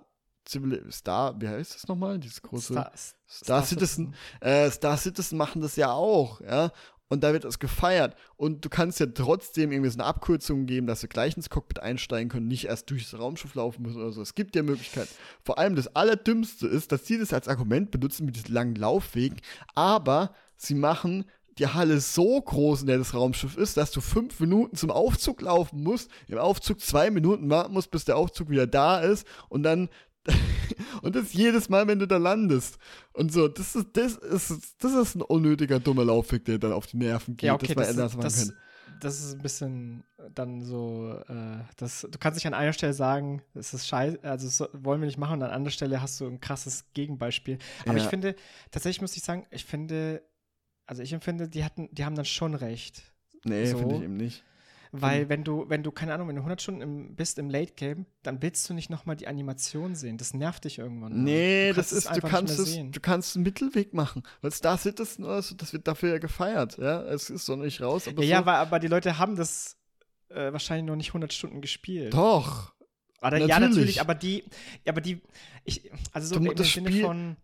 Star, 0.90 1.38
wie 1.38 1.46
heißt 1.48 1.74
das 1.74 1.88
nochmal? 1.88 2.18
Dieses 2.18 2.40
große 2.40 2.72
Star, 2.72 2.92
Star, 2.94 3.16
Star 3.26 3.62
Citizen. 3.64 4.06
Citizen. 4.06 4.14
Äh, 4.40 4.70
Star 4.70 4.96
Citizen 4.96 5.36
machen 5.36 5.60
das 5.60 5.76
ja 5.76 5.92
auch, 5.92 6.40
ja 6.40 6.72
und 7.08 7.22
da 7.24 7.32
wird 7.32 7.44
das 7.44 7.58
gefeiert. 7.58 8.14
Und 8.36 8.64
du 8.64 8.68
kannst 8.68 9.00
ja 9.00 9.06
trotzdem 9.06 9.72
irgendwie 9.72 9.90
so 9.90 9.98
eine 9.98 10.04
Abkürzung 10.04 10.66
geben, 10.66 10.86
dass 10.86 11.00
du 11.00 11.08
gleich 11.08 11.36
ins 11.36 11.50
Cockpit 11.50 11.80
einsteigen 11.80 12.28
können, 12.28 12.48
nicht 12.48 12.66
erst 12.66 12.90
durchs 12.90 13.18
Raumschiff 13.18 13.54
laufen 13.54 13.82
müssen 13.82 14.00
oder 14.00 14.12
so. 14.12 14.22
Es 14.22 14.34
gibt 14.34 14.54
ja 14.56 14.62
Möglichkeiten. 14.62 15.14
Vor 15.42 15.58
allem 15.58 15.74
das 15.74 15.94
Allerdümmste 15.96 16.66
ist, 16.66 16.92
dass 16.92 17.06
sie 17.06 17.18
das 17.18 17.32
als 17.32 17.48
Argument 17.48 17.90
benutzen 17.90 18.26
mit 18.26 18.36
diesen 18.36 18.54
langen 18.54 18.74
Laufwegen, 18.74 19.40
aber 19.74 20.34
sie 20.56 20.74
machen 20.74 21.24
die 21.58 21.66
Halle 21.66 22.00
so 22.00 22.40
groß, 22.40 22.82
in 22.82 22.86
der 22.86 22.98
das 22.98 23.14
Raumschiff 23.14 23.56
ist, 23.56 23.76
dass 23.76 23.90
du 23.90 24.00
fünf 24.00 24.38
Minuten 24.38 24.76
zum 24.76 24.90
Aufzug 24.90 25.40
laufen 25.42 25.82
musst, 25.82 26.10
im 26.28 26.38
Aufzug 26.38 26.80
zwei 26.80 27.10
Minuten 27.10 27.50
warten 27.50 27.72
musst, 27.72 27.90
bis 27.90 28.04
der 28.04 28.16
Aufzug 28.16 28.48
wieder 28.48 28.66
da 28.66 29.00
ist 29.00 29.26
und 29.48 29.64
dann 29.64 29.88
und 31.02 31.14
das 31.14 31.32
jedes 31.32 31.68
Mal, 31.68 31.86
wenn 31.86 31.98
du 31.98 32.06
da 32.06 32.16
landest. 32.16 32.78
Und 33.12 33.32
so, 33.32 33.48
das 33.48 33.74
ist, 33.74 33.88
das 33.94 34.16
ist, 34.16 34.76
das 34.82 34.92
ist 34.94 35.14
ein 35.14 35.22
unnötiger, 35.22 35.80
dummer 35.80 36.04
Laufweg, 36.04 36.44
der 36.44 36.58
dann 36.58 36.72
auf 36.72 36.86
die 36.86 36.96
Nerven 36.98 37.36
geht. 37.36 37.48
Ja, 37.48 37.54
okay, 37.54 37.74
das, 37.74 37.96
das, 37.96 38.16
das, 38.16 38.52
das, 39.00 39.20
ist 39.20 39.34
ein 39.34 39.42
bisschen 39.42 40.04
dann 40.34 40.62
so, 40.62 41.14
äh, 41.28 41.58
das, 41.76 42.06
du 42.10 42.18
kannst 42.18 42.36
nicht 42.36 42.46
an 42.46 42.54
einer 42.54 42.72
Stelle 42.72 42.92
sagen, 42.92 43.42
es 43.54 43.72
ist 43.74 43.86
scheiße, 43.86 44.22
also 44.22 44.48
so, 44.48 44.68
wollen 44.72 45.00
wir 45.00 45.06
nicht 45.06 45.18
machen, 45.18 45.34
und 45.34 45.42
an 45.42 45.50
anderer 45.50 45.72
Stelle 45.72 46.02
hast 46.02 46.20
du 46.20 46.26
ein 46.26 46.40
krasses 46.40 46.84
Gegenbeispiel. 46.94 47.58
Aber 47.84 47.96
ja. 47.96 48.04
ich 48.04 48.10
finde, 48.10 48.34
tatsächlich 48.70 49.00
muss 49.00 49.16
ich 49.16 49.22
sagen, 49.22 49.46
ich 49.50 49.64
finde, 49.64 50.22
also 50.86 51.02
ich 51.02 51.12
empfinde, 51.12 51.48
die 51.48 51.64
hatten, 51.64 51.88
die 51.92 52.04
haben 52.04 52.14
dann 52.14 52.24
schon 52.24 52.54
recht. 52.54 53.02
Nee, 53.44 53.66
so. 53.66 53.78
finde 53.78 53.96
ich 53.96 54.02
eben 54.02 54.16
nicht. 54.16 54.44
Weil 54.92 55.24
mhm. 55.24 55.28
wenn 55.28 55.44
du, 55.44 55.64
wenn 55.68 55.82
du, 55.82 55.90
keine 55.90 56.14
Ahnung, 56.14 56.28
wenn 56.28 56.36
du 56.36 56.40
100 56.40 56.62
Stunden 56.62 56.80
im, 56.80 57.14
bist 57.14 57.38
im 57.38 57.50
Late 57.50 57.74
Game, 57.74 58.06
dann 58.22 58.40
willst 58.42 58.68
du 58.68 58.74
nicht 58.74 58.90
nochmal 58.90 59.16
die 59.16 59.26
Animation 59.26 59.94
sehen. 59.94 60.16
Das 60.16 60.34
nervt 60.34 60.64
dich 60.64 60.78
irgendwann. 60.78 61.24
Nee, 61.24 61.72
das 61.72 61.92
ist, 61.92 62.08
du 62.14 62.20
kannst 62.20 62.58
es, 62.58 62.74
du 62.74 63.00
kannst 63.00 63.36
einen 63.36 63.44
Mittelweg 63.44 63.94
machen. 63.94 64.22
Weil 64.40 64.52
Star 64.52 64.78
Citizen 64.78 65.24
oder 65.24 65.42
so, 65.42 65.54
das 65.54 65.72
wird 65.72 65.86
dafür 65.86 66.10
ja 66.10 66.18
gefeiert, 66.18 66.78
ja. 66.78 67.02
Es 67.02 67.30
ist 67.30 67.46
so 67.46 67.56
nicht 67.56 67.80
raus. 67.80 68.08
Aber 68.08 68.22
ja, 68.22 68.26
so. 68.26 68.30
ja, 68.30 68.38
aber, 68.38 68.54
aber 68.54 68.78
die 68.78 68.88
Leute 68.88 69.18
haben 69.18 69.36
das 69.36 69.76
äh, 70.30 70.52
wahrscheinlich 70.52 70.86
noch 70.86 70.96
nicht 70.96 71.10
100 71.10 71.32
Stunden 71.32 71.60
gespielt. 71.60 72.14
Doch. 72.14 72.72
Oder, 73.20 73.30
natürlich. 73.30 73.48
Ja, 73.48 73.60
natürlich, 73.60 74.00
aber 74.00 74.14
die, 74.14 74.44
aber 74.86 75.00
die, 75.00 75.20
ich, 75.64 75.90
also 76.12 76.34
so 76.34 76.40
du, 76.40 76.50
im 76.50 76.56
Sinne 76.56 76.88
Spiel, 76.88 77.02
von 77.02 77.36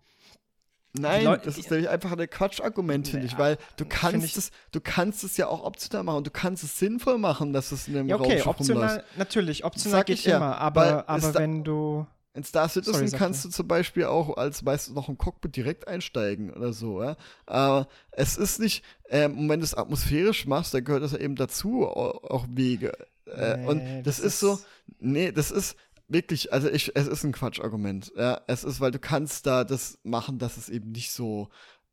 Nein, 0.96 1.24
Leute, 1.24 1.46
das 1.46 1.58
ist 1.58 1.70
nämlich 1.70 1.88
einfach 1.88 2.12
ein 2.12 2.30
Quatschargument, 2.30 3.08
finde 3.08 3.26
ich, 3.26 3.36
weil 3.36 3.58
du 3.76 3.84
kannst 3.84 4.36
es, 4.36 4.50
du 4.70 4.80
kannst 4.80 5.24
es 5.24 5.36
ja 5.36 5.48
auch 5.48 5.64
optional 5.64 6.04
machen 6.04 6.18
und 6.18 6.26
du 6.28 6.30
kannst 6.30 6.62
es 6.62 6.78
sinnvoll 6.78 7.18
machen, 7.18 7.52
dass 7.52 7.72
es 7.72 7.88
in 7.88 7.96
einem 7.96 8.08
ja, 8.08 8.14
okay, 8.14 8.24
Raumschiff 8.24 8.46
optional, 8.46 8.88
rumläuft. 8.88 9.18
natürlich, 9.18 9.64
optional 9.64 9.98
Sag 9.98 10.06
geht 10.06 10.20
ja, 10.20 10.36
immer, 10.36 10.56
aber, 10.58 11.08
aber 11.08 11.34
wenn 11.34 11.64
du 11.64 12.06
in 12.34 12.44
Star 12.44 12.68
Citizen 12.68 13.08
Sorry, 13.08 13.18
kannst 13.18 13.44
du 13.44 13.48
zum 13.48 13.66
Beispiel 13.66 14.04
auch 14.04 14.36
als 14.36 14.62
meistens 14.62 14.94
noch 14.94 15.08
im 15.08 15.18
Cockpit 15.18 15.56
direkt 15.56 15.88
einsteigen 15.88 16.52
oder 16.52 16.72
so, 16.72 17.02
ja. 17.02 17.16
Aber 17.46 17.88
es 18.10 18.36
ist 18.36 18.60
nicht, 18.60 18.84
ähm, 19.08 19.48
wenn 19.48 19.60
du 19.60 19.64
es 19.64 19.74
atmosphärisch 19.74 20.46
machst, 20.46 20.74
dann 20.74 20.84
gehört 20.84 21.02
das 21.02 21.12
ja 21.12 21.18
eben 21.18 21.36
dazu, 21.36 21.86
auch 21.86 22.46
Wege. 22.48 22.92
Äh, 23.26 23.56
nee, 23.56 23.66
und 23.66 23.80
das, 24.04 24.16
das 24.16 24.18
ist 24.20 24.40
so, 24.40 24.58
nee, 24.98 25.32
das 25.32 25.50
ist, 25.50 25.76
wirklich, 26.08 26.52
also 26.52 26.68
ich, 26.68 26.92
es 26.94 27.06
ist 27.06 27.24
ein 27.24 27.32
Quatschargument. 27.32 28.12
Ja, 28.16 28.40
es 28.46 28.64
ist, 28.64 28.80
weil 28.80 28.90
du 28.90 28.98
kannst 28.98 29.46
da 29.46 29.64
das 29.64 29.98
machen, 30.02 30.38
dass 30.38 30.56
es 30.56 30.68
eben 30.68 30.92
nicht 30.92 31.10
so 31.10 31.48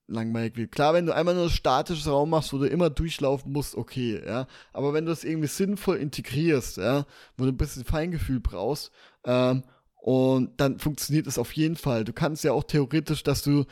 langweilig 0.08 0.58
wird. 0.58 0.72
Klar, 0.72 0.94
wenn 0.94 1.06
du 1.06 1.16
einmal 1.16 1.36
nur 1.36 1.46
ein 1.46 1.50
statisches 1.50 2.08
Raum 2.08 2.32
machst, 2.32 2.52
wo 2.54 2.58
du 2.58 2.68
immer 2.68 2.90
durchlaufen 2.90 3.52
musst, 3.52 3.76
okay, 3.76 4.22
ja. 4.26 4.48
Aber 4.74 4.94
wenn 4.94 5.06
du 5.06 5.12
es 5.12 5.24
irgendwie 5.24 5.48
sinnvoll 5.48 5.98
integrierst, 5.98 6.78
ja, 6.78 7.06
wo 7.38 7.46
du 7.46 7.52
ein 7.52 7.58
bisschen 7.58 7.86
Feingefühl 7.86 8.40
brauchst, 8.40 8.92
ähm, 9.24 9.64
und 10.02 10.60
dann 10.60 10.80
funktioniert 10.80 11.28
es 11.28 11.38
auf 11.38 11.54
jeden 11.54 11.76
Fall. 11.76 12.04
Du 12.04 12.12
kannst 12.12 12.44
ja 12.44 12.54
auch 12.54 12.64
theoretisch, 12.64 13.22
dass 13.22 13.44
du 13.44 13.66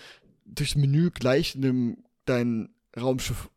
durchs 0.45 0.75
Menü 0.75 1.09
gleich 1.09 1.55
in 1.55 1.61
dem, 1.63 2.03
dein 2.25 2.69
Raumschiff 2.95 3.49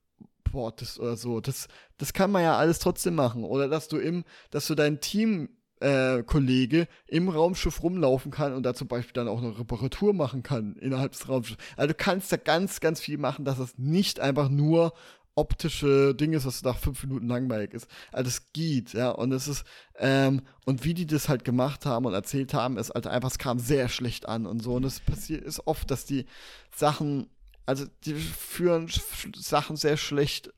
portest 0.44 0.98
oder 0.98 1.16
so. 1.16 1.40
Das, 1.40 1.68
das 1.98 2.14
kann 2.14 2.30
man 2.30 2.42
ja 2.42 2.56
alles 2.56 2.78
trotzdem 2.78 3.14
machen. 3.14 3.44
Oder 3.44 3.68
dass 3.68 3.88
du 3.88 3.98
im, 3.98 4.24
dass 4.50 4.66
du 4.66 4.74
dein 4.74 5.00
Team 5.00 5.50
äh, 5.82 6.22
Kollege 6.22 6.86
im 7.06 7.28
Raumschiff 7.28 7.82
rumlaufen 7.82 8.30
kann 8.30 8.54
und 8.54 8.62
da 8.62 8.74
zum 8.74 8.88
Beispiel 8.88 9.12
dann 9.12 9.28
auch 9.28 9.38
eine 9.38 9.58
Reparatur 9.58 10.14
machen 10.14 10.42
kann 10.42 10.76
innerhalb 10.76 11.12
des 11.12 11.28
Raumschiffs. 11.28 11.62
Also 11.76 11.88
du 11.88 11.94
kannst 11.94 12.32
da 12.32 12.36
ganz, 12.36 12.80
ganz 12.80 13.00
viel 13.00 13.18
machen, 13.18 13.44
dass 13.44 13.58
es 13.58 13.76
nicht 13.76 14.20
einfach 14.20 14.48
nur 14.48 14.92
optische 15.34 16.14
Ding 16.14 16.34
ist, 16.34 16.44
was 16.44 16.62
nach 16.62 16.78
fünf 16.78 17.02
Minuten 17.04 17.26
langweilig 17.26 17.72
ist. 17.74 17.88
Also 18.12 18.28
es 18.28 18.52
geht, 18.52 18.92
ja. 18.92 19.10
Und 19.10 19.32
es 19.32 19.48
ist, 19.48 19.64
ähm, 19.98 20.42
und 20.66 20.84
wie 20.84 20.94
die 20.94 21.06
das 21.06 21.28
halt 21.28 21.44
gemacht 21.44 21.86
haben 21.86 22.04
und 22.04 22.12
erzählt 22.12 22.54
haben, 22.54 22.76
ist 22.76 22.90
halt 22.90 23.06
einfach, 23.06 23.30
es 23.30 23.38
kam 23.38 23.58
sehr 23.58 23.88
schlecht 23.88 24.28
an 24.28 24.46
und 24.46 24.62
so. 24.62 24.74
Und 24.74 24.84
es 24.84 25.00
passiert 25.00 25.42
ist 25.42 25.66
oft, 25.66 25.90
dass 25.90 26.04
die 26.04 26.26
Sachen, 26.74 27.28
also 27.66 27.86
die 28.04 28.14
führen 28.14 28.88
Sachen 29.36 29.76
sehr 29.76 29.96
schlecht 29.96 30.52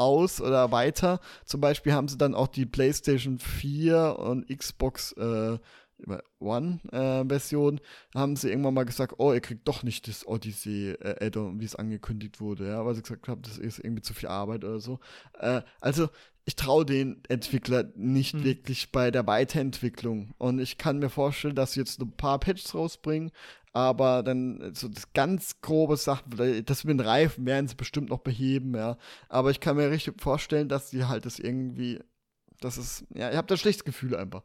aus 0.00 0.40
oder 0.40 0.72
weiter. 0.72 1.20
Zum 1.44 1.60
Beispiel 1.60 1.92
haben 1.92 2.08
sie 2.08 2.18
dann 2.18 2.34
auch 2.34 2.48
die 2.48 2.66
PlayStation 2.66 3.38
4 3.38 4.18
und 4.18 4.48
Xbox 4.48 5.12
äh, 5.12 5.58
One-Version, 6.38 7.78
äh, 7.78 8.18
haben 8.18 8.36
sie 8.36 8.48
irgendwann 8.48 8.74
mal 8.74 8.84
gesagt, 8.84 9.14
oh, 9.18 9.32
ihr 9.32 9.40
kriegt 9.40 9.68
doch 9.68 9.82
nicht 9.82 10.08
das 10.08 10.26
Odyssey-Add-on, 10.26 11.56
äh, 11.56 11.60
wie 11.60 11.64
es 11.64 11.76
angekündigt 11.76 12.40
wurde, 12.40 12.68
ja, 12.68 12.84
weil 12.84 12.94
sie 12.94 13.02
gesagt 13.02 13.28
haben, 13.28 13.42
das 13.42 13.58
ist 13.58 13.78
irgendwie 13.78 14.02
zu 14.02 14.14
viel 14.14 14.28
Arbeit 14.28 14.64
oder 14.64 14.80
so. 14.80 14.98
Äh, 15.38 15.60
also, 15.80 16.08
ich 16.44 16.56
traue 16.56 16.84
den 16.84 17.22
Entwickler 17.28 17.90
nicht 17.94 18.32
hm. 18.32 18.44
wirklich 18.44 18.92
bei 18.92 19.10
der 19.10 19.26
Weiterentwicklung. 19.26 20.34
Und 20.38 20.58
ich 20.58 20.78
kann 20.78 20.98
mir 20.98 21.10
vorstellen, 21.10 21.54
dass 21.54 21.72
sie 21.72 21.80
jetzt 21.80 22.00
ein 22.00 22.12
paar 22.12 22.40
Patches 22.40 22.74
rausbringen, 22.74 23.30
aber 23.72 24.22
dann 24.22 24.74
so 24.74 24.88
das 24.88 25.12
ganz 25.12 25.60
grobe 25.60 25.96
Sachen, 25.96 26.64
das 26.64 26.84
mit 26.84 26.98
den 26.98 27.06
Reifen 27.06 27.46
werden 27.46 27.68
sie 27.68 27.76
bestimmt 27.76 28.10
noch 28.10 28.18
beheben, 28.18 28.74
ja. 28.74 28.96
Aber 29.28 29.50
ich 29.50 29.60
kann 29.60 29.76
mir 29.76 29.90
richtig 29.90 30.20
vorstellen, 30.20 30.68
dass 30.68 30.90
sie 30.90 31.04
halt 31.04 31.24
das 31.24 31.38
irgendwie, 31.38 32.00
das 32.60 32.78
ist, 32.78 33.04
ja, 33.14 33.30
ich 33.30 33.36
habe 33.36 33.46
da 33.46 33.56
schlechtes 33.56 33.84
Gefühl 33.84 34.16
einfach. 34.16 34.42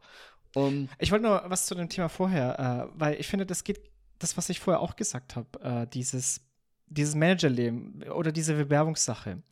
Um, 0.54 0.88
ich 0.98 1.10
wollte 1.10 1.26
nur 1.26 1.42
was 1.48 1.66
zu 1.66 1.74
dem 1.74 1.88
Thema 1.88 2.08
vorher, 2.08 2.88
äh, 2.88 2.98
weil 2.98 3.20
ich 3.20 3.26
finde, 3.26 3.46
das 3.46 3.64
geht, 3.64 3.80
das, 4.18 4.36
was 4.36 4.48
ich 4.48 4.60
vorher 4.60 4.80
auch 4.80 4.96
gesagt 4.96 5.36
habe, 5.36 5.60
äh, 5.60 5.86
dieses, 5.86 6.40
dieses 6.86 7.14
Managerleben 7.14 8.04
oder 8.14 8.32
diese 8.32 8.54
Bewerbungssache. 8.54 9.42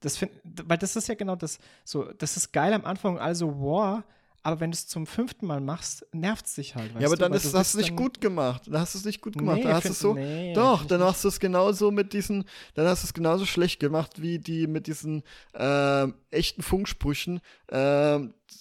Das 0.00 0.16
find, 0.16 0.32
weil 0.44 0.78
das 0.78 0.96
ist 0.96 1.08
ja 1.08 1.14
genau 1.14 1.36
das, 1.36 1.58
so, 1.84 2.04
das 2.18 2.36
ist 2.36 2.52
geil 2.52 2.72
am 2.72 2.84
Anfang, 2.84 3.18
also, 3.18 3.60
wow, 3.60 4.02
aber 4.46 4.60
wenn 4.60 4.70
du 4.70 4.74
es 4.74 4.86
zum 4.86 5.06
fünften 5.06 5.46
Mal 5.46 5.62
machst, 5.62 6.06
nervt 6.12 6.44
es 6.44 6.54
dich 6.56 6.74
halt. 6.74 6.92
ja, 7.00 7.06
aber 7.06 7.16
dann 7.16 7.32
ist, 7.32 7.50
du 7.50 7.58
hast 7.58 7.72
du 7.72 7.78
es 7.78 7.86
nicht 7.86 7.96
gut 7.96 8.20
gemacht. 8.20 8.64
Dann 8.66 8.78
hast 8.78 8.94
du 8.94 8.98
es 8.98 9.06
nicht 9.06 9.22
gut 9.22 9.38
gemacht. 9.38 9.56
Nee, 9.56 9.62
dann 9.62 9.72
hast 9.72 9.82
find, 9.84 9.96
so, 9.96 10.12
nee, 10.12 10.52
doch, 10.52 10.84
dann 10.84 11.02
hast 11.02 11.24
du 11.24 11.28
es 11.28 11.40
genauso 11.40 11.90
mit 11.90 12.12
diesen, 12.12 12.44
dann 12.74 12.86
hast 12.86 13.02
du 13.02 13.06
es 13.06 13.14
genauso 13.14 13.46
schlecht 13.46 13.80
gemacht 13.80 14.20
wie 14.20 14.38
die 14.38 14.66
mit 14.66 14.86
diesen 14.86 15.22
äh, 15.54 16.08
echten 16.30 16.60
Funksprüchen. 16.60 17.40
Äh, 17.68 17.78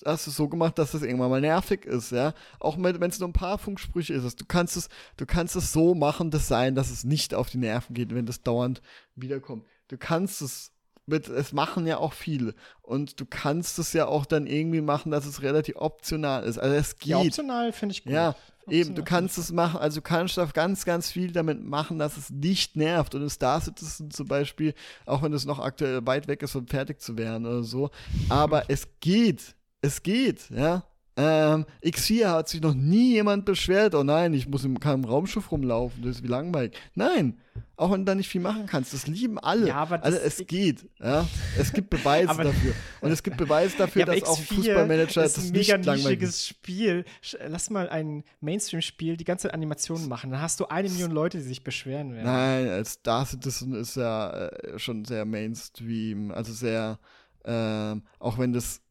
hast 0.05 0.25
du 0.25 0.29
es 0.29 0.37
so 0.37 0.47
gemacht, 0.47 0.79
dass 0.79 0.93
es 0.93 1.01
irgendwann 1.01 1.29
mal 1.29 1.41
nervig 1.41 1.83
ist, 1.85 2.13
ja. 2.13 2.33
Auch 2.61 2.77
wenn 2.79 3.09
es 3.09 3.19
nur 3.19 3.27
ein 3.27 3.33
paar 3.33 3.57
Funksprüche 3.57 4.13
ist. 4.13 4.39
Du 4.39 4.45
kannst 4.47 4.77
es, 4.77 4.87
du 5.17 5.25
kannst 5.25 5.57
es 5.57 5.73
so 5.73 5.95
machen, 5.95 6.31
das 6.31 6.47
sein, 6.47 6.75
dass 6.75 6.91
es 6.91 7.03
nicht 7.03 7.33
auf 7.33 7.49
die 7.49 7.57
Nerven 7.57 7.93
geht, 7.93 8.15
wenn 8.15 8.25
das 8.25 8.41
dauernd 8.41 8.81
wiederkommt. 9.15 9.65
Du 9.89 9.97
kannst 9.97 10.41
es 10.41 10.72
mit, 11.05 11.27
es 11.27 11.53
machen 11.53 11.85
ja 11.87 11.97
auch 11.97 12.13
viele. 12.13 12.53
Und 12.81 13.19
du 13.19 13.25
kannst 13.25 13.79
es 13.79 13.93
ja 13.93 14.07
auch 14.07 14.25
dann 14.25 14.47
irgendwie 14.47 14.81
machen, 14.81 15.11
dass 15.11 15.25
es 15.25 15.41
relativ 15.41 15.75
optional 15.77 16.43
ist. 16.43 16.57
Also 16.57 16.75
es 16.75 16.97
geht. 16.97 17.09
Ja, 17.09 17.17
optional 17.19 17.71
finde 17.73 17.93
ich 17.93 18.03
gut. 18.03 18.13
Ja, 18.13 18.29
optional 18.29 18.79
eben, 18.79 18.95
du 18.95 19.03
kannst 19.03 19.37
es 19.37 19.51
machen, 19.51 19.79
also 19.79 19.99
du 19.99 20.01
kannst 20.01 20.39
auch 20.39 20.53
ganz, 20.53 20.85
ganz 20.85 21.11
viel 21.11 21.31
damit 21.31 21.63
machen, 21.63 21.99
dass 21.99 22.17
es 22.17 22.29
nicht 22.29 22.75
nervt. 22.75 23.15
Und 23.15 23.23
in 23.23 23.29
Star 23.29 23.59
Citizen 23.61 24.11
zum 24.11 24.27
Beispiel, 24.27 24.73
auch 25.05 25.21
wenn 25.21 25.33
es 25.33 25.45
noch 25.45 25.59
aktuell 25.59 26.05
weit 26.05 26.27
weg 26.27 26.41
ist, 26.43 26.55
um 26.55 26.67
fertig 26.67 27.01
zu 27.01 27.17
werden 27.17 27.45
oder 27.45 27.63
so. 27.63 27.89
Aber 28.29 28.69
es 28.69 28.87
geht. 28.99 29.55
Es 29.81 30.01
geht, 30.01 30.49
ja. 30.49 30.83
Ähm, 31.15 31.65
X4 31.83 32.25
hat 32.27 32.49
sich 32.49 32.61
noch 32.61 32.73
nie 32.73 33.13
jemand 33.13 33.45
beschwert, 33.45 33.93
oh 33.93 34.03
nein, 34.03 34.33
ich 34.33 34.47
muss 34.47 34.65
im, 34.65 34.79
kann 34.79 35.05
Raumschiff 35.05 35.51
rumlaufen, 35.51 36.01
das 36.01 36.17
ist 36.17 36.23
wie 36.23 36.27
langweilig. 36.27 36.75
Nein, 36.95 37.37
auch 37.75 37.91
wenn 37.91 38.01
du 38.01 38.05
da 38.05 38.15
nicht 38.15 38.29
viel 38.29 38.41
machen 38.41 38.65
kannst, 38.65 38.93
das 38.93 39.05
lieben 39.05 39.37
alle. 39.37 39.67
Ja, 39.67 39.75
aber 39.75 40.03
also 40.03 40.17
es 40.17 40.45
geht, 40.47 40.87
ja. 40.99 41.27
Es 41.57 41.71
gibt 41.71 41.89
Beweise 41.89 42.27
dafür. 42.37 42.73
Und 43.01 43.11
es 43.11 43.21
gibt 43.21 43.37
Beweise 43.37 43.77
dafür, 43.77 44.01
ja, 44.01 44.05
dass 44.05 44.23
auch 44.23 44.37
ein 44.37 44.45
Fußballmanager 44.45 45.23
ist 45.23 45.37
das 45.37 45.45
ein 45.45 45.51
mega 45.51 45.77
nischiges 45.77 46.47
Spiel. 46.47 47.05
Lass 47.47 47.69
mal 47.69 47.89
ein 47.89 48.23
Mainstream-Spiel 48.41 49.17
die 49.17 49.23
ganze 49.23 49.53
Animation 49.53 50.07
machen. 50.07 50.31
Dann 50.31 50.41
hast 50.41 50.59
du 50.59 50.65
eine 50.67 50.87
Million 50.89 51.11
Leute, 51.11 51.39
die 51.39 51.43
sich 51.43 51.63
beschweren 51.63 52.13
werden. 52.13 52.25
Nein, 52.25 52.85
Star 52.85 53.25
Citizen 53.25 53.73
ist 53.73 53.95
ja 53.95 54.47
äh, 54.47 54.79
schon 54.79 55.03
sehr 55.05 55.25
Mainstream, 55.25 56.31
also 56.31 56.53
sehr, 56.53 56.99
äh, 57.43 57.95
auch 58.19 58.37
wenn 58.37 58.53
das 58.53 58.82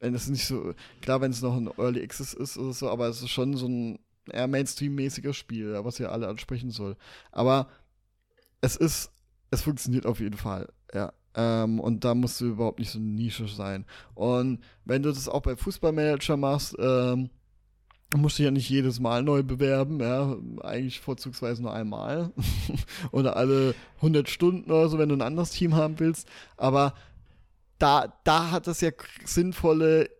wenn 0.00 0.14
es 0.14 0.28
nicht 0.28 0.46
so, 0.46 0.74
klar, 1.00 1.20
wenn 1.20 1.30
es 1.30 1.42
noch 1.42 1.56
ein 1.56 1.70
Early 1.78 2.02
Access 2.02 2.34
ist 2.34 2.56
oder 2.58 2.72
so, 2.72 2.88
aber 2.90 3.08
es 3.08 3.22
ist 3.22 3.30
schon 3.30 3.56
so 3.56 3.66
ein 3.66 3.98
eher 4.30 4.46
Mainstream-mäßiges 4.46 5.36
Spiel, 5.36 5.78
was 5.82 5.98
ja 5.98 6.08
alle 6.08 6.28
ansprechen 6.28 6.70
soll. 6.70 6.96
Aber 7.32 7.68
es 8.60 8.76
ist, 8.76 9.10
es 9.50 9.62
funktioniert 9.62 10.06
auf 10.06 10.20
jeden 10.20 10.36
Fall, 10.36 10.68
ja. 10.94 11.12
Ähm, 11.34 11.78
und 11.78 12.04
da 12.04 12.14
musst 12.14 12.40
du 12.40 12.46
überhaupt 12.46 12.78
nicht 12.78 12.90
so 12.90 12.98
eine 12.98 13.08
Nische 13.08 13.48
sein. 13.48 13.84
Und 14.14 14.60
wenn 14.84 15.02
du 15.02 15.10
das 15.10 15.28
auch 15.28 15.42
bei 15.42 15.56
Fußballmanager 15.56 16.36
machst, 16.36 16.74
ähm, 16.78 17.30
musst 18.16 18.38
du 18.38 18.42
ja 18.42 18.50
nicht 18.50 18.70
jedes 18.70 19.00
Mal 19.00 19.22
neu 19.22 19.42
bewerben, 19.42 20.00
ja, 20.00 20.36
eigentlich 20.62 21.00
vorzugsweise 21.00 21.62
nur 21.62 21.74
einmal 21.74 22.32
oder 23.12 23.36
alle 23.36 23.74
100 23.96 24.28
Stunden 24.28 24.70
oder 24.70 24.88
so, 24.88 24.98
wenn 24.98 25.10
du 25.10 25.16
ein 25.16 25.22
anderes 25.22 25.50
Team 25.50 25.74
haben 25.74 25.98
willst, 25.98 26.26
aber 26.56 26.94
da, 27.78 28.20
da 28.24 28.50
hat 28.50 28.66
das 28.66 28.80
ja 28.80 28.90
sinnvolle, 29.24 30.10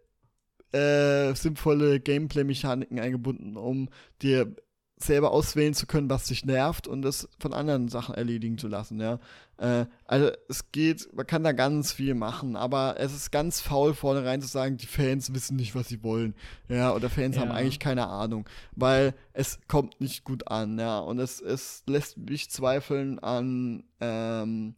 äh, 0.72 1.34
sinnvolle 1.34 2.00
Gameplay-Mechaniken 2.00 2.98
eingebunden, 2.98 3.56
um 3.56 3.88
dir 4.22 4.54
selber 5.00 5.30
auswählen 5.30 5.74
zu 5.74 5.86
können, 5.86 6.10
was 6.10 6.24
dich 6.24 6.44
nervt 6.44 6.86
und 6.86 7.02
das 7.02 7.28
von 7.38 7.52
anderen 7.52 7.88
Sachen 7.88 8.14
erledigen 8.14 8.58
zu 8.58 8.68
lassen, 8.68 9.00
ja. 9.00 9.18
Äh, 9.56 9.86
also 10.04 10.30
es 10.48 10.72
geht, 10.72 11.08
man 11.14 11.26
kann 11.26 11.44
da 11.44 11.52
ganz 11.52 11.92
viel 11.92 12.14
machen, 12.14 12.56
aber 12.56 12.96
es 12.98 13.14
ist 13.14 13.30
ganz 13.30 13.60
faul 13.60 13.94
vorne 13.94 14.24
rein 14.24 14.42
zu 14.42 14.48
sagen, 14.48 14.76
die 14.76 14.86
Fans 14.86 15.32
wissen 15.34 15.56
nicht, 15.56 15.74
was 15.74 15.88
sie 15.88 16.02
wollen, 16.02 16.34
ja, 16.68 16.92
oder 16.92 17.10
Fans 17.10 17.36
ja. 17.36 17.42
haben 17.42 17.52
eigentlich 17.52 17.80
keine 17.80 18.08
Ahnung, 18.08 18.48
weil 18.72 19.14
es 19.32 19.60
kommt 19.68 20.00
nicht 20.00 20.24
gut 20.24 20.48
an, 20.48 20.78
ja, 20.78 20.98
und 20.98 21.18
es, 21.18 21.40
es 21.40 21.82
lässt 21.86 22.18
mich 22.18 22.50
zweifeln 22.50 23.18
an, 23.18 23.84
ähm, 24.00 24.74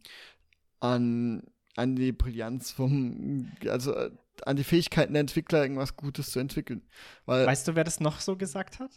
an 0.79 1.43
an 1.75 1.95
die 1.95 2.11
Brillanz 2.11 2.71
vom, 2.71 3.51
also 3.67 3.93
äh, 3.93 4.11
an 4.45 4.55
die 4.55 4.63
Fähigkeiten 4.63 5.13
der 5.13 5.21
Entwickler, 5.21 5.61
irgendwas 5.61 5.95
Gutes 5.95 6.31
zu 6.31 6.39
entwickeln. 6.39 6.81
Weil, 7.25 7.45
weißt 7.45 7.67
du, 7.67 7.75
wer 7.75 7.83
das 7.83 7.99
noch 7.99 8.19
so 8.19 8.35
gesagt 8.35 8.79
hat? 8.79 8.91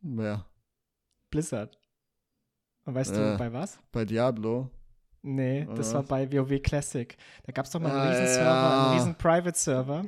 Wer? 0.00 0.46
Blizzard. 1.30 1.78
Und 2.84 2.94
weißt 2.94 3.12
äh, 3.12 3.32
du, 3.32 3.38
bei 3.38 3.52
was? 3.52 3.78
Bei 3.92 4.04
Diablo. 4.04 4.70
Nee, 5.22 5.66
Oder 5.66 5.76
das 5.76 5.92
war 5.92 6.02
bei 6.02 6.32
WoW 6.32 6.62
Classic. 6.62 7.16
Da 7.44 7.52
gab 7.52 7.66
es 7.66 7.70
doch 7.70 7.80
mal 7.80 7.90
einen 7.90 8.00
ah, 8.00 8.10
riesen 8.10 8.26
Server, 8.26 8.50
ja. 8.50 8.86
einen 8.86 8.98
riesen 8.98 9.14
Private-Server. 9.16 10.04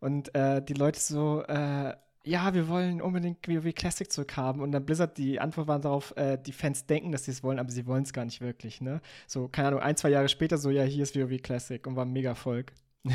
Und 0.00 0.34
äh, 0.34 0.62
die 0.62 0.74
Leute 0.74 1.00
so, 1.00 1.42
äh, 1.44 1.94
ja, 2.24 2.52
wir 2.52 2.68
wollen 2.68 3.00
unbedingt 3.00 3.46
WoW 3.48 3.74
Classic 3.74 4.10
zurückhaben. 4.10 4.60
Und 4.60 4.72
dann 4.72 4.84
Blizzard, 4.84 5.16
die 5.16 5.40
Antwort 5.40 5.68
war 5.68 5.78
darauf, 5.78 6.16
äh, 6.16 6.36
die 6.38 6.52
Fans 6.52 6.86
denken, 6.86 7.12
dass 7.12 7.24
sie 7.24 7.30
es 7.30 7.42
wollen, 7.42 7.58
aber 7.58 7.70
sie 7.70 7.86
wollen 7.86 8.02
es 8.02 8.12
gar 8.12 8.24
nicht 8.24 8.40
wirklich, 8.40 8.80
ne? 8.80 9.00
So, 9.26 9.48
keine 9.48 9.68
Ahnung, 9.68 9.80
ein, 9.80 9.96
zwei 9.96 10.10
Jahre 10.10 10.28
später 10.28 10.58
so, 10.58 10.70
ja, 10.70 10.82
hier 10.82 11.02
ist 11.02 11.16
WoW 11.16 11.40
Classic 11.40 11.84
und 11.86 11.96
war 11.96 12.04
ein 12.04 12.12
mega 12.12 12.30
Erfolg. 12.30 12.72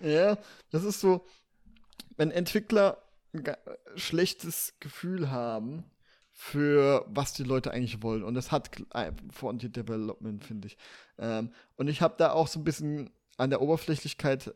ja, 0.00 0.36
das 0.70 0.82
ist 0.82 1.00
so, 1.00 1.24
wenn 2.16 2.30
Entwickler 2.30 3.02
ein 3.32 3.44
schlechtes 3.94 4.74
Gefühl 4.80 5.30
haben 5.30 5.84
für 6.32 7.04
was 7.08 7.32
die 7.32 7.42
Leute 7.42 7.72
eigentlich 7.72 8.02
wollen. 8.02 8.22
Und 8.22 8.34
das 8.34 8.52
hat 8.52 8.70
Frontier 9.30 9.70
Development, 9.70 10.44
finde 10.44 10.68
ich. 10.68 10.76
Ähm, 11.18 11.50
und 11.76 11.88
ich 11.88 12.00
habe 12.00 12.14
da 12.16 12.32
auch 12.32 12.46
so 12.46 12.60
ein 12.60 12.64
bisschen 12.64 13.10
an 13.36 13.50
der 13.50 13.60
Oberflächlichkeit 13.60 14.54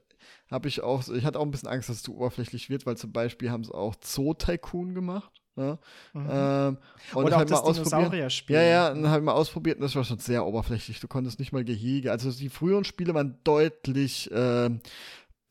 habe 0.50 0.68
ich 0.68 0.82
auch, 0.82 1.08
ich 1.08 1.24
hatte 1.24 1.38
auch 1.38 1.44
ein 1.44 1.50
bisschen 1.50 1.68
Angst, 1.68 1.88
dass 1.88 1.96
es 1.96 2.02
zu 2.02 2.16
oberflächlich 2.16 2.70
wird, 2.70 2.86
weil 2.86 2.96
zum 2.96 3.12
Beispiel 3.12 3.50
haben 3.50 3.64
sie 3.64 3.74
auch 3.74 3.94
Zoo 4.02 4.34
Tycoon 4.34 4.94
gemacht. 4.94 5.42
Ja? 5.56 5.78
Mhm. 6.14 6.28
Ähm, 6.30 6.78
und 7.14 7.24
Oder 7.24 7.34
auch 7.34 7.38
halt 7.40 7.50
das 7.50 7.62
Dinosaurier-Spiel. 7.62 8.56
Ja, 8.56 8.62
ja, 8.62 8.88
dann 8.88 9.08
habe 9.08 9.18
ich 9.18 9.24
mal 9.24 9.32
ausprobiert 9.32 9.76
und 9.76 9.82
das 9.82 9.94
war 9.94 10.04
schon 10.04 10.18
sehr 10.18 10.46
oberflächlich. 10.46 11.00
Du 11.00 11.08
konntest 11.08 11.38
nicht 11.38 11.52
mal 11.52 11.64
Gehege. 11.64 12.10
Also 12.10 12.30
die 12.30 12.48
früheren 12.48 12.84
Spiele 12.84 13.14
waren 13.14 13.38
deutlich, 13.44 14.30
äh, 14.30 14.70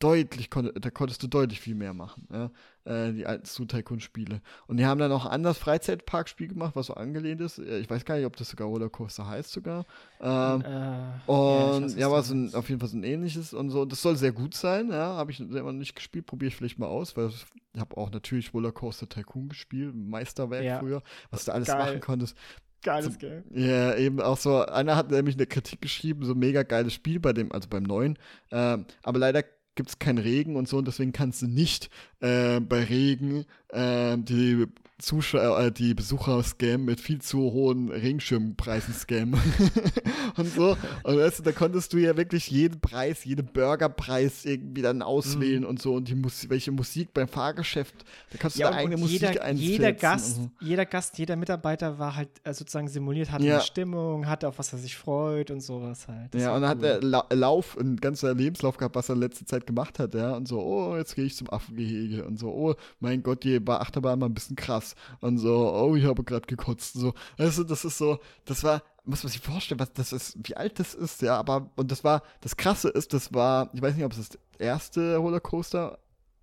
deutlich, 0.02 0.50
da 0.50 0.90
konntest 0.90 1.22
du 1.22 1.26
deutlich 1.26 1.60
viel 1.60 1.74
mehr 1.74 1.94
machen. 1.94 2.26
Ja? 2.32 2.50
äh, 2.84 3.12
die 3.12 3.26
alten 3.26 3.44
Zoo 3.44 3.64
Tycoon-Spiele. 3.64 4.40
Und 4.66 4.76
die 4.76 4.86
haben 4.86 4.98
dann 4.98 5.12
auch 5.12 5.26
ein 5.26 5.32
anderes 5.32 5.58
Freizeitparkspiel 5.58 6.48
gemacht, 6.48 6.74
was 6.74 6.86
so 6.86 6.94
angelehnt 6.94 7.40
ist. 7.40 7.58
Ich 7.58 7.88
weiß 7.88 8.04
gar 8.04 8.16
nicht, 8.16 8.26
ob 8.26 8.36
das 8.36 8.50
sogar 8.50 8.68
Rollercoaster 8.68 9.26
heißt 9.26 9.52
sogar. 9.52 9.84
Ähm, 10.20 10.62
äh, 10.62 11.30
und 11.30 11.90
ja, 11.90 11.98
ja 11.98 12.10
war 12.10 12.22
so 12.22 12.34
ein, 12.34 12.54
auf 12.54 12.68
jeden 12.68 12.80
Fall 12.80 12.88
so 12.88 12.96
ein 12.96 13.04
ähnliches 13.04 13.54
und 13.54 13.70
so. 13.70 13.84
Das 13.84 14.02
soll 14.02 14.16
sehr 14.16 14.32
gut 14.32 14.54
sein, 14.54 14.90
ja. 14.90 15.16
Habe 15.16 15.30
ich 15.30 15.38
selber 15.38 15.72
nicht 15.72 15.94
gespielt, 15.94 16.26
probiere 16.26 16.48
ich 16.48 16.56
vielleicht 16.56 16.78
mal 16.78 16.86
aus, 16.86 17.16
weil 17.16 17.28
ich 17.28 17.80
habe 17.80 17.96
auch 17.96 18.10
natürlich 18.10 18.52
Rollercoaster 18.52 19.08
Tycoon 19.08 19.48
gespielt, 19.48 19.94
Meisterwerk 19.94 20.64
ja. 20.64 20.78
früher, 20.78 21.02
was 21.30 21.44
du 21.44 21.52
alles 21.52 21.68
Geil. 21.68 21.78
machen 21.78 22.00
konntest. 22.00 22.36
Geiles 22.84 23.16
Game. 23.16 23.44
Ja, 23.54 23.94
eben 23.94 24.20
auch 24.20 24.36
so. 24.36 24.66
Einer 24.66 24.96
hat 24.96 25.12
nämlich 25.12 25.36
eine 25.36 25.46
Kritik 25.46 25.80
geschrieben, 25.80 26.24
so 26.24 26.34
mega 26.34 26.64
geiles 26.64 26.92
Spiel 26.92 27.20
bei 27.20 27.32
dem, 27.32 27.52
also 27.52 27.68
beim 27.68 27.84
neuen. 27.84 28.18
Ähm, 28.50 28.86
aber 29.04 29.20
leider 29.20 29.44
gibt 29.74 29.88
es 29.88 29.98
keinen 29.98 30.18
Regen 30.18 30.56
und 30.56 30.68
so 30.68 30.78
und 30.78 30.86
deswegen 30.86 31.12
kannst 31.12 31.42
du 31.42 31.46
nicht 31.46 31.90
äh, 32.20 32.60
bei 32.60 32.84
Regen 32.84 33.44
äh, 33.68 34.16
die 34.18 34.66
Zuschauer, 35.02 35.58
äh, 35.60 35.72
die 35.72 35.94
Besucher 35.94 36.42
scammen 36.42 36.84
mit 36.84 37.00
viel 37.00 37.20
zu 37.20 37.38
hohen 37.52 37.90
Regenschirmpreisen 37.90 38.94
scammen 38.94 39.40
und 40.36 40.54
so. 40.54 40.76
Und 41.02 41.18
weißt 41.18 41.40
du, 41.40 41.42
da 41.42 41.52
konntest 41.52 41.92
du 41.92 41.98
ja 41.98 42.16
wirklich 42.16 42.50
jeden 42.50 42.80
Preis, 42.80 43.24
jeden 43.24 43.46
Burgerpreis 43.46 44.44
irgendwie 44.44 44.82
dann 44.82 45.02
auswählen 45.02 45.62
mhm. 45.62 45.68
und 45.68 45.82
so 45.82 45.94
und 45.94 46.08
die 46.08 46.14
Musik, 46.14 46.50
welche 46.50 46.70
Musik 46.70 47.12
beim 47.12 47.28
Fahrgeschäft, 47.28 48.04
da 48.30 48.38
kannst 48.38 48.56
du 48.56 48.60
ja, 48.60 48.68
deine 48.68 48.80
eigene 48.80 48.96
Musik 48.96 49.22
jeder, 49.22 49.50
jeder 49.52 49.92
Gast, 49.92 50.36
so. 50.36 50.50
jeder 50.60 50.86
Gast, 50.86 51.18
jeder 51.18 51.36
Mitarbeiter 51.36 51.98
war 51.98 52.14
halt 52.14 52.30
äh, 52.44 52.54
sozusagen 52.54 52.88
simuliert, 52.88 53.32
hatte 53.32 53.44
ja. 53.44 53.54
eine 53.54 53.62
Stimmung, 53.62 54.28
hatte 54.28 54.48
auf 54.48 54.58
was 54.58 54.72
er 54.72 54.78
sich 54.78 54.96
freut 54.96 55.50
und 55.50 55.60
sowas 55.60 56.06
halt. 56.06 56.32
Das 56.34 56.42
ja, 56.42 56.54
und 56.54 56.62
dann 56.62 56.78
cool. 56.78 56.88
hat 56.88 57.02
er 57.02 57.02
La 57.02 57.26
Lauf, 57.32 57.76
ein 57.76 57.96
ganzer 57.96 58.34
Lebenslauf 58.34 58.76
gehabt, 58.76 58.94
was 58.94 59.08
er 59.08 59.16
in 59.16 59.20
letzter 59.20 59.46
Zeit 59.46 59.66
gemacht 59.66 59.98
hat, 59.98 60.14
ja, 60.14 60.36
und 60.36 60.46
so, 60.46 60.60
oh, 60.60 60.96
jetzt 60.96 61.16
gehe 61.16 61.24
ich 61.24 61.36
zum 61.36 61.50
Affengehege 61.50 62.24
und 62.24 62.38
so, 62.38 62.50
oh, 62.50 62.74
mein 63.00 63.22
Gott, 63.22 63.42
die 63.42 63.60
Achterbahn 63.66 64.18
mal 64.18 64.26
ein 64.26 64.34
bisschen 64.34 64.54
krass 64.54 64.91
und 65.20 65.38
so, 65.38 65.72
oh, 65.72 65.96
ich 65.96 66.04
habe 66.04 66.24
gerade 66.24 66.46
gekotzt. 66.46 66.94
So, 66.94 67.14
also 67.38 67.64
das 67.64 67.84
ist 67.84 67.98
so, 67.98 68.18
das 68.44 68.64
war, 68.64 68.82
muss 69.04 69.22
man 69.22 69.32
sich 69.32 69.40
vorstellen, 69.40 69.80
was 69.80 69.92
das 69.92 70.12
ist, 70.12 70.36
wie 70.42 70.56
alt 70.56 70.78
das 70.78 70.94
ist, 70.94 71.22
ja, 71.22 71.36
aber, 71.36 71.70
und 71.76 71.90
das 71.90 72.04
war, 72.04 72.22
das 72.40 72.56
krasse 72.56 72.88
ist, 72.88 73.12
das 73.12 73.32
war, 73.34 73.70
ich 73.72 73.82
weiß 73.82 73.94
nicht, 73.96 74.04
ob 74.04 74.12
es 74.12 74.28
das 74.28 74.38
erste 74.58 75.16
Rollercoaster, 75.16 75.98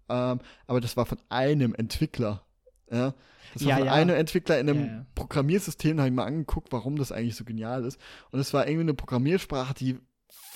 ähm, 0.10 0.40
aber 0.68 0.82
das 0.82 0.98
war 0.98 1.06
von 1.06 1.20
einem 1.30 1.74
Entwickler, 1.76 2.44
ja. 2.92 3.14
Das 3.54 3.64
war 3.66 3.70
ja, 3.72 3.78
von 3.78 3.86
ja. 3.88 3.94
einem 3.94 4.16
Entwickler 4.16 4.60
in 4.60 4.70
einem 4.70 4.86
ja, 4.86 5.06
Programmiersystem, 5.16 5.98
da 5.98 6.04
habe 6.04 6.10
ich 6.10 6.16
mal 6.16 6.26
angeguckt, 6.26 6.72
warum 6.72 6.98
das 6.98 7.12
eigentlich 7.12 7.36
so 7.36 7.46
genial 7.46 7.84
ist. 7.84 8.00
Und 8.32 8.40
es 8.40 8.54
war 8.54 8.68
irgendwie 8.68 8.82
eine 8.82 8.94
Programmiersprache, 8.94 9.74
die 9.74 10.00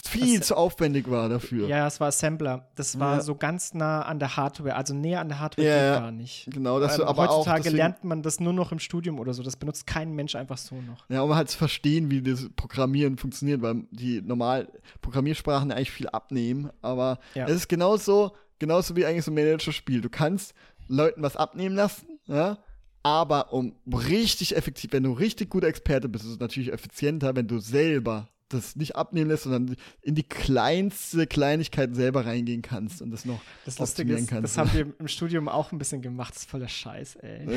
viel 0.05 0.39
das, 0.39 0.47
zu 0.47 0.57
aufwendig 0.57 1.09
war 1.09 1.29
dafür. 1.29 1.67
Ja, 1.67 1.87
es 1.87 1.99
war 1.99 2.07
Assembler. 2.07 2.67
Das 2.75 2.99
war 2.99 3.17
ja. 3.17 3.21
so 3.21 3.35
ganz 3.35 3.73
nah 3.73 4.01
an 4.01 4.19
der 4.19 4.35
Hardware, 4.35 4.75
also 4.75 4.93
näher 4.93 5.21
an 5.21 5.29
der 5.29 5.39
Hardware 5.39 5.67
ja, 5.67 5.99
gar 5.99 6.11
nicht. 6.11 6.47
Genau, 6.51 6.79
das 6.79 6.99
ähm, 6.99 7.05
aber 7.05 7.23
heutzutage 7.23 7.51
auch, 7.51 7.63
deswegen, 7.63 7.77
lernt 7.77 8.03
man 8.03 8.21
das 8.21 8.39
nur 8.39 8.53
noch 8.53 8.71
im 8.71 8.79
Studium 8.79 9.19
oder 9.19 9.33
so. 9.33 9.43
Das 9.43 9.55
benutzt 9.55 9.87
kein 9.87 10.11
Mensch 10.13 10.35
einfach 10.35 10.57
so 10.57 10.75
noch. 10.75 11.09
Ja, 11.09 11.21
um 11.21 11.33
halt 11.33 11.49
zu 11.49 11.57
verstehen, 11.57 12.11
wie 12.11 12.21
das 12.21 12.49
Programmieren 12.55 13.17
funktioniert, 13.17 13.61
weil 13.61 13.83
die 13.91 14.21
normal 14.21 14.67
Programmiersprachen 15.01 15.71
eigentlich 15.71 15.91
viel 15.91 16.09
abnehmen, 16.09 16.69
aber 16.81 17.19
ja. 17.33 17.47
es 17.47 17.55
ist 17.55 17.69
genauso, 17.69 18.33
genauso 18.59 18.95
wie 18.95 19.05
eigentlich 19.05 19.25
so 19.25 19.31
ein 19.31 19.35
Manager-Spiel. 19.35 20.01
Du 20.01 20.09
kannst 20.09 20.53
Leuten 20.87 21.23
was 21.23 21.37
abnehmen 21.37 21.75
lassen, 21.75 22.19
ja, 22.27 22.57
aber 23.03 23.53
um 23.53 23.75
richtig 23.87 24.55
effektiv, 24.55 24.91
wenn 24.93 25.03
du 25.03 25.13
richtig 25.13 25.49
guter 25.49 25.67
Experte 25.67 26.09
bist, 26.09 26.25
ist 26.25 26.31
es 26.31 26.39
natürlich 26.39 26.71
effizienter, 26.71 27.35
wenn 27.35 27.47
du 27.47 27.59
selber 27.59 28.29
das 28.53 28.75
nicht 28.75 28.95
abnehmen 28.95 29.29
lässt, 29.29 29.43
sondern 29.43 29.75
in 30.01 30.15
die 30.15 30.23
kleinste 30.23 31.27
Kleinigkeit 31.27 31.95
selber 31.95 32.25
reingehen 32.25 32.61
kannst 32.61 33.01
und 33.01 33.11
das 33.11 33.25
noch 33.25 33.41
das 33.65 33.79
Lustige 33.79 34.13
ist, 34.13 34.27
kannst. 34.27 34.43
Das 34.43 34.57
haben 34.57 34.73
wir 34.73 34.93
im 34.99 35.07
Studium 35.07 35.49
auch 35.49 35.71
ein 35.71 35.77
bisschen 35.77 36.01
gemacht. 36.01 36.33
Das 36.33 36.43
ist 36.43 36.49
voller 36.49 36.67
Scheiß, 36.67 37.15
ey. 37.17 37.47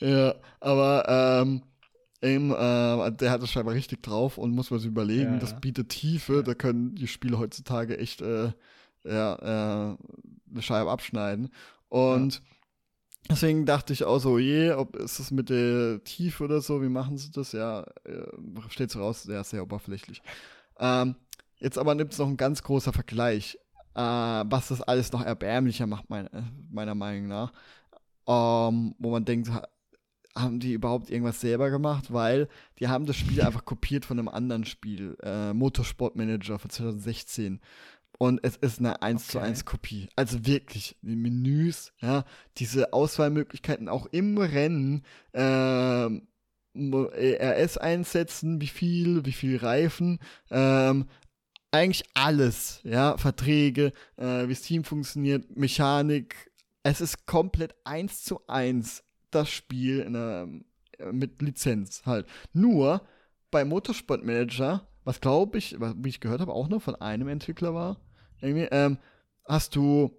Ja, 0.00 0.06
ja 0.08 0.34
aber 0.60 1.42
ähm, 1.42 1.62
eben, 2.22 2.50
äh, 2.50 3.12
der 3.12 3.30
hat 3.30 3.42
das 3.42 3.50
scheinbar 3.50 3.74
richtig 3.74 4.02
drauf 4.02 4.38
und 4.38 4.52
muss 4.52 4.70
man 4.70 4.80
sich 4.80 4.88
überlegen, 4.88 5.34
ja, 5.34 5.38
das 5.38 5.60
bietet 5.60 5.90
Tiefe, 5.90 6.42
da 6.42 6.54
können 6.54 6.94
die 6.94 7.06
Spiele 7.06 7.38
heutzutage 7.38 7.98
echt 7.98 8.20
äh, 8.20 8.52
ja, 9.04 9.34
äh, 9.92 9.96
eine 10.50 10.62
Scheibe 10.62 10.90
abschneiden. 10.90 11.50
Und 11.88 12.42
Deswegen 13.30 13.66
dachte 13.66 13.92
ich 13.92 14.04
auch 14.04 14.18
so, 14.20 14.38
je, 14.38 14.72
ob 14.72 14.96
ist 14.96 15.18
es 15.18 15.30
mit 15.30 15.50
der 15.50 16.02
Tiefe 16.04 16.44
oder 16.44 16.60
so, 16.60 16.80
wie 16.82 16.88
machen 16.88 17.18
sie 17.18 17.30
das? 17.30 17.52
Ja, 17.52 17.82
äh, 18.04 18.26
steht 18.70 18.90
so 18.90 19.00
raus, 19.00 19.26
ja, 19.28 19.44
sehr 19.44 19.62
oberflächlich. 19.62 20.22
Ähm, 20.78 21.14
jetzt 21.58 21.78
aber 21.78 21.94
nimmt 21.94 22.12
es 22.12 22.18
noch 22.18 22.28
ein 22.28 22.36
ganz 22.36 22.62
großer 22.62 22.92
Vergleich, 22.92 23.58
äh, 23.94 24.00
was 24.00 24.68
das 24.68 24.80
alles 24.80 25.12
noch 25.12 25.22
erbärmlicher 25.22 25.86
macht, 25.86 26.08
mein, 26.08 26.26
äh, 26.28 26.42
meiner 26.70 26.94
Meinung 26.94 27.28
nach. 27.28 27.52
Ähm, 28.26 28.94
wo 28.98 29.10
man 29.10 29.24
denkt, 29.24 29.50
haben 30.34 30.60
die 30.60 30.72
überhaupt 30.72 31.10
irgendwas 31.10 31.40
selber 31.40 31.70
gemacht? 31.70 32.12
Weil 32.12 32.48
die 32.78 32.88
haben 32.88 33.06
das 33.06 33.16
Spiel 33.16 33.42
einfach 33.42 33.64
kopiert 33.64 34.04
von 34.04 34.18
einem 34.18 34.28
anderen 34.28 34.64
Spiel, 34.64 35.16
äh, 35.22 35.52
Motorsport 35.52 36.16
Manager 36.16 36.58
von 36.58 36.70
2016. 36.70 37.60
Und 38.18 38.40
es 38.42 38.56
ist 38.56 38.80
eine 38.80 39.00
1 39.00 39.22
okay. 39.22 39.32
zu 39.32 39.38
1 39.38 39.64
Kopie. 39.64 40.08
Also 40.16 40.44
wirklich, 40.44 40.96
die 41.02 41.14
Menüs, 41.14 41.92
ja, 42.00 42.24
diese 42.56 42.92
Auswahlmöglichkeiten 42.92 43.88
auch 43.88 44.06
im 44.06 44.38
Rennen, 44.38 45.04
ähm, 45.32 46.26
RS 46.76 47.78
einsetzen, 47.78 48.60
wie 48.60 48.66
viel, 48.66 49.24
wie 49.24 49.32
viel 49.32 49.56
Reifen, 49.56 50.18
ähm, 50.50 51.06
eigentlich 51.70 52.04
alles, 52.14 52.80
ja, 52.82 53.16
Verträge, 53.18 53.92
äh, 54.16 54.46
wie 54.46 54.54
das 54.54 54.62
Team 54.62 54.84
funktioniert, 54.84 55.56
Mechanik. 55.56 56.50
Es 56.82 57.00
ist 57.00 57.26
komplett 57.26 57.74
eins 57.84 58.24
zu 58.24 58.46
eins 58.46 59.04
das 59.30 59.50
Spiel 59.50 60.04
einer, 60.04 60.48
mit 61.12 61.42
Lizenz 61.42 62.02
halt. 62.06 62.26
Nur 62.52 63.02
bei 63.50 63.64
Motorsport 63.64 64.24
Manager, 64.24 64.88
was 65.04 65.20
glaube 65.20 65.58
ich, 65.58 65.76
wie 65.78 66.08
ich 66.08 66.20
gehört 66.20 66.40
habe, 66.40 66.52
auch 66.52 66.68
nur 66.68 66.80
von 66.80 66.94
einem 66.96 67.28
Entwickler 67.28 67.74
war, 67.74 68.00
irgendwie, 68.40 68.68
ähm, 68.70 68.98
hast 69.46 69.76
du 69.76 70.10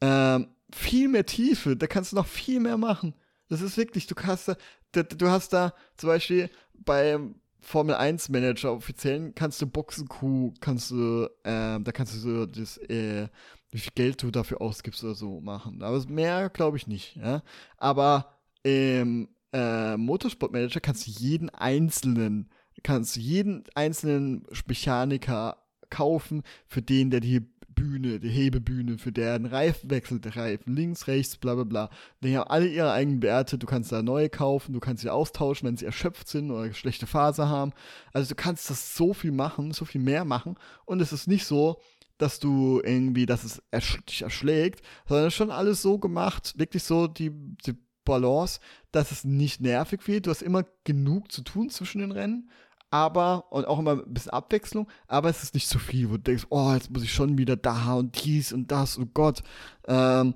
ähm, 0.00 0.48
viel 0.72 1.08
mehr 1.08 1.26
Tiefe, 1.26 1.76
da 1.76 1.86
kannst 1.86 2.12
du 2.12 2.16
noch 2.16 2.26
viel 2.26 2.60
mehr 2.60 2.76
machen. 2.76 3.14
Das 3.48 3.60
ist 3.60 3.76
wirklich, 3.76 4.06
du 4.06 4.14
hast 4.24 4.48
da, 4.48 4.56
du 5.02 5.28
hast 5.28 5.52
da 5.52 5.72
zum 5.96 6.08
Beispiel 6.08 6.50
beim 6.74 7.36
Formel 7.60 7.96
1 7.96 8.28
Manager 8.28 8.72
offiziellen 8.72 9.34
kannst 9.34 9.60
du 9.60 9.66
Boxenkuh, 9.66 10.54
kannst 10.60 10.90
du, 10.90 11.28
ähm, 11.44 11.84
da 11.84 11.92
kannst 11.92 12.14
du 12.14 12.18
so 12.18 12.46
das, 12.46 12.78
äh, 12.78 13.28
wie 13.70 13.78
viel 13.78 13.92
Geld 13.94 14.22
du 14.22 14.30
dafür 14.30 14.60
ausgibst 14.60 15.02
oder 15.04 15.14
so 15.14 15.40
machen. 15.40 15.82
Aber 15.82 16.02
mehr 16.08 16.48
glaube 16.50 16.76
ich 16.76 16.86
nicht, 16.86 17.16
ja. 17.16 17.42
Aber 17.76 18.38
im 18.62 19.28
äh, 19.52 19.96
Motorsportmanager 19.96 20.80
kannst 20.80 21.06
du 21.06 21.10
jeden 21.10 21.50
einzelnen, 21.50 22.50
kannst 22.82 23.16
du 23.16 23.20
jeden 23.20 23.64
einzelnen 23.74 24.46
Mechaniker 24.66 25.56
kaufen, 25.90 26.42
für 26.66 26.82
den, 26.82 27.10
der 27.10 27.20
die 27.20 27.42
Bühne, 27.78 28.18
die 28.18 28.28
Hebebühne, 28.28 28.98
für 28.98 29.12
deren 29.12 29.46
Reifen 29.46 29.90
wechselt, 29.90 30.36
Reifen 30.36 30.74
links, 30.74 31.06
rechts, 31.06 31.36
bla 31.36 31.54
bla 31.54 31.64
bla. 31.64 31.90
Die 32.22 32.36
haben 32.36 32.48
alle 32.48 32.66
ihre 32.66 32.90
eigenen 32.90 33.22
Werte, 33.22 33.56
du 33.56 33.66
kannst 33.66 33.92
da 33.92 34.02
neue 34.02 34.28
kaufen, 34.28 34.72
du 34.72 34.80
kannst 34.80 35.02
sie 35.02 35.10
austauschen, 35.10 35.68
wenn 35.68 35.76
sie 35.76 35.84
erschöpft 35.84 36.28
sind 36.28 36.50
oder 36.50 36.72
schlechte 36.72 37.06
Phase 37.06 37.48
haben. 37.48 37.72
Also 38.12 38.30
du 38.30 38.34
kannst 38.34 38.68
das 38.68 38.96
so 38.96 39.14
viel 39.14 39.30
machen, 39.30 39.72
so 39.72 39.84
viel 39.84 40.00
mehr 40.00 40.24
machen 40.24 40.56
und 40.86 41.00
es 41.00 41.12
ist 41.12 41.28
nicht 41.28 41.44
so, 41.44 41.80
dass 42.18 42.40
du 42.40 42.80
irgendwie, 42.84 43.26
dass 43.26 43.44
es 43.44 43.62
ersch 43.70 43.98
dich 44.08 44.22
erschlägt, 44.22 44.84
sondern 45.06 45.30
schon 45.30 45.52
alles 45.52 45.80
so 45.80 45.98
gemacht, 45.98 46.54
wirklich 46.58 46.82
so 46.82 47.06
die, 47.06 47.30
die 47.64 47.76
Balance, 48.04 48.58
dass 48.90 49.12
es 49.12 49.24
nicht 49.24 49.60
nervig 49.60 50.08
wird. 50.08 50.26
Du 50.26 50.30
hast 50.30 50.42
immer 50.42 50.64
genug 50.82 51.30
zu 51.30 51.42
tun 51.42 51.70
zwischen 51.70 52.00
den 52.00 52.10
Rennen 52.10 52.50
aber, 52.90 53.52
und 53.52 53.66
auch 53.66 53.78
immer 53.78 53.92
ein 53.92 54.14
bisschen 54.14 54.32
Abwechslung, 54.32 54.88
aber 55.06 55.28
es 55.28 55.42
ist 55.42 55.54
nicht 55.54 55.68
zu 55.68 55.78
viel, 55.78 56.08
wo 56.08 56.14
du 56.14 56.22
denkst, 56.22 56.46
oh, 56.50 56.72
jetzt 56.72 56.90
muss 56.90 57.02
ich 57.02 57.12
schon 57.12 57.38
wieder 57.38 57.56
da 57.56 57.94
und 57.94 58.24
dies 58.24 58.52
und 58.52 58.70
das, 58.70 58.98
oh 58.98 59.06
Gott. 59.12 59.42
Ähm, 59.86 60.34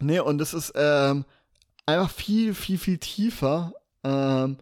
ne, 0.00 0.22
und 0.22 0.40
es 0.40 0.54
ist 0.54 0.72
ähm, 0.76 1.24
einfach 1.86 2.10
viel, 2.10 2.54
viel, 2.54 2.78
viel 2.78 2.98
tiefer 2.98 3.72
ähm, 4.04 4.58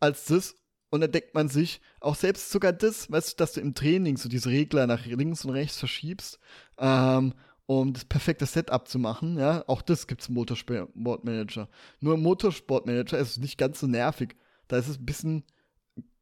als 0.00 0.26
das. 0.26 0.54
Und 0.90 1.02
da 1.02 1.06
denkt 1.06 1.34
man 1.34 1.48
sich, 1.48 1.82
auch 2.00 2.14
selbst 2.14 2.50
sogar 2.50 2.72
das, 2.72 3.10
weißt 3.10 3.32
du, 3.32 3.36
dass 3.36 3.52
du 3.52 3.60
im 3.60 3.74
Training 3.74 4.16
so 4.16 4.30
diese 4.30 4.48
Regler 4.48 4.86
nach 4.86 5.04
links 5.04 5.44
und 5.44 5.50
rechts 5.50 5.78
verschiebst, 5.78 6.38
ähm, 6.78 7.34
um 7.66 7.92
das 7.92 8.06
perfekte 8.06 8.46
Setup 8.46 8.88
zu 8.88 8.98
machen, 8.98 9.38
ja, 9.38 9.62
auch 9.66 9.82
das 9.82 10.06
gibt 10.06 10.22
es 10.22 10.28
im 10.28 10.34
Motorsportmanager. 10.34 11.68
Nur 12.00 12.14
im 12.14 12.22
Motorsportmanager 12.22 13.18
ist 13.18 13.32
es 13.32 13.36
nicht 13.36 13.58
ganz 13.58 13.80
so 13.80 13.86
nervig. 13.86 14.36
Da 14.68 14.78
ist 14.78 14.88
es 14.88 14.98
ein 14.98 15.04
bisschen 15.04 15.44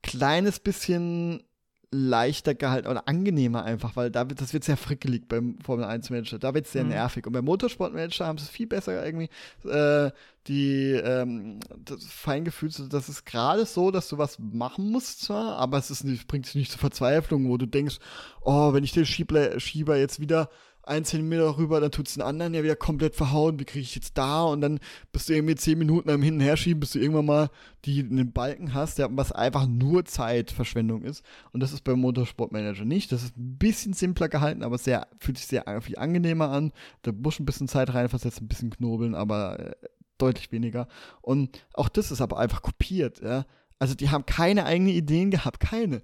kleines 0.07 0.61
bisschen 0.61 1.43
leichter 1.91 2.55
gehalten 2.55 2.89
oder 2.89 3.09
angenehmer 3.09 3.65
einfach, 3.65 3.97
weil 3.97 4.11
da 4.11 4.29
wird, 4.29 4.41
das 4.41 4.53
wird 4.53 4.65
sehr 4.65 4.77
frickelig 4.77 5.29
beim 5.29 5.59
Formel 5.61 5.85
1 5.85 6.11
Manager. 6.11 6.39
Da 6.39 6.53
wird 6.53 6.67
es 6.67 6.73
sehr 6.73 6.85
mhm. 6.85 6.91
nervig. 6.91 7.27
Und 7.27 7.33
beim 7.33 7.45
Motorsport 7.45 7.93
Manager 7.93 8.27
haben 8.27 8.39
sie 8.39 8.45
es 8.45 8.51
viel 8.51 8.67
besser 8.67 9.05
irgendwie 9.05 9.31
äh, 9.69 10.11
die 10.49 10.93
ähm, 10.93 11.61
das 11.85 12.05
Feingefühl, 12.05 12.71
dass 12.89 13.09
es 13.09 13.25
gerade 13.25 13.67
so, 13.67 13.91
dass 13.91 14.09
du 14.09 14.19
was 14.19 14.39
machen 14.39 14.91
musst 14.91 15.23
zwar, 15.23 15.57
aber 15.57 15.79
es 15.79 15.91
ist 15.91 16.05
nicht, 16.05 16.29
bringt 16.29 16.47
dich 16.47 16.55
nicht 16.55 16.71
zur 16.71 16.81
Verzweiflung, 16.81 17.49
wo 17.49 17.57
du 17.57 17.67
denkst, 17.67 17.99
oh, 18.43 18.73
wenn 18.73 18.85
ich 18.85 18.93
den 18.93 19.07
Schieber, 19.07 19.59
Schieber 19.59 19.97
jetzt 19.97 20.21
wieder 20.21 20.51
ein 20.87 21.05
Zentimeter 21.05 21.59
rüber, 21.59 21.81
dann 21.81 21.91
tut 21.91 22.09
es 22.09 22.15
den 22.15 22.23
anderen 22.23 22.55
ja 22.55 22.63
wieder 22.63 22.77
komplett 22.77 23.15
verhauen. 23.15 23.59
Wie 23.59 23.65
kriege 23.65 23.83
ich 23.83 23.95
jetzt 23.95 24.17
da? 24.17 24.45
Und 24.45 24.61
dann 24.61 24.79
bist 25.13 25.29
du 25.29 25.35
irgendwie 25.35 25.57
zehn 25.57 25.79
Minuten 25.79 26.09
am 26.11 26.23
Hin 26.23 26.35
und 26.35 26.41
Her 26.41 26.57
schieben, 26.57 26.81
bis 26.81 26.93
du 26.93 27.01
irgendwann 27.01 27.27
mal 27.27 27.51
die, 27.85 28.01
einen 28.01 28.33
Balken 28.33 28.73
hast, 28.73 28.99
der, 28.99 29.09
was 29.11 29.33
einfach 29.33 29.67
nur 29.67 30.05
Zeitverschwendung 30.05 31.03
ist. 31.03 31.25
Und 31.53 31.61
das 31.61 31.73
ist 31.73 31.83
beim 31.83 32.01
Motorsportmanager 32.01 32.85
nicht. 32.85 33.11
Das 33.13 33.25
ist 33.25 33.37
ein 33.37 33.59
bisschen 33.59 33.93
simpler 33.93 34.29
gehalten, 34.29 34.63
aber 34.63 34.79
sehr, 34.79 35.09
fühlt 35.19 35.39
sich 35.39 35.49
sehr 35.49 35.65
viel 35.83 35.99
angenehmer 35.99 36.51
an. 36.51 36.73
Da 37.03 37.13
musst 37.13 37.39
du 37.39 37.43
ein 37.43 37.47
bisschen 37.47 37.69
Zeit 37.69 37.93
reinversetzen, 37.93 38.45
ein 38.45 38.49
bisschen 38.49 38.71
knobeln, 38.71 39.15
aber 39.15 39.59
äh, 39.59 39.73
deutlich 40.19 40.53
weniger. 40.53 40.87
Und 41.21 41.61
auch 41.75 41.89
das 41.89 42.11
ist 42.11 42.21
aber 42.21 42.39
einfach 42.39 42.63
kopiert, 42.63 43.21
ja. 43.23 43.45
Also 43.79 43.95
die 43.95 44.09
haben 44.09 44.25
keine 44.25 44.65
eigenen 44.65 44.95
Ideen 44.95 45.31
gehabt, 45.31 45.61
keine. 45.61 46.03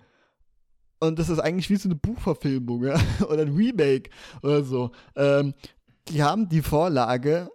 Und 1.03 1.19
das 1.19 1.29
ist 1.29 1.41
eigentlich 1.41 1.69
wie 1.69 1.75
so 1.75 1.89
eine 1.89 1.97
Buchverfilmung, 1.97 2.85
ja, 2.85 2.95
oder 3.29 3.43
ein 3.43 3.57
Remake 3.57 4.09
oder 4.41 4.63
so. 4.63 4.93
Ähm, 5.17 5.53
die 6.07 6.23
haben 6.23 6.49
die 6.49 6.63
Vorlage, 6.63 7.51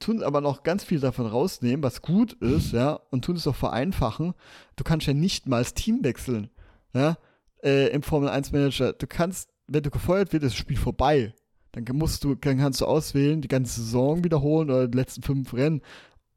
tun 0.00 0.20
aber 0.24 0.40
noch 0.40 0.64
ganz 0.64 0.82
viel 0.82 0.98
davon 0.98 1.26
rausnehmen, 1.26 1.84
was 1.84 2.02
gut 2.02 2.32
ist, 2.42 2.72
ja, 2.72 2.98
und 3.12 3.24
tun 3.24 3.36
es 3.36 3.46
auch 3.46 3.54
vereinfachen. 3.54 4.34
Du 4.74 4.82
kannst 4.82 5.06
ja 5.06 5.14
nicht 5.14 5.46
mal 5.46 5.62
das 5.62 5.74
Team 5.74 6.02
wechseln, 6.02 6.50
ja, 6.92 7.18
äh, 7.62 7.86
im 7.90 8.02
Formel 8.02 8.30
1 8.30 8.50
Manager. 8.50 8.94
Du 8.94 9.06
kannst, 9.06 9.48
wenn 9.68 9.84
du 9.84 9.90
gefeuert 9.90 10.32
wirst, 10.32 10.42
ist 10.42 10.54
das 10.54 10.58
Spiel 10.58 10.76
vorbei. 10.76 11.32
Dann 11.70 11.84
musst 11.96 12.24
du, 12.24 12.34
dann 12.34 12.58
kannst 12.58 12.80
du 12.80 12.86
auswählen, 12.86 13.42
die 13.42 13.48
ganze 13.48 13.80
Saison 13.80 14.24
wiederholen 14.24 14.70
oder 14.70 14.88
die 14.88 14.98
letzten 14.98 15.22
fünf 15.22 15.54
Rennen. 15.54 15.82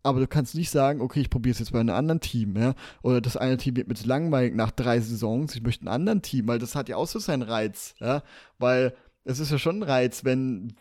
Aber 0.04 0.20
du 0.20 0.28
kannst 0.28 0.56
nicht 0.56 0.70
sagen, 0.70 1.02
okay, 1.02 1.22
ich 1.22 1.30
probiere 1.30 1.54
es 1.54 1.60
jetzt 1.60 1.72
bei 1.72 1.80
einem 1.80 1.96
anderen 1.96 2.22
Team, 2.22 2.56
ja. 2.58 2.74
Oder 3.02 3.22
das 3.22 3.38
eine 3.38 3.58
Team 3.58 3.76
wird 3.76 3.88
mit 3.88 4.06
langweilig 4.06 4.56
nach 4.56 4.72
drei 4.72 5.00
Saisons, 5.00 5.56
ich 5.56 5.62
möchte 5.62 5.86
ein 5.86 5.90
anderen 5.90 6.22
Team, 6.22 6.48
weil 6.48 6.60
das 6.60 6.76
hat 6.76 6.90
ja 6.90 6.96
auch 6.98 7.08
so 7.08 7.20
seinen 7.20 7.44
Reiz, 7.44 7.96
ja. 8.00 8.24
Weil 8.58 8.96
es 9.24 9.40
ist 9.40 9.52
ja 9.52 9.60
schon 9.60 9.80
ein 9.80 9.84
Reiz, 9.84 10.26
wenn 10.26 10.74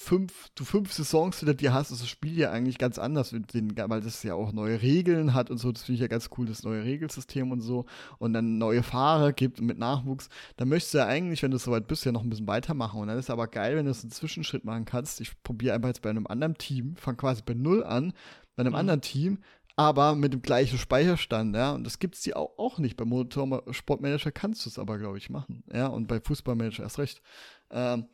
fünf, 0.00 0.48
du 0.54 0.64
fünf 0.64 0.92
Saisons 0.92 1.38
hinter 1.40 1.52
dir 1.52 1.74
hast, 1.74 1.90
ist 1.90 2.00
das 2.00 2.08
Spiel 2.08 2.38
ja 2.38 2.50
eigentlich 2.50 2.78
ganz 2.78 2.98
anders, 2.98 3.34
weil 3.34 4.00
das 4.00 4.22
ja 4.22 4.34
auch 4.34 4.52
neue 4.52 4.80
Regeln 4.80 5.34
hat 5.34 5.50
und 5.50 5.58
so. 5.58 5.70
Das 5.70 5.82
finde 5.82 5.96
ich 5.96 6.00
ja 6.00 6.06
ganz 6.06 6.30
cool, 6.36 6.46
das 6.46 6.62
neue 6.62 6.84
Regelsystem 6.84 7.52
und 7.52 7.60
so. 7.60 7.84
Und 8.18 8.32
dann 8.32 8.56
neue 8.56 8.82
Fahrer 8.82 9.32
gibt 9.34 9.60
mit 9.60 9.78
Nachwuchs. 9.78 10.30
Da 10.56 10.64
möchtest 10.64 10.94
du 10.94 10.98
ja 10.98 11.06
eigentlich, 11.06 11.42
wenn 11.42 11.50
du 11.50 11.58
soweit 11.58 11.86
bist, 11.86 12.06
ja 12.06 12.12
noch 12.12 12.22
ein 12.22 12.30
bisschen 12.30 12.46
weitermachen. 12.46 12.98
Und 12.98 13.08
dann 13.08 13.18
ist 13.18 13.26
es 13.26 13.30
aber 13.30 13.46
geil, 13.46 13.76
wenn 13.76 13.84
du 13.84 13.92
so 13.92 14.02
einen 14.02 14.10
Zwischenschritt 14.10 14.64
machen 14.64 14.86
kannst. 14.86 15.20
Ich 15.20 15.40
probiere 15.42 15.74
einfach 15.74 15.88
jetzt 15.88 16.02
bei 16.02 16.10
einem 16.10 16.26
anderen 16.26 16.54
Team, 16.54 16.96
fange 16.96 17.18
quasi 17.18 17.42
bei 17.44 17.54
Null 17.54 17.84
an, 17.84 18.14
bei 18.56 18.62
einem 18.62 18.72
mhm. 18.72 18.78
anderen 18.78 19.00
Team, 19.00 19.38
aber 19.76 20.14
mit 20.14 20.32
dem 20.32 20.42
gleichen 20.42 20.78
Speicherstand, 20.78 21.56
ja. 21.56 21.72
Und 21.72 21.84
das 21.84 21.98
gibt 21.98 22.16
es 22.16 22.32
auch, 22.34 22.58
auch 22.58 22.78
nicht. 22.78 22.96
Bei 22.96 23.04
Motorsportmanager 23.04 24.32
kannst 24.32 24.64
du 24.64 24.70
es 24.70 24.78
aber, 24.78 24.98
glaube 24.98 25.18
ich, 25.18 25.30
machen. 25.30 25.64
Ja, 25.72 25.86
und 25.86 26.06
bei 26.06 26.20
Fußballmanager 26.20 26.82
erst 26.82 26.98
recht. 26.98 27.22
Ähm, 27.70 28.06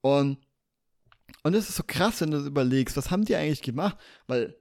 und 0.00 0.38
und 1.42 1.54
es 1.54 1.68
ist 1.68 1.76
so 1.76 1.84
krass, 1.86 2.20
wenn 2.20 2.30
du 2.30 2.38
das 2.38 2.46
überlegst, 2.46 2.96
was 2.96 3.10
haben 3.10 3.24
die 3.24 3.36
eigentlich 3.36 3.62
gemacht? 3.62 3.96
Weil 4.26 4.56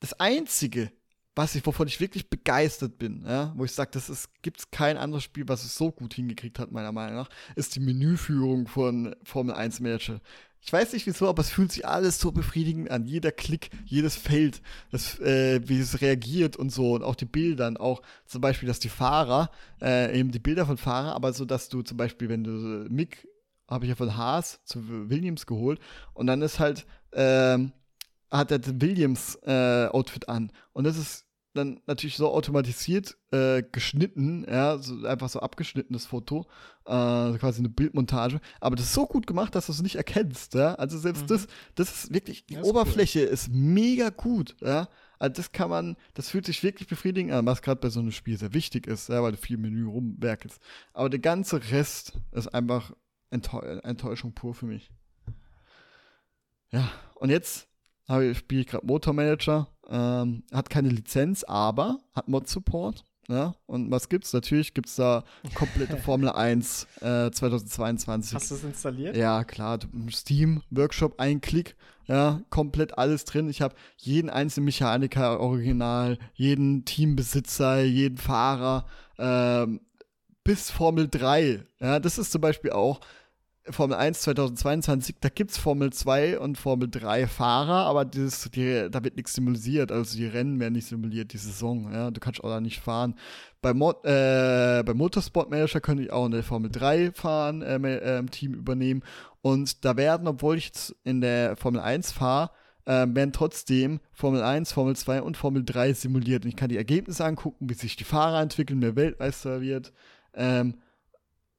das 0.00 0.18
Einzige, 0.20 0.92
was 1.34 1.54
ich, 1.54 1.64
wovon 1.66 1.88
ich 1.88 2.00
wirklich 2.00 2.30
begeistert 2.30 2.98
bin, 2.98 3.24
ja, 3.26 3.52
wo 3.56 3.64
ich 3.64 3.72
sage, 3.72 3.90
das 3.92 4.28
gibt 4.42 4.58
es 4.60 4.70
kein 4.70 4.96
anderes 4.96 5.24
Spiel, 5.24 5.48
was 5.48 5.64
es 5.64 5.76
so 5.76 5.90
gut 5.90 6.14
hingekriegt 6.14 6.58
hat, 6.58 6.70
meiner 6.70 6.92
Meinung 6.92 7.16
nach, 7.16 7.30
ist 7.56 7.74
die 7.74 7.80
Menüführung 7.80 8.66
von 8.66 9.14
Formel 9.24 9.54
1 9.54 9.80
Manager. 9.80 10.20
Ich 10.60 10.72
weiß 10.72 10.92
nicht 10.92 11.06
wieso, 11.06 11.28
aber 11.28 11.40
es 11.40 11.50
fühlt 11.50 11.72
sich 11.72 11.86
alles 11.86 12.18
so 12.20 12.32
befriedigend 12.32 12.90
an. 12.90 13.06
Jeder 13.06 13.32
Klick, 13.32 13.70
jedes 13.86 14.16
Feld, 14.16 14.60
das, 14.90 15.18
äh, 15.20 15.60
wie 15.66 15.78
es 15.78 16.00
reagiert 16.00 16.56
und 16.56 16.70
so. 16.70 16.92
Und 16.92 17.02
auch 17.02 17.14
die 17.14 17.24
Bilder, 17.24 17.72
auch 17.78 18.02
zum 18.26 18.40
Beispiel, 18.40 18.66
dass 18.66 18.78
die 18.78 18.88
Fahrer, 18.88 19.50
äh, 19.80 20.18
eben 20.18 20.30
die 20.30 20.38
Bilder 20.38 20.66
von 20.66 20.76
Fahrern, 20.76 21.12
aber 21.14 21.32
so, 21.32 21.44
dass 21.44 21.68
du 21.68 21.82
zum 21.82 21.96
Beispiel, 21.96 22.28
wenn 22.28 22.44
du 22.44 22.50
Mick 22.90 23.26
habe 23.68 23.84
ich 23.84 23.90
ja 23.90 23.96
von 23.96 24.16
Haas 24.16 24.60
zu 24.64 25.10
Williams 25.10 25.46
geholt. 25.46 25.78
Und 26.14 26.26
dann 26.26 26.42
ist 26.42 26.58
halt, 26.58 26.86
ähm, 27.12 27.72
hat 28.30 28.50
er 28.50 28.60
Williams-Outfit 28.64 30.24
äh, 30.24 30.30
an. 30.30 30.52
Und 30.72 30.84
das 30.84 30.96
ist 30.96 31.26
dann 31.58 31.80
natürlich 31.86 32.16
so 32.16 32.32
automatisiert 32.32 33.16
äh, 33.32 33.62
geschnitten, 33.62 34.46
ja, 34.48 34.78
so 34.78 35.06
einfach 35.06 35.28
so 35.28 35.40
abgeschnittenes 35.40 36.06
Foto, 36.06 36.46
äh, 36.86 37.36
quasi 37.38 37.60
eine 37.60 37.68
Bildmontage. 37.68 38.40
Aber 38.60 38.76
das 38.76 38.86
ist 38.86 38.94
so 38.94 39.06
gut 39.06 39.26
gemacht, 39.26 39.54
dass 39.54 39.66
du 39.66 39.72
es 39.72 39.82
nicht 39.82 39.96
erkennst, 39.96 40.54
ja. 40.54 40.74
Also 40.74 40.98
selbst 40.98 41.22
mhm. 41.22 41.26
das, 41.26 41.46
das 41.74 42.04
ist 42.04 42.14
wirklich, 42.14 42.46
die 42.46 42.54
ist 42.54 42.64
Oberfläche 42.64 43.20
cool. 43.20 43.26
ist 43.26 43.48
mega 43.52 44.10
gut, 44.10 44.56
ja. 44.60 44.88
Also 45.18 45.34
das 45.34 45.52
kann 45.52 45.68
man, 45.68 45.96
das 46.14 46.30
fühlt 46.30 46.46
sich 46.46 46.62
wirklich 46.62 46.88
befriedigend 46.88 47.32
an, 47.32 47.44
was 47.44 47.62
gerade 47.62 47.80
bei 47.80 47.90
so 47.90 48.00
einem 48.00 48.12
Spiel 48.12 48.38
sehr 48.38 48.54
wichtig 48.54 48.86
ist, 48.86 49.08
ja, 49.08 49.22
weil 49.22 49.32
du 49.32 49.38
viel 49.38 49.58
Menü 49.58 49.86
rumwerkelst. 49.86 50.60
Aber 50.92 51.10
der 51.10 51.20
ganze 51.20 51.70
Rest 51.70 52.12
ist 52.32 52.48
einfach 52.54 52.92
Enttäu 53.30 53.60
Enttäuschung 53.60 54.32
pur 54.32 54.54
für 54.54 54.66
mich. 54.66 54.90
Ja, 56.70 56.90
und 57.16 57.30
jetzt 57.30 57.68
spiele 58.34 58.62
ich 58.62 58.66
gerade 58.66 58.86
Motormanager. 58.86 59.68
Ähm, 59.88 60.42
hat 60.52 60.70
keine 60.70 60.88
Lizenz, 60.88 61.44
aber 61.44 61.98
hat 62.14 62.28
Mod-Support. 62.28 63.04
Ja, 63.28 63.54
und 63.66 63.90
was 63.90 64.08
gibt's? 64.08 64.32
Natürlich 64.32 64.72
gibt's 64.72 64.96
da 64.96 65.22
komplette 65.54 65.96
Formel 65.98 66.30
1 66.30 66.86
äh, 67.02 67.30
2022. 67.30 68.34
Hast 68.34 68.50
du 68.50 68.54
es 68.54 68.64
installiert? 68.64 69.16
Ja, 69.16 69.44
klar. 69.44 69.78
Steam, 70.10 70.62
Workshop, 70.70 71.20
ein 71.20 71.42
Klick. 71.42 71.76
Ja, 72.06 72.40
komplett 72.48 72.96
alles 72.96 73.26
drin. 73.26 73.50
Ich 73.50 73.60
habe 73.60 73.74
jeden 73.98 74.30
einzelnen 74.30 74.64
Mechaniker 74.64 75.40
original, 75.40 76.18
jeden 76.32 76.86
Teambesitzer, 76.86 77.82
jeden 77.82 78.16
Fahrer, 78.16 78.86
ähm, 79.18 79.80
bis 80.42 80.70
Formel 80.70 81.08
3. 81.08 81.62
Ja, 81.80 82.00
das 82.00 82.16
ist 82.16 82.32
zum 82.32 82.40
Beispiel 82.40 82.70
auch 82.72 83.00
Formel 83.70 83.96
1 83.96 84.20
2022, 84.22 85.16
da 85.20 85.28
gibt 85.28 85.50
es 85.50 85.58
Formel 85.58 85.92
2 85.92 86.38
und 86.38 86.58
Formel 86.58 86.88
3 86.88 87.26
Fahrer, 87.26 87.86
aber 87.86 88.04
dieses, 88.04 88.50
die, 88.50 88.88
da 88.90 89.04
wird 89.04 89.16
nichts 89.16 89.34
simuliert, 89.34 89.92
also 89.92 90.16
die 90.16 90.26
Rennen 90.26 90.58
werden 90.60 90.74
nicht 90.74 90.88
simuliert, 90.88 91.32
die 91.32 91.38
Saison, 91.38 91.92
ja, 91.92 92.10
du 92.10 92.20
kannst 92.20 92.42
auch 92.42 92.48
da 92.48 92.60
nicht 92.60 92.80
fahren. 92.80 93.14
Bei, 93.60 93.74
Mo 93.74 93.90
äh, 94.02 94.82
bei 94.84 94.94
Motorsport 94.94 95.50
Manager 95.50 95.80
könnte 95.80 96.04
ich 96.04 96.12
auch 96.12 96.26
eine 96.26 96.42
Formel 96.42 96.70
3 96.70 97.12
fahren, 97.12 97.62
äh, 97.62 97.76
äh, 97.76 98.24
Team 98.26 98.54
übernehmen 98.54 99.02
und 99.40 99.84
da 99.84 99.96
werden, 99.96 100.26
obwohl 100.26 100.56
ich 100.56 100.66
jetzt 100.66 100.96
in 101.04 101.20
der 101.20 101.56
Formel 101.56 101.80
1 101.80 102.12
fahre, 102.12 102.50
äh, 102.88 103.06
werden 103.06 103.32
trotzdem 103.32 104.00
Formel 104.12 104.42
1, 104.42 104.72
Formel 104.72 104.96
2 104.96 105.22
und 105.22 105.36
Formel 105.36 105.62
3 105.64 105.92
simuliert. 105.92 106.44
Und 106.44 106.48
ich 106.48 106.56
kann 106.56 106.70
die 106.70 106.78
Ergebnisse 106.78 107.24
angucken, 107.24 107.68
wie 107.68 107.74
sich 107.74 107.96
die 107.96 108.04
Fahrer 108.04 108.40
entwickeln, 108.40 108.80
wer 108.80 108.96
Weltmeister 108.96 109.60
wird. 109.60 109.92
Ähm, 110.34 110.74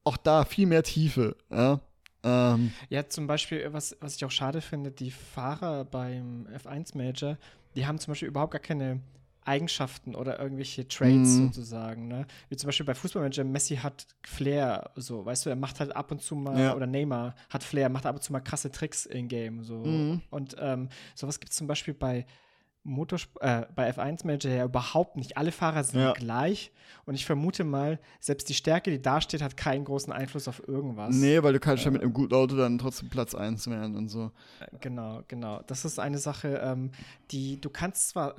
auch 0.03 0.17
da 0.17 0.43
viel 0.43 0.65
mehr 0.65 0.81
Tiefe. 0.81 1.35
Ja? 1.51 1.81
Ähm, 2.23 2.73
ja, 2.89 3.07
zum 3.07 3.27
Beispiel, 3.27 3.71
was, 3.71 3.95
was 4.01 4.15
ich 4.15 4.25
auch 4.25 4.31
schade 4.31 4.61
finde, 4.61 4.91
die 4.91 5.11
Fahrer 5.11 5.85
beim 5.85 6.47
F1-Manager, 6.47 7.37
die 7.75 7.85
haben 7.85 7.99
zum 7.99 8.11
Beispiel 8.11 8.27
überhaupt 8.27 8.51
gar 8.51 8.61
keine 8.61 8.99
Eigenschaften 9.45 10.15
oder 10.15 10.39
irgendwelche 10.39 10.87
Traits 10.87 11.37
mhm. 11.37 11.47
sozusagen. 11.47 12.07
Ne? 12.07 12.27
Wie 12.49 12.55
zum 12.55 12.67
Beispiel 12.67 12.85
bei 12.85 12.93
Fußballmanager, 12.93 13.43
Messi 13.43 13.77
hat 13.77 14.05
Flair, 14.23 14.91
so, 14.95 15.25
weißt 15.25 15.45
du, 15.45 15.49
er 15.49 15.55
macht 15.55 15.79
halt 15.79 15.95
ab 15.95 16.11
und 16.11 16.21
zu 16.21 16.35
mal, 16.35 16.59
ja. 16.59 16.75
oder 16.75 16.85
Neymar 16.85 17.35
hat 17.49 17.63
Flair, 17.63 17.89
macht 17.89 18.05
ab 18.05 18.15
und 18.15 18.21
zu 18.21 18.31
mal 18.31 18.41
krasse 18.41 18.71
Tricks 18.71 19.05
in-game. 19.05 19.63
So. 19.63 19.77
Mhm. 19.77 20.21
Und 20.29 20.55
ähm, 20.59 20.89
sowas 21.15 21.39
gibt 21.39 21.51
es 21.51 21.57
zum 21.57 21.67
Beispiel 21.67 21.93
bei 21.93 22.25
Motorsport, 22.83 23.43
äh, 23.43 23.65
bei 23.75 23.91
F1 23.91 24.25
Manager 24.25 24.49
ja 24.49 24.65
überhaupt 24.65 25.17
nicht. 25.17 25.37
Alle 25.37 25.51
Fahrer 25.51 25.83
sind 25.83 25.99
ja. 25.99 26.13
gleich 26.13 26.71
und 27.05 27.15
ich 27.15 27.25
vermute 27.25 27.63
mal, 27.63 27.99
selbst 28.19 28.49
die 28.49 28.53
Stärke, 28.53 28.89
die 28.91 29.01
da 29.01 29.21
steht, 29.21 29.41
hat 29.41 29.57
keinen 29.57 29.85
großen 29.85 30.13
Einfluss 30.13 30.47
auf 30.47 30.67
irgendwas. 30.67 31.15
Nee, 31.15 31.43
weil 31.43 31.53
du 31.53 31.59
kannst 31.59 31.83
äh, 31.83 31.85
ja 31.85 31.91
mit 31.91 32.01
einem 32.01 32.13
guten 32.13 32.33
Auto 32.33 32.55
dann 32.55 32.77
trotzdem 32.77 33.09
Platz 33.09 33.35
1 33.35 33.69
werden 33.69 33.95
und 33.95 34.09
so. 34.09 34.31
Äh, 34.59 34.77
genau, 34.79 35.21
genau. 35.27 35.61
Das 35.67 35.85
ist 35.85 35.99
eine 35.99 36.17
Sache, 36.17 36.59
ähm, 36.63 36.91
die 37.31 37.59
du 37.59 37.69
kannst 37.69 38.09
zwar 38.09 38.35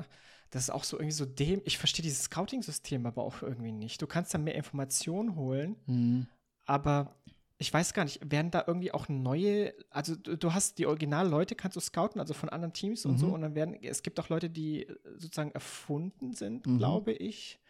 das 0.50 0.64
ist 0.64 0.70
auch 0.70 0.84
so 0.84 0.96
irgendwie 0.96 1.14
so 1.14 1.24
dem, 1.26 1.62
ich 1.64 1.78
verstehe 1.78 2.02
dieses 2.02 2.24
Scouting-System 2.24 3.06
aber 3.06 3.22
auch 3.22 3.40
irgendwie 3.42 3.72
nicht. 3.72 4.02
Du 4.02 4.06
kannst 4.06 4.34
da 4.34 4.38
mehr 4.38 4.56
Informationen 4.56 5.36
holen, 5.36 5.76
mhm. 5.86 6.26
aber 6.66 7.14
ich 7.60 7.72
weiß 7.72 7.92
gar 7.92 8.04
nicht, 8.04 8.18
werden 8.30 8.50
da 8.50 8.64
irgendwie 8.66 8.90
auch 8.90 9.10
neue, 9.10 9.74
also 9.90 10.16
du, 10.16 10.36
du 10.36 10.54
hast 10.54 10.78
die 10.78 10.86
Original-Leute, 10.86 11.54
kannst 11.54 11.76
du 11.76 11.80
scouten, 11.80 12.18
also 12.18 12.32
von 12.32 12.48
anderen 12.48 12.72
Teams 12.72 13.04
mhm. 13.04 13.10
und 13.10 13.18
so, 13.18 13.26
mhm. 13.26 13.32
und 13.34 13.42
dann 13.42 13.54
werden, 13.54 13.74
es 13.82 14.02
gibt 14.02 14.18
auch 14.18 14.30
Leute, 14.30 14.48
die 14.48 14.86
sozusagen 15.18 15.52
erfunden 15.52 16.32
sind, 16.32 16.66
mhm. 16.66 16.78
glaube 16.78 17.12
ich. 17.12 17.60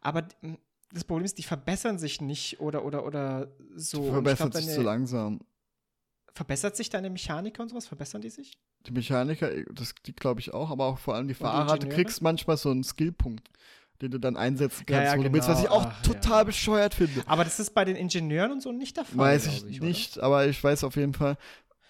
Aber 0.00 0.28
das 0.92 1.02
Problem 1.02 1.24
ist, 1.24 1.38
die 1.38 1.42
verbessern 1.42 1.98
sich 1.98 2.20
nicht 2.20 2.60
oder, 2.60 2.84
oder, 2.84 3.04
oder 3.04 3.50
so. 3.74 4.04
Die 4.04 4.10
verbessern 4.10 4.50
glaub, 4.50 4.62
sich 4.62 4.72
zu 4.72 4.82
langsam. 4.82 5.40
Verbessert 6.32 6.76
sich 6.76 6.88
deine 6.88 7.10
Mechaniker 7.10 7.64
und 7.64 7.70
sowas? 7.70 7.88
Verbessern 7.88 8.20
die 8.20 8.30
sich? 8.30 8.56
Die 8.86 8.92
Mechaniker, 8.92 9.50
das, 9.72 9.96
die 10.06 10.14
glaube 10.14 10.38
ich 10.38 10.54
auch, 10.54 10.70
aber 10.70 10.84
auch 10.84 10.98
vor 10.98 11.16
allem 11.16 11.26
die 11.26 11.34
Fahrer. 11.34 11.76
Du 11.78 11.88
kriegst 11.88 12.22
manchmal 12.22 12.58
so 12.58 12.70
einen 12.70 12.84
Skillpunkt 12.84 13.50
den 14.02 14.10
du 14.10 14.18
dann 14.18 14.36
einsetzen 14.36 14.84
kannst, 14.86 14.90
ja, 14.90 15.04
ja, 15.04 15.12
wo 15.12 15.16
genau. 15.16 15.28
du 15.28 15.34
willst, 15.34 15.48
was 15.48 15.62
ich 15.62 15.68
auch 15.68 15.86
Ach, 15.86 16.02
total 16.02 16.40
ja. 16.40 16.44
bescheuert 16.44 16.94
finde. 16.94 17.22
Aber 17.26 17.44
das 17.44 17.58
ist 17.60 17.74
bei 17.74 17.84
den 17.84 17.96
Ingenieuren 17.96 18.52
und 18.52 18.62
so 18.62 18.72
nicht 18.72 18.96
der 18.96 19.04
Fall. 19.04 19.18
Weiß 19.18 19.46
ich, 19.46 19.66
ich 19.66 19.80
nicht, 19.80 20.16
oder? 20.16 20.26
aber 20.26 20.46
ich 20.46 20.62
weiß 20.62 20.84
auf 20.84 20.96
jeden 20.96 21.14
Fall. 21.14 21.36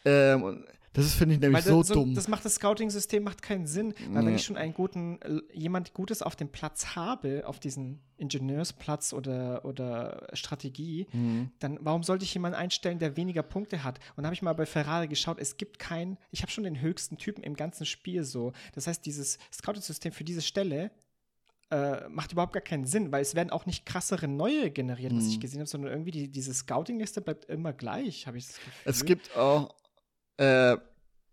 Ähm, 0.05 0.65
das 0.97 1.05
ist, 1.05 1.15
finde 1.17 1.35
ich, 1.35 1.41
nämlich 1.43 1.63
so, 1.63 1.83
so, 1.83 1.93
dumm. 1.93 2.15
Das 2.15 2.27
macht 2.27 2.43
das 2.47 2.55
Scouting-System 2.55 3.23
macht 3.23 3.43
keinen 3.43 3.67
Sinn. 3.67 3.93
Weil 4.13 4.23
nee. 4.23 4.29
wenn 4.29 4.35
ich 4.35 4.45
schon 4.45 4.57
einen 4.57 4.73
guten, 4.73 5.19
jemand 5.53 5.93
Gutes 5.93 6.23
auf 6.23 6.37
dem 6.37 6.49
Platz 6.49 6.97
habe, 6.97 7.43
auf 7.47 7.61
diesen 7.61 8.01
Ingenieursplatz 8.17 9.13
oder, 9.13 9.67
oder 9.67 10.27
Strategie, 10.33 11.07
mhm. 11.13 11.51
dann 11.59 11.79
warum 11.83 12.03
sollte 12.03 12.25
ich 12.25 12.33
jemanden 12.33 12.57
einstellen, 12.57 12.99
der 12.99 13.19
weniger 13.19 13.43
Punkte 13.43 13.85
hat? 13.85 13.99
Und 14.17 14.23
da 14.23 14.29
habe 14.29 14.35
ich 14.35 14.41
mal 14.41 14.55
bei 14.55 14.65
Ferrari 14.65 15.07
geschaut, 15.07 15.39
es 15.39 15.59
gibt 15.59 15.79
keinen, 15.79 16.17
ich 16.31 16.41
habe 16.41 16.51
schon 16.51 16.65
den 16.65 16.81
höchsten 16.81 17.19
Typen 17.19 17.45
im 17.45 17.57
ganzen 17.57 17.85
Spiel 17.85 18.25
so. 18.25 18.55
Das 18.75 18.87
heißt, 18.87 19.05
dieses 19.05 19.39
Scouting-System 19.53 20.13
für 20.13 20.25
diese 20.25 20.41
Stelle 20.41 20.91
äh, 21.71 22.09
macht 22.09 22.33
überhaupt 22.33 22.53
gar 22.53 22.63
keinen 22.63 22.87
Sinn, 22.87 23.11
weil 23.11 23.23
es 23.23 23.35
werden 23.35 23.51
auch 23.51 23.67
nicht 23.67 23.87
krassere 23.87 24.29
neue 24.29 24.71
generiert, 24.71 25.13
was 25.15 25.27
ich 25.27 25.37
mhm. 25.37 25.41
gesehen 25.41 25.61
habe, 25.61 25.69
sondern 25.69 25.91
irgendwie 25.91 26.13
die, 26.13 26.29
diese 26.29 26.55
Scouting-Liste 26.55 27.21
bleibt 27.21 27.47
immer 27.47 27.73
gleich, 27.73 28.27
habe 28.27 28.39
ich 28.39 28.47
das 28.47 28.57
Gefühl. 28.57 28.73
Es 28.85 29.05
gibt 29.05 29.37
auch, 29.37 29.75
äh, 30.37 30.77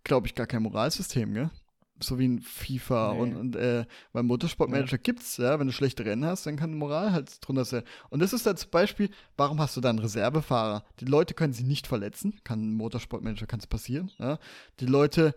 glaube 0.04 0.28
ich, 0.28 0.36
gar 0.36 0.48
kein 0.48 0.64
Moralsystem, 0.64 1.34
gell? 1.34 1.50
so 2.04 2.20
wie 2.20 2.26
in 2.26 2.42
FIFA 2.42 3.14
nee. 3.14 3.20
und, 3.20 3.36
und 3.36 3.56
äh, 3.56 3.86
beim 4.12 4.26
Motorsportmanager 4.28 4.98
ja. 4.98 5.02
gibt's, 5.02 5.38
ja, 5.38 5.60
wenn 5.60 5.68
du 5.68 5.74
schlechte 5.74 6.06
Rennen 6.06 6.26
hast, 6.26 6.46
dann 6.46 6.58
kann 6.58 6.72
die 6.72 6.78
Moral 6.78 7.12
halt 7.12 7.46
drunter 7.46 7.66
sein. 7.66 7.84
Und 8.10 8.22
das 8.22 8.34
ist 8.34 8.46
dann 8.46 8.58
zum 8.58 8.72
Beispiel, 8.72 9.10
warum 9.38 9.60
hast 9.60 9.78
du 9.78 9.82
dann 9.82 10.00
Reservefahrer? 10.00 10.84
Die 11.00 11.06
Leute 11.06 11.34
können 11.34 11.54
sich 11.54 11.66
nicht 11.66 11.88
verletzen, 11.88 12.40
kann 12.44 12.62
im 12.62 12.74
Motorsportmanager 12.76 13.46
kann 13.46 13.60
es 13.60 13.68
passieren, 13.68 14.12
ja. 14.18 14.40
Die 14.80 14.86
Leute 14.86 15.36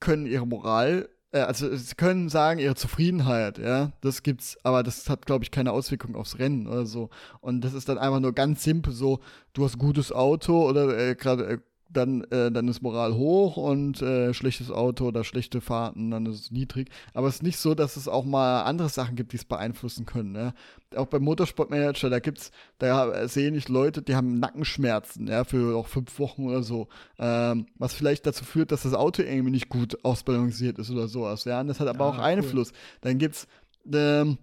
können 0.00 0.26
ihre 0.26 0.46
Moral 0.46 1.08
also 1.44 1.74
sie 1.76 1.94
können 1.94 2.28
sagen, 2.28 2.60
ihre 2.60 2.74
Zufriedenheit, 2.74 3.58
ja, 3.58 3.92
das 4.00 4.22
gibt's, 4.22 4.56
aber 4.62 4.82
das 4.82 5.08
hat, 5.08 5.26
glaube 5.26 5.44
ich, 5.44 5.50
keine 5.50 5.72
Auswirkung 5.72 6.14
aufs 6.14 6.38
Rennen 6.38 6.66
oder 6.66 6.86
so. 6.86 7.10
Und 7.40 7.62
das 7.62 7.74
ist 7.74 7.88
dann 7.88 7.98
einfach 7.98 8.20
nur 8.20 8.32
ganz 8.32 8.62
simpel 8.62 8.92
so, 8.92 9.20
du 9.52 9.64
hast 9.64 9.78
gutes 9.78 10.12
Auto 10.12 10.68
oder 10.68 10.96
äh, 10.96 11.14
gerade 11.14 11.44
äh, 11.46 11.58
dann, 11.88 12.24
äh, 12.24 12.50
dann 12.50 12.68
ist 12.68 12.82
Moral 12.82 13.14
hoch 13.14 13.56
und 13.56 14.02
äh, 14.02 14.34
schlechtes 14.34 14.70
Auto 14.70 15.06
oder 15.06 15.24
schlechte 15.24 15.60
Fahrten, 15.60 16.10
dann 16.10 16.26
ist 16.26 16.40
es 16.40 16.50
niedrig. 16.50 16.90
Aber 17.14 17.28
es 17.28 17.36
ist 17.36 17.42
nicht 17.42 17.58
so, 17.58 17.74
dass 17.74 17.96
es 17.96 18.08
auch 18.08 18.24
mal 18.24 18.62
andere 18.62 18.88
Sachen 18.88 19.16
gibt, 19.16 19.32
die 19.32 19.36
es 19.36 19.44
beeinflussen 19.44 20.06
können. 20.06 20.32
Ne? 20.32 20.54
Auch 20.96 21.06
beim 21.06 21.22
Motorsportmanager, 21.22 22.10
da 22.10 22.18
gibt's, 22.18 22.50
da 22.78 23.26
sehe 23.28 23.54
ich 23.54 23.68
Leute, 23.68 24.02
die 24.02 24.14
haben 24.14 24.38
Nackenschmerzen, 24.38 25.26
ja, 25.28 25.44
für 25.44 25.76
auch 25.76 25.86
fünf 25.86 26.18
Wochen 26.18 26.46
oder 26.46 26.62
so. 26.62 26.88
Ähm, 27.18 27.66
was 27.76 27.94
vielleicht 27.94 28.26
dazu 28.26 28.44
führt, 28.44 28.72
dass 28.72 28.82
das 28.82 28.94
Auto 28.94 29.22
irgendwie 29.22 29.50
nicht 29.50 29.68
gut 29.68 30.04
ausbalanciert 30.04 30.78
ist 30.78 30.90
oder 30.90 31.08
sowas. 31.08 31.44
Ja, 31.44 31.60
und 31.60 31.68
das 31.68 31.80
hat 31.80 31.88
aber 31.88 32.04
ah, 32.04 32.08
auch 32.10 32.18
Einfluss. 32.18 32.70
Cool. 32.70 32.98
Dann 33.02 33.18
gibt's 33.18 33.46
ähm, 33.92 34.38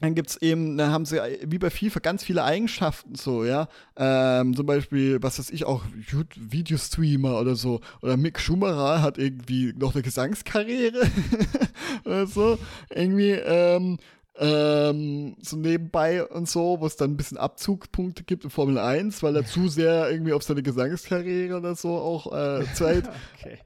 dann 0.00 0.14
gibt 0.14 0.30
es 0.30 0.42
eben, 0.42 0.76
dann 0.76 0.90
haben 0.90 1.06
sie 1.06 1.18
wie 1.44 1.58
bei 1.58 1.70
FIFA 1.70 2.00
ganz 2.00 2.22
viele 2.22 2.44
Eigenschaften 2.44 3.14
so, 3.14 3.44
ja. 3.44 3.68
Ähm, 3.96 4.54
zum 4.54 4.66
Beispiel, 4.66 5.22
was 5.22 5.38
weiß 5.38 5.50
ich, 5.50 5.64
auch 5.64 5.84
Videostreamer 6.36 7.40
oder 7.40 7.54
so. 7.54 7.80
Oder 8.02 8.18
Mick 8.18 8.38
Schumacher 8.38 9.00
hat 9.00 9.16
irgendwie 9.16 9.72
noch 9.72 9.94
eine 9.94 10.02
Gesangskarriere 10.02 11.00
oder 12.04 12.26
so. 12.26 12.58
Irgendwie, 12.90 13.30
ähm, 13.30 13.96
ähm, 14.38 15.36
so 15.40 15.56
nebenbei 15.56 16.24
und 16.24 16.48
so, 16.48 16.78
wo 16.80 16.86
es 16.86 16.96
dann 16.96 17.12
ein 17.12 17.16
bisschen 17.16 17.38
Abzugspunkte 17.38 18.22
gibt 18.24 18.44
in 18.44 18.50
Formel 18.50 18.78
1, 18.78 19.22
weil 19.22 19.34
er 19.36 19.46
zu 19.46 19.68
sehr 19.68 20.10
irgendwie 20.10 20.32
auf 20.32 20.42
seine 20.42 20.62
Gesangskarriere 20.62 21.56
oder 21.56 21.74
so 21.74 21.90
auch 21.90 22.32
äh, 22.32 22.64
Zeit, 22.74 23.04
okay. 23.38 23.58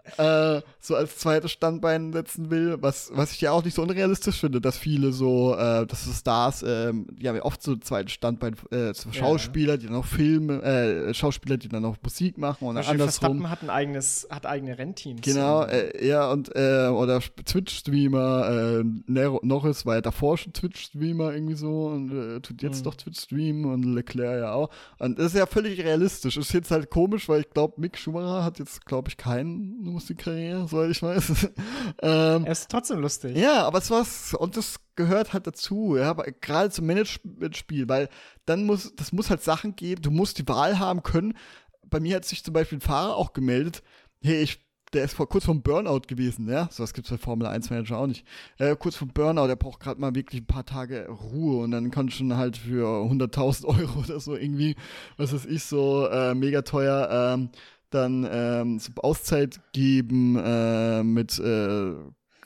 äh, 0.58 0.62
so 0.78 0.94
als 0.94 1.18
zweites 1.18 1.50
Standbein 1.50 2.12
setzen 2.12 2.50
will, 2.50 2.76
was, 2.80 3.10
was 3.12 3.32
ich 3.32 3.40
ja 3.40 3.50
auch 3.50 3.64
nicht 3.64 3.74
so 3.74 3.82
unrealistisch 3.82 4.40
finde, 4.40 4.60
dass 4.60 4.78
viele 4.78 5.12
so, 5.12 5.54
äh, 5.54 5.86
dass 5.86 6.04
so 6.04 6.12
Stars, 6.12 6.62
äh, 6.62 6.92
die 6.92 7.28
haben 7.28 7.36
ja 7.36 7.44
oft 7.44 7.62
so 7.62 7.76
zweites 7.76 8.12
Standbein, 8.12 8.54
äh, 8.70 8.94
so 8.94 9.12
Schauspieler, 9.12 9.74
ja. 9.74 9.76
die 9.78 9.86
dann 9.86 9.96
auch 9.96 10.04
Filme, 10.04 10.62
äh, 10.62 11.14
Schauspieler, 11.14 11.56
die 11.56 11.68
dann 11.68 11.84
auch 11.84 11.96
Musik 12.02 12.38
machen 12.38 12.68
und 12.68 12.76
andersrum. 12.76 12.98
Verstappen 12.98 13.50
hat 13.50 13.62
ein 13.62 13.70
eigenes, 13.70 14.28
hat 14.30 14.46
eigene 14.46 14.78
Rennteams. 14.78 15.22
Genau, 15.22 15.64
äh, 15.64 16.06
ja, 16.06 16.30
und, 16.30 16.54
äh, 16.54 16.88
oder 16.88 17.20
Twitch-Streamer, 17.44 18.80
äh, 18.80 18.84
Norris 19.06 19.84
war 19.84 19.96
ja 19.96 20.00
davor 20.00 20.38
schon 20.38 20.52
Twitch-Streamer 20.60 21.32
irgendwie 21.32 21.54
so 21.54 21.86
und 21.86 22.10
äh, 22.10 22.40
tut 22.40 22.62
jetzt 22.62 22.80
mhm. 22.80 22.84
doch 22.84 22.94
Twitch-Streamen 22.94 23.64
und 23.64 23.82
Leclerc 23.82 24.40
ja 24.40 24.52
auch. 24.52 24.70
Und 24.98 25.18
das 25.18 25.28
ist 25.28 25.38
ja 25.38 25.46
völlig 25.46 25.82
realistisch. 25.82 26.36
Ist 26.36 26.52
jetzt 26.52 26.70
halt 26.70 26.90
komisch, 26.90 27.28
weil 27.28 27.40
ich 27.40 27.50
glaube, 27.50 27.80
Mick 27.80 27.96
Schumacher 27.96 28.44
hat 28.44 28.58
jetzt, 28.58 28.84
glaube 28.84 29.08
ich, 29.08 29.16
keine 29.16 29.44
Musikkarriere, 29.44 30.68
soweit 30.68 30.90
ich 30.90 31.02
weiß. 31.02 31.48
ähm, 32.02 32.44
er 32.44 32.52
ist 32.52 32.70
trotzdem 32.70 33.00
lustig. 33.00 33.36
Ja, 33.36 33.66
aber 33.66 33.78
es 33.78 33.90
war's, 33.90 34.34
und 34.34 34.56
das 34.56 34.80
gehört 34.96 35.32
halt 35.32 35.46
dazu, 35.46 35.96
ja, 35.96 36.12
gerade 36.12 36.70
zum 36.70 36.86
Management-Spiel, 36.86 37.88
weil 37.88 38.08
dann 38.44 38.64
muss, 38.64 38.94
das 38.96 39.12
muss 39.12 39.30
halt 39.30 39.42
Sachen 39.42 39.76
geben, 39.76 40.02
du 40.02 40.10
musst 40.10 40.38
die 40.38 40.48
Wahl 40.48 40.78
haben 40.78 41.02
können. 41.02 41.34
Bei 41.88 42.00
mir 42.00 42.16
hat 42.16 42.24
sich 42.24 42.44
zum 42.44 42.54
Beispiel 42.54 42.78
ein 42.78 42.82
Fahrer 42.82 43.16
auch 43.16 43.32
gemeldet, 43.32 43.82
hey, 44.22 44.42
ich 44.42 44.69
der 44.92 45.04
ist 45.04 45.14
vor 45.14 45.28
kurz 45.28 45.44
vom 45.44 45.62
Burnout 45.62 46.02
gewesen, 46.08 46.48
ja. 46.48 46.68
So 46.70 46.82
was 46.82 46.92
gibt's 46.92 47.10
bei 47.10 47.18
Formel 47.18 47.46
1 47.46 47.70
Manager 47.70 47.98
auch 47.98 48.06
nicht. 48.06 48.24
Äh, 48.58 48.76
kurz 48.76 48.96
vom 48.96 49.08
Burnout, 49.08 49.46
der 49.46 49.56
braucht 49.56 49.80
gerade 49.80 50.00
mal 50.00 50.14
wirklich 50.14 50.42
ein 50.42 50.46
paar 50.46 50.66
Tage 50.66 51.08
Ruhe 51.08 51.62
und 51.62 51.70
dann 51.70 51.90
kann 51.90 52.10
schon 52.10 52.36
halt 52.36 52.56
für 52.56 52.86
100.000 52.86 53.64
Euro 53.80 54.00
oder 54.00 54.20
so 54.20 54.34
irgendwie, 54.34 54.76
was 55.16 55.32
weiß 55.32 55.46
ich, 55.46 55.64
so 55.64 56.06
äh, 56.08 56.34
mega 56.34 56.62
teuer, 56.62 57.34
ähm, 57.34 57.50
dann 57.90 58.26
ähm, 58.30 58.80
Auszeit 58.96 59.60
geben 59.72 60.36
äh, 60.36 61.02
mit 61.02 61.38
äh, 61.38 61.94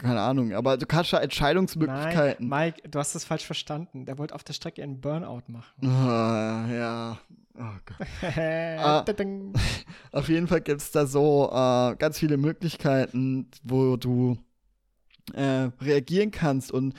keine 0.04 0.20
Ahnung, 0.20 0.52
aber 0.52 0.76
du 0.76 0.86
kannst 0.86 1.12
ja 1.12 1.18
Entscheidungsmöglichkeiten. 1.18 2.48
Nein, 2.48 2.74
Mike, 2.74 2.88
du 2.88 2.98
hast 2.98 3.14
das 3.14 3.24
falsch 3.24 3.46
verstanden. 3.46 4.04
Der 4.04 4.18
wollte 4.18 4.34
auf 4.34 4.44
der 4.44 4.52
Strecke 4.52 4.82
einen 4.82 5.00
Burnout 5.00 5.42
machen. 5.46 5.88
Ah, 5.88 6.66
ja. 6.70 7.18
Oh 7.56 7.78
Gott. 7.86 8.06
ah, 8.36 9.04
auf 10.12 10.28
jeden 10.28 10.46
Fall 10.46 10.60
gibt 10.60 10.80
es 10.80 10.90
da 10.90 11.06
so 11.06 11.48
äh, 11.50 11.96
ganz 11.96 12.18
viele 12.18 12.36
Möglichkeiten, 12.36 13.48
wo 13.62 13.96
du 13.96 14.36
äh, 15.32 15.70
reagieren 15.80 16.30
kannst 16.30 16.70
und 16.70 16.94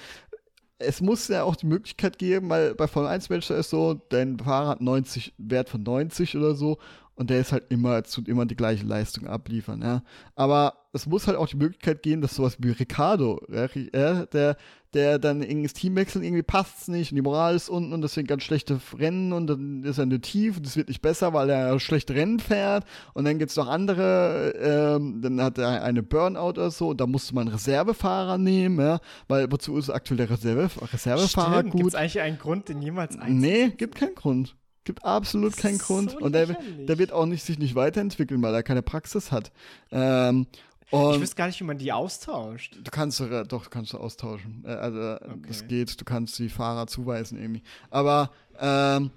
es 0.77 0.99
muss 0.99 1.27
ja 1.27 1.43
auch 1.43 1.55
die 1.55 1.67
Möglichkeit 1.67 2.17
geben, 2.17 2.49
weil 2.49 2.75
bei 2.75 2.87
Formel 2.87 3.09
1 3.09 3.29
Manager 3.29 3.55
ist 3.55 3.69
so, 3.69 3.93
dein 4.09 4.39
Fahrer 4.39 4.69
hat 4.69 4.81
90, 4.81 5.33
Wert 5.37 5.69
von 5.69 5.83
90 5.83 6.35
oder 6.35 6.55
so 6.55 6.79
und 7.15 7.29
der 7.29 7.39
ist 7.39 7.51
halt 7.51 7.65
immer, 7.69 8.03
tut 8.03 8.27
immer 8.27 8.45
die 8.45 8.55
gleiche 8.55 8.85
Leistung 8.85 9.27
abliefern, 9.27 9.81
ja. 9.81 10.03
Aber 10.35 10.73
es 10.91 11.05
muss 11.05 11.27
halt 11.27 11.37
auch 11.37 11.47
die 11.47 11.57
Möglichkeit 11.57 12.03
geben, 12.03 12.21
dass 12.21 12.35
sowas 12.35 12.57
wie 12.59 12.71
Ricardo, 12.71 13.41
ja, 13.49 14.25
der, 14.25 14.57
der 14.93 15.19
dann 15.19 15.41
ins 15.41 15.73
Team 15.73 15.95
wechselt, 15.95 16.23
irgendwie 16.23 16.43
passt 16.43 16.81
es 16.81 16.87
nicht 16.87 17.11
und 17.11 17.15
die 17.15 17.21
Moral 17.21 17.55
ist 17.55 17.69
unten 17.69 17.93
und 17.93 18.01
deswegen 18.01 18.27
ganz 18.27 18.43
schlechte 18.43 18.79
Rennen 18.97 19.33
und 19.33 19.47
dann 19.47 19.83
ist 19.83 19.97
er 19.97 20.03
eine 20.03 20.19
Tief 20.19 20.57
und 20.57 20.65
es 20.65 20.75
wird 20.75 20.89
nicht 20.89 21.01
besser, 21.01 21.33
weil 21.33 21.49
er 21.49 21.79
schlechte 21.79 22.15
Rennen 22.15 22.39
fährt 22.39 22.85
und 23.13 23.25
dann 23.25 23.39
gibt 23.39 23.51
es 23.51 23.57
noch 23.57 23.67
andere, 23.67 24.53
ähm, 24.97 25.21
dann 25.21 25.41
hat 25.41 25.57
er 25.57 25.83
eine 25.83 26.03
Burnout 26.03 26.49
oder 26.49 26.71
so 26.71 26.89
und 26.89 26.99
da 26.99 27.07
musste 27.07 27.33
man 27.33 27.47
einen 27.47 27.55
Reservefahrer 27.55 28.37
nehmen, 28.37 28.79
ja, 28.79 28.99
weil 29.27 29.49
wozu 29.51 29.77
ist 29.77 29.89
aktuell 29.89 30.17
der 30.17 30.29
Reserve, 30.29 30.69
Reservefahrer 30.81 31.59
Stimmt, 31.59 31.71
gut? 31.71 31.81
Gibt 31.81 31.93
es 31.93 31.95
eigentlich 31.95 32.21
einen 32.21 32.39
Grund, 32.39 32.67
den 32.67 32.81
jemals 32.81 33.17
einzusetzen? 33.17 33.39
Nee, 33.39 33.69
gibt 33.69 33.95
keinen 33.95 34.15
Grund. 34.15 34.55
Gibt 34.85 35.03
absolut 35.03 35.57
keinen 35.57 35.79
Grund. 35.79 36.11
So 36.11 36.19
und 36.19 36.33
der, 36.33 36.45
der, 36.87 36.97
wird 36.97 37.11
auch 37.11 37.25
nicht, 37.25 37.43
sich 37.43 37.57
nicht 37.59 37.75
weiterentwickeln, 37.75 38.41
weil 38.41 38.53
er 38.53 38.63
keine 38.63 38.83
Praxis 38.83 39.31
hat. 39.31 39.51
Ähm, 39.91 40.47
ich 40.87 41.21
wüsste 41.21 41.35
gar 41.35 41.47
nicht, 41.47 41.59
wie 41.59 41.63
man 41.63 41.79
die 41.79 41.91
austauscht. 41.91 42.77
Du 42.83 42.91
kannst 42.91 43.19
äh, 43.19 43.43
doch, 43.43 43.71
kannst 43.71 43.93
du 43.93 43.97
austauschen. 43.97 44.63
Äh, 44.65 44.69
also 44.69 45.15
okay. 45.15 45.39
das 45.47 45.67
geht, 45.67 45.99
du 45.99 46.05
kannst 46.05 46.37
die 46.37 46.49
Fahrer 46.49 46.85
zuweisen 46.85 47.39
irgendwie. 47.39 47.63
Aber 47.89 48.29
ähm, 48.59 49.09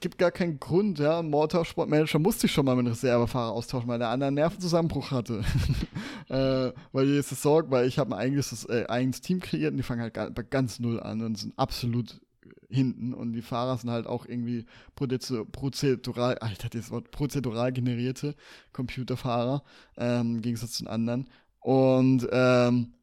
gibt 0.00 0.18
gar 0.18 0.30
keinen 0.30 0.60
Grund, 0.60 1.00
ja. 1.00 1.22
Motorsportmanager 1.22 2.20
musste 2.20 2.46
ich 2.46 2.52
schon 2.52 2.64
mal 2.64 2.76
mit 2.76 2.86
einem 2.86 2.94
Reservefahrer 2.94 3.50
austauschen, 3.50 3.88
weil 3.88 3.98
der 3.98 4.08
andere 4.08 4.28
einen 4.28 4.36
Nervenzusammenbruch 4.36 5.10
hatte. 5.10 5.42
äh, 6.28 6.72
weil 6.92 7.06
die 7.06 7.16
ist 7.16 7.30
Sorge, 7.30 7.70
weil 7.70 7.88
ich 7.88 7.98
habe 7.98 8.14
ein 8.14 8.20
eigenes, 8.20 8.64
äh, 8.66 8.86
eigenes 8.88 9.20
Team 9.20 9.40
kreiert 9.40 9.72
und 9.72 9.78
die 9.78 9.82
fangen 9.82 10.02
halt 10.02 10.14
bei 10.34 10.42
ganz 10.42 10.78
null 10.78 11.00
an 11.00 11.22
und 11.22 11.36
sind 11.36 11.58
absolut 11.58 12.20
hinten 12.68 13.14
und 13.14 13.32
die 13.32 13.42
Fahrer 13.42 13.76
sind 13.76 13.90
halt 13.90 14.06
auch 14.06 14.26
irgendwie 14.26 14.66
prozedural, 14.94 16.38
alter, 16.40 16.68
das 16.68 16.90
Wort, 16.90 17.10
prozedural 17.10 17.72
generierte 17.72 18.34
Computerfahrer, 18.72 19.62
ähm, 19.96 20.36
im 20.36 20.42
Gegensatz 20.42 20.72
zu 20.72 20.84
den 20.84 20.88
anderen. 20.88 21.28
Und, 21.60 22.28
ähm, 22.30 22.94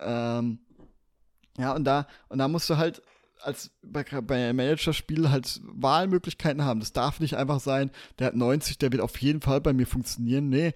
ähm, 0.00 0.58
ja, 1.58 1.74
und 1.74 1.84
da, 1.84 2.06
und 2.28 2.38
da 2.38 2.48
musst 2.48 2.70
du 2.70 2.76
halt 2.76 3.02
als 3.42 3.70
bei, 3.82 4.02
bei 4.02 4.52
Manager-Spiel 4.52 5.30
halt 5.30 5.60
Wahlmöglichkeiten 5.64 6.64
haben. 6.64 6.80
Das 6.80 6.92
darf 6.92 7.20
nicht 7.20 7.36
einfach 7.36 7.60
sein, 7.60 7.90
der 8.18 8.28
hat 8.28 8.36
90, 8.36 8.78
der 8.78 8.92
wird 8.92 9.02
auf 9.02 9.20
jeden 9.20 9.40
Fall 9.40 9.60
bei 9.60 9.72
mir 9.72 9.86
funktionieren. 9.86 10.48
Nee, 10.48 10.74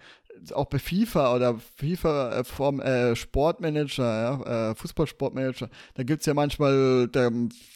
auch 0.52 0.66
bei 0.66 0.78
FIFA 0.78 1.34
oder 1.34 1.58
FIFA 1.76 2.38
äh, 2.38 2.44
vom 2.44 2.80
äh, 2.80 3.14
Sportmanager, 3.14 4.04
ja, 4.04 4.70
äh, 4.70 4.74
Fußballsportmanager, 4.74 5.68
da 5.94 6.02
gibt 6.02 6.20
es 6.20 6.26
ja 6.26 6.34
manchmal, 6.34 7.08
da 7.08 7.30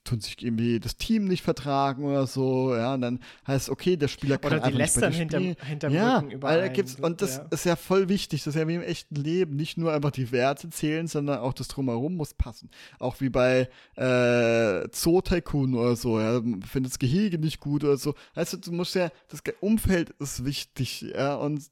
tun 0.04 0.20
sich 0.20 0.42
irgendwie 0.42 0.80
das 0.80 0.96
Team 0.96 1.26
nicht 1.26 1.42
vertragen 1.42 2.04
oder 2.04 2.26
so, 2.26 2.74
ja, 2.74 2.94
und 2.94 3.02
dann 3.02 3.20
heißt 3.46 3.70
okay, 3.70 3.96
der 3.96 4.08
Spieler 4.08 4.38
kann 4.38 4.58
oder 4.58 4.68
die 4.68 4.76
lästern 4.76 5.12
hinter, 5.12 5.38
hinterm 5.38 5.92
ja, 5.92 6.18
Rücken 6.18 6.30
überall. 6.32 6.60
Da 6.60 6.68
gibt's, 6.68 6.96
und 6.96 7.22
das 7.22 7.36
ja. 7.36 7.46
ist 7.50 7.64
ja 7.64 7.76
voll 7.76 8.08
wichtig, 8.08 8.42
das 8.42 8.54
ist 8.54 8.60
ja 8.60 8.66
wie 8.66 8.74
im 8.74 8.82
echten 8.82 9.14
Leben, 9.14 9.56
nicht 9.56 9.78
nur 9.78 9.92
einfach 9.92 10.10
die 10.10 10.32
Werte 10.32 10.68
zählen, 10.70 11.06
sondern 11.06 11.38
auch 11.38 11.52
das 11.52 11.68
Drumherum 11.68 12.16
muss 12.16 12.34
passen. 12.34 12.70
Auch 12.98 13.20
wie 13.20 13.28
bei 13.28 13.68
äh, 13.96 14.88
Zoo 14.92 15.20
Tycoon 15.20 15.74
oder 15.74 15.96
so, 15.96 16.18
ja, 16.18 16.40
findet 16.66 16.92
das 16.92 16.98
Gehege 16.98 17.38
nicht 17.38 17.60
gut 17.60 17.84
oder 17.84 17.96
so. 17.96 18.14
Also 18.34 18.56
du 18.56 18.72
musst 18.72 18.94
ja, 18.94 19.10
das 19.28 19.42
Umfeld 19.60 20.10
ist 20.18 20.44
wichtig, 20.44 21.02
ja, 21.02 21.34
und 21.36 21.62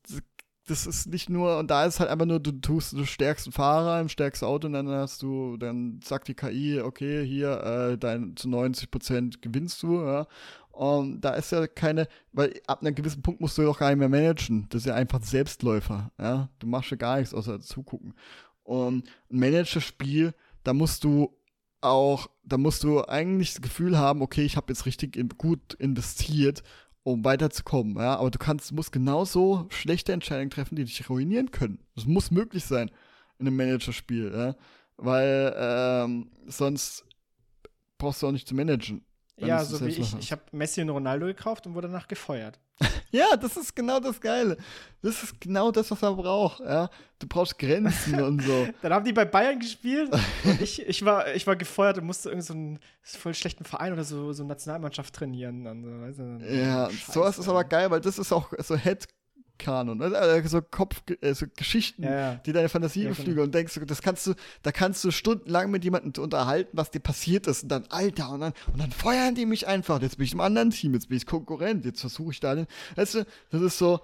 das 0.67 0.87
ist 0.87 1.07
nicht 1.07 1.29
nur, 1.29 1.59
und 1.59 1.71
da 1.71 1.85
ist 1.85 2.01
halt 2.01 2.11
einfach 2.11 2.27
nur, 2.27 2.41
du 2.41 2.53
tust 2.53 2.95
du 2.95 3.05
stärksten 3.05 3.53
Fahrer 3.53 4.01
im 4.01 4.09
stärksten 4.09 4.47
Auto 4.47 4.67
und 4.67 4.73
dann 4.73 4.89
hast 4.89 5.23
du, 5.23 5.57
dann 5.59 6.01
sagt 6.03 6.29
die 6.29 6.35
KI, 6.35 6.81
okay, 6.81 7.25
hier, 7.27 7.61
äh, 7.63 7.99
dein, 7.99 8.37
zu 8.37 8.49
90 8.49 8.91
Prozent 8.91 9.43
gewinnst 9.43 9.83
du, 9.83 10.03
ja. 10.03 10.27
Und 10.71 11.21
da 11.21 11.35
ist 11.35 11.53
ja 11.53 11.67
keine, 11.69 12.09
weil 12.33 12.61
ab 12.67 12.81
einem 12.81 12.95
gewissen 12.95 13.23
Punkt 13.23 13.41
musst 13.41 13.57
du 13.59 13.63
doch 13.63 13.79
gar 13.79 13.91
nicht 13.91 13.99
mehr 13.99 14.09
managen. 14.09 14.67
Das 14.71 14.81
ist 14.83 14.87
ja 14.87 14.95
einfach 14.95 15.21
ein 15.21 15.25
Selbstläufer, 15.25 16.11
ja. 16.19 16.49
Du 16.59 16.67
machst 16.67 16.91
ja 16.91 16.97
gar 16.97 17.19
nichts 17.19 17.35
außer 17.35 17.61
zugucken. 17.61 18.15
Und 18.65 19.07
ein 19.31 19.39
Managerspiel, 19.39 20.35
da 20.65 20.73
musst 20.73 21.05
du 21.05 21.37
auch, 21.83 22.31
da 22.43 22.57
musst 22.57 22.83
du 22.83 23.07
eigentlich 23.07 23.53
das 23.53 23.63
Gefühl 23.63 23.99
haben, 23.99 24.23
okay, 24.23 24.43
ich 24.43 24.57
habe 24.57 24.73
jetzt 24.73 24.87
richtig 24.87 25.17
in, 25.17 25.29
gut 25.29 25.75
investiert 25.75 26.63
um 27.05 27.25
weiterzukommen. 27.25 27.97
Ja? 27.97 28.17
Aber 28.17 28.31
du 28.31 28.39
kannst, 28.39 28.73
musst 28.73 28.91
genauso 28.91 29.67
schlechte 29.71 30.13
Entscheidungen 30.13 30.51
treffen, 30.51 30.77
die 30.77 30.85
dich 30.85 31.09
ruinieren 31.09 31.53
können. 31.53 31.79
Das 31.95 32.07
muss 32.07 32.31
möglich 32.31 32.65
sein. 32.65 32.91
in 33.39 33.47
einem 33.47 33.57
Managerspiel, 33.57 34.33
ja? 34.35 34.57
weil 34.97 35.55
ähm, 35.57 36.31
sonst 36.47 37.05
brauchst 37.99 38.23
du 38.23 38.27
auch 38.27 38.33
nicht 38.33 38.49
zu 38.49 38.55
managen. 38.55 39.05
Ja, 39.37 39.65
so 39.65 39.85
wie 39.85 39.91
ich. 39.91 40.17
Ich 40.19 40.33
habe 40.33 40.43
Messi 40.53 40.81
und 40.81 40.91
Ronaldo 40.91 41.27
gekauft 41.27 41.67
und 41.67 41.75
wurde 41.75 41.89
danach 41.89 42.07
gefeuert. 42.07 42.61
ja, 43.11 43.37
das 43.37 43.57
ist 43.57 43.75
genau 43.75 43.99
das 43.99 44.21
Geile. 44.21 44.57
Das 45.03 45.23
ist 45.23 45.41
genau 45.41 45.71
das, 45.71 45.91
was 45.91 46.01
man 46.01 46.17
braucht. 46.17 46.61
Ja? 46.61 46.89
Du 47.19 47.27
brauchst 47.27 47.59
Grenzen 47.59 48.21
und 48.23 48.43
so. 48.43 48.69
Dann 48.83 48.93
haben 48.93 49.05
die 49.05 49.13
bei 49.13 49.25
Bayern 49.25 49.59
gespielt 49.59 50.11
ich, 50.61 50.81
ich, 50.87 51.05
war, 51.05 51.35
ich 51.35 51.47
war 51.47 51.57
gefeuert 51.57 51.99
und 51.99 52.05
musste 52.05 52.31
irgendeinen 52.31 52.79
so 53.03 53.19
voll 53.19 53.35
schlechten 53.35 53.65
Verein 53.65 53.93
oder 53.93 54.05
so, 54.05 54.33
so 54.33 54.45
Nationalmannschaft 54.45 55.15
trainieren. 55.15 55.67
Und 55.67 55.83
so, 55.83 55.91
weißt 55.91 56.19
du, 56.19 56.55
ja, 56.55 56.91
Scheiße, 56.91 57.13
sowas 57.13 57.39
ist 57.39 57.49
aber 57.49 57.65
geil, 57.65 57.91
weil 57.91 58.01
das 58.01 58.19
ist 58.19 58.33
auch 58.33 58.53
so 58.59 58.77
Head 58.77 59.07
Kanon, 59.59 60.01
also 60.03 60.49
so 60.49 60.63
Kopf, 60.63 61.03
äh, 61.21 61.35
so 61.35 61.47
Geschichten, 61.57 62.03
ja, 62.03 62.11
ja. 62.11 62.35
die 62.37 62.53
deine 62.53 62.69
Fantasie 62.69 63.07
beflügeln 63.07 63.37
genau. 63.37 63.45
und 63.45 63.55
denkst, 63.55 63.79
das 63.87 64.03
kannst 64.03 64.27
du, 64.27 64.35
da 64.63 64.73
kannst 64.73 65.05
du 65.05 65.11
stundenlang 65.11 65.71
mit 65.71 65.85
jemandem 65.85 66.23
unterhalten, 66.23 66.77
was 66.77 66.91
dir 66.91 67.01
passiert 67.01 67.47
ist 67.47 67.63
und 67.63 67.69
dann, 67.69 67.85
Alter, 67.91 68.31
und 68.31 68.41
dann, 68.41 68.53
und 68.73 68.81
dann 68.81 68.91
feuern 68.91 69.35
die 69.35 69.47
mich 69.47 69.67
einfach, 69.67 70.03
jetzt 70.03 70.19
bin 70.19 70.27
ich 70.27 70.33
im 70.33 70.41
anderen 70.41 70.71
Team, 70.71 70.95
jetzt 70.95 71.09
bin 71.09 71.17
ich 71.17 71.27
Konkurrent, 71.27 71.85
jetzt 71.85 72.01
versuche 72.01 72.33
ich 72.33 72.41
da, 72.41 72.67
weißt 72.97 73.15
du, 73.15 73.27
das 73.51 73.63
ist 73.63 73.79
so, 73.79 74.01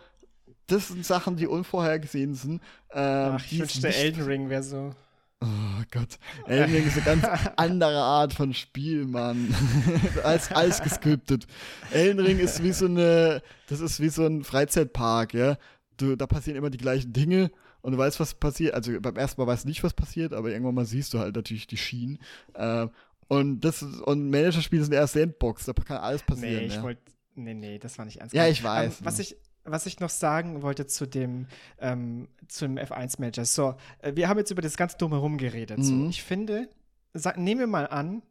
das 0.66 0.88
sind 0.88 1.04
Sachen, 1.04 1.36
die 1.36 1.46
unvorhergesehen 1.46 2.34
sind. 2.34 2.62
Ähm, 2.92 3.32
Ach, 3.36 3.44
ich 3.44 3.58
wünschte, 3.58 3.88
Elden 3.88 4.22
Ring 4.22 4.48
wäre 4.48 4.62
so. 4.62 4.94
Oh 5.42 5.82
Gott. 5.90 6.18
Elden 6.46 6.74
Ring 6.74 6.86
ist 6.86 6.96
eine 6.96 7.18
ganz 7.18 7.48
andere 7.56 7.98
Art 7.98 8.34
von 8.34 8.52
Spiel, 8.52 9.06
Mann. 9.06 9.54
als, 10.24 10.52
als 10.52 10.82
gescriptet. 10.82 11.46
Elden 11.90 12.20
Ring 12.20 12.38
ist 12.38 12.62
wie 12.62 12.72
so 12.72 12.84
eine, 12.84 13.42
das 13.68 13.80
ist 13.80 14.00
wie 14.00 14.10
so 14.10 14.26
ein 14.26 14.44
Freizeitpark, 14.44 15.32
ja. 15.32 15.56
Du, 15.96 16.14
da 16.16 16.26
passieren 16.26 16.58
immer 16.58 16.70
die 16.70 16.78
gleichen 16.78 17.12
Dinge 17.12 17.50
und 17.80 17.92
du 17.92 17.98
weißt, 17.98 18.20
was 18.20 18.34
passiert. 18.34 18.74
Also 18.74 19.00
beim 19.00 19.16
ersten 19.16 19.40
Mal 19.40 19.46
weißt 19.46 19.64
du 19.64 19.68
nicht, 19.68 19.82
was 19.82 19.94
passiert, 19.94 20.34
aber 20.34 20.50
irgendwann 20.50 20.74
mal 20.74 20.84
siehst 20.84 21.14
du 21.14 21.18
halt 21.18 21.34
natürlich 21.34 21.66
die 21.66 21.78
Schienen. 21.78 22.18
Äh, 22.54 22.88
und 23.28 23.60
das 23.60 23.82
ist, 23.82 24.00
und 24.00 24.28
Managerspiele 24.28 24.82
sind 24.82 24.92
erst 24.92 25.14
Sandbox, 25.14 25.64
da 25.64 25.72
kann 25.72 25.98
alles 25.98 26.22
passieren. 26.22 26.56
Nee, 26.56 26.66
ich 26.66 26.74
ja. 26.74 26.82
wollte. 26.82 27.00
Nee, 27.34 27.54
nee, 27.54 27.78
das 27.78 27.96
war 27.96 28.04
nicht 28.04 28.18
ernst. 28.18 28.34
Ja, 28.34 28.46
ich 28.46 28.62
weiß. 28.62 28.98
Ähm, 28.98 29.06
was 29.06 29.18
ich, 29.20 29.36
was 29.64 29.86
ich 29.86 30.00
noch 30.00 30.10
sagen 30.10 30.62
wollte 30.62 30.86
zu 30.86 31.06
dem, 31.06 31.46
ähm, 31.78 32.28
zum 32.48 32.76
F1-Manager. 32.76 33.44
So, 33.44 33.74
äh, 33.98 34.14
wir 34.14 34.28
haben 34.28 34.38
jetzt 34.38 34.50
über 34.50 34.62
das 34.62 34.76
ganze 34.76 34.96
Drumherum 34.96 35.38
geredet. 35.38 35.78
Mhm. 35.78 35.82
So, 35.82 36.08
ich 36.08 36.22
finde, 36.22 36.68
sag, 37.12 37.36
nehmen 37.36 37.60
wir 37.60 37.66
mal 37.66 37.86
an, 37.86 38.22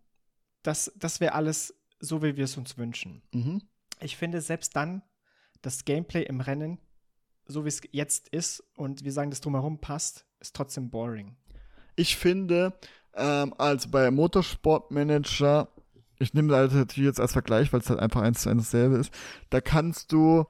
dass 0.64 0.92
das 0.96 1.20
wäre 1.20 1.34
alles 1.34 1.74
so, 2.00 2.22
wie 2.22 2.38
wir 2.38 2.46
es 2.46 2.58
uns 2.58 2.78
wünschen. 2.78 3.22
Mhm. 3.34 3.62
Ich 4.02 4.18
finde, 4.18 4.42
selbst 4.42 4.76
dann, 4.76 5.02
das 5.62 5.86
Gameplay 5.86 6.24
im 6.24 6.42
Rennen, 6.42 6.80
so 7.46 7.66
wie 7.66 7.70
es 7.70 7.82
jetzt 7.92 8.30
ist 8.30 8.64
und 8.76 9.04
wir 9.04 9.12
sagen, 9.12 9.30
das 9.30 9.42
Drumherum 9.42 9.80
passt, 9.80 10.26
ist 10.40 10.56
trotzdem 10.56 10.90
boring. 10.90 11.36
Ich 11.96 12.16
finde, 12.16 12.74
ähm, 13.14 13.54
als 13.58 13.92
bei 13.92 14.10
Motorsportmanager, 14.12 15.68
ich 16.20 16.34
nehme 16.34 16.50
das 16.50 16.74
natürlich 16.74 17.08
jetzt 17.08 17.20
als 17.20 17.34
Vergleich, 17.34 17.74
weil 17.74 17.82
es 17.82 17.90
halt 17.90 18.00
einfach 18.00 18.22
eins 18.22 18.44
zu 18.44 18.50
eins 18.50 18.64
dasselbe 18.64 18.98
ist, 18.98 19.14
da 19.50 19.60
kannst 19.60 20.12
du 20.12 20.46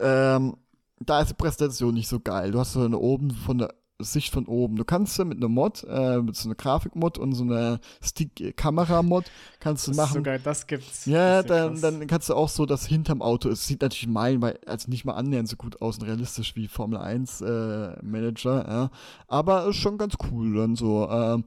ähm, 0.00 0.56
da 1.00 1.20
ist 1.20 1.30
die 1.30 1.34
Präsentation 1.34 1.94
nicht 1.94 2.08
so 2.08 2.20
geil. 2.20 2.50
Du 2.50 2.58
hast 2.58 2.72
so 2.72 2.80
eine 2.80 2.98
oben 2.98 3.30
von 3.30 3.58
der 3.58 3.74
Sicht 3.98 4.32
von 4.32 4.46
oben. 4.46 4.76
Du 4.76 4.84
kannst 4.84 5.18
mit 5.24 5.38
einer 5.38 5.48
Mod, 5.48 5.84
äh, 5.88 6.20
mit 6.20 6.36
so 6.36 6.48
einer 6.48 6.54
Grafikmod 6.54 7.16
und 7.18 7.32
so 7.32 7.44
einer 7.44 7.80
Stick-Kamera-Mod 8.02 9.24
kannst 9.58 9.86
du 9.86 9.92
das 9.92 9.96
machen. 9.96 10.14
Sogar 10.14 10.38
das 10.38 10.66
gibt's. 10.66 11.06
Ja, 11.06 11.42
das 11.42 11.80
dann, 11.80 11.80
dann 11.80 12.06
kannst 12.06 12.28
du 12.28 12.34
auch 12.34 12.48
so, 12.48 12.66
dass 12.66 12.86
hinterm 12.86 13.22
Auto 13.22 13.48
ist. 13.48 13.66
Sieht 13.66 13.80
natürlich 13.80 14.08
meilenweit, 14.08 14.66
also 14.68 14.90
nicht 14.90 15.04
mal 15.04 15.14
annähernd 15.14 15.48
so 15.48 15.56
gut 15.56 15.80
aus 15.80 15.98
und 15.98 16.04
realistisch 16.04 16.56
wie 16.56 16.68
Formel 16.68 16.98
1 16.98 17.40
äh, 17.40 17.96
Manager, 18.02 18.66
ja. 18.68 18.90
Aber 19.28 19.66
ist 19.66 19.76
schon 19.76 19.98
ganz 19.98 20.14
cool 20.30 20.54
dann 20.56 20.76
so. 20.76 21.08
Ähm, 21.10 21.44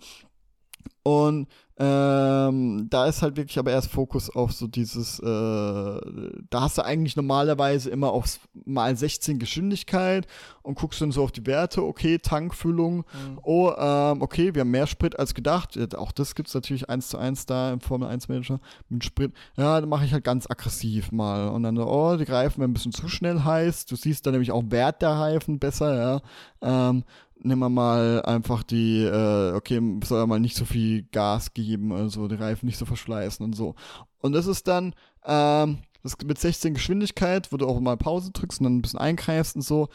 und 1.09 1.47
ähm, 1.81 2.87
da 2.89 3.05
ist 3.05 3.21
halt 3.21 3.37
wirklich 3.37 3.57
aber 3.57 3.71
erst 3.71 3.89
Fokus 3.89 4.29
auf 4.29 4.51
so 4.51 4.67
dieses, 4.67 5.17
äh, 5.19 5.23
da 5.23 6.61
hast 6.61 6.77
du 6.77 6.83
eigentlich 6.83 7.15
normalerweise 7.15 7.89
immer 7.89 8.11
aufs 8.11 8.41
mal 8.65 8.97
16 8.97 9.39
Geschwindigkeit 9.39 10.27
und 10.61 10.77
guckst 10.77 10.99
dann 10.99 11.13
so 11.13 11.23
auf 11.23 11.31
die 11.31 11.45
Werte, 11.45 11.81
okay, 11.81 12.17
Tankfüllung, 12.17 12.97
mhm. 12.97 13.39
oh, 13.43 13.71
ähm, 13.77 14.21
okay, 14.21 14.53
wir 14.53 14.61
haben 14.61 14.71
mehr 14.71 14.87
Sprit 14.87 15.17
als 15.17 15.33
gedacht. 15.33 15.95
Auch 15.95 16.11
das 16.11 16.35
gibt 16.35 16.49
es 16.49 16.53
natürlich 16.53 16.89
eins 16.89 17.07
zu 17.07 17.17
eins 17.17 17.45
da 17.45 17.71
im 17.71 17.79
Formel 17.79 18.09
1 18.09 18.27
Manager 18.27 18.59
mit 18.89 19.05
Sprit. 19.05 19.31
Ja, 19.55 19.79
dann 19.79 19.87
mache 19.87 20.03
ich 20.03 20.11
halt 20.11 20.25
ganz 20.25 20.51
aggressiv 20.51 21.13
mal. 21.13 21.47
Und 21.47 21.63
dann, 21.63 21.77
oh, 21.77 22.17
die 22.17 22.29
Reifen 22.29 22.59
werden 22.59 22.71
ein 22.71 22.73
bisschen 22.73 22.91
zu 22.91 23.07
schnell 23.07 23.45
heiß. 23.45 23.85
Du 23.85 23.95
siehst 23.95 24.25
dann 24.25 24.33
nämlich 24.33 24.51
auch 24.51 24.63
Wert 24.67 25.01
der 25.01 25.11
Reifen 25.11 25.59
besser, 25.59 25.95
ja. 25.95 26.89
Ähm, 26.89 27.05
nehmen 27.41 27.59
wir 27.59 27.69
mal 27.69 28.21
einfach 28.23 28.63
die, 28.63 29.03
äh, 29.03 29.53
okay, 29.53 29.81
soll 30.03 30.19
er 30.19 30.27
mal 30.27 30.39
nicht 30.39 30.55
so 30.55 30.65
viel 30.65 31.03
Gas 31.11 31.53
geben, 31.53 31.91
also 31.91 32.27
die 32.27 32.35
Reifen 32.35 32.65
nicht 32.65 32.77
so 32.77 32.85
verschleißen 32.85 33.43
und 33.43 33.53
so. 33.53 33.75
Und 34.19 34.33
das 34.33 34.47
ist 34.47 34.67
dann, 34.67 34.93
ähm, 35.25 35.79
das 36.03 36.17
mit 36.23 36.39
16 36.39 36.73
Geschwindigkeit, 36.73 37.51
wo 37.51 37.57
du 37.57 37.67
auch 37.67 37.79
mal 37.79 37.97
Pause 37.97 38.31
drückst 38.31 38.59
und 38.59 38.65
dann 38.65 38.77
ein 38.77 38.81
bisschen 38.81 38.99
eingreifst 38.99 39.55
und 39.55 39.61
so. 39.61 39.89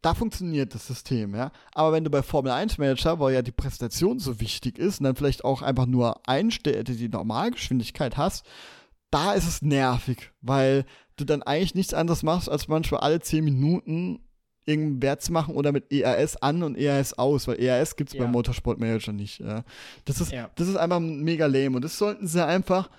Da 0.00 0.14
funktioniert 0.14 0.74
das 0.74 0.86
System, 0.86 1.34
ja. 1.34 1.50
Aber 1.72 1.92
wenn 1.92 2.04
du 2.04 2.10
bei 2.10 2.22
Formel 2.22 2.52
1 2.52 2.78
Manager, 2.78 3.18
wo 3.18 3.28
ja 3.28 3.42
die 3.42 3.52
Präsentation 3.52 4.20
so 4.20 4.40
wichtig 4.40 4.78
ist 4.78 5.00
und 5.00 5.04
dann 5.04 5.16
vielleicht 5.16 5.44
auch 5.44 5.60
einfach 5.60 5.86
nur 5.86 6.26
einstellst, 6.28 7.00
die 7.00 7.08
Normalgeschwindigkeit 7.08 8.16
hast, 8.16 8.46
da 9.10 9.32
ist 9.32 9.48
es 9.48 9.62
nervig, 9.62 10.30
weil 10.40 10.84
du 11.16 11.24
dann 11.24 11.42
eigentlich 11.42 11.74
nichts 11.74 11.94
anderes 11.94 12.22
machst, 12.22 12.48
als 12.48 12.68
manchmal 12.68 13.00
alle 13.00 13.20
10 13.20 13.44
Minuten 13.44 14.20
irgendeinen 14.68 15.02
Wert 15.02 15.22
zu 15.22 15.32
machen 15.32 15.54
oder 15.54 15.72
mit 15.72 15.92
ERS 15.92 16.36
an 16.36 16.62
und 16.62 16.76
ERS 16.76 17.14
aus, 17.14 17.48
weil 17.48 17.60
ERS 17.60 17.96
gibt 17.96 18.10
es 18.10 18.14
ja. 18.14 18.22
beim 18.22 18.32
Motorsportmanager 18.32 19.12
nicht. 19.12 19.40
Ja. 19.40 19.64
Das, 20.04 20.20
ist, 20.20 20.30
ja. 20.30 20.50
das 20.54 20.68
ist 20.68 20.76
einfach 20.76 21.00
mega 21.00 21.46
lame 21.46 21.76
und 21.76 21.82
das 21.82 21.96
sollten 21.96 22.26
sie 22.26 22.44
einfach 22.44 22.90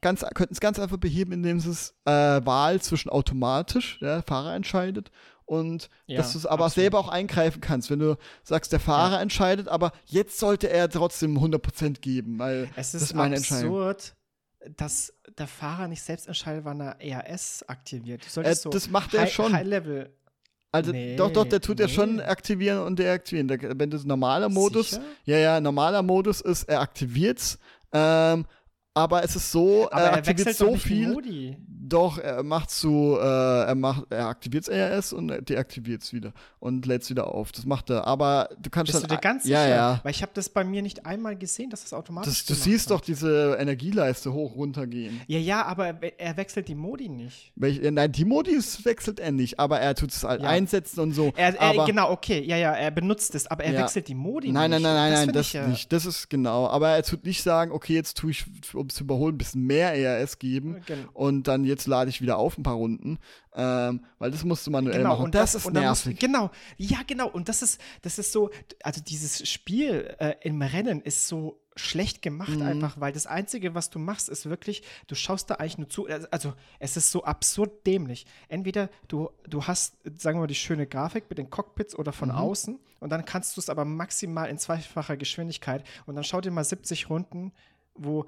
ganz, 0.00 0.24
könnten 0.34 0.54
es 0.54 0.60
ganz 0.60 0.78
einfach 0.78 0.96
beheben, 0.96 1.32
indem 1.32 1.60
sie 1.60 1.70
es 1.70 1.94
äh, 2.04 2.10
Wahl 2.10 2.80
zwischen 2.80 3.10
automatisch, 3.10 3.98
der 4.00 4.22
Fahrer 4.22 4.54
entscheidet 4.54 5.10
und 5.44 5.88
ja, 6.06 6.18
dass 6.18 6.32
du 6.32 6.38
es 6.38 6.46
aber 6.46 6.66
absolut. 6.66 6.82
selber 6.82 6.98
auch 6.98 7.08
eingreifen 7.08 7.60
kannst, 7.60 7.90
wenn 7.90 7.98
du 7.98 8.16
sagst, 8.42 8.72
der 8.72 8.80
Fahrer 8.80 9.16
ja. 9.16 9.22
entscheidet, 9.22 9.68
aber 9.68 9.92
jetzt 10.06 10.38
sollte 10.38 10.68
er 10.68 10.88
trotzdem 10.88 11.38
100% 11.38 12.00
geben, 12.00 12.38
weil 12.38 12.70
es 12.76 12.88
ist, 12.88 12.94
das 12.94 13.02
ist 13.02 13.14
meine 13.14 13.36
absurd, 13.36 14.14
dass 14.76 15.14
der 15.38 15.46
Fahrer 15.46 15.88
nicht 15.88 16.02
selbst 16.02 16.26
entscheidet, 16.26 16.64
wann 16.64 16.80
er 16.80 17.00
ERS 17.00 17.64
aktiviert. 17.68 18.26
Äh, 18.36 18.54
so 18.54 18.70
das 18.70 18.90
macht 18.90 19.14
er 19.14 19.26
schon. 19.26 19.52
High-Level 19.52 20.12
also 20.70 20.92
nee, 20.92 21.16
doch, 21.16 21.32
doch, 21.32 21.44
der 21.44 21.60
tut 21.60 21.78
nee. 21.78 21.84
ja 21.84 21.88
schon 21.88 22.20
aktivieren 22.20 22.80
und 22.80 22.98
deaktivieren. 22.98 23.48
Der, 23.48 23.78
wenn 23.78 23.90
das 23.90 24.04
normaler 24.04 24.48
Modus, 24.48 24.90
Sicher? 24.90 25.02
ja, 25.24 25.38
ja, 25.38 25.60
normaler 25.60 26.02
Modus 26.02 26.40
ist, 26.40 26.64
er 26.64 26.80
aktiviert's. 26.80 27.58
Ähm, 27.92 28.44
aber 28.94 29.22
es 29.24 29.36
ist 29.36 29.50
so, 29.50 29.88
aber 29.90 30.02
er, 30.02 30.10
er 30.10 30.18
aktiviert 30.18 30.56
so 30.56 30.74
viel. 30.76 31.08
Modi. 31.08 31.56
Doch, 31.88 32.18
er 32.18 32.42
macht 32.42 32.70
so, 32.70 33.18
äh, 33.18 33.22
er 33.22 33.74
macht, 33.74 34.04
er 34.10 34.26
aktiviert 34.26 34.68
ERS 34.68 35.12
und 35.12 35.28
deaktiviert 35.48 36.02
es 36.02 36.12
wieder 36.12 36.32
und 36.60 36.86
lädt 36.86 37.02
es 37.02 37.10
wieder 37.10 37.32
auf. 37.32 37.52
Das 37.52 37.64
macht 37.64 37.90
er. 37.90 38.06
Aber 38.06 38.48
du 38.60 38.70
kannst 38.70 38.92
Bist 38.92 39.02
dann. 39.02 39.08
du 39.08 39.14
dir 39.14 39.20
ganz 39.20 39.44
ja, 39.44 39.62
sicher? 39.62 39.74
Ja. 39.74 40.00
Weil 40.02 40.10
ich 40.10 40.22
habe 40.22 40.32
das 40.34 40.48
bei 40.48 40.64
mir 40.64 40.82
nicht 40.82 41.06
einmal 41.06 41.36
gesehen, 41.36 41.70
dass 41.70 41.82
das 41.82 41.92
automatisch. 41.92 42.44
Das, 42.44 42.46
du 42.46 42.54
siehst 42.54 42.86
hat. 42.86 42.96
doch 42.96 43.00
diese 43.00 43.56
Energieleiste 43.58 44.32
hoch 44.32 44.54
runter 44.56 44.86
gehen. 44.86 45.20
Ja, 45.26 45.38
ja, 45.38 45.64
aber 45.64 46.02
er 46.02 46.36
wechselt 46.36 46.68
die 46.68 46.74
Modi 46.74 47.08
nicht. 47.08 47.52
Welch, 47.56 47.80
nein, 47.82 48.10
die 48.12 48.24
Modis 48.24 48.84
wechselt 48.84 49.20
er 49.20 49.32
nicht, 49.32 49.58
aber 49.58 49.80
er 49.80 49.94
tut 49.94 50.10
es 50.10 50.24
halt 50.24 50.42
ja. 50.42 50.48
einsetzen 50.48 51.00
und 51.00 51.12
so. 51.12 51.32
Er, 51.36 51.58
er, 51.58 51.84
genau, 51.86 52.10
okay, 52.10 52.42
ja, 52.44 52.56
ja, 52.56 52.72
er 52.72 52.90
benutzt 52.90 53.34
es, 53.34 53.46
aber 53.46 53.64
er 53.64 53.72
ja. 53.72 53.82
wechselt 53.82 54.08
die 54.08 54.14
Modi 54.14 54.52
nein, 54.52 54.70
nicht. 54.70 54.82
Nein, 54.82 54.94
nein, 54.94 55.12
nein, 55.12 55.26
nein, 55.26 55.34
das, 55.34 55.52
das 55.52 55.68
nicht. 55.68 55.92
Das 55.92 56.06
ist 56.06 56.28
genau. 56.28 56.66
Aber 56.68 56.90
er 56.90 57.02
tut 57.02 57.24
nicht 57.24 57.42
sagen, 57.42 57.72
okay, 57.72 57.94
jetzt 57.94 58.16
tue 58.16 58.32
ich, 58.32 58.44
um 58.74 58.86
es 58.86 58.94
zu 58.94 59.04
überholen, 59.04 59.34
ein 59.34 59.38
bisschen 59.38 59.64
mehr 59.64 59.94
ERS 59.94 60.38
geben 60.38 60.82
genau. 60.86 61.08
und 61.14 61.46
dann 61.46 61.64
jetzt 61.64 61.77
lade 61.86 62.10
ich 62.10 62.20
wieder 62.20 62.38
auf 62.38 62.58
ein 62.58 62.62
paar 62.62 62.74
Runden, 62.74 63.18
ähm, 63.54 64.04
weil 64.18 64.30
das 64.30 64.44
musst 64.44 64.66
du 64.66 64.70
manuell 64.70 64.98
genau, 64.98 65.10
machen. 65.10 65.24
Und 65.26 65.34
das, 65.34 65.52
das 65.52 65.64
ist 65.64 65.72
nervig. 65.72 66.06
Musst, 66.12 66.20
genau, 66.20 66.50
ja, 66.76 66.98
genau. 67.06 67.28
Und 67.28 67.48
das 67.48 67.62
ist, 67.62 67.80
das 68.02 68.18
ist 68.18 68.32
so, 68.32 68.50
also 68.82 69.00
dieses 69.00 69.48
Spiel 69.48 70.14
äh, 70.18 70.34
im 70.42 70.62
Rennen 70.62 71.00
ist 71.00 71.28
so 71.28 71.60
schlecht 71.78 72.22
gemacht 72.22 72.56
mhm. 72.56 72.62
einfach, 72.62 73.00
weil 73.00 73.12
das 73.12 73.26
Einzige, 73.26 73.74
was 73.74 73.90
du 73.90 73.98
machst, 73.98 74.28
ist 74.28 74.48
wirklich, 74.48 74.82
du 75.06 75.14
schaust 75.14 75.50
da 75.50 75.54
eigentlich 75.54 75.78
nur 75.78 75.88
zu, 75.88 76.08
also 76.30 76.52
es 76.78 76.96
ist 76.96 77.10
so 77.10 77.24
absurd 77.24 77.86
dämlich. 77.86 78.26
Entweder 78.48 78.90
du, 79.06 79.30
du 79.48 79.64
hast, 79.64 79.96
sagen 80.18 80.38
wir 80.38 80.42
mal, 80.42 80.46
die 80.46 80.54
schöne 80.54 80.86
Grafik 80.86 81.24
mit 81.28 81.38
den 81.38 81.50
Cockpits 81.50 81.94
oder 81.94 82.12
von 82.12 82.30
mhm. 82.30 82.34
außen 82.34 82.80
und 83.00 83.10
dann 83.10 83.24
kannst 83.24 83.56
du 83.56 83.60
es 83.60 83.70
aber 83.70 83.84
maximal 83.84 84.48
in 84.48 84.58
zweifacher 84.58 85.16
Geschwindigkeit 85.16 85.84
und 86.06 86.16
dann 86.16 86.24
schau 86.24 86.40
dir 86.40 86.50
mal 86.50 86.64
70 86.64 87.08
Runden, 87.08 87.52
wo 87.94 88.26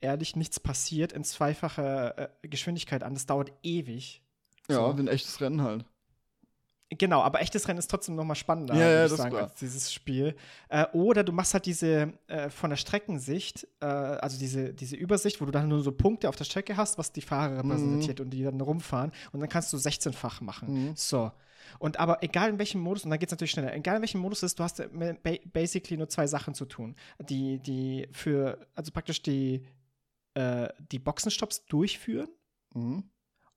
ehrlich 0.00 0.36
nichts 0.36 0.60
passiert 0.60 1.12
in 1.12 1.24
zweifacher 1.24 2.18
äh, 2.18 2.48
Geschwindigkeit 2.48 3.02
an. 3.02 3.14
Das 3.14 3.26
dauert 3.26 3.52
ewig. 3.62 4.22
Ja, 4.68 4.76
so. 4.76 4.86
ein 4.90 5.08
echtes 5.08 5.40
Rennen 5.40 5.62
halt. 5.62 5.84
Genau, 6.98 7.22
aber 7.22 7.40
echtes 7.40 7.68
Rennen 7.68 7.78
ist 7.78 7.88
trotzdem 7.88 8.16
noch 8.16 8.24
mal 8.24 8.34
spannender, 8.34 8.74
ja, 8.74 8.88
ja, 8.88 9.06
ich 9.06 9.12
sagen, 9.12 9.36
als 9.36 9.54
dieses 9.54 9.92
Spiel. 9.92 10.34
Äh, 10.68 10.86
oder 10.92 11.22
du 11.22 11.30
machst 11.30 11.54
halt 11.54 11.66
diese 11.66 12.12
äh, 12.26 12.50
von 12.50 12.70
der 12.70 12.76
Streckensicht, 12.76 13.66
äh, 13.80 13.86
also 13.86 14.36
diese, 14.38 14.74
diese 14.74 14.96
Übersicht, 14.96 15.40
wo 15.40 15.44
du 15.44 15.52
dann 15.52 15.68
nur 15.68 15.82
so 15.82 15.92
Punkte 15.92 16.28
auf 16.28 16.34
der 16.34 16.44
Strecke 16.44 16.76
hast, 16.76 16.98
was 16.98 17.12
die 17.12 17.20
Fahrer 17.20 17.62
mhm. 17.62 17.70
repräsentiert 17.70 18.18
mhm. 18.18 18.24
und 18.24 18.30
die 18.30 18.42
dann 18.42 18.60
rumfahren. 18.60 19.12
Und 19.30 19.38
dann 19.38 19.48
kannst 19.48 19.72
du 19.72 19.76
16-fach 19.76 20.40
machen. 20.40 20.88
Mhm. 20.88 20.92
So. 20.96 21.30
Und 21.78 22.00
aber 22.00 22.24
egal 22.24 22.50
in 22.50 22.58
welchem 22.58 22.80
Modus, 22.80 23.04
und 23.04 23.10
dann 23.10 23.20
geht 23.20 23.28
es 23.28 23.32
natürlich 23.32 23.52
schneller, 23.52 23.72
egal 23.72 23.96
in 23.96 24.02
welchem 24.02 24.20
Modus 24.20 24.38
es 24.38 24.52
ist, 24.52 24.58
du 24.58 24.64
hast 24.64 24.82
basically 25.52 25.96
nur 25.96 26.08
zwei 26.08 26.26
Sachen 26.26 26.54
zu 26.54 26.64
tun. 26.64 26.96
Die, 27.20 27.60
die 27.60 28.08
für, 28.10 28.58
also 28.74 28.90
praktisch 28.90 29.22
die, 29.22 29.64
äh, 30.34 30.68
die 30.90 30.98
Boxenstops 30.98 31.66
durchführen. 31.66 32.28
Mhm 32.74 33.10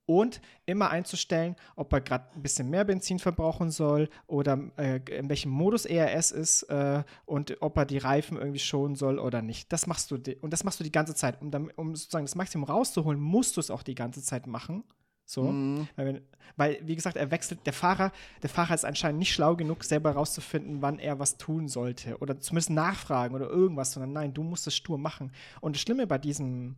und 0.06 0.42
immer 0.66 0.90
einzustellen, 0.90 1.56
ob 1.76 1.94
er 1.94 2.02
gerade 2.02 2.34
ein 2.36 2.42
bisschen 2.42 2.70
mehr 2.70 2.84
Benzin 2.84 3.20
verbrauchen 3.20 3.72
soll 3.72 4.10
oder 4.28 4.60
äh, 4.78 5.00
in 5.10 5.30
welchem 5.30 5.52
Modus 5.52 5.86
ERS 5.86 6.32
ist 6.32 6.64
äh, 6.64 7.04
und 7.26 7.62
ob 7.62 7.78
er 7.78 7.86
die 7.86 7.98
Reifen 7.98 8.38
irgendwie 8.38 8.60
schonen 8.60 8.96
soll 8.96 9.20
oder 9.20 9.42
nicht. 9.42 9.72
Das 9.72 9.88
machst 9.88 10.12
du 10.12 10.16
und 10.42 10.52
das 10.52 10.64
machst 10.64 10.80
du 10.80 10.84
die 10.84 10.92
ganze 10.92 11.16
Zeit. 11.16 11.42
Um, 11.42 11.52
dann, 11.52 11.72
um 11.76 11.96
sozusagen 11.96 12.26
das 12.26 12.36
Maximum 12.36 12.66
rauszuholen, 12.66 13.20
musst 13.20 13.56
du 13.56 13.62
es 13.62 13.72
auch 13.72 13.84
die 13.84 13.96
ganze 13.96 14.22
Zeit 14.22 14.48
machen. 14.48 14.84
So, 15.26 15.44
mhm. 15.44 15.88
weil, 15.96 16.22
weil, 16.58 16.80
wie 16.84 16.96
gesagt, 16.96 17.18
er 17.18 17.32
wechselt, 17.32 17.66
der 17.66 17.74
Fahrer, 17.74 18.12
der 18.42 18.50
Fahrer 18.50 18.74
ist 18.74 18.86
anscheinend 18.86 19.20
nicht 19.20 19.34
schlau 19.34 19.56
genug, 19.56 19.84
selber 19.84 20.12
rauszufinden, 20.12 20.82
wann 20.82 21.00
er 21.00 21.20
was 21.20 21.38
tun 21.38 21.68
sollte 21.68 22.18
oder 22.18 22.40
zumindest 22.40 22.72
nachfragen 22.72 23.36
oder 23.36 23.50
irgendwas, 23.50 23.94
sondern 23.94 24.14
nein, 24.14 24.34
du 24.34 24.44
musst 24.44 24.68
es 24.68 24.76
stur 24.76 24.98
machen. 24.98 25.32
Und 25.62 25.76
das 25.76 25.82
Schlimme 25.82 26.08
bei 26.08 26.18
diesem, 26.18 26.76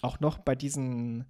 auch 0.00 0.20
noch 0.20 0.38
bei 0.38 0.54
diesen 0.54 1.26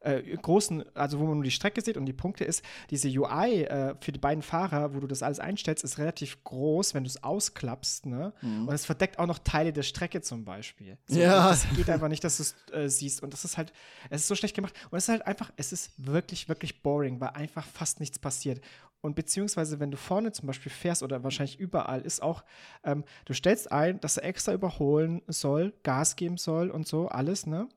äh, 0.00 0.22
großen, 0.36 0.84
also 0.94 1.18
wo 1.18 1.24
man 1.24 1.34
nur 1.34 1.44
die 1.44 1.50
Strecke 1.50 1.80
sieht 1.80 1.96
und 1.96 2.06
die 2.06 2.12
Punkte 2.12 2.44
ist, 2.44 2.62
diese 2.90 3.08
UI 3.08 3.62
äh, 3.64 3.94
für 4.00 4.12
die 4.12 4.18
beiden 4.18 4.42
Fahrer, 4.42 4.94
wo 4.94 5.00
du 5.00 5.06
das 5.06 5.22
alles 5.22 5.40
einstellst, 5.40 5.84
ist 5.84 5.98
relativ 5.98 6.42
groß, 6.44 6.94
wenn 6.94 7.04
du 7.04 7.08
es 7.08 7.22
ausklappst, 7.22 8.06
ne? 8.06 8.32
Mhm. 8.42 8.68
Und 8.68 8.74
es 8.74 8.86
verdeckt 8.86 9.18
auch 9.18 9.26
noch 9.26 9.38
Teile 9.38 9.72
der 9.72 9.82
Strecke 9.82 10.20
zum 10.20 10.44
Beispiel. 10.44 10.98
So, 11.06 11.18
ja. 11.18 11.48
Das 11.48 11.66
geht 11.76 11.90
einfach 11.90 12.08
nicht, 12.08 12.24
dass 12.24 12.36
du 12.36 12.42
es 12.42 12.54
äh, 12.72 12.88
siehst. 12.88 13.22
Und 13.22 13.32
das 13.32 13.44
ist 13.44 13.56
halt, 13.56 13.72
es 14.10 14.22
ist 14.22 14.28
so 14.28 14.34
schlecht 14.34 14.54
gemacht. 14.54 14.74
Und 14.90 14.98
es 14.98 15.04
ist 15.04 15.08
halt 15.08 15.26
einfach, 15.26 15.52
es 15.56 15.72
ist 15.72 15.92
wirklich, 15.96 16.48
wirklich 16.48 16.82
boring, 16.82 17.20
weil 17.20 17.30
einfach 17.30 17.64
fast 17.66 18.00
nichts 18.00 18.18
passiert. 18.18 18.60
Und 19.00 19.14
beziehungsweise, 19.14 19.78
wenn 19.78 19.90
du 19.90 19.96
vorne 19.96 20.32
zum 20.32 20.46
Beispiel 20.46 20.72
fährst 20.72 21.02
oder 21.02 21.22
wahrscheinlich 21.22 21.58
überall, 21.60 22.00
ist 22.00 22.20
auch, 22.20 22.44
ähm, 22.82 23.04
du 23.26 23.32
stellst 23.32 23.70
ein, 23.70 24.00
dass 24.00 24.16
er 24.16 24.24
extra 24.24 24.52
überholen 24.52 25.22
soll, 25.28 25.72
Gas 25.84 26.16
geben 26.16 26.36
soll 26.36 26.70
und 26.70 26.86
so, 26.88 27.08
alles, 27.08 27.46
ne? 27.46 27.68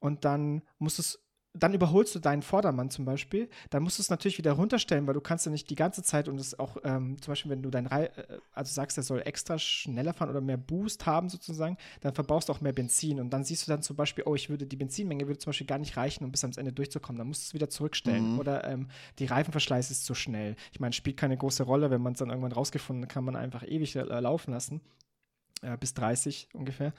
Und 0.00 0.24
dann 0.24 0.62
musst 0.78 0.98
du 0.98 1.02
es 1.02 1.23
dann 1.56 1.72
überholst 1.72 2.14
du 2.14 2.18
deinen 2.18 2.42
Vordermann 2.42 2.90
zum 2.90 3.04
Beispiel, 3.04 3.48
dann 3.70 3.84
musst 3.84 3.98
du 3.98 4.02
es 4.02 4.10
natürlich 4.10 4.38
wieder 4.38 4.52
runterstellen, 4.52 5.06
weil 5.06 5.14
du 5.14 5.20
kannst 5.20 5.46
ja 5.46 5.52
nicht 5.52 5.70
die 5.70 5.76
ganze 5.76 6.02
Zeit 6.02 6.28
und 6.28 6.40
es 6.40 6.58
auch, 6.58 6.78
ähm, 6.82 7.20
zum 7.22 7.30
Beispiel, 7.30 7.50
wenn 7.52 7.62
du 7.62 7.70
dein 7.70 7.86
Rei 7.86 8.06
äh, 8.06 8.38
also 8.52 8.72
sagst, 8.72 8.96
er 8.96 9.04
soll 9.04 9.22
extra 9.24 9.56
schneller 9.58 10.12
fahren 10.12 10.30
oder 10.30 10.40
mehr 10.40 10.56
Boost 10.56 11.06
haben 11.06 11.28
sozusagen, 11.28 11.76
dann 12.00 12.12
verbrauchst 12.12 12.48
du 12.48 12.52
auch 12.52 12.60
mehr 12.60 12.72
Benzin 12.72 13.20
und 13.20 13.30
dann 13.30 13.44
siehst 13.44 13.66
du 13.66 13.70
dann 13.70 13.82
zum 13.82 13.94
Beispiel, 13.94 14.24
oh, 14.26 14.34
ich 14.34 14.50
würde, 14.50 14.66
die 14.66 14.76
Benzinmenge 14.76 15.28
würde 15.28 15.38
zum 15.38 15.50
Beispiel 15.50 15.68
gar 15.68 15.78
nicht 15.78 15.96
reichen, 15.96 16.24
um 16.24 16.32
bis 16.32 16.42
ans 16.42 16.56
Ende 16.56 16.72
durchzukommen, 16.72 17.18
dann 17.18 17.28
musst 17.28 17.42
du 17.42 17.46
es 17.46 17.54
wieder 17.54 17.70
zurückstellen 17.70 18.32
mhm. 18.32 18.38
oder 18.40 18.64
ähm, 18.64 18.88
die 19.20 19.26
Reifenverschleiß 19.26 19.92
ist 19.92 20.04
zu 20.04 20.14
schnell. 20.14 20.56
Ich 20.72 20.80
meine, 20.80 20.92
spielt 20.92 21.16
keine 21.16 21.36
große 21.36 21.62
Rolle, 21.62 21.90
wenn 21.90 22.02
man 22.02 22.14
es 22.14 22.18
dann 22.18 22.30
irgendwann 22.30 22.52
rausgefunden 22.52 23.06
kann 23.06 23.24
man 23.24 23.36
einfach 23.36 23.62
ewig 23.62 23.94
äh, 23.94 24.02
laufen 24.02 24.50
lassen, 24.50 24.80
äh, 25.62 25.76
bis 25.76 25.94
30 25.94 26.48
ungefähr. 26.52 26.92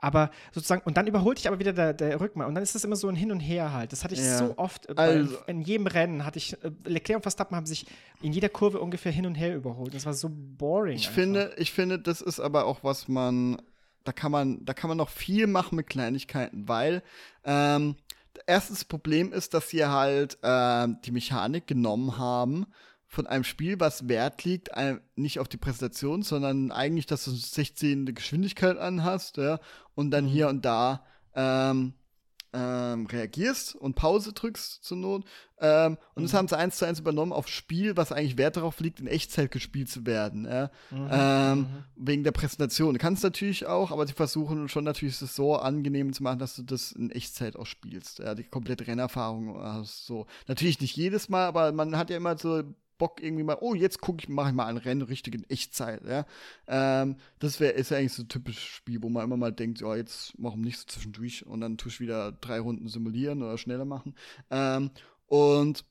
Aber 0.00 0.30
sozusagen, 0.52 0.82
und 0.84 0.96
dann 0.96 1.06
überholt 1.06 1.38
dich 1.38 1.48
aber 1.48 1.58
wieder 1.58 1.72
der, 1.72 1.92
der 1.92 2.20
Rückmann. 2.20 2.46
Und 2.46 2.54
dann 2.54 2.62
ist 2.62 2.74
das 2.74 2.84
immer 2.84 2.96
so 2.96 3.08
ein 3.08 3.16
Hin 3.16 3.30
und 3.30 3.40
Her 3.40 3.72
halt. 3.72 3.92
Das 3.92 4.04
hatte 4.04 4.14
ich 4.14 4.20
ja. 4.20 4.38
so 4.38 4.54
oft. 4.56 4.88
Äh, 4.88 4.94
also. 4.96 5.36
in 5.46 5.60
jedem 5.62 5.86
Rennen 5.86 6.24
hatte 6.24 6.38
ich, 6.38 6.54
äh, 6.64 6.70
Leclerc 6.84 7.18
und 7.18 7.22
Verstappen 7.22 7.56
haben 7.56 7.66
sich 7.66 7.86
in 8.22 8.32
jeder 8.32 8.48
Kurve 8.48 8.80
ungefähr 8.80 9.12
hin 9.12 9.26
und 9.26 9.34
her 9.34 9.54
überholt. 9.54 9.94
Das 9.94 10.06
war 10.06 10.14
so 10.14 10.30
boring. 10.30 10.96
Ich 10.96 11.08
finde, 11.08 11.52
ich 11.56 11.72
finde, 11.72 11.98
das 11.98 12.20
ist 12.20 12.40
aber 12.40 12.64
auch 12.64 12.82
was 12.82 13.08
man, 13.08 13.60
da 14.04 14.12
kann 14.12 14.32
man, 14.32 14.64
da 14.64 14.74
kann 14.74 14.88
man 14.88 14.96
noch 14.96 15.10
viel 15.10 15.46
machen 15.46 15.76
mit 15.76 15.88
Kleinigkeiten, 15.88 16.68
weil 16.68 17.02
ähm, 17.44 17.96
erstens 18.46 18.84
Problem 18.84 19.32
ist, 19.32 19.54
dass 19.54 19.68
sie 19.68 19.84
halt 19.84 20.38
äh, 20.42 20.88
die 21.04 21.12
Mechanik 21.12 21.66
genommen 21.66 22.18
haben 22.18 22.66
von 23.10 23.26
einem 23.26 23.42
Spiel, 23.42 23.80
was 23.80 24.08
Wert 24.08 24.44
liegt, 24.44 24.70
nicht 25.16 25.40
auf 25.40 25.48
die 25.48 25.56
Präsentation, 25.56 26.22
sondern 26.22 26.70
eigentlich, 26.70 27.06
dass 27.06 27.24
du 27.24 27.32
16 27.32 28.14
Geschwindigkeit 28.14 28.78
anhast, 28.78 29.36
ja, 29.36 29.58
und 29.96 30.12
dann 30.12 30.26
mhm. 30.26 30.28
hier 30.28 30.48
und 30.48 30.64
da 30.64 31.04
ähm, 31.34 31.94
ähm, 32.52 33.06
reagierst 33.06 33.74
und 33.74 33.94
Pause 33.94 34.32
drückst 34.32 34.84
zur 34.84 34.96
Not. 34.96 35.24
Ähm, 35.58 35.98
und 36.14 36.22
mhm. 36.22 36.26
das 36.26 36.34
haben 36.34 36.46
sie 36.46 36.56
eins 36.56 36.76
zu 36.76 36.84
eins 36.84 37.00
übernommen 37.00 37.32
auf 37.32 37.48
Spiel, 37.48 37.96
was 37.96 38.12
eigentlich 38.12 38.38
Wert 38.38 38.56
darauf 38.56 38.78
liegt, 38.78 39.00
in 39.00 39.08
Echtzeit 39.08 39.50
gespielt 39.50 39.88
zu 39.88 40.06
werden. 40.06 40.44
Ja? 40.44 40.70
Mhm. 40.92 41.08
Ähm, 41.10 41.58
mhm. 41.58 41.66
Wegen 41.96 42.24
der 42.24 42.32
Präsentation. 42.32 42.94
Du 42.94 43.00
kannst 43.00 43.24
natürlich 43.24 43.66
auch, 43.66 43.90
aber 43.90 44.06
sie 44.06 44.12
versuchen 44.12 44.68
schon 44.68 44.84
natürlich 44.84 45.20
es 45.20 45.34
so 45.34 45.56
angenehm 45.56 46.12
zu 46.12 46.22
machen, 46.22 46.38
dass 46.38 46.54
du 46.54 46.62
das 46.62 46.92
in 46.92 47.10
Echtzeit 47.10 47.56
auch 47.56 47.66
spielst. 47.66 48.20
Ja? 48.20 48.36
Die 48.36 48.44
komplette 48.44 48.86
Rennerfahrung 48.86 49.60
hast. 49.60 50.06
So. 50.06 50.26
Natürlich 50.46 50.80
nicht 50.80 50.96
jedes 50.96 51.28
Mal, 51.28 51.46
aber 51.46 51.72
man 51.72 51.96
hat 51.96 52.10
ja 52.10 52.16
immer 52.16 52.38
so 52.38 52.62
Bock 53.00 53.22
irgendwie 53.22 53.42
mal, 53.42 53.56
oh, 53.60 53.74
jetzt 53.74 54.00
gucke 54.00 54.22
ich, 54.22 54.28
mache 54.28 54.50
ich 54.50 54.54
mal 54.54 54.66
ein 54.66 54.76
Rennen 54.76 55.02
richtig 55.02 55.34
in 55.34 55.48
Echtzeit, 55.50 56.02
ja. 56.06 56.26
Ähm, 56.68 57.16
das 57.40 57.58
wäre 57.58 57.72
ist 57.72 57.90
ja 57.90 57.96
eigentlich 57.96 58.12
so 58.12 58.22
ein 58.22 58.28
typisches 58.28 58.62
Spiel, 58.62 59.02
wo 59.02 59.08
man 59.08 59.24
immer 59.24 59.38
mal 59.38 59.52
denkt, 59.52 59.80
ja, 59.80 59.96
jetzt 59.96 60.38
machen 60.38 60.60
wir 60.60 60.66
nicht 60.66 60.78
so 60.78 60.86
zwischendurch 60.86 61.46
und 61.46 61.62
dann 61.62 61.78
tue 61.78 61.90
ich 61.90 61.98
wieder 61.98 62.30
drei 62.30 62.60
Runden 62.60 62.88
simulieren 62.88 63.42
oder 63.42 63.58
schneller 63.58 63.86
machen. 63.86 64.14
Ähm, 64.50 64.90
und 65.26 65.84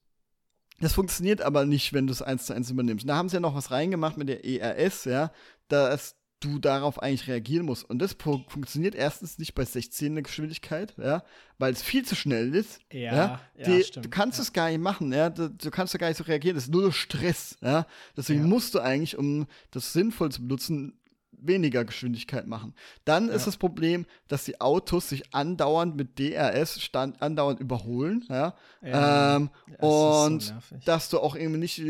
das 0.80 0.94
funktioniert 0.94 1.42
aber 1.42 1.66
nicht, 1.66 1.94
wenn 1.94 2.08
du 2.08 2.14
es 2.14 2.22
eins 2.22 2.46
zu 2.46 2.54
eins 2.54 2.70
übernimmst. 2.70 3.10
da 3.10 3.16
haben 3.16 3.28
sie 3.28 3.38
ja 3.38 3.42
noch 3.42 3.56
was 3.56 3.72
reingemacht 3.72 4.18
mit 4.18 4.30
der 4.30 4.46
ERS, 4.46 5.06
ja, 5.06 5.32
dass 5.68 6.16
du 6.40 6.60
darauf 6.60 7.02
eigentlich 7.02 7.28
reagieren 7.28 7.66
musst. 7.66 7.90
Und 7.90 8.00
das 8.00 8.14
funktioniert 8.14 8.96
erstens 8.96 9.38
nicht 9.38 9.56
bei 9.56 9.66
16 9.66 10.24
Geschwindigkeit, 10.24 10.94
ja, 10.98 11.24
weil 11.58 11.74
es 11.74 11.82
viel 11.82 12.06
zu 12.06 12.16
schnell 12.16 12.56
ist. 12.56 12.80
Ja, 12.92 13.42
ja, 13.58 13.66
Die, 13.66 13.84
stimmt. 13.84 14.06
Du 14.06 14.10
kannst 14.10 14.38
ja. 14.38 14.44
es 14.44 14.54
gar 14.54 14.70
nicht 14.70 14.80
machen, 14.80 15.12
ja, 15.12 15.30
du, 15.30 15.50
du, 15.50 15.72
kannst 15.72 15.94
da 15.94 15.98
gar 15.98 16.08
nicht 16.08 16.18
so 16.18 16.24
reagieren, 16.24 16.56
das 16.56 16.66
ist 16.66 16.72
nur 16.72 16.92
Stress, 16.92 17.58
ja. 17.62 17.86
Deswegen 18.16 18.42
ja. 18.42 18.48
musst 18.48 18.76
du 18.76 18.80
eigentlich, 18.80 19.18
um 19.18 19.48
das 19.72 19.94
sinnvoll 19.94 20.32
zu 20.32 20.42
benutzen, 20.42 20.99
weniger 21.42 21.86
Geschwindigkeit 21.86 22.48
machen. 22.48 22.74
Dann 23.06 23.28
ja. 23.28 23.34
ist 23.34 23.48
das 23.48 23.58
Problem, 23.58 24.06
dass 24.28 24.46
die 24.46 24.60
Autos 24.62 25.10
sich 25.10 25.34
andauernd 25.34 25.96
mit 25.96 26.20
DRS 26.20 26.82
stand, 26.82 27.22
andauernd 27.22 27.60
überholen, 27.60 28.26
ja. 28.30 28.54
ja 28.82 29.36
ähm, 29.36 29.50
und 29.80 30.42
so 30.42 30.54
dass 30.86 31.10
du 31.10 31.20
auch 31.20 31.36
irgendwie 31.36 31.60
nicht, 31.60 31.82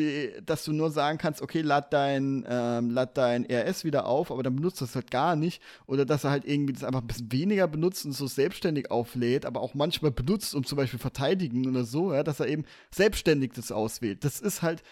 dass 0.46 0.64
du 0.64 0.74
nur 0.74 0.92
sagen 0.92 1.18
kannst, 1.18 1.42
okay, 1.42 1.62
lad 1.62 1.94
dein, 1.94 2.46
ähm, 2.48 2.92
lad 2.92 3.18
dein 3.18 3.46
RS 3.50 3.84
wieder 3.84 4.06
auf, 4.06 4.32
aber 4.32 4.44
dann 4.44 4.56
benutzt 4.56 4.82
das 4.82 4.96
halt 4.96 5.12
gar 5.12 5.36
nicht. 5.36 5.62
Oder 5.86 6.06
dass 6.06 6.24
er 6.24 6.32
halt 6.32 6.46
irgendwie 6.46 6.74
das 6.74 6.84
einfach 6.84 7.02
ein 7.02 7.08
bisschen 7.08 7.32
weniger 7.32 7.68
benutzt 7.68 8.06
und 8.06 8.14
so 8.14 8.28
selbstständig 8.28 8.92
auflädt, 8.92 9.46
aber 9.46 9.62
auch 9.62 9.74
manchmal 9.74 10.12
benutzt, 10.12 10.56
um 10.56 10.66
zum 10.66 10.78
Beispiel 10.78 11.00
verteidigen 11.00 11.68
oder 11.68 11.84
so, 11.84 12.14
ja, 12.14 12.24
dass 12.24 12.40
er 12.40 12.48
eben 12.48 12.66
selbstständig 12.92 13.54
das 13.54 13.72
auswählt. 13.72 14.24
Das 14.24 14.40
ist 14.40 14.62
halt 14.62 14.84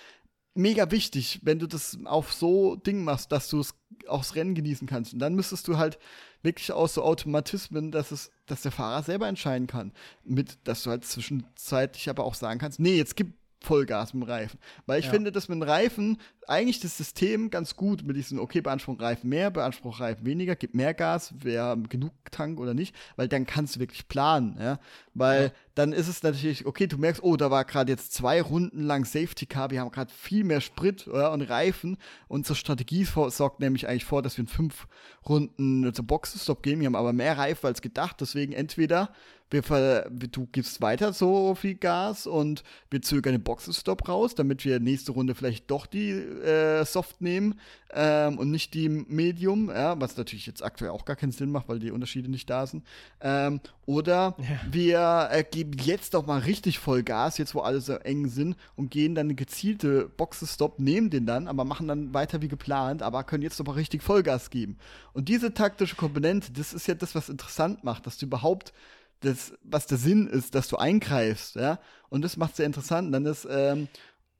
mega 0.57 0.91
wichtig, 0.91 1.39
wenn 1.43 1.59
du 1.59 1.67
das 1.67 1.97
auf 2.05 2.33
so 2.33 2.75
Ding 2.75 3.03
machst, 3.03 3.31
dass 3.31 3.49
du 3.49 3.59
es 3.59 3.75
aufs 4.07 4.35
Rennen 4.35 4.55
genießen 4.55 4.87
kannst. 4.87 5.13
Und 5.13 5.19
dann 5.19 5.35
müsstest 5.35 5.67
du 5.67 5.77
halt 5.77 5.97
wirklich 6.43 6.71
aus 6.71 6.93
so 6.93 7.03
Automatismen, 7.03 7.91
dass 7.91 8.11
es, 8.11 8.31
dass 8.45 8.61
der 8.61 8.71
Fahrer 8.71 9.03
selber 9.03 9.27
entscheiden 9.27 9.67
kann. 9.67 9.93
Mit, 10.23 10.57
dass 10.63 10.83
du 10.83 10.89
halt 10.89 11.05
zwischenzeitlich 11.05 12.09
aber 12.09 12.23
auch 12.23 12.35
sagen 12.35 12.59
kannst, 12.59 12.79
nee, 12.79 12.97
jetzt 12.97 13.15
gib 13.15 13.33
Vollgas 13.67 14.13
mit 14.13 14.23
dem 14.23 14.29
Reifen. 14.29 14.59
Weil 14.85 14.99
ich 14.99 15.05
ja. 15.05 15.11
finde, 15.11 15.31
dass 15.31 15.49
mit 15.49 15.57
dem 15.57 15.63
Reifen 15.63 16.17
eigentlich 16.47 16.79
das 16.79 16.97
System 16.97 17.49
ganz 17.49 17.75
gut 17.75 18.03
mit 18.03 18.15
diesen, 18.15 18.39
okay, 18.39 18.61
beanspruch 18.61 18.99
Reifen 18.99 19.29
mehr, 19.29 19.51
beanspruch 19.51 19.99
Reifen 19.99 20.25
weniger, 20.25 20.55
gib 20.55 20.73
mehr 20.73 20.93
Gas, 20.93 21.33
wer 21.37 21.75
genug 21.89 22.13
Tank 22.31 22.59
oder 22.59 22.73
nicht, 22.73 22.95
weil 23.17 23.27
dann 23.27 23.45
kannst 23.45 23.75
du 23.75 23.79
wirklich 23.81 24.07
planen, 24.07 24.57
ja. 24.59 24.79
Weil 25.13 25.43
ja. 25.43 25.51
dann 25.75 25.91
ist 25.91 26.07
es 26.07 26.23
natürlich, 26.23 26.65
okay, 26.65 26.87
du 26.87 26.97
merkst, 26.97 27.21
oh, 27.21 27.35
da 27.35 27.51
war 27.51 27.65
gerade 27.65 27.91
jetzt 27.91 28.13
zwei 28.13 28.41
Runden 28.41 28.83
lang 28.83 29.03
Safety 29.03 29.45
Car, 29.45 29.69
wir 29.71 29.81
haben 29.81 29.91
gerade 29.91 30.13
viel 30.13 30.45
mehr 30.45 30.61
Sprit 30.61 31.05
ja, 31.11 31.27
und 31.29 31.41
Reifen. 31.41 31.97
Unsere 32.29 32.55
Strategie 32.55 33.03
sorgt 33.03 33.59
nämlich 33.59 33.87
eigentlich 33.87 34.05
vor, 34.05 34.21
dass 34.21 34.37
wir 34.37 34.43
in 34.43 34.47
fünf 34.47 34.87
Runden 35.27 35.93
zur 35.93 36.05
Boxenstopp 36.05 36.63
gehen, 36.63 36.79
wir 36.79 36.85
haben 36.85 36.95
aber 36.95 37.11
mehr 37.11 37.37
Reifen 37.37 37.67
als 37.67 37.81
gedacht, 37.81 38.21
deswegen 38.21 38.53
entweder 38.53 39.11
wir 39.49 40.09
du 40.09 40.47
gibst 40.51 40.81
weiter 40.81 41.13
so 41.13 41.55
viel 41.55 41.75
Gas 41.75 42.27
und 42.27 42.63
wir 42.89 43.01
zögern 43.01 43.33
den 43.33 43.43
Boxenstopp 43.43 44.07
raus, 44.09 44.35
damit 44.35 44.65
wir 44.65 44.79
nächste 44.79 45.13
Runde 45.13 45.35
vielleicht 45.35 45.71
doch 45.71 45.85
die 45.85 46.11
äh, 46.11 46.83
Soft 46.85 47.21
nehmen 47.21 47.59
ähm, 47.93 48.37
und 48.37 48.51
nicht 48.51 48.73
die 48.73 48.89
Medium, 48.89 49.69
ja, 49.69 49.99
was 49.99 50.17
natürlich 50.17 50.45
jetzt 50.45 50.63
aktuell 50.63 50.91
auch 50.91 51.05
gar 51.05 51.15
keinen 51.15 51.31
Sinn 51.31 51.51
macht, 51.51 51.69
weil 51.69 51.79
die 51.79 51.91
Unterschiede 51.91 52.29
nicht 52.29 52.49
da 52.49 52.67
sind. 52.67 52.85
Ähm, 53.21 53.61
oder 53.85 54.35
ja. 54.37 54.59
wir 54.69 55.29
äh, 55.31 55.43
geben 55.43 55.77
jetzt 55.81 56.13
doch 56.13 56.25
mal 56.25 56.39
richtig 56.39 56.79
voll 56.79 57.03
Gas, 57.03 57.37
jetzt 57.37 57.55
wo 57.55 57.61
alle 57.61 57.79
so 57.79 57.93
eng 57.93 58.27
sind, 58.27 58.57
und 58.75 58.91
gehen 58.91 59.15
dann 59.15 59.27
eine 59.27 59.35
gezielte 59.35 60.09
Boxenstopp, 60.09 60.79
nehmen 60.79 61.09
den 61.09 61.25
dann, 61.25 61.47
aber 61.47 61.63
machen 61.63 61.87
dann 61.87 62.13
weiter 62.13 62.41
wie 62.41 62.49
geplant, 62.49 63.01
aber 63.01 63.23
können 63.23 63.43
jetzt 63.43 63.59
doch 63.59 63.65
mal 63.65 63.73
richtig 63.73 64.03
Vollgas 64.03 64.49
geben. 64.49 64.77
Und 65.13 65.29
diese 65.29 65.53
taktische 65.53 65.95
Komponente, 65.95 66.51
das 66.51 66.73
ist 66.73 66.87
ja 66.87 66.95
das, 66.95 67.15
was 67.15 67.29
interessant 67.29 67.85
macht, 67.85 68.05
dass 68.05 68.17
du 68.17 68.25
überhaupt 68.25 68.73
das, 69.21 69.53
was 69.63 69.87
der 69.87 69.97
Sinn 69.97 70.27
ist, 70.27 70.55
dass 70.55 70.67
du 70.67 70.77
eingreifst, 70.77 71.55
ja. 71.55 71.79
Und 72.09 72.21
das 72.23 72.37
macht 72.37 72.55
sehr 72.55 72.65
interessant. 72.65 73.13
dann 73.13 73.25
ist, 73.25 73.47
ähm, 73.49 73.87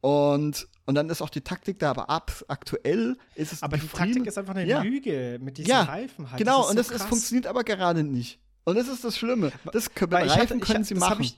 und, 0.02 0.68
und 0.86 0.96
dann 0.96 1.10
ist 1.10 1.22
auch 1.22 1.30
die 1.30 1.42
Taktik 1.42 1.80
da, 1.80 1.90
aber 1.92 2.10
ab, 2.10 2.32
aktuell 2.48 3.18
ist 3.36 3.54
es. 3.54 3.64
Aber 3.64 3.78
die 3.78 3.88
Taktik 3.88 4.26
ist 4.26 4.38
einfach 4.38 4.56
eine 4.56 4.66
ja. 4.66 4.82
Lüge 4.82 5.40
mit 5.42 5.58
diesen 5.58 5.70
ja, 5.70 5.82
Reifen 5.82 6.30
halt. 6.30 6.38
Genau, 6.38 6.62
das 6.62 6.70
und 6.70 6.76
das 6.78 6.92
ist, 6.92 7.04
funktioniert 7.04 7.48
aber 7.48 7.64
gerade 7.64 8.04
nicht. 8.04 8.40
Und 8.64 8.76
das 8.76 8.88
ist 8.88 9.04
das 9.04 9.18
Schlimme. 9.18 9.52
Das 9.72 9.94
können, 9.94 10.14
Reifen 10.14 10.40
hatte, 10.40 10.60
können 10.60 10.82
ich, 10.82 10.88
sie 10.88 10.96
machen. 10.96 11.30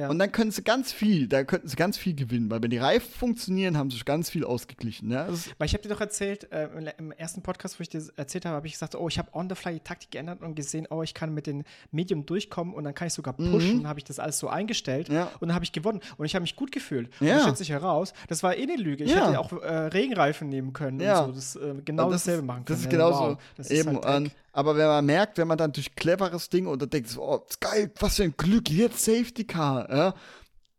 Ja. 0.00 0.08
Und 0.08 0.18
dann 0.18 0.32
können 0.32 0.50
sie 0.50 0.62
ganz 0.62 0.92
viel, 0.92 1.28
da 1.28 1.44
könnten 1.44 1.68
sie 1.68 1.76
ganz 1.76 1.98
viel 1.98 2.14
gewinnen, 2.14 2.50
weil 2.50 2.62
wenn 2.62 2.70
die 2.70 2.78
Reifen 2.78 3.12
funktionieren, 3.12 3.76
haben 3.76 3.90
sie 3.90 3.98
ganz 3.98 4.30
viel 4.30 4.44
ausgeglichen. 4.44 5.10
Ja? 5.10 5.28
weil 5.58 5.66
ich 5.66 5.74
habe 5.74 5.82
dir 5.82 5.90
doch 5.90 6.00
erzählt, 6.00 6.50
äh, 6.52 6.68
im 6.96 7.12
ersten 7.12 7.42
Podcast, 7.42 7.78
wo 7.78 7.82
ich 7.82 7.90
dir 7.90 8.02
erzählt 8.16 8.46
habe, 8.46 8.56
habe 8.56 8.66
ich 8.66 8.72
gesagt, 8.72 8.94
oh, 8.94 9.08
ich 9.08 9.18
habe 9.18 9.28
on 9.34 9.50
the 9.50 9.54
fly 9.54 9.74
die 9.74 9.80
Taktik 9.80 10.10
geändert 10.10 10.40
und 10.40 10.54
gesehen, 10.54 10.86
oh, 10.88 11.02
ich 11.02 11.12
kann 11.12 11.34
mit 11.34 11.46
den 11.46 11.64
Medium 11.90 12.24
durchkommen 12.24 12.72
und 12.72 12.84
dann 12.84 12.94
kann 12.94 13.08
ich 13.08 13.12
sogar 13.12 13.34
pushen, 13.34 13.80
mhm. 13.80 13.88
habe 13.88 14.00
ich 14.00 14.04
das 14.04 14.18
alles 14.18 14.38
so 14.38 14.48
eingestellt 14.48 15.10
ja. 15.10 15.24
und 15.38 15.48
dann 15.48 15.54
habe 15.54 15.64
ich 15.64 15.72
gewonnen 15.72 16.00
und 16.16 16.24
ich 16.24 16.34
habe 16.34 16.42
mich 16.42 16.56
gut 16.56 16.72
gefühlt. 16.72 17.10
Ja. 17.20 17.20
Und 17.20 17.28
das 17.28 17.42
stellt 17.42 17.56
sich 17.58 17.70
heraus, 17.70 18.14
das 18.28 18.42
war 18.42 18.56
eh 18.56 18.62
eine 18.62 18.76
Lüge. 18.76 19.04
Ich 19.04 19.14
hätte 19.14 19.38
auch 19.38 19.52
äh, 19.52 19.68
Regenreifen 19.68 20.48
nehmen 20.48 20.72
können 20.72 21.00
und 21.02 21.26
so, 21.26 21.32
das 21.32 21.56
äh, 21.56 21.74
genau 21.84 22.10
das 22.10 22.24
dasselbe 22.24 22.46
machen 22.46 22.64
können. 22.64 22.78
Das 22.78 22.80
ist 22.80 22.90
genauso. 22.90 23.20
Wow, 23.20 23.38
das 23.56 23.70
Eben, 23.70 23.98
ist 23.98 24.06
halt 24.06 24.32
aber 24.52 24.76
wenn 24.76 24.86
man 24.86 25.06
merkt, 25.06 25.38
wenn 25.38 25.48
man 25.48 25.58
dann 25.58 25.72
durch 25.72 25.94
cleveres 25.94 26.48
Ding 26.48 26.66
und 26.66 26.82
dann 26.82 26.90
denkt, 26.90 27.16
oh, 27.18 27.44
geil, 27.60 27.92
was 27.98 28.16
für 28.16 28.24
ein 28.24 28.34
Glück, 28.36 28.68
jetzt 28.70 29.04
Safety 29.04 29.44
Car, 29.44 29.88
ja, 29.90 30.14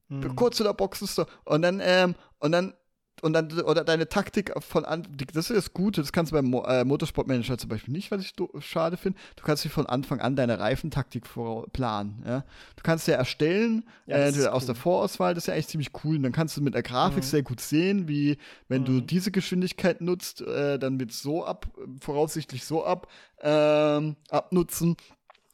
mhm. 0.09 0.35
kurz 0.35 0.57
zu 0.57 0.63
der 0.63 0.73
Boxenstopp 0.73 1.29
und 1.45 1.61
dann, 1.61 1.81
ähm, 1.83 2.15
und 2.39 2.51
dann 2.51 2.73
und 3.21 3.33
dann 3.33 3.51
oder 3.61 3.83
deine 3.83 4.09
Taktik 4.09 4.51
von 4.59 4.85
an, 4.85 5.07
das 5.33 5.49
ist 5.49 5.57
das 5.57 5.73
Gute, 5.73 6.01
das 6.01 6.11
kannst 6.11 6.31
du 6.31 6.35
beim 6.35 6.45
Mo 6.45 6.63
äh, 6.63 6.83
Motorsportmanager 6.83 7.57
zum 7.57 7.69
Beispiel 7.69 7.93
nicht, 7.93 8.11
was 8.11 8.21
ich 8.21 8.33
schade 8.59 8.97
finde. 8.97 9.19
Du 9.35 9.43
kannst 9.43 9.63
dir 9.63 9.69
von 9.69 9.85
Anfang 9.85 10.19
an 10.19 10.35
deine 10.35 10.59
Reifentaktik 10.59 11.25
planen. 11.71 12.23
Ja? 12.25 12.39
Du 12.75 12.83
kannst 12.83 13.07
ja 13.07 13.15
erstellen, 13.15 13.85
ja, 14.07 14.17
äh, 14.17 14.33
cool. 14.35 14.47
aus 14.47 14.65
der 14.65 14.75
Vorauswahl, 14.75 15.33
das 15.33 15.43
ist 15.43 15.47
ja 15.47 15.53
echt 15.53 15.69
ziemlich 15.69 15.91
cool. 16.03 16.17
Und 16.17 16.23
dann 16.23 16.31
kannst 16.31 16.57
du 16.57 16.61
mit 16.61 16.73
der 16.73 16.83
Grafik 16.83 17.23
mhm. 17.23 17.27
sehr 17.27 17.43
gut 17.43 17.61
sehen, 17.61 18.07
wie 18.07 18.37
wenn 18.67 18.81
mhm. 18.81 18.85
du 18.85 19.01
diese 19.01 19.31
Geschwindigkeit 19.31 20.01
nutzt, 20.01 20.41
äh, 20.41 20.79
dann 20.79 20.99
wird 20.99 21.11
es 21.11 21.21
so 21.21 21.45
ab, 21.45 21.67
voraussichtlich 21.99 22.65
so 22.65 22.85
ab, 22.85 23.07
ähm, 23.41 24.15
abnutzen. 24.29 24.97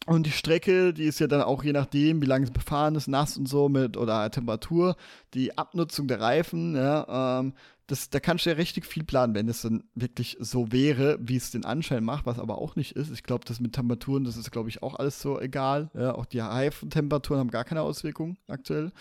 Und 0.08 0.26
die 0.26 0.32
Strecke, 0.32 0.93
die 0.93 1.03
ist 1.03 1.20
ja 1.20 1.28
dann 1.28 1.41
auch 1.41 1.66
je 1.66 1.74
nachdem, 1.74 2.22
wie 2.22 2.26
lange 2.26 2.45
es 2.45 2.51
befahren 2.51 2.95
ist, 2.95 3.10
nass 3.10 3.38
und 3.38 3.47
so 3.47 3.68
mit 3.68 3.97
oder 3.97 4.32
Temperatur, 4.32 4.95
die 5.34 5.58
Abnutzung 5.58 6.08
der 6.08 6.22
Reifen, 6.22 6.76
ja, 6.76 7.39
ähm, 7.39 7.53
das, 7.88 8.10
da 8.10 8.22
kannst 8.22 8.45
du 8.45 8.49
ja 8.49 8.55
richtig 8.55 8.86
viel 8.86 9.03
planen, 9.03 9.36
wenn 9.36 9.49
es 9.49 9.62
dann 9.62 9.84
wirklich 9.95 10.38
so 10.39 10.72
wäre, 10.72 11.18
wie 11.22 11.36
es 11.36 11.51
den 11.51 11.66
Anschein 11.66 12.05
macht, 12.05 12.26
was 12.26 12.39
aber 12.39 12.58
auch 12.58 12.78
nicht 12.78 12.93
ist. 12.93 13.12
Ich 13.12 13.24
glaube, 13.24 13.43
das 13.45 13.60
mit 13.60 13.74
Temperaturen, 13.74 14.24
das 14.24 14.38
ist, 14.38 14.51
glaube 14.51 14.70
ich, 14.70 14.82
auch 14.82 14.95
alles 14.95 15.22
so 15.22 15.39
egal. 15.41 15.89
Ja, 15.93 16.16
auch 16.16 16.26
die 16.26 16.39
Reifentemperaturen 16.39 17.41
haben 17.41 17.51
gar 17.51 17.66
keine 17.66 17.82
Auswirkungen 17.82 18.38
aktuell. 18.47 18.93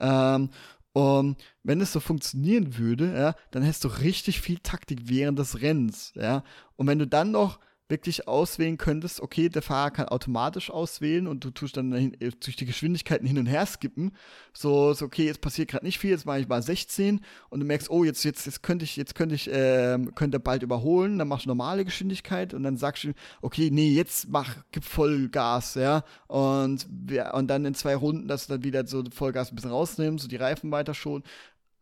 Ähm, 0.00 0.48
und 0.94 1.36
wenn 1.62 1.80
es 1.80 1.92
so 1.92 2.00
funktionieren 2.00 2.78
würde, 2.78 3.14
ja, 3.14 3.34
dann 3.50 3.62
hättest 3.62 3.84
du 3.84 3.88
richtig 3.88 4.40
viel 4.40 4.60
Taktik 4.60 5.00
während 5.04 5.38
des 5.38 5.60
Rennens, 5.60 6.12
ja. 6.14 6.42
Und 6.76 6.86
wenn 6.86 6.98
du 6.98 7.06
dann 7.06 7.32
noch 7.32 7.58
wirklich 7.88 8.26
auswählen 8.26 8.78
könntest, 8.78 9.20
okay, 9.20 9.50
der 9.50 9.60
Fahrer 9.60 9.90
kann 9.90 10.08
automatisch 10.08 10.70
auswählen 10.70 11.26
und 11.26 11.44
du 11.44 11.50
tust 11.50 11.76
dann 11.76 11.92
hin, 11.92 12.16
äh, 12.18 12.30
durch 12.30 12.56
die 12.56 12.64
Geschwindigkeiten 12.64 13.26
hin 13.26 13.36
und 13.36 13.46
her 13.46 13.66
skippen. 13.66 14.12
So, 14.54 14.94
so 14.94 15.04
okay, 15.04 15.26
jetzt 15.26 15.42
passiert 15.42 15.68
gerade 15.68 15.84
nicht 15.84 15.98
viel, 15.98 16.10
jetzt 16.10 16.24
mache 16.24 16.40
ich 16.40 16.48
mal 16.48 16.62
16 16.62 17.20
und 17.50 17.60
du 17.60 17.66
merkst, 17.66 17.90
oh, 17.90 18.02
jetzt, 18.02 18.24
jetzt, 18.24 18.46
jetzt 18.46 18.62
könnte 18.62 18.86
ich, 18.86 18.96
jetzt 18.96 19.14
könnte 19.14 19.34
ich, 19.34 19.52
äh, 19.52 19.98
könnte 20.14 20.40
bald 20.40 20.62
überholen, 20.62 21.18
dann 21.18 21.28
machst 21.28 21.44
du 21.44 21.50
normale 21.50 21.84
Geschwindigkeit 21.84 22.54
und 22.54 22.62
dann 22.62 22.78
sagst 22.78 23.04
du, 23.04 23.12
okay, 23.42 23.70
nee, 23.70 23.90
jetzt 23.92 24.28
mach, 24.28 24.56
gib 24.72 24.84
Vollgas, 24.84 25.74
ja. 25.74 26.04
Und, 26.26 26.88
ja, 27.10 27.34
und 27.34 27.48
dann 27.48 27.66
in 27.66 27.74
zwei 27.74 27.96
Runden, 27.96 28.28
dass 28.28 28.46
du 28.46 28.54
dann 28.54 28.64
wieder 28.64 28.86
so 28.86 29.04
Vollgas 29.10 29.52
ein 29.52 29.56
bisschen 29.56 29.70
rausnimmst, 29.72 30.22
so 30.22 30.28
die 30.28 30.36
Reifen 30.36 30.70
weiter 30.70 30.94
schon. 30.94 31.22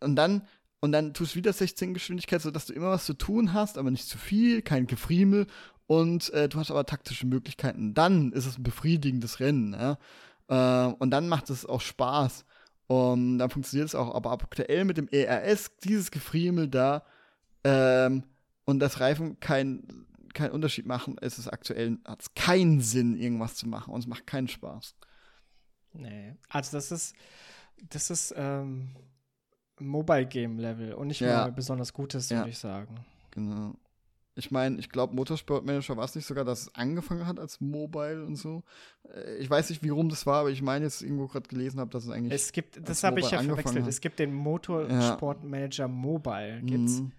Und 0.01 0.17
dann 0.17 0.43
und 0.85 0.91
dann 0.91 1.15
tust 1.15 1.35
du 1.35 1.37
wieder 1.37 1.53
16 1.53 1.95
Geschwindigkeit, 1.95 2.43
sodass 2.43 2.67
du 2.67 2.73
immer 2.73 2.91
was 2.91 3.07
zu 3.07 3.15
tun 3.15 3.53
hast, 3.53 3.79
aber 3.79 3.93
nicht 3.93 4.09
zu 4.09 4.19
viel, 4.19 4.63
kein 4.63 4.89
Gefriemel 4.89 5.47
und 5.93 6.33
äh, 6.33 6.49
du 6.49 6.59
hast 6.59 6.71
aber 6.71 6.87
taktische 6.87 7.27
Möglichkeiten. 7.27 7.93
Dann 7.93 8.33
ist 8.33 8.47
es 8.47 8.57
ein 8.57 8.63
befriedigendes 8.63 9.41
Rennen. 9.41 9.75
Ja? 9.75 9.99
Äh, 10.49 10.95
und 10.95 11.11
dann 11.11 11.29
macht 11.29 11.51
es 11.51 11.67
auch 11.67 11.83
Spaß. 11.83 12.47
Und 12.87 13.37
dann 13.39 13.51
funktioniert 13.51 13.89
es 13.89 13.95
auch. 13.95 14.15
Aber 14.15 14.33
aktuell 14.33 14.87
mit 14.87 14.97
dem 14.97 15.09
ERS, 15.09 15.71
dieses 15.85 16.11
Gefriemel 16.11 16.69
da 16.69 17.05
ähm, 17.63 18.25
und 18.65 18.79
das 18.79 19.01
Reifen 19.01 19.39
keinen 19.39 20.07
kein 20.33 20.51
Unterschied 20.51 20.87
machen, 20.87 21.19
ist 21.19 21.37
es 21.37 21.47
aktuell, 21.47 21.99
hat 22.07 22.23
es 22.23 22.33
keinen 22.33 22.81
Sinn, 22.81 23.15
irgendwas 23.15 23.57
zu 23.57 23.69
machen 23.69 23.93
und 23.93 24.01
es 24.01 24.07
macht 24.07 24.27
keinen 24.27 24.49
Spaß. 24.49 24.95
Nee, 25.93 26.37
also 26.49 26.75
das 26.75 26.91
ist, 26.91 27.15
das 27.91 28.09
ist 28.09 28.33
ähm, 28.35 28.97
Mobile 29.79 30.25
Game 30.25 30.59
Level 30.59 30.95
und 30.95 31.09
nicht 31.09 31.21
ja. 31.21 31.43
mal 31.43 31.53
besonders 31.53 31.93
gutes, 31.93 32.31
ja. 32.31 32.39
würde 32.39 32.49
ich 32.51 32.59
sagen. 32.59 33.05
Genau. 33.33 33.75
Ich 34.35 34.51
meine, 34.51 34.79
ich 34.79 34.89
glaube, 34.89 35.15
Motorsportmanager 35.15 35.97
war 35.97 36.05
es 36.05 36.15
nicht 36.15 36.27
sogar, 36.27 36.45
dass 36.45 36.63
es 36.63 36.75
angefangen 36.75 37.27
hat 37.27 37.39
als 37.39 37.61
Mobile 37.61 38.25
und 38.25 38.37
so. 38.37 38.63
Äh, 39.15 39.37
ich 39.37 39.51
weiß 39.51 39.71
nicht, 39.71 39.83
wie 39.83 39.91
rum 39.91 40.09
das 40.09 40.27
war, 40.27 40.41
aber 40.41 40.51
ich 40.51 40.63
meine 40.63 40.87
jetzt 40.87 41.03
irgendwo 41.03 41.27
gerade 41.27 41.49
gelesen 41.49 41.81
habe, 41.81 41.91
dass 41.91 42.05
es 42.05 42.11
eigentlich. 42.11 42.33
Es 42.33 42.53
gibt, 42.53 42.89
das 42.89 43.05
habe 43.05 43.21
ich 43.21 43.31
ja 43.31 43.43
verwechselt. 43.43 43.83
Hat. 43.83 43.89
Es 43.89 44.01
gibt 44.01 44.19
den 44.19 44.33
Motorsportmanager 44.33 45.85
ja. 45.85 45.89
Mobile, 45.89 46.63
gibt's. 46.63 47.01
Mhm. 47.01 47.13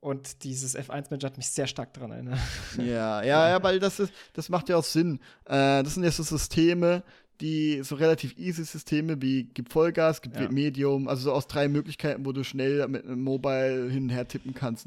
Und 0.00 0.44
dieses 0.44 0.78
F1-Manager 0.78 1.26
hat 1.26 1.36
mich 1.36 1.50
sehr 1.50 1.66
stark 1.66 1.92
daran 1.92 2.12
erinnert. 2.12 2.38
Ja, 2.78 3.22
ja, 3.22 3.50
ja, 3.50 3.62
weil 3.62 3.78
das 3.78 4.00
ist, 4.00 4.12
das 4.32 4.48
macht 4.48 4.68
ja 4.70 4.76
auch 4.76 4.84
Sinn. 4.84 5.20
Äh, 5.44 5.82
das 5.82 5.94
sind 5.94 6.04
ja 6.04 6.10
so 6.10 6.22
Systeme, 6.22 7.02
die 7.40 7.82
so 7.82 7.96
relativ 7.96 8.38
easy 8.38 8.64
Systeme 8.64 9.20
wie 9.20 9.44
gibt 9.44 9.72
Vollgas, 9.72 10.22
gibt 10.22 10.36
ja. 10.36 10.50
Medium, 10.50 11.08
also 11.08 11.24
so 11.24 11.32
aus 11.32 11.46
drei 11.46 11.68
Möglichkeiten, 11.68 12.24
wo 12.24 12.32
du 12.32 12.44
schnell 12.44 12.86
mit 12.88 13.04
einem 13.04 13.22
Mobile 13.22 13.90
hin 13.90 14.04
und 14.04 14.10
her 14.10 14.26
tippen 14.26 14.54
kannst 14.54 14.86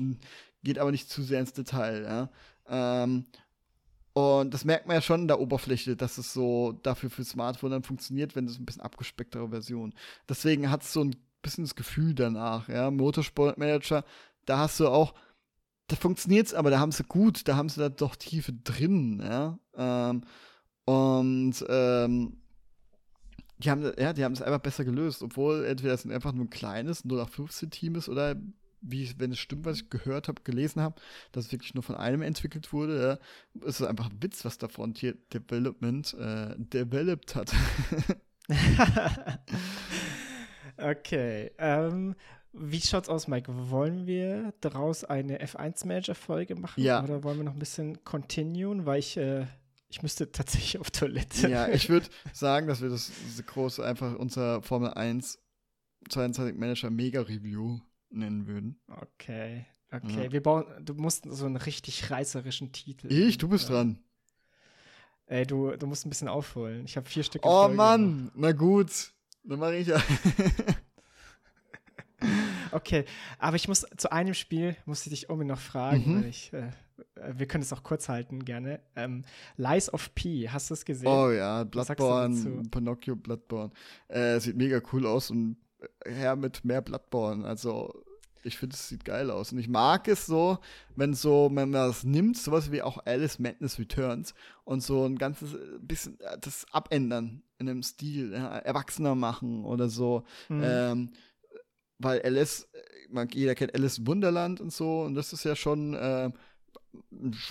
geht 0.63 0.79
aber 0.79 0.91
nicht 0.91 1.09
zu 1.09 1.21
sehr 1.23 1.39
ins 1.39 1.53
Detail, 1.53 2.03
ja. 2.03 2.29
Ähm, 2.67 3.25
und 4.13 4.53
das 4.53 4.63
merkt 4.63 4.87
man 4.87 4.95
ja 4.95 5.01
schon 5.01 5.21
in 5.21 5.27
der 5.27 5.39
Oberfläche, 5.39 5.95
dass 5.95 6.19
es 6.19 6.33
so 6.33 6.73
dafür 6.83 7.09
für 7.09 7.23
Smartphone 7.23 7.71
dann 7.71 7.83
funktioniert, 7.83 8.35
wenn 8.35 8.45
es 8.45 8.59
ein 8.59 8.65
bisschen 8.65 8.83
abgespecktere 8.83 9.49
Version. 9.49 9.93
Deswegen 10.29 10.69
hat 10.69 10.83
es 10.83 10.93
so 10.93 11.03
ein 11.03 11.15
bisschen 11.41 11.63
das 11.63 11.75
Gefühl 11.75 12.13
danach, 12.13 12.69
ja. 12.69 12.91
Motorsportmanager, 12.91 14.05
da 14.45 14.57
hast 14.59 14.79
du 14.79 14.87
auch, 14.87 15.13
da 15.87 15.95
funktioniert 15.95 16.47
es, 16.47 16.53
aber 16.53 16.69
da 16.69 16.79
haben 16.79 16.91
sie 16.91 17.03
gut, 17.03 17.47
da 17.47 17.55
haben 17.55 17.69
sie 17.69 17.79
da 17.79 17.89
doch 17.89 18.15
Tiefe 18.15 18.53
drin, 18.53 19.21
ja. 19.23 19.57
Ähm, 19.75 20.23
und 20.85 21.65
ähm, 21.69 22.37
die 23.57 23.71
haben, 23.71 23.83
ja, 23.97 24.11
es 24.11 24.41
einfach 24.41 24.59
besser 24.59 24.85
gelöst, 24.85 25.23
obwohl 25.23 25.65
entweder 25.65 25.93
es 25.93 26.05
einfach 26.05 26.33
nur 26.33 26.45
ein 26.45 26.49
kleines 26.49 27.03
0815 27.05 27.71
Team 27.71 27.95
ist 27.95 28.09
oder 28.09 28.35
wie 28.83 29.11
wenn 29.17 29.31
es 29.31 29.39
stimmt, 29.39 29.65
was 29.65 29.77
ich 29.77 29.89
gehört 29.89 30.27
habe, 30.27 30.41
gelesen 30.43 30.81
habe, 30.81 31.01
dass 31.31 31.45
es 31.45 31.51
wirklich 31.51 31.73
nur 31.73 31.83
von 31.83 31.95
einem 31.95 32.21
entwickelt 32.21 32.73
wurde, 32.73 33.19
ja, 33.55 33.65
ist 33.67 33.79
es 33.79 33.87
einfach 33.87 34.09
ein 34.09 34.21
Witz, 34.21 34.45
was 34.45 34.57
da 34.57 34.67
Frontier 34.67 35.15
Development 35.33 36.13
äh, 36.13 36.55
developed 36.57 37.35
hat. 37.35 37.53
okay. 40.77 41.51
Ähm, 41.57 42.15
wie 42.51 42.81
schaut's 42.81 43.09
aus, 43.09 43.27
Mike? 43.27 43.51
Wollen 43.71 44.05
wir 44.05 44.53
daraus 44.61 45.03
eine 45.03 45.43
F1-Manager-Folge 45.43 46.55
machen? 46.55 46.83
Ja. 46.83 47.03
Oder 47.03 47.23
wollen 47.23 47.37
wir 47.37 47.43
noch 47.45 47.53
ein 47.53 47.59
bisschen 47.59 48.03
continuen? 48.03 48.85
Weil 48.85 48.99
ich, 48.99 49.17
äh, 49.17 49.47
ich 49.89 50.03
müsste 50.03 50.31
tatsächlich 50.31 50.77
auf 50.77 50.91
Toilette. 50.91 51.49
Ja, 51.49 51.67
ich 51.67 51.89
würde 51.89 52.07
sagen, 52.33 52.67
dass 52.67 52.81
wir 52.81 52.89
das, 52.89 53.11
das 53.25 53.45
große, 53.45 53.83
einfach 53.83 54.15
unser 54.15 54.61
Formel 54.61 54.93
1 54.93 55.39
22 56.09 56.55
Manager 56.57 56.89
Mega 56.89 57.21
Review 57.21 57.79
nennen 58.13 58.47
würden. 58.47 58.79
Okay, 58.87 59.65
okay. 59.91 60.25
Ja. 60.25 60.31
Wir 60.31 60.43
bauen, 60.43 60.65
du 60.81 60.93
musst 60.93 61.25
so 61.29 61.45
einen 61.45 61.57
richtig 61.57 62.09
reißerischen 62.09 62.71
Titel. 62.71 63.11
Ich? 63.11 63.37
Du 63.37 63.47
bist 63.47 63.69
ja. 63.69 63.75
dran. 63.75 63.99
Ey, 65.25 65.45
du, 65.45 65.71
du 65.71 65.87
musst 65.87 66.05
ein 66.05 66.09
bisschen 66.09 66.27
aufholen. 66.27 66.85
Ich 66.85 66.97
habe 66.97 67.09
vier 67.09 67.23
Stück. 67.23 67.45
Oh 67.45 67.69
Mann, 67.69 68.31
na 68.35 68.51
gut. 68.51 69.13
Dann 69.43 69.59
mache 69.59 69.75
ich 69.75 69.87
ja. 69.87 70.01
okay, 72.71 73.05
aber 73.39 73.55
ich 73.55 73.67
muss 73.67 73.85
zu 73.97 74.11
einem 74.11 74.33
Spiel, 74.33 74.75
muss 74.85 75.05
ich 75.05 75.09
dich 75.09 75.29
irgendwie 75.29 75.47
noch 75.47 75.59
fragen, 75.59 76.19
mhm. 76.19 76.27
ich, 76.27 76.53
äh, 76.53 76.71
wir 77.33 77.47
können 77.47 77.63
es 77.63 77.73
auch 77.73 77.83
kurz 77.83 78.09
halten, 78.09 78.45
gerne. 78.45 78.81
Ähm, 78.95 79.23
Lies 79.57 79.93
of 79.93 80.13
P, 80.15 80.49
hast 80.49 80.69
du 80.69 80.75
es 80.75 80.85
gesehen? 80.85 81.07
Oh 81.07 81.31
ja, 81.31 81.63
Bloodborne, 81.63 82.63
Pinocchio 82.69 83.15
Bloodborne. 83.15 83.71
Äh, 84.07 84.39
sieht 84.39 84.55
mega 84.55 84.81
cool 84.91 85.05
aus 85.05 85.29
und 85.29 85.57
her 86.05 86.35
mit 86.35 86.65
mehr 86.65 86.81
Bloodborne. 86.81 87.45
Also 87.45 88.03
ich 88.43 88.57
finde, 88.57 88.75
es 88.75 88.89
sieht 88.89 89.05
geil 89.05 89.31
aus. 89.31 89.51
Und 89.51 89.59
ich 89.59 89.69
mag 89.69 90.07
es 90.07 90.25
so, 90.25 90.59
wenn 90.95 91.13
so, 91.13 91.49
wenn 91.53 91.69
man 91.69 91.87
das 91.87 92.03
nimmt, 92.03 92.37
sowas 92.37 92.71
wie 92.71 92.81
auch 92.81 93.05
Alice 93.05 93.39
Madness 93.39 93.79
Returns 93.79 94.33
und 94.65 94.83
so 94.83 95.05
ein 95.05 95.17
ganzes 95.17 95.55
bisschen 95.79 96.19
äh, 96.19 96.37
das 96.39 96.65
abändern 96.71 97.41
in 97.57 97.69
einem 97.69 97.83
Stil, 97.83 98.33
ja, 98.33 98.57
erwachsener 98.59 99.15
machen 99.15 99.63
oder 99.65 99.89
so. 99.89 100.23
Mhm. 100.49 100.61
Ähm, 100.63 101.09
weil 101.99 102.21
Alice, 102.21 102.67
man, 103.09 103.29
jeder 103.29 103.55
kennt 103.55 103.73
Alice 103.75 104.05
Wunderland 104.05 104.59
und 104.59 104.73
so, 104.73 105.03
und 105.03 105.15
das 105.15 105.31
ist 105.31 105.45
ja 105.45 105.55
schon 105.55 105.93
äh, 105.93 106.31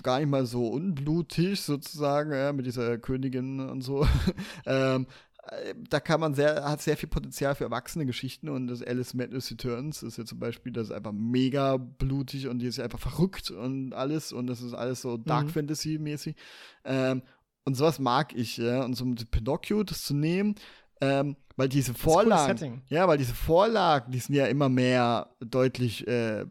gar 0.02 0.18
nicht 0.18 0.28
mal 0.28 0.46
so 0.46 0.68
unblutig 0.68 1.60
sozusagen, 1.62 2.32
ja, 2.32 2.52
mit 2.52 2.66
dieser 2.66 2.98
Königin 2.98 3.60
und 3.60 3.80
so. 3.80 4.06
ähm, 4.66 5.06
da 5.88 5.98
kann 5.98 6.20
man 6.20 6.34
sehr, 6.34 6.64
hat 6.64 6.80
sehr 6.80 6.96
viel 6.96 7.08
Potenzial 7.08 7.54
für 7.54 7.64
erwachsene 7.64 8.06
Geschichten 8.06 8.48
und 8.48 8.68
das 8.68 8.82
Alice 8.82 9.12
Madness 9.12 9.50
Returns 9.50 10.02
ist 10.02 10.16
ja 10.16 10.24
zum 10.24 10.38
Beispiel, 10.38 10.72
das 10.72 10.88
ist 10.88 10.92
einfach 10.92 11.12
mega 11.12 11.78
blutig 11.78 12.46
und 12.46 12.60
die 12.60 12.66
ist 12.66 12.78
einfach 12.78 13.00
verrückt 13.00 13.50
und 13.50 13.92
alles 13.92 14.32
und 14.32 14.46
das 14.46 14.62
ist 14.62 14.72
alles 14.72 15.02
so 15.02 15.16
Dark 15.16 15.46
mhm. 15.46 15.50
Fantasy 15.50 15.98
mäßig. 15.98 16.36
Ähm, 16.84 17.22
und 17.64 17.74
sowas 17.74 17.98
mag 17.98 18.34
ich, 18.34 18.56
ja. 18.56 18.84
Und 18.84 18.94
so 18.94 19.04
mit 19.04 19.30
Pinocchio 19.30 19.82
das 19.82 20.02
zu 20.02 20.14
nehmen, 20.14 20.54
ähm, 21.00 21.36
weil 21.56 21.68
diese 21.68 21.94
Vorlagen, 21.94 22.82
ja, 22.88 23.08
weil 23.08 23.18
diese 23.18 23.34
Vorlagen, 23.34 24.12
die 24.12 24.18
sind 24.18 24.34
ja 24.36 24.46
immer 24.46 24.68
mehr 24.68 25.34
deutlich 25.40 26.06
äh, 26.06 26.46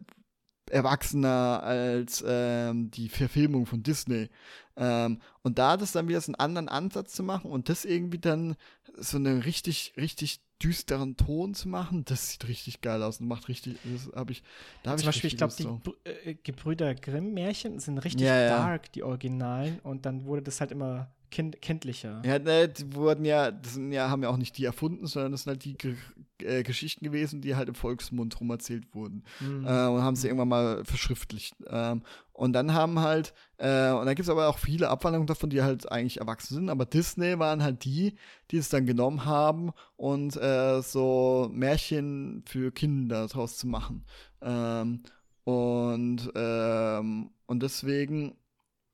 erwachsener 0.71 1.61
als 1.63 2.23
ähm, 2.25 2.91
die 2.91 3.09
Verfilmung 3.09 3.65
von 3.65 3.83
Disney. 3.83 4.29
Ähm, 4.77 5.21
und 5.43 5.59
da 5.59 5.77
das 5.77 5.91
dann 5.91 6.07
wieder 6.07 6.21
so 6.21 6.29
einen 6.29 6.35
anderen 6.35 6.69
Ansatz 6.69 7.13
zu 7.13 7.23
machen 7.23 7.51
und 7.51 7.69
das 7.69 7.85
irgendwie 7.85 8.19
dann 8.19 8.55
so 8.97 9.17
einen 9.17 9.41
richtig, 9.41 9.93
richtig 9.97 10.41
düsteren 10.63 11.17
Ton 11.17 11.53
zu 11.53 11.69
machen, 11.69 12.05
das 12.05 12.31
sieht 12.31 12.47
richtig 12.47 12.81
geil 12.81 13.01
aus 13.03 13.19
und 13.19 13.27
macht 13.27 13.47
richtig, 13.47 13.77
das 13.83 14.13
habe 14.15 14.31
ich, 14.31 14.43
da 14.83 14.91
habe 14.91 14.99
ich 14.99 15.05
Beispiel, 15.05 15.29
ich 15.29 15.37
glaube, 15.37 15.53
die 15.57 15.63
so. 15.63 15.81
äh, 16.03 16.35
Gebrüder 16.35 16.93
Grimm-Märchen 16.93 17.79
sind 17.79 17.97
richtig 17.99 18.27
ja, 18.27 18.47
dark, 18.47 18.85
ja. 18.85 18.91
die 18.95 19.03
Originalen, 19.03 19.79
und 19.79 20.05
dann 20.05 20.25
wurde 20.25 20.43
das 20.43 20.61
halt 20.61 20.71
immer 20.71 21.11
kind, 21.31 21.61
kindlicher. 21.61 22.21
Ja, 22.23 22.37
ne, 22.37 22.69
die 22.69 22.93
wurden 22.93 23.25
ja, 23.25 23.49
das 23.49 23.73
sind 23.73 23.91
ja, 23.91 24.09
haben 24.09 24.21
ja 24.21 24.29
auch 24.29 24.37
nicht 24.37 24.57
die 24.57 24.65
erfunden, 24.65 25.07
sondern 25.07 25.31
das 25.31 25.43
sind 25.43 25.51
halt 25.51 25.65
die 25.65 25.77
Ge 25.77 25.95
äh, 26.43 26.63
Geschichten 26.63 27.05
gewesen, 27.05 27.41
die 27.41 27.55
halt 27.55 27.69
im 27.69 27.75
Volksmund 27.75 28.39
rum 28.39 28.49
erzählt 28.49 28.93
wurden. 28.93 29.23
Mhm. 29.39 29.65
Äh, 29.65 29.87
und 29.87 30.01
haben 30.01 30.15
sie 30.15 30.27
irgendwann 30.27 30.49
mal 30.49 30.85
verschriftlicht. 30.85 31.55
Ähm, 31.67 32.03
und 32.33 32.53
dann 32.53 32.73
haben 32.73 32.99
halt, 32.99 33.33
äh, 33.57 33.91
und 33.91 34.05
dann 34.05 34.15
gibt 34.15 34.21
es 34.21 34.29
aber 34.29 34.47
auch 34.47 34.57
viele 34.57 34.89
Abwandlungen 34.89 35.27
davon, 35.27 35.49
die 35.49 35.61
halt 35.61 35.91
eigentlich 35.91 36.19
erwachsen 36.19 36.55
sind, 36.55 36.69
aber 36.69 36.85
Disney 36.85 37.37
waren 37.39 37.61
halt 37.61 37.83
die, 37.85 38.15
die 38.51 38.57
es 38.57 38.69
dann 38.69 38.85
genommen 38.85 39.25
haben 39.25 39.71
und 39.97 40.37
äh, 40.37 40.81
so 40.81 41.49
Märchen 41.51 42.43
für 42.47 42.71
Kinder 42.71 43.27
daraus 43.27 43.57
zu 43.57 43.67
machen. 43.67 44.05
Ähm, 44.41 45.03
und, 45.43 46.31
ähm, 46.35 47.31
und 47.47 47.63
deswegen 47.63 48.35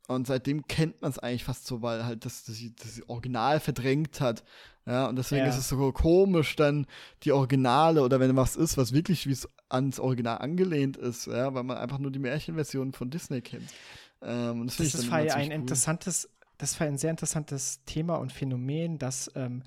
und 0.07 0.25
seitdem 0.25 0.65
kennt 0.67 1.01
man 1.01 1.11
es 1.11 1.19
eigentlich 1.19 1.43
fast 1.43 1.67
so, 1.67 1.81
weil 1.81 2.05
halt 2.05 2.23
das, 2.25 2.45
das, 2.45 2.57
das 2.81 3.01
Original 3.09 3.59
verdrängt 3.59 4.21
hat. 4.21 4.43
Ja, 4.85 5.07
und 5.07 5.17
deswegen 5.17 5.43
ja. 5.43 5.49
ist 5.49 5.57
es 5.57 5.67
so 5.67 5.91
komisch, 5.91 6.55
dann 6.55 6.87
die 7.23 7.33
Originale 7.33 8.01
oder 8.01 8.21
wenn 8.21 8.37
was 8.37 8.55
ist, 8.55 8.77
was 8.77 8.93
wirklich 8.93 9.27
wie 9.27 9.33
es 9.33 9.49
ans 9.69 9.99
Original 9.99 10.37
angelehnt 10.39 10.97
ist, 10.97 11.27
ja, 11.27 11.53
weil 11.53 11.63
man 11.63 11.77
einfach 11.77 11.99
nur 11.99 12.11
die 12.11 12.19
Märchenversion 12.19 12.93
von 12.93 13.09
Disney 13.09 13.41
kennt. 13.41 13.73
Ähm, 14.21 14.65
das, 14.65 14.77
das 14.77 14.95
ist 14.95 15.11
ein 15.11 15.51
interessantes, 15.51 16.29
das 16.57 16.79
war 16.79 16.87
ein 16.87 16.97
sehr 16.97 17.11
interessantes 17.11 17.83
Thema 17.85 18.15
und 18.15 18.31
Phänomen, 18.31 18.97
dass 18.97 19.31
ähm, 19.35 19.63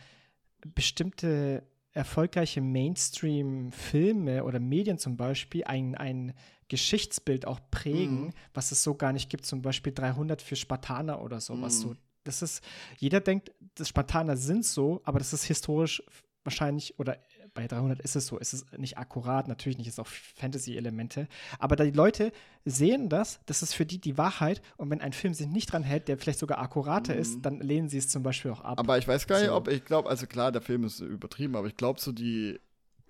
bestimmte 0.75 1.63
erfolgreiche 1.93 2.61
Mainstream-Filme 2.61 4.45
oder 4.45 4.61
Medien 4.61 4.99
zum 4.99 5.17
Beispiel 5.17 5.65
ein, 5.65 5.95
ein 5.97 6.35
Geschichtsbild 6.69 7.47
auch 7.47 7.61
prägen, 7.71 8.27
mhm. 8.27 8.31
was 8.55 8.71
es 8.71 8.83
so 8.83 8.95
gar 8.95 9.13
nicht 9.13 9.29
gibt. 9.29 9.45
Zum 9.45 9.61
Beispiel 9.61 9.93
300 9.93 10.41
für 10.41 10.57
Spartaner 10.57 11.21
oder 11.21 11.41
sowas. 11.41 11.79
Mhm. 11.79 11.89
So, 11.89 11.95
das 12.25 12.43
ist, 12.43 12.63
jeder 12.99 13.21
denkt, 13.21 13.53
das 13.75 13.89
Spartaner 13.89 14.37
sind 14.37 14.65
so, 14.65 15.01
aber 15.05 15.19
das 15.19 15.33
ist 15.33 15.45
historisch 15.45 16.03
wahrscheinlich 16.45 16.99
oder 16.99 17.19
bei 17.55 17.67
300 17.67 18.01
ist 18.01 18.17
es 18.17 18.27
so, 18.27 18.39
ist 18.39 18.53
es 18.53 18.67
nicht 18.77 18.99
akkurat, 18.99 19.49
natürlich 19.49 19.79
nicht, 19.79 19.89
ist 19.89 20.01
auch 20.01 20.07
Fantasy-Elemente, 20.07 21.29
aber 21.59 21.77
da 21.77 21.85
die 21.85 21.91
Leute 21.91 22.33
sehen 22.65 23.09
das, 23.09 23.41
das 23.47 23.63
ist 23.63 23.75
für 23.75 23.87
die 23.87 24.01
die 24.01 24.19
Wahrheit 24.19 24.63
und 24.77 24.91
wenn 24.91 25.01
ein 25.01 25.13
Film 25.13 25.35
sich 25.35 25.47
nicht 25.47 25.73
dran 25.73 25.83
hält, 25.83 26.09
der 26.09 26.19
vielleicht 26.19 26.39
sogar 26.39 26.59
akkurater 26.59 27.15
mhm. 27.15 27.21
ist, 27.21 27.43
dann 27.43 27.61
lehnen 27.61 27.89
sie 27.89 27.99
es 27.99 28.09
zum 28.09 28.23
Beispiel 28.23 28.51
auch 28.51 28.61
ab. 28.61 28.79
Aber 28.79 28.99
ich 28.99 29.09
weiß 29.09 29.27
gar 29.27 29.39
nicht, 29.39 29.49
so. 29.49 29.55
ob, 29.55 29.69
ich 29.69 29.85
glaube, 29.85 30.09
also 30.09 30.27
klar, 30.27 30.53
der 30.53 30.63
Film 30.63 30.85
ist 30.85 31.01
übertrieben, 31.01 31.57
aber 31.57 31.67
ich 31.67 31.77
glaube 31.77 32.01
so 32.01 32.13
die, 32.13 32.61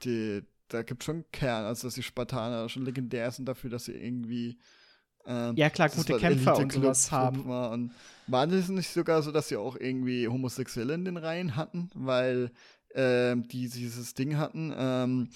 die, 0.03 0.43
da 0.69 0.83
gibt 0.83 1.03
es 1.03 1.07
schon 1.07 1.17
einen 1.17 1.33
Kern, 1.33 1.65
also 1.65 1.87
dass 1.87 1.95
die 1.95 2.03
Spartaner 2.03 2.69
schon 2.69 2.85
legendär 2.85 3.31
sind 3.31 3.47
dafür, 3.47 3.71
dass 3.71 3.85
sie 3.85 3.93
irgendwie 3.93 4.59
ähm, 5.27 5.55
ja, 5.57 5.71
klar, 5.71 5.89
gute 5.89 6.17
Kämpfer 6.17 6.57
und 6.57 6.73
sowas 6.73 7.13
haben. 7.13 7.47
War. 7.47 7.71
Und 7.71 7.93
waren 8.27 8.51
es 8.53 8.69
nicht 8.69 8.89
sogar 8.89 9.23
so, 9.23 9.33
dass 9.33 9.49
sie 9.49 9.57
auch 9.57 9.77
irgendwie 9.77 10.29
Homosexuelle 10.29 10.95
in 10.95 11.05
den 11.05 11.17
Reihen 11.17 11.57
hatten? 11.57 11.91
Weil 11.95 12.51
ähm, 12.95 13.47
die 13.49 13.69
dieses 13.69 14.15
Ding 14.15 14.37
hatten, 14.37 14.73
ähm, 14.77 15.29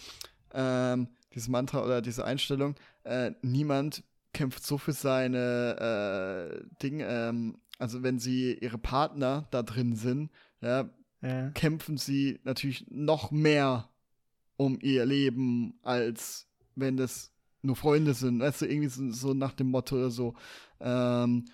ähm, 0.52 1.08
dieses 1.32 1.48
Mantra 1.48 1.84
oder 1.84 2.02
diese 2.02 2.24
Einstellung, 2.24 2.74
äh, 3.04 3.32
niemand 3.42 4.02
kämpft 4.32 4.64
so 4.64 4.78
für 4.78 4.92
seine 4.92 6.60
äh, 6.60 6.64
Dinge, 6.82 7.06
ähm, 7.08 7.58
also 7.78 8.02
wenn 8.02 8.18
sie 8.18 8.54
ihre 8.54 8.78
Partner 8.78 9.46
da 9.50 9.62
drin 9.62 9.96
sind, 9.96 10.30
ja, 10.60 10.88
ja. 11.22 11.50
kämpfen 11.50 11.96
sie 11.96 12.40
natürlich 12.44 12.86
noch 12.90 13.30
mehr 13.30 13.88
um 14.56 14.78
ihr 14.80 15.04
Leben, 15.06 15.78
als 15.82 16.46
wenn 16.74 16.96
das 16.96 17.32
nur 17.62 17.76
Freunde 17.76 18.14
sind. 18.14 18.40
Weißt 18.40 18.62
du, 18.62 18.66
irgendwie 18.66 18.88
so, 18.88 19.10
so 19.10 19.34
nach 19.34 19.52
dem 19.52 19.70
Motto 19.70 19.96
oder 19.96 20.10
so. 20.10 20.34
Ähm, 20.80 21.46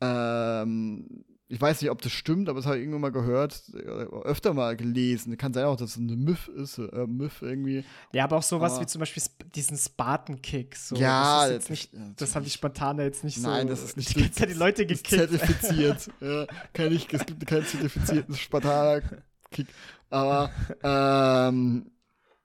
ähm, 0.00 1.24
ich 1.50 1.60
weiß 1.60 1.82
nicht, 1.82 1.90
ob 1.90 2.00
das 2.00 2.12
stimmt, 2.12 2.48
aber 2.48 2.60
das 2.60 2.66
habe 2.66 2.76
ich 2.76 2.82
irgendwann 2.82 3.00
mal 3.00 3.10
gehört, 3.10 3.60
äh, 3.74 3.78
öfter 3.78 4.54
mal 4.54 4.76
gelesen. 4.76 5.36
Kann 5.36 5.52
sein 5.52 5.64
auch, 5.64 5.74
dass 5.74 5.90
es 5.90 5.98
eine 5.98 6.14
Myth 6.14 6.46
ist, 6.46 6.78
äh, 6.78 7.06
Myth 7.08 7.42
irgendwie. 7.42 7.84
Ja, 8.12 8.22
aber 8.24 8.36
auch 8.36 8.42
sowas 8.44 8.74
aber 8.74 8.82
wie 8.82 8.86
zum 8.86 9.00
Beispiel 9.00 9.20
diesen 9.56 9.76
Spartan-Kick. 9.76 10.76
So. 10.76 10.94
Ja, 10.94 11.48
das, 11.48 11.64
ist 11.64 11.70
nicht, 11.70 11.90
das 12.16 12.36
haben 12.36 12.44
die 12.44 12.50
Spartaner 12.50 13.02
jetzt 13.02 13.24
nicht 13.24 13.38
Nein, 13.38 13.42
so. 13.42 13.50
Nein, 13.50 13.66
das 13.66 13.82
ist 13.82 13.96
nicht. 13.96 14.14
Die 14.14 14.20
ganze 14.20 14.34
Zeit 14.34 14.50
die 14.50 14.54
Leute 14.54 14.86
gekickt. 14.86 15.08
Zertifiziert. 15.08 16.08
ja, 16.20 16.46
kann 16.72 16.92
ich, 16.92 17.12
es 17.12 17.26
gibt 17.26 17.44
keinen 17.44 17.64
zertifizierten 17.64 18.36
Spartaner-Kick. 18.36 19.66
Aber, 20.08 20.52
ähm, 20.84 21.90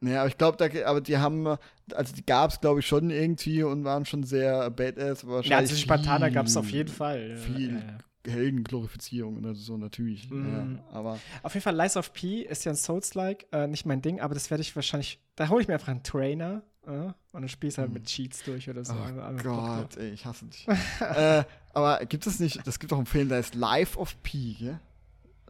ja, 0.02 0.22
aber 0.22 0.30
ich 0.30 0.38
glaube, 0.40 0.84
aber 0.84 1.02
die 1.02 1.18
haben, 1.20 1.46
also 1.94 2.16
die 2.16 2.26
gab 2.26 2.50
es, 2.50 2.60
glaube 2.60 2.80
ich, 2.80 2.88
schon 2.88 3.12
irgendwie 3.12 3.62
und 3.62 3.84
waren 3.84 4.06
schon 4.06 4.24
sehr 4.24 4.72
badass. 4.72 5.28
Wahrscheinlich 5.28 5.50
ja, 5.52 5.58
also 5.58 5.76
die 5.76 5.82
Spartaner 5.82 6.32
gab 6.32 6.48
es 6.48 6.58
auf 6.58 6.72
jeden 6.72 6.90
Fall. 6.90 7.38
Viel 7.38 7.74
ja, 7.74 7.80
ja. 7.80 7.98
Heldenglorifizierung 8.28 9.38
oder 9.38 9.56
so 9.56 9.78
natürlich. 9.78 10.30
Mm. 10.30 10.76
Ja, 10.76 10.84
aber 10.92 11.20
auf 11.44 11.54
jeden 11.54 11.64
Fall, 11.64 11.76
Lies 11.76 11.98
of 11.98 12.14
P 12.14 12.42
ist 12.42 12.66
ja 12.66 12.72
ein 12.72 12.76
Souls-like, 12.76 13.48
äh, 13.52 13.68
nicht 13.68 13.86
mein 13.86 14.02
Ding, 14.02 14.20
aber 14.20 14.34
das 14.34 14.50
werde 14.50 14.62
ich 14.62 14.76
wahrscheinlich, 14.76 15.20
da 15.36 15.50
hole 15.50 15.62
ich 15.62 15.68
mir 15.68 15.76
einfach 15.76 15.90
einen 15.90 16.04
Trainer 16.04 16.64
äh, 16.86 16.90
und 16.90 17.16
dann 17.32 17.50
spielst 17.50 17.78
halt 17.78 17.92
mm. 17.92 17.94
mit 17.94 18.06
Cheats 18.06 18.44
durch 18.44 18.70
oder 18.70 18.84
so. 18.86 18.94
Oh 18.94 19.44
Gott, 19.44 19.98
ey, 19.98 20.12
ich 20.12 20.26
hasse 20.26 20.46
dich. 20.46 20.68
äh, 21.00 21.44
aber 21.74 22.06
gibt 22.06 22.26
es 22.28 22.40
nicht, 22.40 22.66
das 22.66 22.80
gibt 22.80 22.94
auch 22.94 22.98
einen 22.98 23.06
Film, 23.06 23.30
der 23.30 23.40
ist 23.40 23.56
Life 23.56 23.98
of 23.98 24.22
P, 24.24 24.56
gell? 24.60 24.80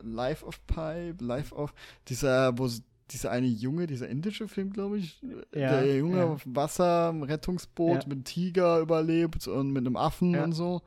Life 0.02 0.45
of 0.45 0.65
Pi, 0.68 1.14
Life 1.19 1.53
of, 1.56 1.73
dieser, 2.07 2.57
wo 2.57 2.69
dieser 3.11 3.31
eine 3.31 3.47
Junge, 3.47 3.88
dieser 3.88 4.07
indische 4.07 4.47
Film, 4.47 4.73
glaube 4.73 4.97
ich, 4.97 5.22
ja, 5.53 5.81
der 5.81 5.97
Junge 5.97 6.18
ja. 6.18 6.26
auf 6.26 6.43
dem 6.43 6.56
Wasser, 6.56 7.10
im 7.10 7.23
Rettungsboot 7.23 8.03
ja. 8.03 8.07
mit 8.07 8.11
einem 8.11 8.23
Tiger 8.23 8.80
überlebt 8.80 9.47
und 9.47 9.72
mit 9.72 9.85
einem 9.85 9.95
Affen 9.95 10.35
und 10.35 10.53
so. 10.53 10.81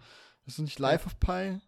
Das 0.44 0.55
ist 0.55 0.60
nicht 0.60 0.78
Life 0.78 1.06
of 1.06 1.20
Pi? 1.20 1.60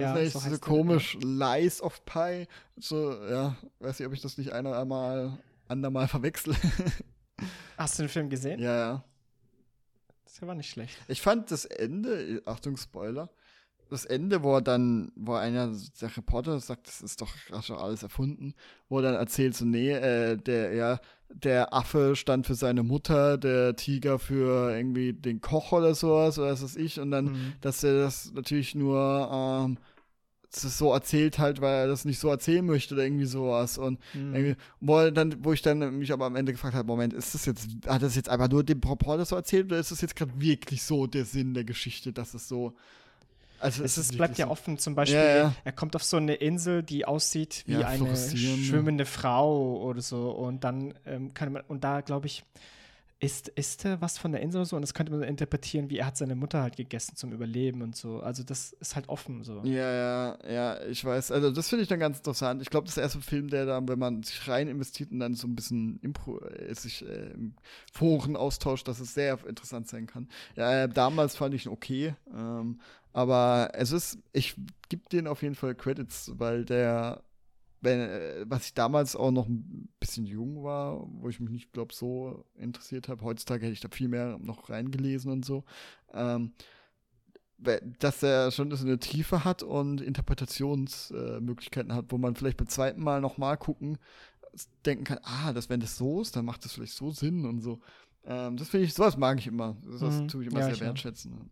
Ja, 0.00 0.14
das 0.14 0.34
ist 0.34 0.44
so, 0.44 0.50
so 0.50 0.58
komisch, 0.58 1.18
Lies 1.22 1.80
of 1.80 2.04
Pi. 2.04 2.46
So, 2.76 3.12
ja, 3.26 3.56
weiß 3.80 3.98
nicht, 3.98 4.06
ob 4.06 4.14
ich 4.14 4.20
das 4.20 4.38
nicht 4.38 4.52
einer 4.52 4.76
einmal, 4.76 5.38
andermal 5.68 6.08
verwechsel. 6.08 6.54
Hast 7.76 7.98
du 7.98 8.04
den 8.04 8.08
Film 8.08 8.30
gesehen? 8.30 8.60
Ja, 8.60 8.76
ja. 8.76 9.04
Das 10.24 10.42
war 10.42 10.54
nicht 10.54 10.70
schlecht. 10.70 10.96
Ich 11.08 11.22
fand 11.22 11.50
das 11.50 11.64
Ende, 11.64 12.42
Achtung, 12.44 12.76
Spoiler, 12.76 13.30
das 13.90 14.04
Ende, 14.04 14.42
wo 14.42 14.54
er 14.56 14.62
dann, 14.62 15.12
wo 15.16 15.34
einer, 15.34 15.72
der 16.00 16.16
Reporter 16.16 16.58
sagt, 16.60 16.88
das 16.88 17.00
ist 17.00 17.20
doch 17.20 17.28
schon 17.62 17.76
alles 17.76 18.02
erfunden, 18.02 18.54
wo 18.88 18.98
er 18.98 19.02
dann 19.02 19.14
erzählt, 19.14 19.54
so, 19.54 19.64
nee, 19.64 19.92
äh, 19.92 20.36
der, 20.36 20.74
ja, 20.74 21.00
der 21.28 21.74
Affe 21.74 22.16
stand 22.16 22.46
für 22.46 22.54
seine 22.54 22.82
Mutter, 22.82 23.38
der 23.38 23.76
Tiger 23.76 24.18
für 24.18 24.74
irgendwie 24.76 25.12
den 25.12 25.40
Koch 25.40 25.72
oder 25.72 25.94
sowas, 25.94 26.38
oder 26.38 26.52
was 26.52 26.62
weiß 26.62 26.76
ich, 26.76 27.00
und 27.00 27.10
dann, 27.10 27.26
mhm. 27.26 27.52
dass 27.60 27.82
er 27.84 28.00
das 28.00 28.32
natürlich 28.32 28.74
nur, 28.74 29.30
ähm, 29.32 29.78
so 30.50 30.92
erzählt 30.92 31.38
halt, 31.38 31.60
weil 31.60 31.74
er 31.74 31.86
das 31.88 32.04
nicht 32.04 32.18
so 32.18 32.28
erzählen 32.28 32.64
möchte 32.64 32.94
oder 32.94 33.04
irgendwie 33.04 33.26
sowas. 33.26 33.78
Und 33.78 33.98
mhm. 34.14 34.56
wo, 34.80 35.10
dann, 35.10 35.44
wo 35.44 35.52
ich 35.52 35.62
dann 35.62 35.98
mich 35.98 36.12
aber 36.12 36.26
am 36.26 36.36
Ende 36.36 36.52
gefragt 36.52 36.74
habe, 36.74 36.86
Moment, 36.86 37.12
ist 37.12 37.34
das 37.34 37.46
jetzt, 37.46 37.68
hat 37.86 38.02
das 38.02 38.16
jetzt 38.16 38.28
einfach 38.28 38.48
nur 38.48 38.64
dem 38.64 38.80
Reporter 38.80 39.24
so 39.24 39.36
erzählt 39.36 39.66
oder 39.66 39.78
ist 39.78 39.90
das 39.90 40.00
jetzt 40.00 40.16
gerade 40.16 40.32
wirklich 40.40 40.82
so 40.82 41.06
der 41.06 41.24
Sinn 41.24 41.54
der 41.54 41.64
Geschichte, 41.64 42.12
dass 42.12 42.34
es 42.34 42.48
so 42.48 42.74
also 43.60 43.84
es, 43.84 43.96
es 43.96 44.12
bleibt 44.12 44.38
ja 44.38 44.48
offen, 44.48 44.78
zum 44.78 44.94
Beispiel, 44.94 45.18
ja, 45.18 45.36
ja. 45.36 45.54
er 45.64 45.72
kommt 45.72 45.96
auf 45.96 46.02
so 46.02 46.16
eine 46.16 46.34
Insel, 46.34 46.82
die 46.82 47.04
aussieht 47.04 47.64
wie 47.66 47.74
ja, 47.74 47.88
eine 47.88 48.16
schwimmende 48.16 49.06
Frau 49.06 49.76
oder 49.82 50.00
so. 50.00 50.30
Und 50.30 50.64
dann 50.64 50.94
ähm, 51.06 51.34
kann 51.34 51.52
man, 51.52 51.62
und 51.68 51.84
da 51.84 52.00
glaube 52.00 52.26
ich, 52.26 52.44
ist, 53.18 53.48
ist 53.48 53.84
was 54.00 54.18
von 54.18 54.32
der 54.32 54.42
Insel 54.42 54.58
oder 54.58 54.66
so 54.66 54.76
und 54.76 54.82
das 54.82 54.92
könnte 54.92 55.10
man 55.10 55.22
interpretieren, 55.22 55.88
wie 55.88 55.98
er 55.98 56.06
hat 56.06 56.18
seine 56.18 56.34
Mutter 56.34 56.60
halt 56.60 56.76
gegessen 56.76 57.16
zum 57.16 57.32
Überleben 57.32 57.80
und 57.80 57.96
so. 57.96 58.20
Also 58.20 58.42
das 58.42 58.72
ist 58.74 58.94
halt 58.94 59.08
offen 59.08 59.42
so. 59.42 59.62
Ja, 59.64 59.90
ja, 59.90 60.38
ja, 60.50 60.82
ich 60.82 61.02
weiß. 61.02 61.30
Also 61.30 61.50
das 61.50 61.68
finde 61.68 61.84
ich 61.84 61.88
dann 61.88 61.98
ganz 61.98 62.18
interessant. 62.18 62.60
Ich 62.60 62.68
glaube, 62.68 62.84
das 62.84 62.90
ist 62.90 62.96
der 62.96 63.04
erste 63.04 63.20
Film, 63.22 63.48
der 63.48 63.64
dann, 63.64 63.88
wenn 63.88 63.98
man 63.98 64.22
sich 64.22 64.46
rein 64.48 64.68
investiert 64.68 65.12
und 65.12 65.20
dann 65.20 65.34
so 65.34 65.46
ein 65.46 65.56
bisschen 65.56 65.98
Impro 66.02 66.40
äh, 66.40 66.74
sich 66.74 67.06
äh, 67.06 67.30
im 67.32 67.54
Foren 67.90 68.36
austauscht, 68.36 68.86
dass 68.86 69.00
es 69.00 69.14
sehr 69.14 69.38
interessant 69.46 69.88
sein 69.88 70.06
kann. 70.06 70.28
Ja, 70.54 70.84
äh, 70.84 70.88
damals 70.88 71.36
fand 71.36 71.54
ich 71.54 71.64
ihn 71.64 71.72
okay. 71.72 72.14
Ähm, 72.34 72.80
aber 73.14 73.70
es 73.72 73.92
ist, 73.92 74.18
ich 74.34 74.56
gebe 74.90 75.08
denen 75.10 75.26
auf 75.26 75.40
jeden 75.40 75.54
Fall 75.54 75.74
Credits, 75.74 76.32
weil 76.36 76.66
der, 76.66 77.22
wenn, 77.86 78.00
äh, 78.00 78.44
was 78.48 78.66
ich 78.66 78.74
damals 78.74 79.16
auch 79.16 79.30
noch 79.30 79.46
ein 79.46 79.88
bisschen 80.00 80.26
jung 80.26 80.62
war, 80.62 81.06
wo 81.08 81.28
ich 81.28 81.40
mich 81.40 81.50
nicht, 81.50 81.72
glaube 81.72 81.94
so 81.94 82.44
interessiert 82.56 83.08
habe, 83.08 83.24
heutzutage 83.24 83.64
hätte 83.64 83.72
ich 83.72 83.80
da 83.80 83.88
viel 83.88 84.08
mehr 84.08 84.38
noch 84.38 84.68
reingelesen 84.68 85.32
und 85.32 85.44
so. 85.44 85.64
Ähm, 86.12 86.52
dass 87.58 88.22
er 88.22 88.50
schon 88.50 88.70
so 88.70 88.84
eine 88.84 88.98
Tiefe 88.98 89.44
hat 89.44 89.62
und 89.62 90.02
Interpretationsmöglichkeiten 90.02 91.90
äh, 91.90 91.94
hat, 91.94 92.06
wo 92.10 92.18
man 92.18 92.36
vielleicht 92.36 92.58
beim 92.58 92.68
zweiten 92.68 93.02
Mal 93.02 93.22
nochmal 93.22 93.56
gucken, 93.56 93.96
denken 94.84 95.04
kann, 95.04 95.20
ah, 95.22 95.54
das, 95.54 95.70
wenn 95.70 95.80
das 95.80 95.96
so 95.96 96.20
ist, 96.20 96.36
dann 96.36 96.44
macht 96.44 96.66
das 96.66 96.72
vielleicht 96.72 96.92
so 96.92 97.10
Sinn 97.12 97.46
und 97.46 97.60
so. 97.60 97.80
Ähm, 98.26 98.58
das 98.58 98.68
finde 98.68 98.84
ich, 98.84 98.92
sowas 98.92 99.16
mag 99.16 99.38
ich 99.38 99.46
immer. 99.46 99.76
Das 100.00 100.02
mhm. 100.02 100.28
tue 100.28 100.42
ich 100.42 100.50
immer 100.50 100.60
ja, 100.60 100.66
sehr 100.66 100.80
wertschätzen. 100.80 101.50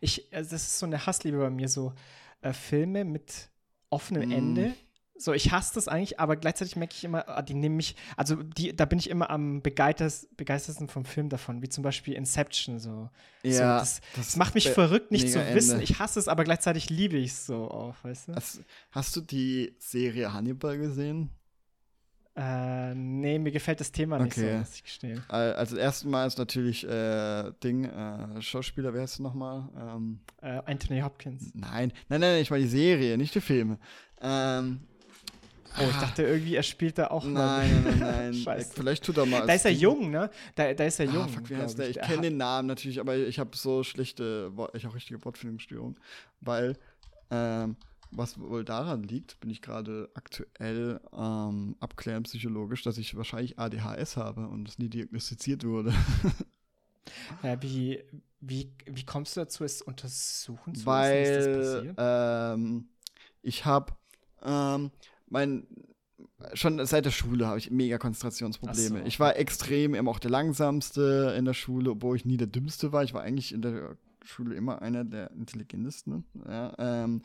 Ich, 0.00 0.32
also 0.34 0.50
das 0.50 0.62
ist 0.62 0.78
so 0.78 0.86
eine 0.86 1.06
Hassliebe 1.06 1.38
bei 1.38 1.50
mir, 1.50 1.68
so 1.68 1.92
äh, 2.40 2.52
Filme 2.52 3.04
mit 3.04 3.50
offenem 3.90 4.30
mm. 4.30 4.32
Ende. 4.32 4.74
So, 5.16 5.32
ich 5.32 5.52
hasse 5.52 5.74
das 5.74 5.86
eigentlich, 5.86 6.18
aber 6.18 6.34
gleichzeitig 6.34 6.74
merke 6.74 6.94
ich 6.96 7.04
immer, 7.04 7.28
ah, 7.28 7.40
die 7.40 7.54
nehmen 7.54 7.76
mich, 7.76 7.94
also 8.16 8.42
die, 8.42 8.74
da 8.74 8.84
bin 8.84 8.98
ich 8.98 9.08
immer 9.08 9.30
am 9.30 9.62
begeistersten 9.62 10.88
vom 10.88 11.04
Film 11.04 11.28
davon, 11.28 11.62
wie 11.62 11.68
zum 11.68 11.84
Beispiel 11.84 12.14
Inception. 12.14 12.80
So, 12.80 13.10
ja, 13.44 13.52
so, 13.52 13.62
das, 13.62 14.00
das, 14.16 14.26
das, 14.26 14.36
macht 14.36 14.54
mich 14.56 14.68
verrückt, 14.70 15.12
nicht 15.12 15.30
zu 15.30 15.38
wissen. 15.54 15.74
Ende. 15.74 15.84
Ich 15.84 16.00
hasse 16.00 16.18
es, 16.18 16.26
aber 16.26 16.42
gleichzeitig 16.42 16.90
liebe 16.90 17.16
ich 17.16 17.30
es 17.30 17.46
so 17.46 17.70
auch, 17.70 17.94
weißt 18.02 18.28
du? 18.28 18.34
Hast, 18.34 18.62
hast, 18.90 19.14
du 19.14 19.20
die 19.20 19.76
Serie 19.78 20.32
Hannibal 20.32 20.78
gesehen? 20.78 21.30
Äh, 22.36 22.96
nee, 22.96 23.38
mir 23.38 23.52
gefällt 23.52 23.78
das 23.78 23.92
Thema 23.92 24.18
nicht 24.18 24.36
okay. 24.36 24.50
so, 24.50 24.58
muss 24.58 24.74
ich 24.74 24.82
gestehen. 24.82 25.22
Also, 25.28 25.76
erstmal 25.76 26.26
ist 26.26 26.38
natürlich 26.38 26.84
äh, 26.88 27.52
Ding, 27.62 27.84
äh, 27.84 28.42
Schauspieler, 28.42 28.92
wer 28.92 29.02
heißt 29.02 29.20
du 29.20 29.22
nochmal? 29.22 29.68
Ähm, 29.78 30.18
äh, 30.42 30.60
Anthony 30.66 31.00
Hopkins. 31.00 31.52
Nein, 31.54 31.92
nein, 32.08 32.20
nein, 32.20 32.42
ich 32.42 32.50
meine 32.50 32.64
die 32.64 32.68
Serie, 32.68 33.16
nicht 33.16 33.36
die 33.36 33.40
Filme. 33.40 33.78
Ähm, 34.20 34.80
Oh, 35.78 35.88
ich 35.90 35.96
dachte 35.96 36.22
irgendwie, 36.22 36.54
er 36.54 36.62
spielt 36.62 36.98
da 36.98 37.08
auch 37.08 37.24
nein, 37.24 37.34
mal. 37.34 37.68
Nein, 37.68 37.98
nein, 37.98 38.44
nein. 38.44 38.64
Vielleicht 38.74 39.04
tut 39.04 39.16
er 39.16 39.26
mal. 39.26 39.46
Da 39.46 39.54
ist 39.54 39.64
er 39.64 39.72
jung, 39.72 40.10
ne? 40.10 40.30
Da, 40.54 40.72
da 40.72 40.84
ist 40.84 41.00
er 41.00 41.08
ah, 41.08 41.12
jung. 41.12 41.28
Fuck, 41.28 41.50
wie 41.50 41.56
heißt 41.56 41.78
der? 41.78 41.90
Ich 41.90 42.00
kenne 42.00 42.22
den 42.22 42.36
Namen 42.36 42.68
natürlich, 42.68 43.00
aber 43.00 43.16
ich 43.16 43.38
habe 43.38 43.56
so 43.56 43.82
schlechte, 43.82 44.52
ich 44.74 44.84
habe 44.84 44.94
richtige 44.94 45.24
Wortfindungsstörung, 45.24 45.98
weil 46.40 46.76
ähm, 47.30 47.76
was 48.10 48.38
wohl 48.38 48.64
daran 48.64 49.02
liegt, 49.02 49.40
bin 49.40 49.50
ich 49.50 49.60
gerade 49.60 50.08
aktuell 50.14 51.00
ähm, 51.12 51.76
abklären 51.80 52.22
psychologisch, 52.22 52.82
dass 52.82 52.98
ich 52.98 53.16
wahrscheinlich 53.16 53.58
ADHS 53.58 54.16
habe 54.16 54.46
und 54.46 54.68
es 54.68 54.78
nie 54.78 54.88
diagnostiziert 54.88 55.64
wurde. 55.64 55.92
Ja, 57.42 57.60
wie, 57.62 58.02
wie, 58.40 58.72
wie 58.86 59.04
kommst 59.04 59.36
du 59.36 59.40
dazu, 59.40 59.62
es 59.62 59.82
untersuchen 59.82 60.74
zu 60.74 60.86
Weil, 60.86 61.94
ähm, 61.98 62.88
ich 63.42 63.64
habe 63.66 63.92
ähm, 64.42 64.90
mein 65.28 65.66
schon 66.52 66.84
seit 66.84 67.06
der 67.06 67.10
Schule 67.10 67.46
habe 67.46 67.58
ich 67.58 67.70
mega 67.70 67.98
Konzentrationsprobleme. 67.98 69.00
So. 69.00 69.06
Ich 69.06 69.18
war 69.18 69.36
extrem 69.36 69.94
immer 69.94 70.10
auch 70.10 70.18
der 70.18 70.30
langsamste 70.30 71.34
in 71.36 71.44
der 71.44 71.54
Schule, 71.54 71.92
obwohl 71.92 72.16
ich 72.16 72.24
nie 72.24 72.36
der 72.36 72.46
dümmste 72.46 72.92
war. 72.92 73.02
Ich 73.02 73.14
war 73.14 73.22
eigentlich 73.22 73.52
in 73.52 73.62
der 73.62 73.96
Schule 74.24 74.54
immer 74.54 74.82
einer 74.82 75.04
der 75.04 75.30
intelligentesten. 75.32 76.24
Ja, 76.46 76.74
ähm, 76.78 77.22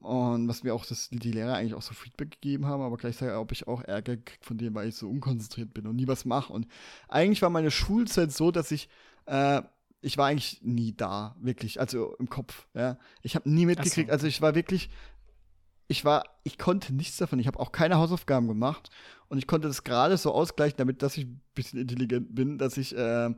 und 0.00 0.48
was 0.48 0.64
mir 0.64 0.74
auch 0.74 0.84
das, 0.84 1.10
die 1.10 1.30
Lehrer 1.30 1.54
eigentlich 1.54 1.74
auch 1.74 1.82
so 1.82 1.94
Feedback 1.94 2.32
gegeben 2.32 2.66
haben, 2.66 2.82
aber 2.82 2.96
gleichzeitig 2.96 3.34
habe 3.34 3.54
ich 3.54 3.68
auch 3.68 3.82
Ärger 3.82 4.16
gekriegt 4.16 4.44
von 4.44 4.58
dem, 4.58 4.74
weil 4.74 4.88
ich 4.88 4.96
so 4.96 5.08
unkonzentriert 5.08 5.72
bin 5.72 5.86
und 5.86 5.94
nie 5.94 6.08
was 6.08 6.24
mache. 6.24 6.52
Und 6.52 6.66
eigentlich 7.08 7.40
war 7.40 7.50
meine 7.50 7.70
Schulzeit 7.70 8.32
so, 8.32 8.50
dass 8.50 8.72
ich, 8.72 8.88
äh, 9.26 9.62
ich 10.00 10.18
war 10.18 10.26
eigentlich 10.26 10.60
nie 10.62 10.92
da, 10.92 11.36
wirklich, 11.40 11.78
also 11.78 12.16
im 12.16 12.28
Kopf, 12.28 12.66
ja. 12.74 12.98
Ich 13.22 13.36
habe 13.36 13.48
nie 13.48 13.64
mitgekriegt, 13.64 14.08
so. 14.08 14.12
also 14.12 14.26
ich 14.26 14.42
war 14.42 14.56
wirklich, 14.56 14.90
ich 15.88 16.04
war, 16.04 16.24
ich 16.44 16.58
konnte 16.58 16.94
nichts 16.94 17.16
davon. 17.16 17.38
Ich 17.38 17.46
habe 17.46 17.60
auch 17.60 17.72
keine 17.72 17.96
Hausaufgaben 17.96 18.48
gemacht 18.48 18.90
und 19.28 19.38
ich 19.38 19.46
konnte 19.46 19.68
das 19.68 19.84
gerade 19.84 20.16
so 20.16 20.32
ausgleichen, 20.32 20.76
damit, 20.78 21.02
dass 21.02 21.16
ich 21.16 21.26
ein 21.26 21.40
bisschen 21.54 21.80
intelligent 21.80 22.34
bin, 22.34 22.58
dass 22.58 22.76
ich 22.76 22.96
äh, 22.96 23.30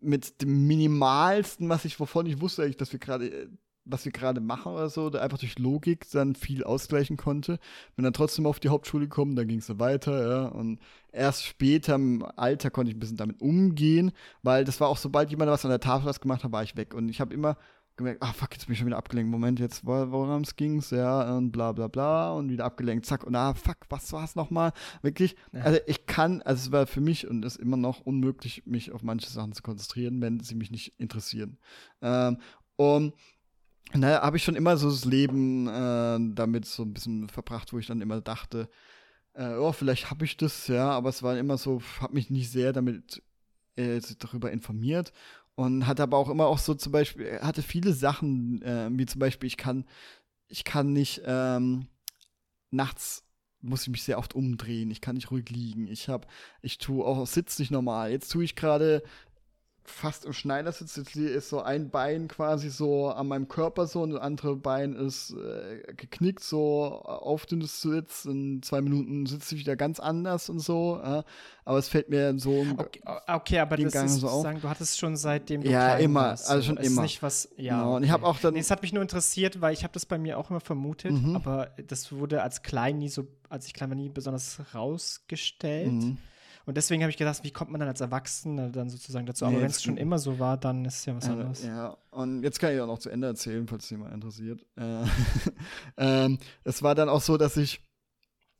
mit 0.00 0.42
dem 0.42 0.66
minimalsten, 0.66 1.68
was 1.68 1.84
ich, 1.84 1.98
wovon 1.98 2.26
ich 2.26 2.40
wusste 2.40 2.70
dass 2.72 2.92
wir 2.92 3.00
gerade 3.00 3.28
äh, 3.28 3.48
was 3.84 4.04
wir 4.04 4.12
gerade 4.12 4.40
machen 4.40 4.72
oder 4.72 4.88
so, 4.88 5.10
da 5.10 5.20
einfach 5.20 5.38
durch 5.38 5.58
Logik 5.58 6.10
dann 6.10 6.34
viel 6.34 6.64
ausgleichen 6.64 7.16
konnte. 7.16 7.58
Bin 7.96 8.04
dann 8.04 8.12
trotzdem 8.12 8.46
auf 8.46 8.60
die 8.60 8.70
Hauptschule 8.70 9.04
gekommen, 9.04 9.36
dann 9.36 9.46
ging 9.46 9.58
es 9.58 9.66
so 9.66 9.78
weiter, 9.78 10.26
ja. 10.26 10.46
Und 10.46 10.80
erst 11.12 11.44
später 11.44 11.94
im 11.96 12.24
Alter 12.36 12.70
konnte 12.70 12.90
ich 12.90 12.96
ein 12.96 13.00
bisschen 13.00 13.16
damit 13.16 13.40
umgehen, 13.42 14.12
weil 14.42 14.64
das 14.64 14.80
war 14.80 14.88
auch, 14.88 14.96
sobald 14.96 15.30
jemand 15.30 15.50
was 15.50 15.64
an 15.64 15.70
der 15.70 15.80
Tafel 15.80 16.06
was 16.06 16.20
gemacht 16.20 16.44
hat, 16.44 16.52
war 16.52 16.62
ich 16.62 16.76
weg. 16.76 16.94
Und 16.94 17.08
ich 17.08 17.20
habe 17.20 17.34
immer 17.34 17.56
gemerkt, 17.96 18.22
ah 18.22 18.32
fuck, 18.32 18.52
jetzt 18.52 18.66
bin 18.66 18.72
ich 18.72 18.78
schon 18.78 18.86
wieder 18.86 18.96
abgelenkt. 18.96 19.30
Moment, 19.30 19.60
jetzt 19.60 19.84
worum 19.86 20.42
es 20.42 20.56
ging's, 20.56 20.90
ja, 20.90 21.36
und 21.36 21.52
bla 21.52 21.72
bla 21.72 21.88
bla 21.88 22.32
und 22.32 22.50
wieder 22.50 22.64
abgelenkt, 22.64 23.06
zack, 23.06 23.24
und 23.24 23.36
ah 23.36 23.54
fuck, 23.54 23.78
was 23.88 24.12
war 24.12 24.24
es 24.24 24.34
nochmal? 24.34 24.72
Wirklich, 25.02 25.36
ja. 25.52 25.62
also 25.62 25.80
ich 25.86 26.06
kann, 26.06 26.42
also 26.42 26.66
es 26.66 26.72
war 26.72 26.86
für 26.86 27.00
mich 27.00 27.26
und 27.28 27.44
ist 27.44 27.56
immer 27.56 27.76
noch 27.76 28.00
unmöglich, 28.00 28.62
mich 28.66 28.92
auf 28.92 29.02
manche 29.02 29.30
Sachen 29.30 29.52
zu 29.52 29.62
konzentrieren, 29.62 30.20
wenn 30.20 30.40
sie 30.40 30.54
mich 30.54 30.70
nicht 30.70 30.98
interessieren. 30.98 31.58
Ähm, 32.02 32.38
und 32.76 33.14
naja, 33.92 34.22
habe 34.22 34.36
ich 34.36 34.44
schon 34.44 34.56
immer 34.56 34.76
so 34.76 34.90
das 34.90 35.04
Leben 35.04 35.68
äh, 35.68 36.18
damit 36.34 36.64
so 36.64 36.82
ein 36.82 36.92
bisschen 36.92 37.28
verbracht, 37.28 37.72
wo 37.72 37.78
ich 37.78 37.86
dann 37.86 38.00
immer 38.00 38.20
dachte, 38.20 38.68
äh, 39.34 39.54
oh, 39.54 39.72
vielleicht 39.72 40.10
habe 40.10 40.24
ich 40.24 40.36
das, 40.36 40.66
ja, 40.66 40.90
aber 40.90 41.10
es 41.10 41.22
war 41.22 41.36
immer 41.38 41.58
so, 41.58 41.80
habe 42.00 42.14
mich 42.14 42.30
nicht 42.30 42.50
sehr 42.50 42.72
damit 42.72 43.22
äh, 43.76 44.00
darüber 44.18 44.50
informiert 44.50 45.12
und 45.54 45.86
hatte 45.86 46.02
aber 46.02 46.16
auch 46.16 46.28
immer 46.28 46.46
auch 46.46 46.58
so 46.58 46.74
zum 46.74 46.92
Beispiel, 46.92 47.38
hatte 47.40 47.62
viele 47.62 47.92
Sachen, 47.92 48.62
äh, 48.62 48.88
wie 48.92 49.06
zum 49.06 49.18
Beispiel, 49.18 49.46
ich 49.46 49.56
kann, 49.56 49.84
ich 50.48 50.64
kann 50.64 50.92
nicht 50.92 51.22
ähm, 51.24 51.86
nachts 52.70 53.24
muss 53.64 53.82
ich 53.82 53.88
mich 53.88 54.02
sehr 54.02 54.18
oft 54.18 54.34
umdrehen, 54.34 54.90
ich 54.90 55.00
kann 55.00 55.14
nicht 55.14 55.30
ruhig 55.30 55.48
liegen, 55.48 55.86
ich 55.86 56.08
habe, 56.08 56.26
ich 56.60 56.76
tue 56.78 57.04
auch 57.04 57.26
Sitz 57.26 57.58
nicht 57.58 57.70
normal. 57.70 58.10
Jetzt 58.10 58.30
tue 58.30 58.44
ich 58.44 58.56
gerade 58.56 59.02
fast 59.86 60.24
im 60.24 60.32
Schneidersitz. 60.32 60.96
Jetzt 60.96 61.14
ist 61.14 61.50
so 61.50 61.60
ein 61.60 61.90
Bein 61.90 62.28
quasi 62.28 62.70
so 62.70 63.10
an 63.10 63.28
meinem 63.28 63.48
Körper 63.48 63.86
so 63.86 64.02
und 64.02 64.10
das 64.10 64.20
andere 64.20 64.56
Bein 64.56 64.94
ist 64.94 65.32
äh, 65.32 65.92
geknickt 65.94 66.42
so 66.42 67.02
auf 67.04 67.44
den 67.46 67.60
Sitz. 67.62 68.24
In 68.24 68.62
zwei 68.62 68.80
Minuten 68.80 69.26
sitze 69.26 69.54
ich 69.54 69.60
wieder 69.60 69.76
ganz 69.76 70.00
anders 70.00 70.48
und 70.48 70.60
so. 70.60 71.00
Äh. 71.04 71.22
Aber 71.66 71.78
es 71.78 71.88
fällt 71.88 72.08
mir 72.08 72.38
so 72.38 72.66
Okay, 72.76 73.00
okay 73.26 73.58
aber 73.58 73.76
das 73.76 73.92
Gang 73.92 74.06
ist 74.06 74.16
so 74.16 74.28
sozusagen, 74.28 74.60
du 74.60 74.68
hattest 74.68 74.98
schon 74.98 75.16
seitdem 75.16 75.62
du 75.62 75.70
Ja, 75.70 75.96
immer. 75.96 76.20
Warst, 76.20 76.48
also 76.48 76.62
schon 76.62 76.76
immer. 76.78 76.86
Ist 76.86 77.00
nicht 77.00 77.22
was, 77.22 77.48
ja. 77.56 77.78
Genau. 77.78 77.96
Und 77.96 78.04
ich 78.04 78.10
habe 78.10 78.26
auch 78.26 78.38
dann. 78.38 78.54
Nee, 78.54 78.60
es 78.60 78.70
hat 78.70 78.82
mich 78.82 78.92
nur 78.92 79.02
interessiert, 79.02 79.60
weil 79.60 79.74
ich 79.74 79.82
habe 79.82 79.92
das 79.92 80.06
bei 80.06 80.18
mir 80.18 80.38
auch 80.38 80.50
immer 80.50 80.60
vermutet, 80.60 81.12
mhm. 81.12 81.36
aber 81.36 81.70
das 81.86 82.10
wurde 82.12 82.42
als 82.42 82.62
klein 82.62 82.98
nie 82.98 83.08
so, 83.08 83.26
als 83.48 83.66
ich 83.66 83.74
klein 83.74 83.90
war, 83.90 83.96
nie 83.96 84.08
besonders 84.08 84.60
rausgestellt. 84.74 85.92
Mhm. 85.92 86.18
Und 86.66 86.76
deswegen 86.76 87.02
habe 87.02 87.10
ich 87.10 87.16
gedacht, 87.16 87.42
wie 87.42 87.50
kommt 87.50 87.70
man 87.70 87.80
dann 87.80 87.88
als 87.88 88.00
Erwachsener 88.00 88.70
dann 88.70 88.88
sozusagen 88.88 89.26
dazu? 89.26 89.44
Aber 89.44 89.56
nee, 89.56 89.60
wenn 89.60 89.70
es 89.70 89.82
schon 89.82 89.96
immer 89.96 90.18
so 90.18 90.38
war, 90.38 90.56
dann 90.56 90.84
ist 90.84 91.00
es 91.00 91.04
ja 91.06 91.16
was 91.16 91.28
anderes. 91.28 91.64
Ja, 91.64 91.96
und 92.10 92.42
jetzt 92.42 92.58
kann 92.58 92.74
ich 92.74 92.80
auch 92.80 92.86
noch 92.86 92.98
zu 92.98 93.10
Ende 93.10 93.26
erzählen, 93.26 93.66
falls 93.66 93.84
es 93.84 93.90
jemand 93.90 94.14
interessiert. 94.14 94.64
Äh, 94.76 95.04
ähm, 95.96 96.38
es 96.64 96.82
war 96.82 96.94
dann 96.94 97.08
auch 97.08 97.20
so, 97.20 97.36
dass 97.36 97.56
ich 97.56 97.82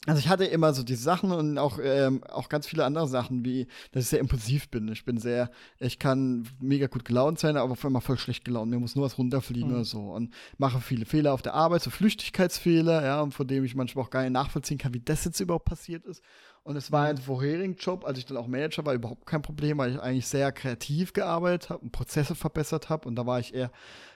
also 0.07 0.19
ich 0.19 0.29
hatte 0.29 0.45
immer 0.45 0.75
so 0.75 0.83
die 0.83 0.97
Sachen 0.97 1.33
und 1.33 1.57
auch, 1.57 1.79
ähm, 1.83 2.23
auch 2.25 2.51
ganz 2.51 2.67
viele 2.67 2.85
andere 2.85 3.09
Sachen, 3.09 3.45
wie, 3.45 3.67
dass 3.93 4.05
ich 4.05 4.11
sehr 4.11 4.19
impulsiv 4.19 4.69
bin. 4.69 4.89
Ich 4.89 5.05
bin 5.07 5.17
sehr, 5.17 5.51
ich 5.79 5.99
kann 5.99 6.47
mega 6.61 6.89
gut 6.89 7.07
gelaunt 7.07 7.39
sein, 7.39 7.57
aber 7.57 7.73
auf 7.73 7.85
einmal 7.85 8.03
voll 8.03 8.19
schlecht 8.19 8.45
gelaunt. 8.45 8.71
Mir 8.71 8.79
muss 8.79 8.97
nur 8.97 9.07
was 9.07 9.17
runterfliegen 9.17 9.71
mhm. 9.71 9.77
oder 9.77 9.85
so. 9.85 10.13
Und 10.13 10.35
mache 10.59 10.81
viele 10.81 11.07
Fehler 11.07 11.33
auf 11.33 11.41
der 11.41 11.55
Arbeit, 11.55 11.83
so 11.83 11.91
Flüchtigkeitsfehler, 11.91 13.03
ja, 13.03 13.31
von 13.31 13.47
dem 13.47 13.65
ich 13.65 13.75
manchmal 13.75 14.05
auch 14.05 14.11
gar 14.11 14.23
nicht 14.23 14.33
nachvollziehen 14.33 14.77
kann, 14.77 14.93
wie 14.93 15.01
das 15.01 15.25
jetzt 15.25 15.41
überhaupt 15.41 15.65
passiert 15.65 16.05
ist. 16.05 16.23
Und 16.65 16.77
es 16.77 16.91
war 16.91 17.07
ein 17.07 17.19
vorherigen 17.19 17.77
Job, 17.77 18.07
als 18.07 18.19
ich 18.19 18.25
dann 18.25 18.39
auch 18.39 18.47
Manager 18.47 18.87
war, 18.87 18.95
überhaupt 18.95 19.27
kein 19.27 19.43
Problem, 19.43 19.77
weil 19.77 19.93
ich 19.93 20.01
eigentlich 20.01 20.27
sehr 20.27 20.51
kreativ 20.51 21.13
gearbeitet 21.13 21.69
habe 21.69 21.83
und 21.83 21.93
Prozesse 21.93 22.35
verbessert 22.35 22.89
habe. 22.89 23.07
Und 23.07 23.17
da 23.17 23.27
war 23.27 23.39
ich 23.39 23.55
eher, 23.55 23.71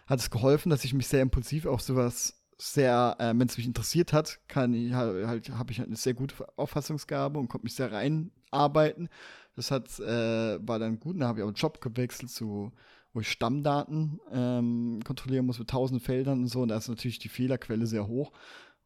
hat 0.07 0.19
es 0.19 0.31
geholfen, 0.31 0.71
dass 0.71 0.85
ich 0.85 0.95
mich 0.95 1.09
sehr 1.09 1.21
impulsiv 1.21 1.67
auf 1.67 1.83
sowas 1.83 2.35
sehr, 2.57 3.17
äh, 3.19 3.35
wenn 3.37 3.47
es 3.47 3.57
mich 3.59 3.67
interessiert 3.67 4.13
hat, 4.13 4.41
kann 4.49 4.73
ich 4.73 4.93
halt, 4.95 5.27
halt 5.27 5.51
habe 5.51 5.71
ich 5.73 5.79
halt 5.79 5.89
eine 5.89 5.97
sehr 5.97 6.15
gute 6.15 6.35
Auffassungsgabe 6.57 7.39
und 7.39 7.49
konnte 7.49 7.67
mich 7.67 7.75
sehr 7.75 7.93
reinarbeiten. 7.93 9.11
Das 9.55 9.71
hat, 9.71 10.01
äh, 10.01 10.59
war 10.67 10.79
dann 10.79 10.99
gut. 10.99 11.21
Dann 11.21 11.29
habe 11.29 11.41
ich 11.41 11.43
auch 11.45 11.49
einen 11.49 11.55
Job 11.55 11.81
gewechselt 11.83 12.31
zu 12.31 12.73
wo 13.13 13.21
ich 13.21 13.31
Stammdaten 13.31 14.21
ähm, 14.33 15.01
kontrollieren 15.05 15.47
muss 15.47 15.59
mit 15.59 15.69
tausend 15.69 16.03
Feldern 16.03 16.41
und 16.41 16.49
so. 16.49 16.61
Und 16.63 16.69
da 16.69 16.77
ist 16.77 16.89
natürlich 16.89 17.19
die 17.19 17.29
Fehlerquelle 17.29 17.87
sehr 17.87 18.07
hoch. 18.07 18.33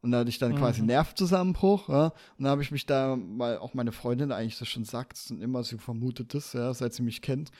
Und 0.03 0.11
da 0.11 0.19
hatte 0.19 0.29
ich 0.29 0.37
dann 0.37 0.51
mhm. 0.51 0.57
quasi 0.57 0.81
Nervzusammenbruch, 0.81 1.87
ja. 1.87 2.07
Und 2.37 2.43
da 2.43 2.49
habe 2.49 2.61
ich 2.61 2.71
mich 2.71 2.85
da, 2.85 3.17
weil 3.37 3.57
auch 3.57 3.73
meine 3.73 3.93
Freundin 3.93 4.33
eigentlich 4.33 4.59
das 4.59 4.67
schon 4.67 4.83
sagt 4.83 5.17
und 5.31 5.41
immer 5.41 5.63
sie 5.63 5.77
vermutet 5.77 6.33
das, 6.33 6.51
ja, 6.51 6.73
seit 6.73 6.93
sie 6.93 7.03
mich 7.03 7.21
kennt. 7.21 7.51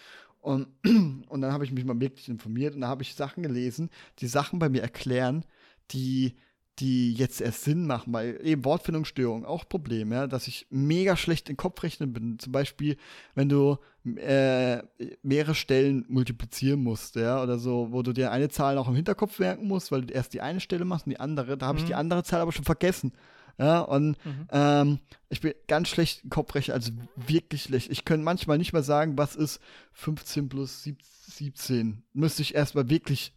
Und, 0.41 0.67
und 0.83 1.41
dann 1.41 1.53
habe 1.53 1.63
ich 1.63 1.71
mich 1.71 1.85
mal 1.85 1.99
wirklich 2.01 2.27
informiert 2.27 2.75
und 2.75 2.81
da 2.81 2.89
habe 2.89 3.01
ich 3.01 3.15
Sachen 3.15 3.43
gelesen, 3.43 3.89
die 4.19 4.27
Sachen 4.27 4.59
bei 4.59 4.67
mir 4.67 4.81
erklären, 4.81 5.45
die 5.91 6.35
die 6.79 7.13
jetzt 7.13 7.39
erst 7.39 7.63
Sinn 7.63 7.85
machen, 7.85 8.13
weil 8.13 8.39
eben 8.43 8.65
Wortfindungsstörung 8.65 9.45
auch 9.45 9.67
Problem, 9.67 10.11
ja, 10.11 10.27
dass 10.27 10.47
ich 10.47 10.65
mega 10.69 11.15
schlecht 11.15 11.49
in 11.49 11.57
Kopfrechnen 11.57 12.13
bin. 12.13 12.39
Zum 12.39 12.51
Beispiel, 12.51 12.97
wenn 13.35 13.47
du 13.47 13.77
äh, 14.17 14.79
mehrere 15.21 15.55
Stellen 15.55 16.05
multiplizieren 16.09 16.81
musst, 16.83 17.15
ja, 17.15 17.41
oder 17.43 17.59
so, 17.59 17.91
wo 17.91 18.01
du 18.01 18.11
dir 18.11 18.31
eine 18.31 18.49
Zahl 18.49 18.75
noch 18.75 18.87
im 18.87 18.95
Hinterkopf 18.95 19.37
merken 19.39 19.67
musst, 19.67 19.91
weil 19.91 20.01
du 20.01 20.13
erst 20.13 20.33
die 20.33 20.41
eine 20.41 20.59
Stelle 20.59 20.85
machst 20.85 21.05
und 21.05 21.11
die 21.11 21.19
andere, 21.19 21.57
da 21.57 21.67
habe 21.67 21.77
mhm. 21.77 21.83
ich 21.83 21.87
die 21.89 21.95
andere 21.95 22.23
Zahl 22.23 22.41
aber 22.41 22.51
schon 22.51 22.65
vergessen. 22.65 23.13
Ja, 23.59 23.81
und 23.81 24.17
mhm. 24.25 24.47
ähm, 24.51 24.99
ich 25.29 25.41
bin 25.41 25.53
ganz 25.67 25.89
schlecht 25.89 26.23
in 26.23 26.31
Kopfrechnen, 26.31 26.73
also 26.73 26.91
wirklich 27.15 27.63
schlecht. 27.63 27.91
Ich 27.91 28.03
könnte 28.03 28.23
manchmal 28.23 28.57
nicht 28.57 28.73
mal 28.73 28.81
sagen, 28.81 29.15
was 29.15 29.35
ist 29.35 29.59
15 29.93 30.49
plus 30.49 30.83
17. 31.27 32.03
Müsste 32.13 32.41
ich 32.41 32.55
erstmal 32.55 32.89
wirklich 32.89 33.33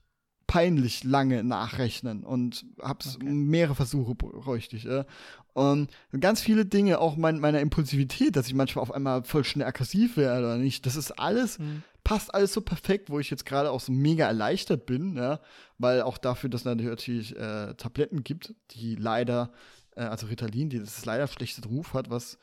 peinlich 0.47 1.05
lange 1.05 1.43
nachrechnen 1.43 2.25
und 2.25 2.65
hab's 2.81 3.17
okay. 3.17 3.27
mehrere 3.27 3.75
Versuche 3.75 4.15
bräuchte 4.15 4.77
ich. 4.77 4.85
Ja. 4.85 5.05
Und 5.55 5.89
ganz 6.21 6.41
viele 6.41 6.67
Dinge, 6.67 7.01
auch 7.01 7.17
mein, 7.17 7.41
meiner 7.41 7.61
Impulsivität, 7.61 8.37
dass 8.37 8.47
ich 8.47 8.55
manchmal 8.55 8.83
auf 8.83 8.93
einmal 8.93 9.25
voll 9.25 9.45
schnell 9.45 9.67
aggressiv 9.67 10.17
werde 10.17 10.47
oder 10.47 10.59
nicht, 10.59 10.87
das 10.87 10.97
ist 10.97 11.13
alles, 11.13 11.59
mhm. 11.59 11.83
passt 12.05 12.35
alles 12.35 12.53
so 12.53 12.61
perfekt, 12.61 13.11
wo 13.11 13.19
ich 13.19 13.31
jetzt 13.31 13.47
gerade 13.47 13.71
auch 13.71 13.81
so 13.81 13.91
mega 13.91 14.27
erleichtert 14.27 14.87
bin, 14.87 15.17
ja, 15.17 15.41
weil 15.79 16.03
auch 16.03 16.19
dafür, 16.19 16.51
dass 16.51 16.61
es 16.61 16.65
natürlich 16.67 17.35
äh, 17.37 17.75
Tabletten 17.75 18.23
gibt, 18.23 18.55
die 18.73 18.95
leider, 18.95 19.51
äh, 19.97 20.03
also 20.03 20.27
Ritalin, 20.27 20.69
die 20.69 20.79
das 20.79 21.05
leider 21.05 21.27
schlechten 21.27 21.65
Ruf 21.65 21.95
hat, 21.95 22.11
was 22.11 22.39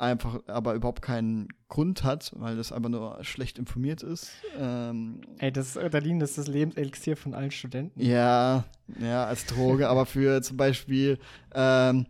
einfach 0.00 0.40
aber 0.46 0.74
überhaupt 0.74 1.02
keinen 1.02 1.48
Grund 1.68 2.04
hat, 2.04 2.32
weil 2.36 2.56
das 2.56 2.72
einfach 2.72 2.88
nur 2.88 3.22
schlecht 3.22 3.58
informiert 3.58 4.02
ist. 4.02 4.30
Ähm, 4.58 5.20
Ey, 5.38 5.52
das 5.52 5.76
Ritalin 5.76 6.18
das 6.18 6.30
ist 6.30 6.38
das 6.38 6.46
Lebenselixier 6.48 7.16
von 7.16 7.34
allen 7.34 7.50
Studenten. 7.50 8.00
Ja, 8.00 8.64
ja, 8.98 9.24
als 9.26 9.46
Droge, 9.46 9.88
aber 9.88 10.06
für 10.06 10.42
zum 10.42 10.56
Beispiel 10.56 11.18
ähm, 11.54 12.06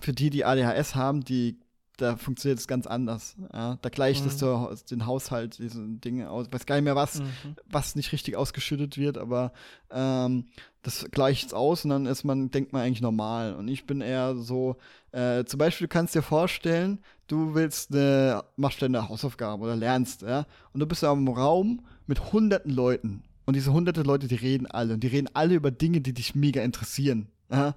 für 0.00 0.12
die, 0.12 0.30
die 0.30 0.44
ADHS 0.44 0.94
haben, 0.94 1.22
die 1.22 1.58
da 2.00 2.16
funktioniert 2.16 2.58
es 2.58 2.66
ganz 2.66 2.86
anders. 2.86 3.36
Ja? 3.52 3.78
Da 3.82 3.88
gleicht 3.90 4.24
es 4.24 4.40
mhm. 4.40 4.68
den 4.90 5.06
Haushalt, 5.06 5.58
diese 5.58 5.86
Dinge 5.86 6.30
aus. 6.30 6.46
Ich 6.46 6.52
weiß 6.52 6.66
gar 6.66 6.76
nicht 6.76 6.84
mehr, 6.84 6.96
was, 6.96 7.20
mhm. 7.20 7.56
was 7.66 7.94
nicht 7.94 8.12
richtig 8.12 8.36
ausgeschüttet 8.36 8.96
wird, 8.96 9.18
aber 9.18 9.52
ähm, 9.90 10.46
das 10.82 11.06
gleicht 11.10 11.48
es 11.48 11.54
aus 11.54 11.84
und 11.84 11.90
dann 11.90 12.06
ist 12.06 12.24
man, 12.24 12.50
denkt 12.50 12.72
man 12.72 12.82
eigentlich 12.82 13.02
normal. 13.02 13.54
Und 13.54 13.68
ich 13.68 13.86
bin 13.86 14.00
eher 14.00 14.34
so, 14.36 14.76
äh, 15.12 15.44
zum 15.44 15.58
Beispiel, 15.58 15.86
du 15.86 15.92
kannst 15.92 16.14
dir 16.14 16.22
vorstellen, 16.22 17.00
du 17.26 17.54
willst 17.54 17.92
eine, 17.92 18.42
machst 18.56 18.82
deine 18.82 19.08
Hausaufgabe 19.08 19.64
oder 19.64 19.76
lernst, 19.76 20.22
ja, 20.22 20.46
und 20.72 20.80
du 20.80 20.86
bist 20.86 21.02
ja 21.02 21.12
im 21.12 21.28
Raum 21.28 21.84
mit 22.06 22.32
hunderten 22.32 22.72
Leuten. 22.72 23.22
Und 23.46 23.54
diese 23.54 23.72
hunderte 23.72 24.02
Leute, 24.02 24.28
die 24.28 24.36
reden 24.36 24.66
alle. 24.66 24.94
Und 24.94 25.00
die 25.00 25.08
reden 25.08 25.28
alle 25.34 25.54
über 25.54 25.72
Dinge, 25.72 26.00
die 26.00 26.12
dich 26.12 26.36
mega 26.36 26.62
interessieren. 26.62 27.28
Ja? 27.50 27.74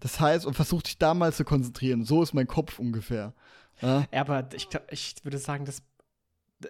Das 0.00 0.20
heißt, 0.20 0.44
und 0.44 0.52
versuch 0.52 0.82
dich 0.82 0.98
da 0.98 1.14
mal 1.14 1.32
zu 1.32 1.44
konzentrieren. 1.44 2.04
So 2.04 2.22
ist 2.22 2.34
mein 2.34 2.46
Kopf 2.46 2.78
ungefähr. 2.78 3.32
Ja, 3.80 4.06
ja 4.12 4.20
aber 4.20 4.48
ich, 4.52 4.68
ich 4.90 5.14
würde 5.22 5.38
sagen, 5.38 5.64
das 5.64 5.82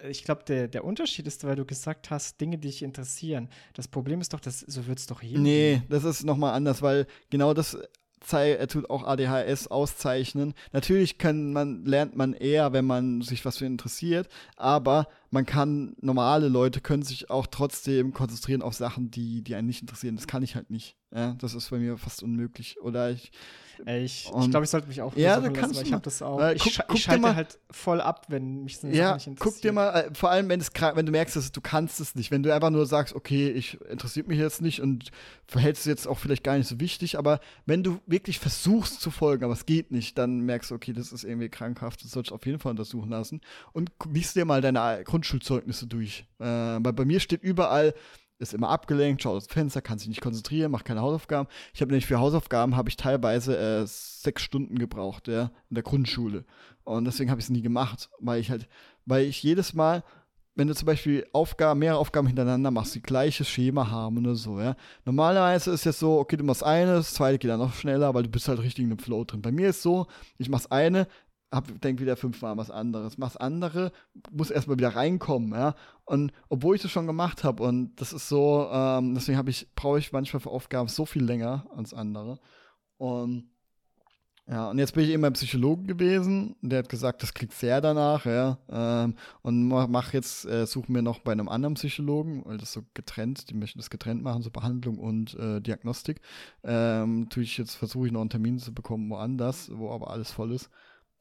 ich 0.09 0.23
glaube, 0.23 0.43
der, 0.45 0.67
der 0.67 0.83
Unterschied 0.83 1.27
ist, 1.27 1.43
weil 1.43 1.55
du 1.55 1.65
gesagt 1.65 2.09
hast, 2.09 2.41
Dinge, 2.41 2.57
die 2.57 2.67
dich 2.67 2.81
interessieren. 2.81 3.49
Das 3.73 3.87
Problem 3.87 4.19
ist 4.19 4.33
doch, 4.33 4.39
dass 4.39 4.59
so 4.59 4.87
wird 4.87 4.99
es 4.99 5.05
doch 5.05 5.21
hier. 5.21 5.39
Nee, 5.39 5.81
das 5.89 6.03
ist 6.03 6.23
nochmal 6.23 6.53
anders, 6.53 6.81
weil 6.81 7.07
genau 7.29 7.53
das 7.53 7.77
er 8.33 8.67
tut 8.67 8.89
auch 8.89 9.03
ADHS 9.03 9.67
auszeichnen. 9.67 10.53
Natürlich 10.71 11.17
kann 11.17 11.53
man, 11.53 11.85
lernt 11.85 12.15
man 12.15 12.33
eher, 12.33 12.73
wenn 12.73 12.85
man 12.85 13.21
sich 13.21 13.45
was 13.45 13.57
für 13.57 13.65
interessiert, 13.65 14.27
aber 14.57 15.07
man 15.35 15.45
kann, 15.45 15.95
normale 16.01 16.47
Leute 16.47 16.81
können 16.81 17.03
sich 17.03 17.29
auch 17.29 17.45
trotzdem 17.45 18.13
konzentrieren 18.13 18.63
auf 18.63 18.73
Sachen, 18.73 19.11
die, 19.11 19.43
die 19.43 19.53
einen 19.53 19.67
nicht 19.67 19.81
interessieren. 19.81 20.15
Das 20.15 20.25
kann 20.25 20.41
ich 20.41 20.55
halt 20.55 20.71
nicht. 20.71 20.95
Ja, 21.13 21.35
das 21.35 21.53
ist 21.53 21.69
bei 21.69 21.77
mir 21.77 21.97
fast 21.97 22.23
unmöglich. 22.23 22.81
Oder 22.81 23.11
ich 23.11 23.31
ich, 23.85 24.31
ich 24.39 24.49
glaube, 24.49 24.63
ich 24.63 24.69
sollte 24.69 24.87
mich 24.87 25.01
auch 25.01 25.15
ja, 25.15 25.39
da 25.39 25.49
kannst 25.49 25.75
lassen, 25.75 25.85
ich 25.85 25.93
habe 25.93 26.03
das 26.03 26.21
auch. 26.21 26.39
Äh, 26.39 26.55
guck, 26.57 26.67
ich, 26.67 26.79
ich 26.93 27.03
schalte 27.03 27.21
mal, 27.21 27.35
halt 27.35 27.59
voll 27.69 28.01
ab, 28.01 28.25
wenn 28.29 28.63
mich 28.63 28.77
so 28.79 28.87
ja, 28.87 29.15
nicht 29.15 29.27
interessiert. 29.27 29.39
Guck 29.39 29.61
dir 29.61 29.71
mal, 29.71 29.89
äh, 29.91 30.09
vor 30.13 30.29
allem 30.29 30.49
wenn, 30.49 30.59
es, 30.59 30.71
wenn 30.93 31.05
du 31.05 31.11
merkst, 31.11 31.35
dass 31.35 31.51
du 31.51 31.61
kannst 31.61 31.99
es 31.99 32.15
nicht, 32.15 32.31
wenn 32.31 32.43
du 32.43 32.53
einfach 32.53 32.69
nur 32.69 32.85
sagst, 32.85 33.15
okay, 33.15 33.49
ich 33.49 33.79
interessiert 33.89 34.27
mich 34.27 34.39
jetzt 34.39 34.61
nicht 34.61 34.81
und 34.81 35.11
verhältst 35.47 35.81
es 35.81 35.85
jetzt 35.85 36.07
auch 36.07 36.17
vielleicht 36.17 36.43
gar 36.43 36.57
nicht 36.57 36.67
so 36.67 36.79
wichtig, 36.79 37.17
aber 37.17 37.39
wenn 37.65 37.83
du 37.83 37.99
wirklich 38.05 38.39
versuchst 38.39 39.01
zu 39.01 39.11
folgen, 39.11 39.43
aber 39.43 39.53
es 39.53 39.65
geht 39.65 39.91
nicht, 39.91 40.17
dann 40.17 40.41
merkst 40.41 40.71
du, 40.71 40.75
okay, 40.75 40.93
das 40.93 41.11
ist 41.11 41.23
irgendwie 41.23 41.49
krankhaft, 41.49 42.03
das 42.03 42.11
sollst 42.11 42.31
du 42.31 42.35
auf 42.35 42.45
jeden 42.45 42.59
Fall 42.59 42.71
untersuchen 42.71 43.09
lassen 43.09 43.41
und 43.73 43.91
liest 44.11 44.35
dir 44.35 44.45
mal 44.45 44.61
deine 44.61 45.03
Grundschulzeugnisse 45.25 45.87
durch. 45.87 46.25
Äh, 46.39 46.45
weil 46.45 46.93
bei 46.93 47.05
mir 47.05 47.19
steht 47.19 47.43
überall, 47.43 47.93
ist 48.37 48.53
immer 48.53 48.69
abgelenkt, 48.69 49.23
schaut 49.23 49.37
aus 49.37 49.47
dem 49.47 49.53
Fenster, 49.53 49.81
kann 49.81 49.97
sich 49.97 50.09
nicht 50.09 50.21
konzentrieren, 50.21 50.71
macht 50.71 50.85
keine 50.85 51.01
Hausaufgaben. 51.01 51.47
Ich 51.73 51.81
habe 51.81 51.91
nämlich 51.91 52.05
für 52.05 52.19
Hausaufgaben 52.19 52.75
habe 52.75 52.89
ich 52.89 52.97
teilweise 52.97 53.57
äh, 53.57 53.85
sechs 53.85 54.43
Stunden 54.43 54.77
gebraucht, 54.77 55.27
ja, 55.27 55.51
in 55.69 55.75
der 55.75 55.83
Grundschule. 55.83 56.45
Und 56.83 57.05
deswegen 57.05 57.31
habe 57.31 57.39
ich 57.39 57.45
es 57.45 57.49
nie 57.49 57.61
gemacht, 57.61 58.09
weil 58.19 58.39
ich 58.39 58.51
halt, 58.51 58.67
weil 59.05 59.25
ich 59.25 59.41
jedes 59.41 59.73
Mal, 59.73 60.03
wenn 60.57 60.67
du 60.67 60.75
zum 60.75 60.85
Beispiel 60.85 61.25
Aufgaben, 61.33 61.79
mehrere 61.79 61.99
Aufgaben 61.99 62.27
hintereinander 62.27 62.71
machst, 62.71 62.95
die 62.95 63.01
gleiches 63.01 63.47
Schema 63.47 63.89
haben 63.89 64.17
oder 64.17 64.35
so, 64.35 64.59
ja. 64.59 64.75
Normalerweise 65.05 65.71
ist 65.71 65.85
es 65.85 65.99
so, 65.99 66.19
okay, 66.19 66.37
du 66.37 66.43
machst 66.43 66.63
eine, 66.63 66.93
das 66.93 67.13
zweite 67.13 67.39
geht 67.39 67.51
dann 67.51 67.59
noch 67.59 67.73
schneller, 67.73 68.13
weil 68.13 68.23
du 68.23 68.29
bist 68.29 68.47
halt 68.47 68.59
richtig 68.59 68.83
in 68.83 68.89
dem 68.89 68.99
Flow 68.99 69.23
drin. 69.23 69.41
Bei 69.41 69.51
mir 69.51 69.69
ist 69.69 69.81
so, 69.81 70.07
ich 70.37 70.49
mach's 70.49 70.67
eine, 70.67 71.07
hab, 71.55 71.81
denk 71.81 71.99
wieder 71.99 72.17
fünfmal 72.17 72.57
was 72.57 72.69
anderes. 72.69 73.17
Mach's 73.17 73.37
andere, 73.37 73.91
muss 74.31 74.51
erstmal 74.51 74.77
wieder 74.77 74.95
reinkommen, 74.95 75.51
ja. 75.53 75.75
Und 76.05 76.31
obwohl 76.49 76.75
ich 76.75 76.81
das 76.81 76.91
schon 76.91 77.07
gemacht 77.07 77.43
habe, 77.43 77.63
und 77.63 77.95
das 77.95 78.13
ist 78.13 78.29
so, 78.29 78.69
ähm, 78.71 79.15
deswegen 79.15 79.37
habe 79.37 79.49
ich, 79.49 79.73
brauche 79.75 79.99
ich 79.99 80.11
manchmal 80.11 80.41
für 80.41 80.51
Aufgaben 80.51 80.87
so 80.89 81.05
viel 81.05 81.23
länger 81.23 81.65
als 81.75 81.93
andere. 81.93 82.39
Und 82.97 83.49
ja, 84.47 84.69
und 84.69 84.77
jetzt 84.77 84.93
bin 84.93 85.03
ich 85.03 85.09
eben 85.09 85.23
beim 85.23 85.33
Psychologen 85.33 85.87
gewesen, 85.87 86.55
der 86.61 86.79
hat 86.79 86.89
gesagt, 86.89 87.23
das 87.23 87.33
klingt 87.33 87.51
sehr 87.51 87.81
danach, 87.81 88.25
ja. 88.25 88.59
Ähm, 88.69 89.15
und 89.41 89.67
mach 89.67 90.13
jetzt, 90.13 90.45
äh, 90.45 90.67
suchen 90.67 90.93
wir 90.93 91.01
noch 91.01 91.17
bei 91.19 91.31
einem 91.31 91.49
anderen 91.49 91.73
Psychologen, 91.73 92.43
weil 92.45 92.57
das 92.57 92.71
so 92.71 92.83
getrennt, 92.93 93.49
die 93.49 93.55
möchten 93.55 93.79
das 93.79 93.89
getrennt 93.89 94.21
machen, 94.21 94.43
so 94.43 94.51
Behandlung 94.51 94.99
und 94.99 95.33
äh, 95.33 95.61
Diagnostik. 95.61 96.21
Ähm, 96.63 97.27
tue 97.29 97.41
ich 97.41 97.57
jetzt, 97.57 97.73
versuche 97.73 98.05
ich 98.05 98.13
noch 98.13 98.21
einen 98.21 98.29
Termin 98.29 98.59
zu 98.59 98.71
bekommen 98.71 99.09
woanders, 99.09 99.71
wo 99.73 99.91
aber 99.91 100.11
alles 100.11 100.29
voll 100.31 100.51
ist 100.53 100.69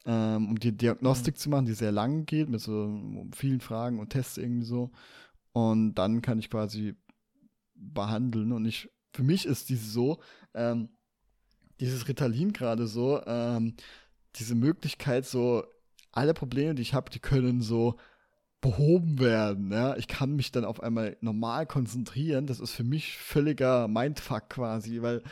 ähm, 0.07 0.49
um 0.51 0.59
die 0.59 0.77
Diagnostik 0.77 1.35
mhm. 1.35 1.39
zu 1.39 1.51
machen, 1.51 1.67
die 1.67 1.75
sehr 1.75 1.93
lang 1.93 2.27
geht, 2.27 2.49
mit 2.49 2.61
so 2.61 3.01
vielen 3.35 3.61
Fragen 3.61 3.99
und 3.99 4.11
Tests 4.11 4.37
irgendwie 4.37 4.67
so. 4.67 4.91
Und 5.53 5.95
dann 5.95 6.21
kann 6.23 6.39
ich 6.39 6.51
quasi 6.51 6.95
behandeln. 7.75 8.53
Und 8.53 8.65
ich, 8.65 8.91
für 9.13 9.23
mich 9.23 9.47
ist 9.47 9.69
dieses 9.69 9.93
so, 9.93 10.21
ähm, 10.55 10.91
dieses 11.81 12.09
Ritalin 12.09 12.53
gerade 12.53 12.87
so, 12.87 13.23
ähm, 13.27 13.75
diese 14.37 14.55
Möglichkeit, 14.55 15.27
so 15.27 15.65
alle 16.13 16.35
Probleme, 16.35 16.75
die 16.75 16.83
ich 16.83 16.95
habe, 16.95 17.11
die 17.11 17.19
können 17.19 17.61
so 17.61 17.97
behoben 18.61 19.19
werden. 19.21 19.71
Ja? 19.73 19.97
Ich 19.97 20.09
kann 20.09 20.37
mich 20.37 20.51
dann 20.51 20.65
auf 20.65 20.83
einmal 20.83 21.17
normal 21.21 21.67
konzentrieren. 21.67 22.47
Das 22.47 22.61
ist 22.61 22.73
für 22.73 22.85
mich 22.85 23.19
völliger 23.19 23.89
Mindfuck 23.89 24.49
quasi, 24.49 25.03
weil 25.03 25.23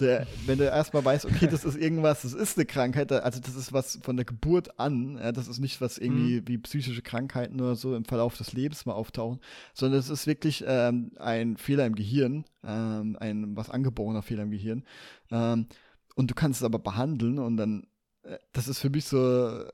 der, 0.00 0.26
wenn 0.46 0.58
du 0.58 0.64
erstmal 0.64 1.04
weißt, 1.04 1.26
okay, 1.26 1.46
das 1.50 1.64
ist 1.64 1.76
irgendwas, 1.76 2.22
das 2.22 2.32
ist 2.32 2.56
eine 2.56 2.66
Krankheit, 2.66 3.10
also 3.12 3.40
das 3.40 3.56
ist 3.56 3.72
was 3.72 3.98
von 4.02 4.16
der 4.16 4.24
Geburt 4.24 4.78
an, 4.78 5.18
ja, 5.18 5.32
das 5.32 5.48
ist 5.48 5.58
nicht 5.58 5.80
was 5.80 5.98
irgendwie 5.98 6.40
mhm. 6.40 6.48
wie 6.48 6.58
psychische 6.58 7.02
Krankheiten 7.02 7.60
oder 7.60 7.74
so 7.74 7.94
im 7.96 8.04
Verlauf 8.04 8.36
des 8.36 8.52
Lebens 8.52 8.86
mal 8.86 8.92
auftauchen, 8.92 9.40
sondern 9.74 10.00
es 10.00 10.08
ist 10.08 10.26
wirklich 10.26 10.64
ähm, 10.66 11.12
ein 11.18 11.56
Fehler 11.56 11.86
im 11.86 11.94
Gehirn, 11.94 12.44
ähm, 12.64 13.16
ein 13.20 13.56
was 13.56 13.70
angeborener 13.70 14.22
Fehler 14.22 14.44
im 14.44 14.50
Gehirn. 14.50 14.84
Ähm, 15.30 15.66
und 16.14 16.30
du 16.30 16.34
kannst 16.34 16.60
es 16.60 16.64
aber 16.64 16.78
behandeln 16.78 17.38
und 17.38 17.56
dann, 17.56 17.86
äh, 18.22 18.38
das 18.52 18.68
ist 18.68 18.78
für 18.78 18.90
mich 18.90 19.04
so 19.06 19.64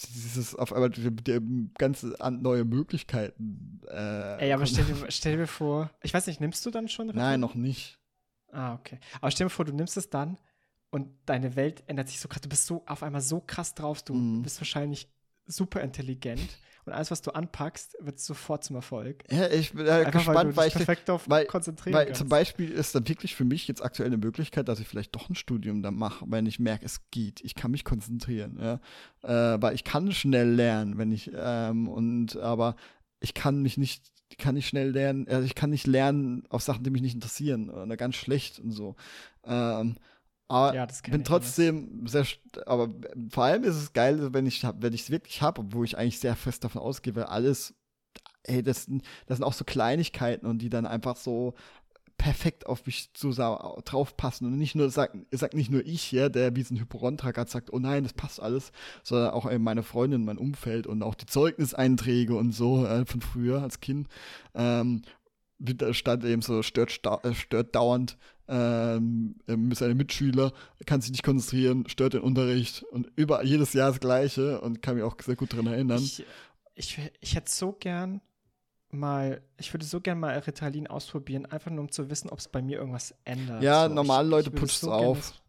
dieses 0.00 0.54
auf 0.54 0.72
einmal 0.72 0.90
die, 0.90 1.10
die 1.10 1.70
ganz 1.78 2.06
neue 2.30 2.64
Möglichkeiten. 2.64 3.80
Äh, 3.88 4.46
Ey, 4.46 4.52
aber 4.52 4.66
stell 4.66 4.84
dir, 4.84 4.96
stell 5.08 5.36
dir 5.36 5.46
vor, 5.46 5.90
ich 6.02 6.14
weiß 6.14 6.26
nicht, 6.26 6.40
nimmst 6.40 6.64
du 6.66 6.70
dann 6.70 6.88
schon? 6.88 7.08
Ritalin? 7.08 7.30
Nein, 7.30 7.40
noch 7.40 7.54
nicht. 7.54 7.98
Ah, 8.52 8.74
okay. 8.74 8.98
Aber 9.20 9.30
stell 9.30 9.46
dir 9.46 9.50
vor, 9.50 9.64
du 9.64 9.72
nimmst 9.72 9.96
es 9.96 10.10
dann 10.10 10.38
und 10.90 11.08
deine 11.26 11.56
Welt 11.56 11.82
ändert 11.86 12.08
sich 12.08 12.20
so 12.20 12.28
krass. 12.28 12.42
Du 12.42 12.48
bist 12.48 12.66
so 12.66 12.84
auf 12.86 13.02
einmal 13.02 13.22
so 13.22 13.40
krass 13.40 13.74
drauf. 13.74 14.02
Du 14.02 14.14
mhm. 14.14 14.42
bist 14.42 14.60
wahrscheinlich 14.60 15.08
super 15.46 15.80
intelligent 15.80 16.58
und 16.84 16.92
alles, 16.92 17.10
was 17.10 17.22
du 17.22 17.30
anpackst, 17.30 17.96
wird 18.00 18.18
sofort 18.18 18.64
zum 18.64 18.76
Erfolg. 18.76 19.22
Ja, 19.30 19.48
ich 19.48 19.72
bin 19.72 19.86
äh, 19.86 20.08
gespannt, 20.10 20.56
weil, 20.56 20.68
ich 20.68 20.74
perfekt 20.74 21.08
auf 21.10 21.28
weil, 21.28 21.46
konzentrieren 21.46 21.94
weil 21.94 22.12
zum 22.12 22.28
Beispiel 22.28 22.70
ist 22.70 22.94
dann 22.94 23.06
wirklich 23.08 23.36
für 23.36 23.44
mich 23.44 23.68
jetzt 23.68 23.84
aktuell 23.84 24.08
eine 24.08 24.16
Möglichkeit, 24.16 24.68
dass 24.68 24.80
ich 24.80 24.88
vielleicht 24.88 25.14
doch 25.14 25.28
ein 25.28 25.36
Studium 25.36 25.82
da 25.82 25.92
mache, 25.92 26.24
wenn 26.28 26.46
ich 26.46 26.58
merke, 26.58 26.84
es 26.84 27.00
geht. 27.10 27.40
Ich 27.42 27.54
kann 27.54 27.70
mich 27.70 27.84
konzentrieren, 27.84 28.58
ja. 28.60 28.80
Äh, 29.22 29.62
weil 29.62 29.74
ich 29.74 29.84
kann 29.84 30.10
schnell 30.10 30.50
lernen, 30.50 30.98
wenn 30.98 31.12
ich, 31.12 31.30
ähm, 31.34 31.88
und 31.88 32.36
aber 32.36 32.74
ich 33.20 33.34
kann 33.34 33.62
mich 33.62 33.78
nicht 33.78 34.10
ich 34.32 34.38
kann 34.38 34.54
nicht 34.54 34.66
schnell 34.66 34.90
lernen, 34.90 35.28
also 35.28 35.44
ich 35.44 35.54
kann 35.54 35.70
nicht 35.70 35.86
lernen 35.86 36.44
auf 36.48 36.62
Sachen, 36.62 36.84
die 36.84 36.90
mich 36.90 37.02
nicht 37.02 37.14
interessieren 37.14 37.68
oder 37.68 37.96
ganz 37.98 38.16
schlecht 38.16 38.58
und 38.58 38.72
so. 38.72 38.96
Ähm, 39.44 39.96
aber 40.48 40.74
ja, 40.74 40.86
bin 41.10 41.22
trotzdem 41.24 42.06
sehr, 42.06 42.26
aber 42.66 42.88
vor 43.30 43.44
allem 43.44 43.64
ist 43.64 43.76
es 43.76 43.92
geil, 43.92 44.32
wenn 44.32 44.46
ich 44.46 44.62
wenn 44.62 44.94
ich 44.94 45.02
es 45.02 45.10
wirklich 45.10 45.42
habe, 45.42 45.60
obwohl 45.60 45.84
ich 45.84 45.98
eigentlich 45.98 46.18
sehr 46.18 46.34
fest 46.34 46.64
davon 46.64 46.80
ausgehe, 46.80 47.14
weil 47.14 47.24
alles, 47.24 47.74
ey, 48.44 48.62
das, 48.62 48.86
das 49.26 49.38
sind 49.38 49.44
auch 49.44 49.52
so 49.52 49.64
Kleinigkeiten 49.64 50.46
und 50.46 50.58
die 50.58 50.70
dann 50.70 50.86
einfach 50.86 51.16
so 51.16 51.54
perfekt 52.22 52.66
auf 52.66 52.86
mich 52.86 53.12
zu 53.14 53.32
draufpassen 53.32 54.46
und 54.46 54.56
nicht 54.56 54.76
nur 54.76 54.90
sagt, 54.90 55.16
sagt 55.32 55.54
nicht 55.54 55.72
nur 55.72 55.84
ich, 55.84 56.12
ja, 56.12 56.28
der 56.28 56.54
wie 56.54 56.62
so 56.62 56.72
ein 56.72 56.78
Hyperon-Tracker 56.78 57.46
sagt, 57.48 57.72
oh 57.72 57.80
nein, 57.80 58.04
das 58.04 58.12
passt 58.12 58.38
alles, 58.38 58.70
sondern 59.02 59.30
auch 59.30 59.50
eben 59.50 59.64
meine 59.64 59.82
Freundin, 59.82 60.24
mein 60.24 60.38
Umfeld 60.38 60.86
und 60.86 61.02
auch 61.02 61.16
die 61.16 61.26
Zeugniseinträge 61.26 62.36
und 62.36 62.52
so 62.52 62.86
äh, 62.86 63.04
von 63.06 63.22
früher 63.22 63.60
als 63.60 63.80
Kind. 63.80 64.06
Ähm, 64.54 65.02
stand 65.90 66.24
eben 66.24 66.42
so, 66.42 66.62
stört, 66.62 67.00
äh, 67.24 67.34
stört 67.34 67.74
dauernd 67.74 68.16
ähm, 68.46 69.34
ähm, 69.48 69.72
seine 69.72 69.96
Mitschüler, 69.96 70.52
kann 70.86 71.00
sich 71.00 71.10
nicht 71.10 71.24
konzentrieren, 71.24 71.88
stört 71.88 72.14
den 72.14 72.20
Unterricht 72.20 72.84
und 72.84 73.10
über 73.16 73.42
jedes 73.42 73.72
Jahr 73.72 73.90
das 73.90 73.98
Gleiche 73.98 74.60
und 74.60 74.80
kann 74.80 74.94
mich 74.94 75.02
auch 75.02 75.16
sehr 75.20 75.34
gut 75.34 75.52
daran 75.52 75.66
erinnern. 75.66 76.00
Ich, 76.00 76.24
ich, 76.76 77.00
ich 77.20 77.34
hätte 77.34 77.50
so 77.50 77.72
gern 77.72 78.20
mal, 78.92 79.42
ich 79.58 79.72
würde 79.74 79.84
so 79.84 80.00
gerne 80.00 80.20
mal 80.20 80.38
Ritalin 80.38 80.86
ausprobieren, 80.86 81.46
einfach 81.46 81.70
nur 81.70 81.80
um 81.80 81.90
zu 81.90 82.08
wissen, 82.10 82.30
ob 82.30 82.38
es 82.38 82.48
bei 82.48 82.62
mir 82.62 82.78
irgendwas 82.78 83.14
ändert. 83.24 83.62
Ja, 83.62 83.88
so, 83.88 83.94
normale 83.94 84.26
ich, 84.26 84.30
Leute 84.30 84.50
ich 84.50 84.56
putscht 84.56 84.76
es 84.76 84.80
so 84.82 84.92
auf. 84.92 85.42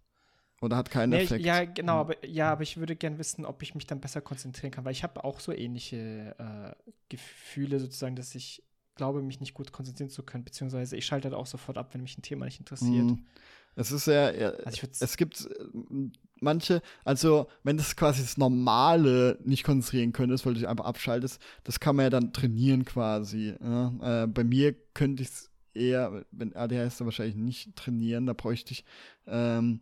Oder 0.61 0.77
hat 0.77 0.89
keinen 0.89 1.11
Nee, 1.11 1.23
Effekt. 1.23 1.45
ja, 1.45 1.65
genau, 1.65 1.95
Ja. 1.95 1.99
aber 1.99 2.25
ja, 2.25 2.51
aber 2.51 2.63
ich 2.63 2.77
würde 2.77 2.95
gerne 2.95 3.17
wissen, 3.19 3.45
ob 3.45 3.61
ich 3.61 3.75
mich 3.75 3.85
dann 3.85 3.99
besser 3.99 4.21
konzentrieren 4.21 4.71
kann, 4.71 4.85
weil 4.85 4.93
ich 4.93 5.03
habe 5.03 5.23
auch 5.25 5.41
so 5.41 5.51
ähnliche 5.51 6.35
äh, 6.39 6.91
Gefühle 7.09 7.79
sozusagen, 7.79 8.15
dass 8.15 8.33
ich 8.33 8.63
glaube, 8.95 9.21
mich 9.21 9.41
nicht 9.41 9.53
gut 9.53 9.73
konzentrieren 9.73 10.09
zu 10.09 10.23
können, 10.23 10.45
beziehungsweise 10.45 10.95
ich 10.95 11.05
schalte 11.05 11.29
halt 11.29 11.35
auch 11.37 11.47
sofort 11.47 11.77
ab, 11.77 11.93
wenn 11.93 12.01
mich 12.01 12.17
ein 12.17 12.21
Thema 12.21 12.45
nicht 12.45 12.59
interessiert. 12.59 13.11
Mhm. 13.11 13.25
Es 13.75 13.91
ist 13.91 14.07
ja, 14.07 14.31
ja 14.31 14.49
Also 14.65 14.87
es 14.99 15.17
gibt 15.17 15.45
äh, 15.45 16.09
manche, 16.39 16.81
also 17.03 17.47
wenn 17.63 17.77
das 17.77 17.95
quasi 17.95 18.21
das 18.21 18.37
Normale 18.37 19.39
nicht 19.43 19.63
konzentrieren 19.63 20.13
könntest, 20.13 20.45
weil 20.45 20.53
du 20.53 20.59
dich 20.59 20.69
einfach 20.69 20.85
abschaltest, 20.85 21.41
das 21.63 21.79
kann 21.79 21.95
man 21.95 22.03
ja 22.03 22.09
dann 22.09 22.33
trainieren 22.33 22.85
quasi. 22.85 23.55
Ja? 23.61 24.23
Äh, 24.23 24.27
bei 24.27 24.43
mir 24.43 24.73
könnte 24.93 25.23
ich 25.23 25.29
es 25.29 25.49
eher, 25.73 26.25
wenn 26.31 26.55
ADHS 26.55 26.97
dann 26.97 27.07
wahrscheinlich 27.07 27.35
nicht 27.35 27.75
trainieren, 27.75 28.25
da 28.27 28.33
bräuchte 28.33 28.73
ich, 28.73 28.85
ähm, 29.25 29.81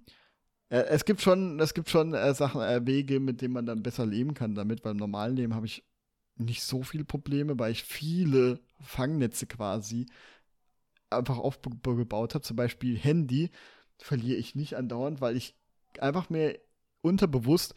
äh, 0.70 0.84
es 0.84 1.04
gibt 1.06 1.22
schon, 1.22 1.60
es 1.60 1.74
gibt 1.74 1.90
schon 1.90 2.14
äh, 2.14 2.34
Sachen, 2.34 2.62
äh, 2.62 2.86
Wege, 2.86 3.20
mit 3.20 3.42
denen 3.42 3.54
man 3.54 3.66
dann 3.66 3.84
besser 3.84 4.06
leben 4.06 4.34
kann 4.34 4.56
damit, 4.56 4.86
weil 4.86 4.92
im 4.92 4.98
normalen 4.98 5.36
Leben 5.36 5.54
habe 5.54 5.66
ich 5.66 5.84
nicht 6.38 6.64
so 6.64 6.82
viele 6.84 7.04
Probleme, 7.04 7.60
weil 7.60 7.74
ich 7.74 7.84
viele 7.84 8.60
Fangnetze 8.80 9.46
quasi 9.46 10.08
einfach 11.10 11.38
aufgebaut 11.38 12.34
habe. 12.34 12.44
Zum 12.44 12.56
Beispiel 12.56 12.98
Handy 12.98 13.52
verliere 14.04 14.38
ich 14.38 14.56
nicht 14.56 14.76
andauernd, 14.76 15.22
weil 15.22 15.36
ich 15.36 15.56
einfach 16.00 16.30
mir 16.30 16.60
unterbewusst 17.02 17.76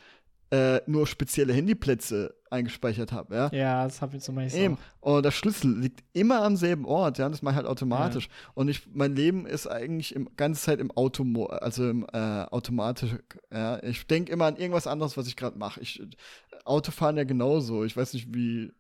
äh, 0.50 0.80
nur 0.86 1.06
spezielle 1.06 1.52
Handyplätze 1.52 2.34
eingespeichert 2.50 3.10
habe. 3.10 3.34
Ja? 3.34 3.50
ja, 3.52 3.84
das 3.84 4.00
habe 4.00 4.16
ich 4.16 4.22
so 4.22 4.30
meistens 4.30 4.60
Eben. 4.60 4.78
auch. 5.00 5.16
Und 5.16 5.24
der 5.24 5.32
Schlüssel 5.32 5.76
liegt 5.76 6.04
immer 6.12 6.42
am 6.42 6.56
selben 6.56 6.84
Ort, 6.84 7.18
ja, 7.18 7.28
das 7.28 7.42
mache 7.42 7.54
ich 7.54 7.56
halt 7.56 7.66
automatisch. 7.66 8.28
Und 8.54 8.68
ich, 8.68 8.86
mein 8.92 9.16
Leben 9.16 9.46
ist 9.46 9.66
eigentlich 9.66 10.14
im 10.14 10.28
ganze 10.36 10.62
Zeit 10.62 10.78
im 10.78 10.92
Automo, 10.92 11.46
also 11.46 11.88
im 11.88 12.06
äh, 12.12 12.44
automatisch, 12.44 13.16
ja. 13.52 13.82
Ich 13.82 14.06
denke 14.06 14.32
immer 14.32 14.46
an 14.46 14.56
irgendwas 14.56 14.86
anderes, 14.86 15.16
was 15.16 15.26
ich 15.26 15.36
gerade 15.36 15.58
mache. 15.58 15.80
Ich 15.80 16.00
Autofahren 16.64 17.16
ja 17.16 17.24
genauso. 17.24 17.84
Ich 17.84 17.96
weiß 17.96 18.12
nicht, 18.14 18.32
wie 18.32 18.72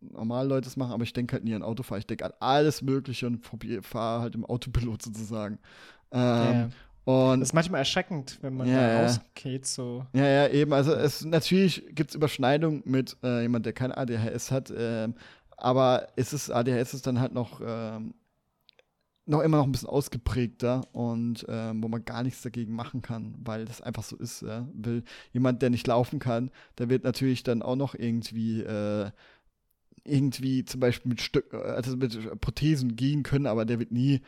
normale 0.00 0.48
Leute 0.48 0.68
es 0.68 0.76
machen, 0.76 0.92
aber 0.92 1.04
ich 1.04 1.12
denke 1.12 1.34
halt 1.34 1.44
nie 1.44 1.54
an 1.54 1.62
Autofahren. 1.62 2.00
Ich 2.00 2.06
denke 2.06 2.26
an 2.26 2.32
alles 2.40 2.82
Mögliche 2.82 3.26
und 3.26 3.40
fahre 3.82 4.22
halt 4.22 4.34
im 4.34 4.44
Autopilot 4.44 5.02
sozusagen. 5.02 5.58
Ähm, 6.10 6.20
Ja. 6.20 6.68
Und 7.04 7.40
Das 7.40 7.48
ist 7.48 7.52
manchmal 7.52 7.80
erschreckend, 7.80 8.38
wenn 8.42 8.56
man 8.56 8.68
Ja, 8.68 8.76
da 8.76 9.02
rausgeht, 9.02 9.66
so. 9.66 10.06
Ja, 10.12 10.26
ja, 10.26 10.48
eben. 10.48 10.72
Also 10.72 10.92
es 10.92 11.24
natürlich 11.24 11.84
gibt 11.94 12.10
es 12.10 12.14
Überschneidung 12.16 12.82
mit 12.84 13.16
äh, 13.24 13.42
jemand, 13.42 13.66
der 13.66 13.72
kein 13.72 13.92
ADHS 13.92 14.50
hat, 14.50 14.72
ähm, 14.76 15.14
aber 15.56 16.08
es 16.16 16.32
ist 16.32 16.50
ADHS 16.50 16.94
ist 16.94 17.06
dann 17.06 17.20
halt 17.20 17.32
noch 17.32 17.60
ähm, 17.64 18.14
noch 19.24 19.40
immer 19.40 19.58
noch 19.58 19.64
ein 19.66 19.72
bisschen 19.72 19.88
ausgeprägter 19.88 20.82
und 20.92 21.46
ähm, 21.48 21.82
wo 21.82 21.88
man 21.88 22.04
gar 22.04 22.22
nichts 22.22 22.42
dagegen 22.42 22.74
machen 22.74 23.02
kann, 23.02 23.34
weil 23.38 23.64
das 23.64 23.80
einfach 23.80 24.02
so 24.02 24.16
ist. 24.16 24.42
Ja? 24.42 24.66
Will 24.74 25.04
jemand, 25.32 25.62
der 25.62 25.70
nicht 25.70 25.86
laufen 25.86 26.18
kann, 26.18 26.50
der 26.78 26.88
wird 26.88 27.04
natürlich 27.04 27.42
dann 27.44 27.62
auch 27.62 27.76
noch 27.76 27.94
irgendwie 27.94 28.62
äh, 28.62 29.10
irgendwie 30.04 30.64
zum 30.64 30.80
Beispiel 30.80 31.10
mit 31.10 31.20
Stück, 31.20 31.54
also 31.54 31.96
mit 31.96 32.40
Prothesen 32.40 32.96
gehen 32.96 33.22
können, 33.22 33.46
aber 33.46 33.64
der 33.64 33.78
wird 33.78 33.92
nie 33.92 34.20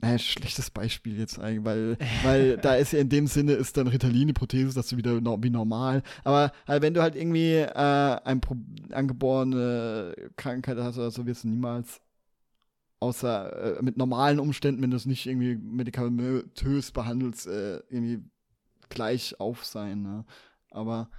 naja, 0.00 0.18
schlechtes 0.18 0.70
Beispiel 0.70 1.18
jetzt 1.18 1.40
eigentlich, 1.40 1.64
weil, 1.64 1.98
weil 2.22 2.56
da 2.56 2.76
ist 2.76 2.92
ja 2.92 3.00
in 3.00 3.08
dem 3.08 3.26
Sinne 3.26 3.54
ist 3.54 3.76
dann 3.76 3.88
Ritalin 3.88 4.28
die 4.28 4.32
Prothese, 4.32 4.72
dass 4.72 4.88
du 4.88 4.96
wieder 4.96 5.20
no 5.20 5.38
wie 5.42 5.50
normal. 5.50 6.02
Aber 6.22 6.52
halt, 6.68 6.82
wenn 6.82 6.94
du 6.94 7.02
halt 7.02 7.16
irgendwie 7.16 7.54
äh, 7.54 7.72
eine 7.74 8.40
angeborene 8.92 10.14
Krankheit 10.36 10.78
hast 10.78 10.98
oder 10.98 11.10
so, 11.10 11.26
wirst 11.26 11.44
du 11.44 11.48
niemals 11.48 12.00
außer 13.00 13.78
äh, 13.78 13.82
mit 13.82 13.96
normalen 13.96 14.38
Umständen, 14.38 14.82
wenn 14.82 14.90
du 14.90 14.96
es 14.96 15.06
nicht 15.06 15.26
irgendwie 15.26 15.56
medikamentös 15.56 16.92
behandelst, 16.92 17.48
äh, 17.48 17.78
irgendwie 17.88 18.22
gleich 18.88 19.38
auf 19.40 19.64
sein. 19.64 20.02
Ne? 20.02 20.24
Aber 20.70 21.10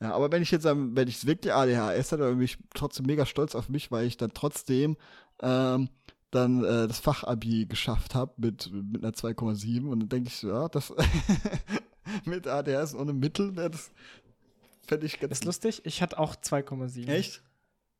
ja, 0.00 0.12
aber 0.12 0.32
wenn 0.32 0.42
ich 0.42 0.50
jetzt, 0.50 0.64
wenn 0.64 1.08
ich 1.08 1.24
wirklich 1.26 1.52
ADHS 1.52 2.12
hatte, 2.12 2.24
dann 2.24 2.36
bin 2.36 2.44
ich 2.44 2.58
trotzdem 2.74 3.06
mega 3.06 3.26
stolz 3.26 3.54
auf 3.54 3.68
mich, 3.68 3.90
weil 3.92 4.06
ich 4.06 4.16
dann 4.16 4.32
trotzdem 4.34 4.96
ähm, 5.40 5.88
dann 6.34 6.64
äh, 6.64 6.88
das 6.88 6.98
Fachabi 6.98 7.66
geschafft 7.66 8.14
habe 8.14 8.32
mit, 8.36 8.70
mit 8.72 9.04
einer 9.04 9.12
2,7 9.12 9.86
und 9.86 10.00
dann 10.00 10.08
denke 10.08 10.28
ich 10.28 10.36
so, 10.36 10.48
ja, 10.48 10.68
das 10.68 10.92
mit 12.24 12.46
ADHS 12.46 12.94
ohne 12.94 13.12
Mittel, 13.12 13.52
ne, 13.52 13.70
das 13.70 13.90
fände 14.86 15.06
ich 15.06 15.20
ganz 15.20 15.32
Ist 15.32 15.44
lustig, 15.44 15.82
ich 15.84 16.02
hatte 16.02 16.18
auch 16.18 16.34
2,7. 16.34 17.08
Echt? 17.08 17.42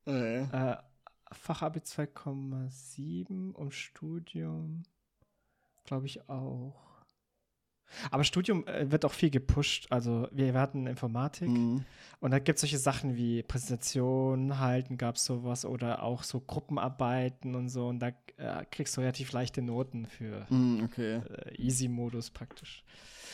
Ja, 0.07 0.27
ja. 0.27 0.73
Äh, 0.73 0.77
Fachabi 1.33 1.81
2,7 1.81 3.53
und 3.53 3.75
Studium 3.75 4.85
glaube 5.85 6.07
ich 6.07 6.29
auch. 6.29 6.75
Aber 8.11 8.25
Studium 8.25 8.67
äh, 8.67 8.91
wird 8.91 9.05
auch 9.05 9.13
viel 9.13 9.31
gepusht. 9.31 9.87
Also 9.91 10.29
wir 10.33 10.53
hatten 10.55 10.87
Informatik 10.87 11.49
Mhm. 11.49 11.85
und 12.21 12.31
da 12.31 12.39
gibt 12.39 12.57
es 12.57 12.61
solche 12.63 12.79
Sachen 12.79 13.17
wie 13.17 13.43
Präsentationen 13.43 14.59
halten, 14.59 14.97
gab 14.97 15.17
es 15.17 15.25
sowas 15.25 15.65
oder 15.65 16.03
auch 16.03 16.23
so 16.23 16.41
Gruppenarbeiten 16.41 17.55
und 17.55 17.69
so. 17.69 17.89
Und 17.89 17.99
da 18.01 18.09
äh, 18.37 18.65
kriegst 18.71 18.97
du 18.97 19.01
relativ 19.01 19.33
leichte 19.33 19.63
Noten 19.63 20.07
für 20.07 20.47
Mhm, 20.51 20.85
okay. 20.85 21.17
äh, 21.17 21.55
Easy-Modus 21.63 22.31
praktisch. 22.31 22.83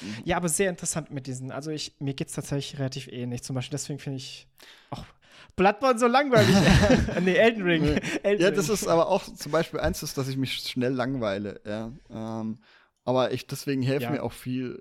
Mhm. 0.02 0.16
Ja, 0.24 0.36
aber 0.36 0.48
sehr 0.48 0.70
interessant 0.70 1.10
mit 1.10 1.26
diesen. 1.26 1.50
Also 1.52 1.70
ich, 1.70 1.94
mir 2.00 2.14
geht 2.14 2.28
es 2.28 2.34
tatsächlich 2.34 2.78
relativ 2.78 3.08
ähnlich. 3.08 3.42
Zum 3.42 3.54
Beispiel 3.54 3.72
deswegen 3.72 3.98
finde 3.98 4.16
ich 4.18 4.46
auch 4.90 5.04
Bloodborne 5.56 5.98
so 5.98 6.06
langweilig. 6.06 6.54
nee, 7.22 7.34
Elden 7.34 7.62
Ring. 7.62 7.84
Elden 8.22 8.42
Ja, 8.42 8.50
das 8.50 8.68
ist 8.68 8.86
aber 8.86 9.08
auch 9.08 9.22
zum 9.24 9.52
Beispiel 9.52 9.80
eins, 9.80 10.02
ist, 10.02 10.16
dass 10.16 10.28
ich 10.28 10.36
mich 10.36 10.54
schnell 10.54 10.92
langweile, 10.92 11.60
ja. 11.66 11.92
Ähm, 12.10 12.58
aber 13.04 13.32
ich, 13.32 13.46
deswegen 13.46 13.82
helfen 13.82 14.02
Ja. 14.04 14.10
mir 14.10 14.22
auch 14.22 14.32
viel, 14.32 14.76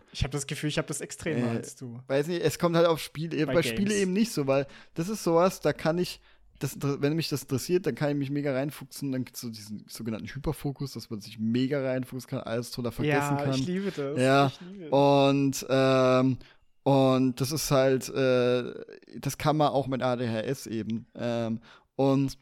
äh, 0.00 0.04
Ich 0.12 0.22
habe 0.24 0.32
das 0.32 0.46
Gefühl, 0.46 0.68
ich 0.68 0.78
habe 0.78 0.88
das 0.88 1.00
extremer 1.00 1.52
Äh, 1.52 1.56
als 1.56 1.76
du. 1.76 1.98
weiß 2.06 2.26
nicht, 2.28 2.42
es 2.42 2.58
kommt 2.58 2.76
halt 2.76 2.86
auf 2.86 3.00
Spiele, 3.00 3.46
bei, 3.46 3.54
Bei 3.54 3.62
Spiele 3.62 3.94
eben 3.94 4.12
nicht 4.12 4.32
so, 4.32 4.46
weil 4.46 4.66
das 4.94 5.08
ist 5.08 5.22
sowas, 5.24 5.60
da 5.60 5.72
kann 5.72 5.98
ich, 5.98 6.20
das, 6.58 6.76
wenn 6.80 7.14
mich 7.14 7.28
das 7.30 7.42
interessiert, 7.42 7.86
dann 7.86 7.94
kann 7.94 8.10
ich 8.10 8.16
mich 8.16 8.30
mega 8.30 8.52
reinfuchsen, 8.52 9.12
dann 9.12 9.24
gibt 9.24 9.36
es 9.36 9.40
so 9.40 9.48
diesen 9.48 9.84
sogenannten 9.88 10.26
Hyperfokus, 10.28 10.92
dass 10.92 11.08
man 11.08 11.20
sich 11.20 11.38
mega 11.38 11.80
reinfuchsen 11.82 12.28
kann, 12.28 12.40
alles 12.40 12.70
total 12.70 12.92
vergessen 12.92 13.36
ja, 13.38 13.44
kann. 13.44 13.54
ich 13.54 13.66
liebe 13.66 13.90
das. 13.90 14.20
Ja, 14.20 14.46
ich 14.48 14.60
liebe 14.60 14.90
das. 14.90 14.92
Und, 14.92 15.66
ähm, 15.70 16.38
und 16.82 17.40
das 17.40 17.52
ist 17.52 17.70
halt, 17.70 18.08
äh, 18.10 18.74
das 19.20 19.38
kann 19.38 19.56
man 19.56 19.68
auch 19.68 19.86
mit 19.86 20.02
ADHS 20.02 20.66
eben. 20.66 21.06
Ähm, 21.14 21.60
und 21.96 22.36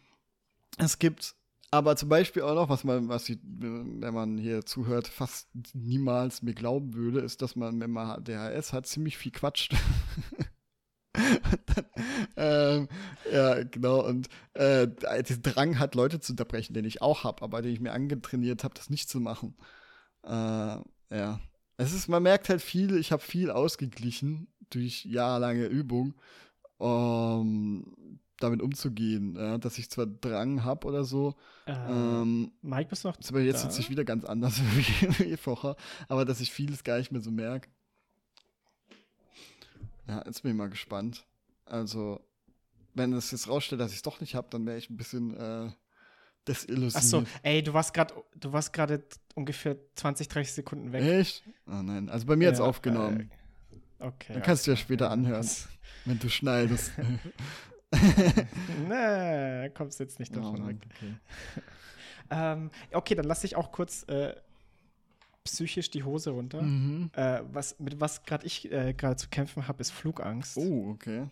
es 0.78 0.98
gibt 0.98 1.34
aber 1.70 1.96
zum 1.96 2.08
Beispiel 2.08 2.42
auch 2.42 2.54
noch, 2.54 2.68
was 2.68 2.84
man, 2.84 3.08
was 3.08 3.28
ich, 3.28 3.38
wenn 3.42 4.14
man 4.14 4.38
hier 4.38 4.64
zuhört, 4.64 5.08
fast 5.08 5.48
niemals 5.74 6.42
mir 6.42 6.54
glauben 6.54 6.94
würde, 6.94 7.20
ist, 7.20 7.42
dass 7.42 7.56
man, 7.56 7.80
wenn 7.80 7.90
man 7.90 8.10
ADHS 8.10 8.72
hat, 8.72 8.86
ziemlich 8.86 9.18
viel 9.18 9.32
quatscht. 9.32 9.74
Ähm, 12.36 12.88
ja, 13.32 13.64
genau. 13.64 14.04
Und 14.06 14.28
äh, 14.54 14.88
diesen 15.22 15.42
Drang 15.42 15.78
hat, 15.78 15.94
Leute 15.94 16.20
zu 16.20 16.32
unterbrechen, 16.32 16.74
den 16.74 16.84
ich 16.84 17.02
auch 17.02 17.24
habe, 17.24 17.42
aber 17.42 17.62
den 17.62 17.72
ich 17.72 17.80
mir 17.80 17.92
angetrainiert 17.92 18.64
habe, 18.64 18.74
das 18.74 18.90
nicht 18.90 19.08
zu 19.08 19.20
machen. 19.20 19.56
Äh, 20.24 20.30
ja. 21.10 21.40
Es 21.76 21.92
ist, 21.92 22.08
man 22.08 22.22
merkt 22.22 22.48
halt 22.48 22.62
viel, 22.62 22.96
ich 22.96 23.12
habe 23.12 23.22
viel 23.22 23.50
ausgeglichen 23.50 24.48
durch 24.70 25.04
jahrelange 25.04 25.66
Übung, 25.66 26.14
um 26.78 28.20
damit 28.40 28.62
umzugehen, 28.62 29.36
ja, 29.36 29.58
dass 29.58 29.78
ich 29.78 29.90
zwar 29.90 30.06
Drang 30.06 30.64
habe 30.64 30.86
oder 30.86 31.04
so, 31.04 31.34
Äh, 31.66 31.72
ähm, 31.72 32.52
Mike, 32.62 32.88
bist 32.90 33.04
du 33.04 33.08
noch 33.08 33.16
aber 33.28 33.40
jetzt 33.40 33.62
sitze 33.62 33.80
ich 33.80 33.90
wieder 33.90 34.04
ganz 34.04 34.24
anders 34.24 34.60
wie, 35.18 35.36
vorher, 35.36 35.76
aber 36.08 36.24
dass 36.24 36.40
ich 36.40 36.52
vieles 36.52 36.84
gar 36.84 36.98
nicht 36.98 37.12
mehr 37.12 37.20
so 37.20 37.30
merke. 37.30 37.68
Ja, 40.06 40.22
jetzt 40.24 40.42
bin 40.42 40.52
ich 40.52 40.56
mal 40.56 40.70
gespannt. 40.70 41.26
Also, 41.66 42.20
wenn 42.94 43.12
es 43.12 43.30
jetzt 43.30 43.48
rausstellt, 43.48 43.80
dass 43.80 43.90
ich 43.90 43.98
es 43.98 44.02
doch 44.02 44.20
nicht 44.20 44.34
habe, 44.34 44.48
dann 44.50 44.64
wäre 44.66 44.78
ich 44.78 44.88
ein 44.88 44.96
bisschen 44.96 45.36
äh, 45.36 45.70
desillusioniert. 46.46 46.94
Ach 46.96 47.02
so, 47.02 47.48
ey, 47.48 47.62
du 47.62 47.74
warst 47.74 47.92
gerade 47.92 48.14
du 48.34 48.52
warst 48.52 48.72
gerade 48.72 49.04
ungefähr 49.34 49.76
20, 49.96 50.28
30 50.28 50.54
Sekunden 50.54 50.92
weg. 50.92 51.02
Echt? 51.04 51.42
Oh 51.66 51.82
nein, 51.82 52.08
also 52.08 52.26
bei 52.26 52.36
mir 52.36 52.48
jetzt 52.48 52.58
Ja, 52.60 52.64
aufgenommen. 52.64 53.30
Äh, 54.00 54.04
okay. 54.06 54.32
Dann 54.32 54.42
kannst 54.42 54.66
du 54.66 54.70
ja 54.70 54.76
später 54.76 55.10
anhören, 55.10 55.46
wenn 56.06 56.18
du 56.18 56.30
schneidest. 56.30 56.92
nee, 58.88 59.70
kommst 59.70 60.00
jetzt 60.00 60.18
nicht 60.18 60.32
Oh 60.32 60.40
davon 60.40 60.60
Mann, 60.60 60.68
weg. 60.68 60.86
okay. 60.94 61.14
Ähm, 62.30 62.70
okay, 62.92 63.14
dann 63.14 63.24
lass 63.24 63.42
ich 63.44 63.56
auch 63.56 63.72
kurz 63.72 64.02
äh, 64.02 64.34
psychisch 65.44 65.90
die 65.90 66.04
Hose 66.04 66.28
runter. 66.28 66.60
Mhm. 66.60 67.10
Äh, 67.14 67.40
was, 67.52 67.80
mit 67.80 67.98
was 68.00 68.22
gerade 68.24 68.44
ich 68.46 68.70
äh, 68.70 68.92
gerade 68.92 69.16
zu 69.16 69.28
kämpfen 69.30 69.66
habe, 69.66 69.80
ist 69.80 69.92
Flugangst. 69.92 70.58
Oh, 70.58 70.90
okay. 70.90 71.28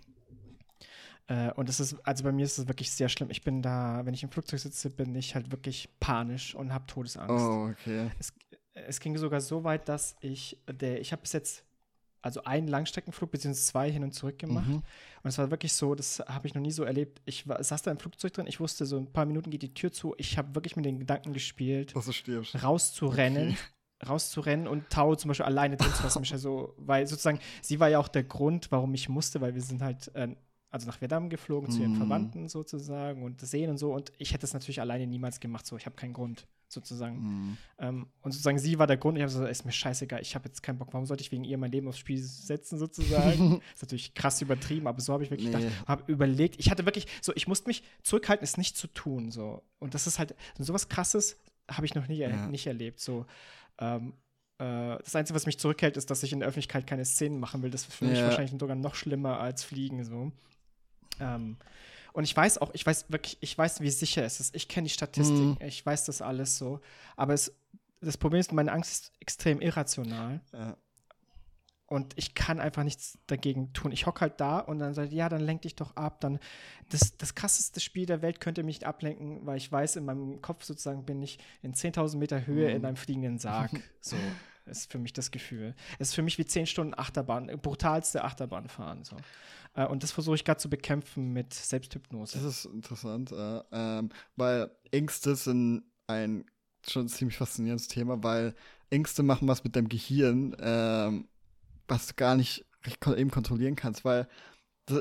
Äh, 1.27 1.51
und 1.53 1.69
es 1.69 1.81
ist, 1.81 1.97
also 2.07 2.25
bei 2.25 2.33
mir 2.33 2.47
ist 2.47 2.57
es 2.57 2.67
wirklich 2.67 2.91
sehr 2.91 3.11
schlimm. 3.11 3.29
Ich 3.31 3.43
bin 3.43 3.61
da, 3.61 4.07
wenn 4.07 4.15
ich 4.15 4.23
im 4.23 4.31
Flugzeug 4.31 4.59
sitze, 4.61 4.89
bin 4.89 5.15
ich 5.15 5.35
halt 5.35 5.51
wirklich 5.51 5.91
panisch 6.01 6.55
und 6.55 6.73
habe 6.73 6.87
Todesangst. 6.87 7.31
Oh, 7.31 7.69
okay. 7.73 8.11
Es, 8.19 8.33
es 8.73 8.99
ging 8.99 9.19
sogar 9.19 9.43
so 9.43 9.65
weit, 9.65 9.91
dass 9.91 10.17
ich, 10.21 10.59
der, 10.67 10.99
ich 10.99 11.13
habe 11.13 11.21
bis 11.21 11.35
jetzt 11.35 11.66
also 12.27 12.45
einen 12.45 12.69
Langstreckenflug 12.69 13.31
beziehungsweise 13.31 13.67
zwei 13.67 13.91
hin 13.91 14.03
und 14.03 14.13
zurück 14.13 14.39
gemacht. 14.39 14.69
Mhm. 14.69 14.83
Und 15.23 15.29
es 15.29 15.39
war 15.39 15.51
wirklich 15.51 15.73
so, 15.73 15.95
das 15.95 16.21
habe 16.27 16.47
ich 16.47 16.55
noch 16.55 16.61
nie 16.61 16.73
so 16.73 16.85
erlebt. 16.85 17.23
Ich 17.25 17.49
war, 17.49 17.63
saß 17.63 17.83
da 17.83 17.91
im 17.91 17.99
Flugzeug 17.99 18.33
drin, 18.35 18.47
ich 18.47 18.61
wusste, 18.61 18.85
so 18.85 18.99
ein 18.99 19.13
paar 19.13 19.25
Minuten 19.25 19.51
geht 19.51 19.63
die 19.63 19.73
Tür 19.73 19.93
zu. 19.93 20.15
Ich 20.19 20.37
habe 20.37 20.55
wirklich 20.55 20.77
mit 20.77 20.85
den 20.85 20.99
Gedanken 20.99 21.33
gespielt, 21.33 21.95
rauszurennen. 22.63 23.51
Okay. 23.51 24.07
rauszurennen 24.07 24.69
und 24.69 24.91
Tau 24.91 25.15
zum 25.15 25.29
Beispiel 25.29 25.47
alleine 25.47 25.79
drin 25.79 25.91
zu 25.95 26.03
lassen, 26.03 26.21
mich 26.21 26.35
so, 26.37 26.75
weil 26.77 27.07
sozusagen 27.07 27.39
sie 27.63 27.81
war 27.81 27.89
ja 27.89 27.99
auch 27.99 28.09
der 28.09 28.25
Grund, 28.25 28.71
warum 28.71 28.93
ich 28.93 29.09
musste, 29.09 29.41
weil 29.41 29.55
wir 29.55 29.63
sind 29.63 29.81
halt 29.81 30.15
äh, 30.15 30.37
also 30.69 30.87
nach 30.87 31.01
Vietnam 31.01 31.31
geflogen, 31.31 31.71
mm. 31.71 31.73
zu 31.73 31.81
ihren 31.81 31.93
mhm. 31.93 31.97
Verwandten 31.97 32.49
sozusagen 32.49 33.23
und 33.23 33.41
sehen 33.41 33.71
und 33.71 33.79
so. 33.79 33.95
Und 33.95 34.13
ich 34.19 34.35
hätte 34.35 34.45
es 34.45 34.53
natürlich 34.53 34.83
alleine 34.83 35.07
niemals 35.07 35.41
gemacht. 35.41 35.65
So, 35.67 35.79
ich 35.79 35.87
habe 35.87 35.97
keinen 35.97 36.13
Grund 36.13 36.47
sozusagen. 36.69 37.17
Mm. 37.19 37.59
Ähm, 37.79 38.07
und 38.23 38.33
sozusagen 38.33 38.59
sie 38.59 38.79
war 38.79 38.87
der 38.87 38.97
Grund. 38.97 39.17
Ich 39.17 39.23
habe 39.23 39.33
so, 39.33 39.45
ist 39.45 39.65
mir 39.65 39.73
scheißegal. 39.73 40.21
Ich 40.21 40.35
habe 40.35 40.49
jetzt 40.49 40.63
keinen 40.63 40.79
Bock. 40.79 40.89
Warum 40.93 41.07
sollte 41.07 41.23
ich 41.23 41.33
wegen 41.33 41.45
ihr 41.45 41.59
mein 41.59 41.71
Leben 41.71 41.89
aufs 41.89 41.99
Spiel 41.99 42.23
setzen 42.23 42.79
sozusagen? 42.79 43.61
ist 43.75 43.83
natürlich 43.83 44.15
krass 44.15 44.41
übertrieben, 44.43 44.87
aber 44.87 45.01
so 45.01 45.13
habe 45.13 45.25
ich 45.25 45.31
wirklich 45.31 45.49
nee. 45.49 45.57
gedacht, 45.57 45.89
habe 45.89 46.11
überlegt. 46.11 46.59
Ich 46.59 46.71
hatte 46.71 46.85
wirklich 46.85 47.07
so, 47.23 47.33
ich 47.35 47.47
musste 47.47 47.69
mich 47.69 47.83
zurückhalten, 48.03 48.45
es 48.45 48.57
nicht 48.57 48.77
zu 48.77 48.89
tun. 48.89 49.31
So 49.31 49.63
und 49.79 49.95
das 49.95 50.07
ist 50.07 50.19
halt 50.19 50.35
so 50.59 50.75
was 50.75 50.89
Krasses 50.89 51.37
habe 51.71 51.87
ich 51.87 51.95
noch 51.95 52.09
nie 52.09 52.19
ja. 52.19 52.47
nicht 52.47 52.67
erlebt. 52.67 53.01
So 53.01 53.27
ähm, 53.79 54.15
äh, 54.59 54.99
das 54.99 55.15
Einzige, 55.15 55.37
was 55.37 55.47
mich 55.47 55.59
zurückhält, 55.59 55.97
ist, 55.97 56.11
dass 56.11 56.23
ich 56.23 56.33
in 56.33 56.41
der 56.41 56.49
Öffentlichkeit 56.49 56.87
keine 56.87 57.05
Szenen 57.05 57.41
machen 57.41 57.63
will. 57.63 57.71
Das 57.71 57.83
ist 57.83 57.95
für 57.95 58.07
ja. 58.07 58.13
mich 58.13 58.23
wahrscheinlich 58.23 58.59
sogar 58.59 58.77
noch 58.77 58.95
schlimmer 58.95 59.41
als 59.41 59.65
Fliegen. 59.65 60.05
So. 60.05 60.33
Ähm, 61.21 61.57
und 62.17 62.25
ich 62.25 62.35
weiß 62.35 62.57
auch, 62.59 62.71
ich 62.73 62.87
weiß 62.87 63.11
wirklich, 63.11 63.37
ich 63.43 63.59
weiß, 63.59 63.83
wie 63.83 63.91
sicher 63.91 64.25
es 64.25 64.41
ist. 64.41 64.57
Ich 64.57 64.69
kenne 64.69 64.87
die 64.87 64.95
Statistik, 64.95 65.37
mhm. 65.37 65.59
ich 65.61 65.85
weiß 65.85 66.07
das 66.07 66.23
alles 66.23 66.57
so. 66.57 66.81
Aber 67.15 67.35
es, 67.35 67.55
das 68.01 68.17
Problem 68.17 68.41
ist, 68.41 68.55
meine 68.55 68.73
Angst 68.73 68.91
ist 68.91 69.13
extrem 69.21 69.61
irrational. 69.61 70.41
Ja. 70.51 70.79
Und 71.85 72.15
ich 72.17 72.35
kann 72.35 72.59
einfach 72.59 72.85
nichts 72.85 73.19
dagegen 73.27 73.75
tun. 73.75 73.93
Ich 73.93 74.07
hocke 74.07 74.23
halt 74.23 74.41
da 74.41 74.61
und 74.61 74.79
dann 74.79 74.95
sage 74.95 75.15
ja, 75.15 75.29
dann 75.29 75.43
lenk 75.43 75.61
dich 75.63 75.77
doch 75.77 75.95
ab. 75.95 76.23
Dann 76.23 76.39
das, 76.89 77.19
das 77.19 77.35
krasseste 77.35 77.81
Spiel 77.81 78.07
der 78.07 78.23
Welt 78.23 78.41
könnte 78.41 78.63
mich 78.63 78.77
nicht 78.77 78.87
ablenken, 78.87 79.45
weil 79.45 79.59
ich 79.59 79.71
weiß, 79.71 79.97
in 79.97 80.07
meinem 80.07 80.41
Kopf 80.41 80.65
sozusagen 80.65 81.05
bin 81.05 81.23
ich 81.23 81.39
in 81.61 81.75
10.000 81.75 82.17
Meter 82.17 82.47
Höhe 82.47 82.71
mhm. 82.71 82.77
in 82.77 82.87
einem 82.87 82.97
fliegenden 82.97 83.39
Sarg. 83.39 83.73
so 84.01 84.17
ist 84.67 84.91
für 84.91 84.99
mich 84.99 85.13
das 85.13 85.31
Gefühl. 85.31 85.75
Es 85.99 86.09
ist 86.09 86.15
für 86.15 86.23
mich 86.23 86.39
wie 86.39 86.45
10 86.45 86.67
Stunden 86.67 86.95
Achterbahn, 86.97 87.47
brutalste 87.61 88.25
Achterbahn 88.25 88.69
fahren. 88.69 89.05
So. 89.05 89.17
Äh, 89.75 89.87
und 89.87 90.03
das 90.03 90.13
versuche 90.13 90.35
ich 90.35 90.45
gerade 90.45 90.61
zu 90.61 90.71
bekämpfen 90.71 91.33
mit 91.33 91.55
Selbsthypnose. 91.55 92.39
Das 92.39 92.45
ist 92.45 92.65
interessant, 92.67 93.33
äh, 93.33 93.61
ähm, 93.73 94.11
weil 94.37 94.71
Ängste 94.91 95.37
sind 95.37 95.85
ein 96.07 96.45
schon 96.89 97.09
ziemlich 97.09 97.37
faszinierendes 97.37 97.89
Thema, 97.89 98.23
weil 98.23 98.55
Ängste 98.91 99.23
machen 99.23 99.49
was 99.49 99.65
mit 99.65 99.77
deinem 99.77 99.89
Gehirn, 99.89 100.57
ähm, 100.61 101.29
was 101.89 102.09
du 102.09 102.15
gar 102.15 102.37
nicht 102.37 102.65
eben 103.05 103.31
kontrollieren 103.31 103.77
kannst, 103.77 104.05
weil 104.05 104.29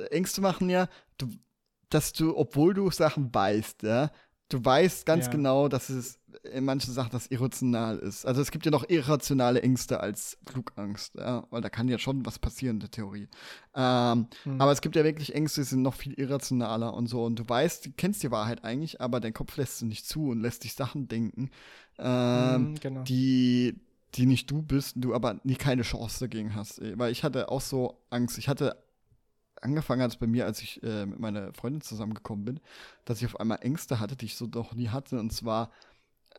Ängste 0.09 0.41
machen 0.41 0.69
ja, 0.69 0.87
du, 1.17 1.29
dass 1.89 2.13
du, 2.13 2.35
obwohl 2.35 2.73
du 2.73 2.89
Sachen 2.89 3.33
weißt, 3.33 3.83
ja, 3.83 4.11
du 4.49 4.63
weißt 4.63 5.05
ganz 5.05 5.25
ja. 5.25 5.31
genau, 5.31 5.67
dass 5.67 5.89
es 5.89 6.19
in 6.53 6.65
manchen 6.65 6.93
Sachen 6.93 7.11
das 7.11 7.27
irrational 7.27 7.97
ist. 7.99 8.25
Also 8.25 8.41
es 8.41 8.51
gibt 8.51 8.65
ja 8.65 8.71
noch 8.71 8.87
irrationale 8.89 9.61
Ängste 9.61 9.99
als 9.99 10.37
Flugangst, 10.45 11.15
ja, 11.15 11.45
weil 11.49 11.61
da 11.61 11.69
kann 11.69 11.87
ja 11.87 11.97
schon 11.97 12.25
was 12.25 12.39
passieren 12.39 12.75
in 12.75 12.79
der 12.81 12.91
Theorie. 12.91 13.27
Ähm, 13.73 14.27
mhm. 14.43 14.61
Aber 14.61 14.71
es 14.71 14.81
gibt 14.81 14.95
ja 14.95 15.03
wirklich 15.03 15.33
Ängste, 15.33 15.61
die 15.61 15.67
sind 15.67 15.81
noch 15.81 15.95
viel 15.95 16.13
irrationaler 16.13 16.93
und 16.93 17.07
so. 17.07 17.23
Und 17.23 17.39
du 17.39 17.47
weißt, 17.47 17.85
du 17.85 17.91
kennst 17.97 18.21
die 18.21 18.31
Wahrheit 18.31 18.63
eigentlich, 18.63 19.01
aber 19.01 19.19
dein 19.19 19.33
Kopf 19.33 19.57
lässt 19.57 19.79
sie 19.79 19.85
nicht 19.85 20.05
zu 20.05 20.29
und 20.29 20.41
lässt 20.41 20.63
dich 20.63 20.73
Sachen 20.73 21.07
denken, 21.07 21.49
ähm, 21.97 22.71
mhm, 22.71 22.79
genau. 22.79 23.03
die, 23.03 23.79
die 24.13 24.25
nicht 24.25 24.51
du 24.51 24.61
bist, 24.61 24.95
du 24.97 25.15
aber 25.15 25.39
nie 25.43 25.55
keine 25.55 25.81
Chance 25.81 26.19
dagegen 26.19 26.53
hast. 26.53 26.81
Weil 26.97 27.11
ich 27.11 27.23
hatte 27.23 27.49
auch 27.49 27.61
so 27.61 28.01
Angst. 28.09 28.37
Ich 28.37 28.47
hatte 28.47 28.84
angefangen 29.61 30.01
hat 30.01 30.11
es 30.11 30.17
bei 30.17 30.27
mir, 30.27 30.45
als 30.45 30.61
ich 30.61 30.81
äh, 30.83 31.05
mit 31.05 31.19
meiner 31.19 31.53
Freundin 31.53 31.81
zusammengekommen 31.81 32.45
bin, 32.45 32.59
dass 33.05 33.19
ich 33.19 33.25
auf 33.25 33.39
einmal 33.39 33.59
Ängste 33.61 33.99
hatte, 33.99 34.15
die 34.15 34.25
ich 34.25 34.35
so 34.35 34.45
noch 34.45 34.73
nie 34.73 34.89
hatte. 34.89 35.19
Und 35.19 35.31
zwar 35.31 35.71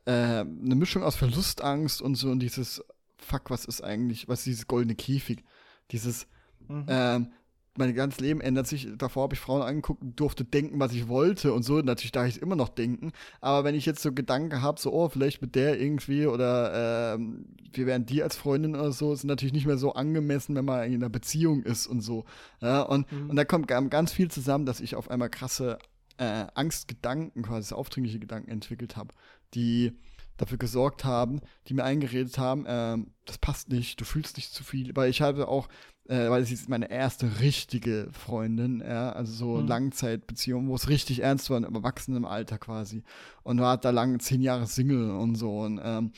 äh, 0.05 0.13
eine 0.13 0.75
Mischung 0.75 1.03
aus 1.03 1.17
Verlustangst 1.17 2.03
und 2.03 2.15
so 2.15 2.31
und 2.31 2.41
dieses 2.41 2.83
Fuck, 3.19 3.51
was 3.51 3.65
ist 3.65 3.83
eigentlich, 3.83 4.29
was 4.29 4.41
ist 4.41 4.47
dieses 4.47 4.67
goldene 4.67 4.95
Käfig? 4.95 5.45
Dieses, 5.91 6.27
mhm. 6.69 6.87
ähm, 6.89 7.33
mein 7.79 7.95
ganzes 7.95 8.21
Leben 8.21 8.41
ändert 8.41 8.67
sich. 8.67 8.89
Davor 8.97 9.25
habe 9.25 9.35
ich 9.35 9.41
Frauen 9.41 9.63
angeguckt 9.63 10.03
und 10.03 10.19
durfte 10.19 10.45
denken, 10.45 10.79
was 10.79 10.93
ich 10.93 11.09
wollte 11.09 11.53
und 11.53 11.63
so. 11.63 11.81
Natürlich 11.81 12.13
darf 12.13 12.27
ich 12.27 12.37
es 12.37 12.43
immer 12.43 12.57
noch 12.57 12.69
denken. 12.69 13.13
Aber 13.41 13.65
wenn 13.65 13.75
ich 13.75 13.87
jetzt 13.87 14.03
so 14.03 14.13
Gedanken 14.13 14.63
habe, 14.63 14.81
so, 14.81 14.93
oh, 14.93 15.09
vielleicht 15.09 15.43
mit 15.43 15.55
der 15.55 15.81
irgendwie 15.81 16.27
oder 16.27 17.15
ähm, 17.15 17.47
wir 17.73 17.87
wären 17.87 18.07
die 18.07 18.23
als 18.23 18.37
Freundin 18.37 18.75
oder 18.75 18.93
so, 18.93 19.13
ist 19.13 19.25
natürlich 19.25 19.53
nicht 19.53 19.67
mehr 19.67 19.79
so 19.79 19.93
angemessen, 19.93 20.55
wenn 20.55 20.65
man 20.65 20.85
in 20.85 20.95
einer 20.95 21.09
Beziehung 21.09 21.63
ist 21.63 21.87
und 21.87 22.01
so. 22.01 22.25
Ja, 22.61 22.83
und, 22.83 23.11
mhm. 23.13 23.31
und 23.31 23.37
da 23.37 23.45
kommt 23.45 23.69
ganz 23.69 24.13
viel 24.13 24.31
zusammen, 24.31 24.67
dass 24.67 24.81
ich 24.81 24.97
auf 24.97 25.11
einmal 25.11 25.31
krasse 25.31 25.79
äh, 26.19 26.47
Angstgedanken, 26.55 27.43
quasi 27.43 27.75
aufdringliche 27.75 28.19
Gedanken 28.19 28.51
entwickelt 28.51 28.97
habe, 28.97 29.15
die 29.55 29.93
dafür 30.37 30.59
gesorgt 30.59 31.05
haben, 31.05 31.41
die 31.69 31.75
mir 31.75 31.85
eingeredet 31.85 32.39
haben, 32.39 32.67
äh, 32.67 32.99
das 33.25 33.39
passt 33.39 33.69
nicht, 33.71 34.01
du 34.01 34.05
fühlst 34.05 34.37
nicht 34.37 34.53
zu 34.53 34.65
viel, 34.65 34.95
weil 34.95 35.11
ich 35.11 35.23
habe 35.23 35.49
auch 35.49 35.69
äh, 36.09 36.31
weil 36.31 36.45
sie 36.45 36.55
ist 36.55 36.69
meine 36.69 36.91
erste 36.91 37.41
richtige 37.41 38.09
Freundin, 38.13 38.81
ja, 38.81 39.11
also 39.11 39.33
so 39.33 39.61
mhm. 39.61 39.67
Langzeitbeziehung, 39.67 40.69
wo 40.69 40.75
es 40.77 40.89
richtig 40.89 41.23
ernst 41.23 41.51
war, 41.51 41.59
im 41.59 41.75
Erwachsenenalter 41.75 42.59
quasi. 42.59 43.03
Und 43.43 43.61
war 43.61 43.77
da 43.77 43.91
lang 43.91 44.21
zehn 44.21 44.41
Jahre 44.41 44.67
Single 44.67 45.11
und 45.11 45.35
so. 45.35 45.59
Und 45.61 45.81
ähm, 45.83 46.13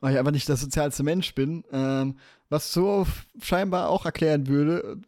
weil 0.00 0.12
ich 0.12 0.18
einfach 0.18 0.32
nicht 0.32 0.48
der 0.48 0.56
sozialste 0.56 1.02
Mensch 1.02 1.34
bin, 1.34 1.64
ähm, 1.72 2.16
was 2.48 2.72
so 2.72 3.06
scheinbar 3.40 3.90
auch 3.90 4.06
erklären 4.06 4.48
würde, 4.48 5.00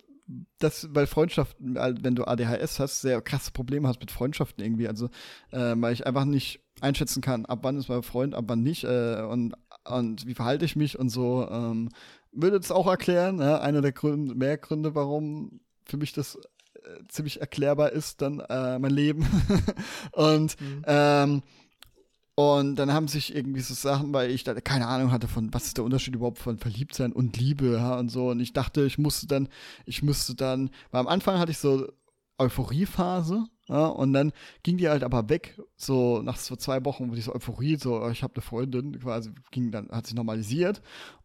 dass, 0.59 0.88
weil 0.94 1.06
Freundschaften, 1.06 1.74
wenn 1.74 2.14
du 2.14 2.24
ADHS 2.24 2.78
hast, 2.80 3.00
sehr 3.00 3.20
krasse 3.20 3.52
Probleme 3.52 3.88
hast 3.88 4.00
mit 4.00 4.10
Freundschaften 4.10 4.64
irgendwie. 4.64 4.88
Also, 4.88 5.06
äh, 5.50 5.74
weil 5.76 5.92
ich 5.92 6.06
einfach 6.06 6.24
nicht 6.24 6.60
einschätzen 6.80 7.20
kann, 7.20 7.46
ab 7.46 7.60
wann 7.62 7.76
ist 7.76 7.88
mein 7.88 8.02
Freund, 8.02 8.34
ab 8.34 8.44
wann 8.48 8.62
nicht 8.62 8.84
äh, 8.84 9.22
und, 9.22 9.54
und 9.84 10.26
wie 10.26 10.34
verhalte 10.34 10.64
ich 10.64 10.76
mich 10.76 10.98
und 10.98 11.09
so. 11.09 11.48
Ähm, 11.50 11.90
würde 12.32 12.56
es 12.56 12.70
auch 12.70 12.86
erklären, 12.86 13.38
ja, 13.40 13.60
einer 13.60 13.82
der 13.82 13.92
Gründe, 13.92 14.34
mehr 14.34 14.56
Gründe, 14.56 14.94
warum 14.94 15.60
für 15.84 15.96
mich 15.96 16.12
das 16.12 16.36
äh, 16.36 17.06
ziemlich 17.09 17.40
erklärbar 17.40 17.92
ist, 17.92 18.22
dann 18.22 18.40
äh, 18.40 18.78
mein 18.78 18.90
Leben. 18.90 19.26
und 20.12 20.60
mhm. 20.60 20.82
ähm, 20.86 21.42
und 22.34 22.76
dann 22.76 22.92
haben 22.92 23.09
sich 23.09 23.34
irgendwie 23.34 23.60
so 23.60 23.74
Sachen, 23.74 24.12
weil 24.14 24.30
ich 24.30 24.42
da 24.44 24.54
keine 24.54 24.86
Ahnung 24.86 25.10
hatte 25.12 25.28
von, 25.28 25.52
was 25.52 25.66
ist 25.66 25.76
der 25.76 25.84
Unterschied 25.84 26.14
überhaupt 26.14 26.38
von 26.38 26.59
Verliebtsein 26.59 27.12
und 27.12 27.36
Liebe, 27.36 27.74
ja, 27.74 27.98
und 27.98 28.09
so. 28.09 28.30
Und 28.30 28.40
ich 28.40 28.52
dachte, 28.54 28.84
ich 28.84 28.98
musste 28.98 29.26
dann, 29.26 29.48
ich 29.84 30.02
müsste 30.02 30.34
dann, 30.34 30.70
weil 30.90 31.00
am 31.00 31.09
Anfang 31.09 31.38
hatte 31.38 31.52
ich 31.52 31.59
so 31.59 31.88
Euphoriephase, 32.38 33.44
ja, 33.68 33.86
und 33.86 34.12
dann 34.14 34.32
ging 34.62 34.78
die 34.78 34.88
halt 34.88 35.04
aber 35.04 35.28
weg, 35.28 35.60
so 35.76 36.22
nach 36.22 36.36
so 36.36 36.56
zwei 36.56 36.84
Wochen, 36.84 37.10
wo 37.10 37.14
diese 37.14 37.34
Euphorie, 37.34 37.76
so, 37.76 38.09
ich 38.09 38.22
habe 38.22 38.34
eine 38.34 38.42
Freundin, 38.42 38.98
quasi, 38.98 39.30
ging 39.50 39.70
dann, 39.70 39.88
hat 39.90 40.06
sich 40.06 40.14
normalisiert. 40.14 40.82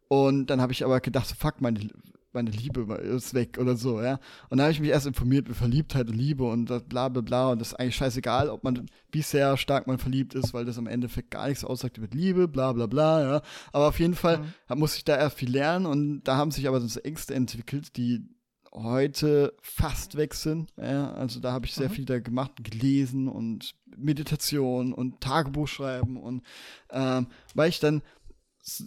Und 0.10 0.48
dann 0.48 0.62
habe 0.62 0.72
ich 0.74 0.86
aber 0.86 1.00
gedacht, 1.02 1.34
fuck, 1.38 1.62
meine, 1.62 1.90
meine 2.38 2.52
Liebe 2.52 2.94
ist 2.96 3.34
weg 3.34 3.58
oder 3.60 3.76
so, 3.76 4.00
ja. 4.02 4.20
Und 4.50 4.58
dann 4.58 4.62
habe 4.62 4.72
ich 4.72 4.80
mich 4.80 4.92
erst 4.92 5.08
informiert 5.08 5.48
mit 5.48 5.58
Verliebtheit 5.58 6.08
und 6.08 6.16
Liebe 6.16 6.44
und 6.44 6.66
bla 6.88 7.10
bla 7.10 7.22
bla. 7.22 7.50
Und 7.50 7.60
das 7.60 7.70
ist 7.70 7.74
eigentlich 7.74 7.96
scheißegal, 7.96 8.50
ob 8.50 8.64
man, 8.64 8.86
wie 9.12 9.24
sehr 9.24 9.58
stark 9.58 9.88
man 9.88 9.98
verliebt 9.98 10.36
ist, 10.36 10.54
weil 10.54 10.66
das 10.66 10.78
am 10.78 10.86
Endeffekt 10.86 11.32
gar 11.32 11.48
nichts 11.48 11.64
aussagt 11.64 11.98
mit 11.98 12.14
Liebe, 12.14 12.48
bla 12.48 12.74
bla 12.74 12.86
bla, 12.86 13.22
ja. 13.22 13.42
Aber 13.74 13.88
auf 13.88 14.00
jeden 14.00 14.14
Fall 14.14 14.40
mhm. 14.70 14.80
muss 14.80 14.96
ich 14.96 15.04
da 15.04 15.18
erst 15.18 15.38
viel 15.38 15.50
lernen 15.50 15.88
und 15.88 16.24
da 16.24 16.38
haben 16.38 16.52
sich 16.52 16.68
aber 16.68 16.80
so 16.80 17.00
Ängste 17.00 17.34
entwickelt, 17.34 17.98
die 17.98 18.22
heute 18.72 19.56
fast 19.62 20.16
weg 20.18 20.36
sind. 20.36 20.70
Ja, 20.78 21.12
also 21.14 21.40
da 21.40 21.52
habe 21.52 21.66
ich 21.66 21.74
sehr 21.74 21.90
mhm. 21.90 21.94
viel 21.94 22.06
da 22.06 22.20
gemacht, 22.20 22.52
gelesen 22.64 23.28
und 23.28 23.74
Meditation 23.98 24.94
und 24.94 25.22
Tagebuch 25.22 25.68
schreiben 25.68 26.18
und 26.18 26.44
ähm, 26.92 27.28
weil 27.56 27.70
ich 27.70 27.80
dann 27.80 28.04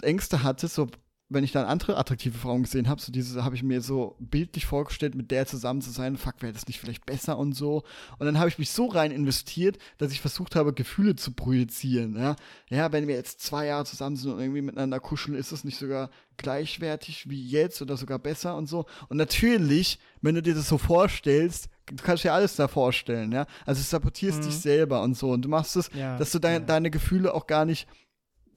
Ängste 0.02 0.43
hatte, 0.43 0.68
so 0.68 0.86
wenn 1.31 1.44
ich 1.44 1.52
dann 1.52 1.65
andere 1.65 1.97
attraktive 1.97 2.36
Frauen 2.36 2.65
gesehen 2.65 2.89
habe, 2.89 3.01
so 3.01 3.12
diese 3.12 3.44
habe 3.44 3.55
ich 3.55 3.62
mir 3.62 3.81
so 3.81 4.16
bildlich 4.19 4.66
vorgestellt, 4.66 5.15
mit 5.15 5.31
der 5.31 5.47
zusammen 5.47 5.81
zu 5.81 5.90
sein, 5.90 6.16
fuck, 6.16 6.35
wäre 6.40 6.52
das 6.52 6.66
nicht 6.66 6.81
vielleicht 6.81 7.07
besser 7.07 7.39
und 7.39 7.52
so. 7.52 7.85
Und 8.19 8.27
dann 8.27 8.39
habe 8.39 8.48
ich 8.48 8.59
mich 8.59 8.70
so 8.70 8.86
rein 8.86 9.12
investiert, 9.12 9.78
dass 9.98 10.11
ich 10.11 10.20
versucht 10.20 10.57
habe, 10.57 10.74
Gefühle 10.74 11.15
zu 11.15 11.31
projizieren. 11.31 12.16
Ja, 12.16 12.35
ja 12.69 12.90
wenn 12.90 13.07
wir 13.07 13.15
jetzt 13.15 13.40
zwei 13.40 13.66
Jahre 13.66 13.85
zusammen 13.85 14.16
sind 14.16 14.32
und 14.32 14.40
irgendwie 14.40 14.61
miteinander 14.61 14.98
kuscheln, 14.98 15.39
ist 15.39 15.52
es 15.52 15.62
nicht 15.62 15.78
sogar 15.78 16.11
gleichwertig 16.36 17.31
wie 17.31 17.47
jetzt 17.47 17.81
oder 17.81 17.97
sogar 17.97 18.19
besser 18.19 18.57
und 18.57 18.69
so. 18.69 18.86
Und 19.09 19.16
natürlich, 19.16 20.01
wenn 20.23 20.35
du 20.35 20.43
dir 20.43 20.55
das 20.55 20.69
so 20.69 20.78
vorstellst, 20.78 21.69
du 21.86 22.02
kannst 22.02 22.24
dir 22.24 22.32
alles 22.32 22.57
da 22.57 22.66
vorstellen, 22.66 23.31
ja. 23.31 23.47
Also 23.66 23.81
du 23.81 23.86
sabotierst 23.86 24.40
mhm. 24.40 24.47
dich 24.47 24.59
selber 24.59 25.02
und 25.02 25.16
so. 25.16 25.31
Und 25.31 25.43
du 25.43 25.48
machst 25.48 25.77
es, 25.77 25.90
ja, 25.94 26.19
dass 26.19 26.32
du 26.32 26.40
de 26.40 26.52
ja. 26.52 26.59
deine 26.59 26.90
Gefühle 26.90 27.32
auch 27.32 27.47
gar 27.47 27.65
nicht 27.65 27.86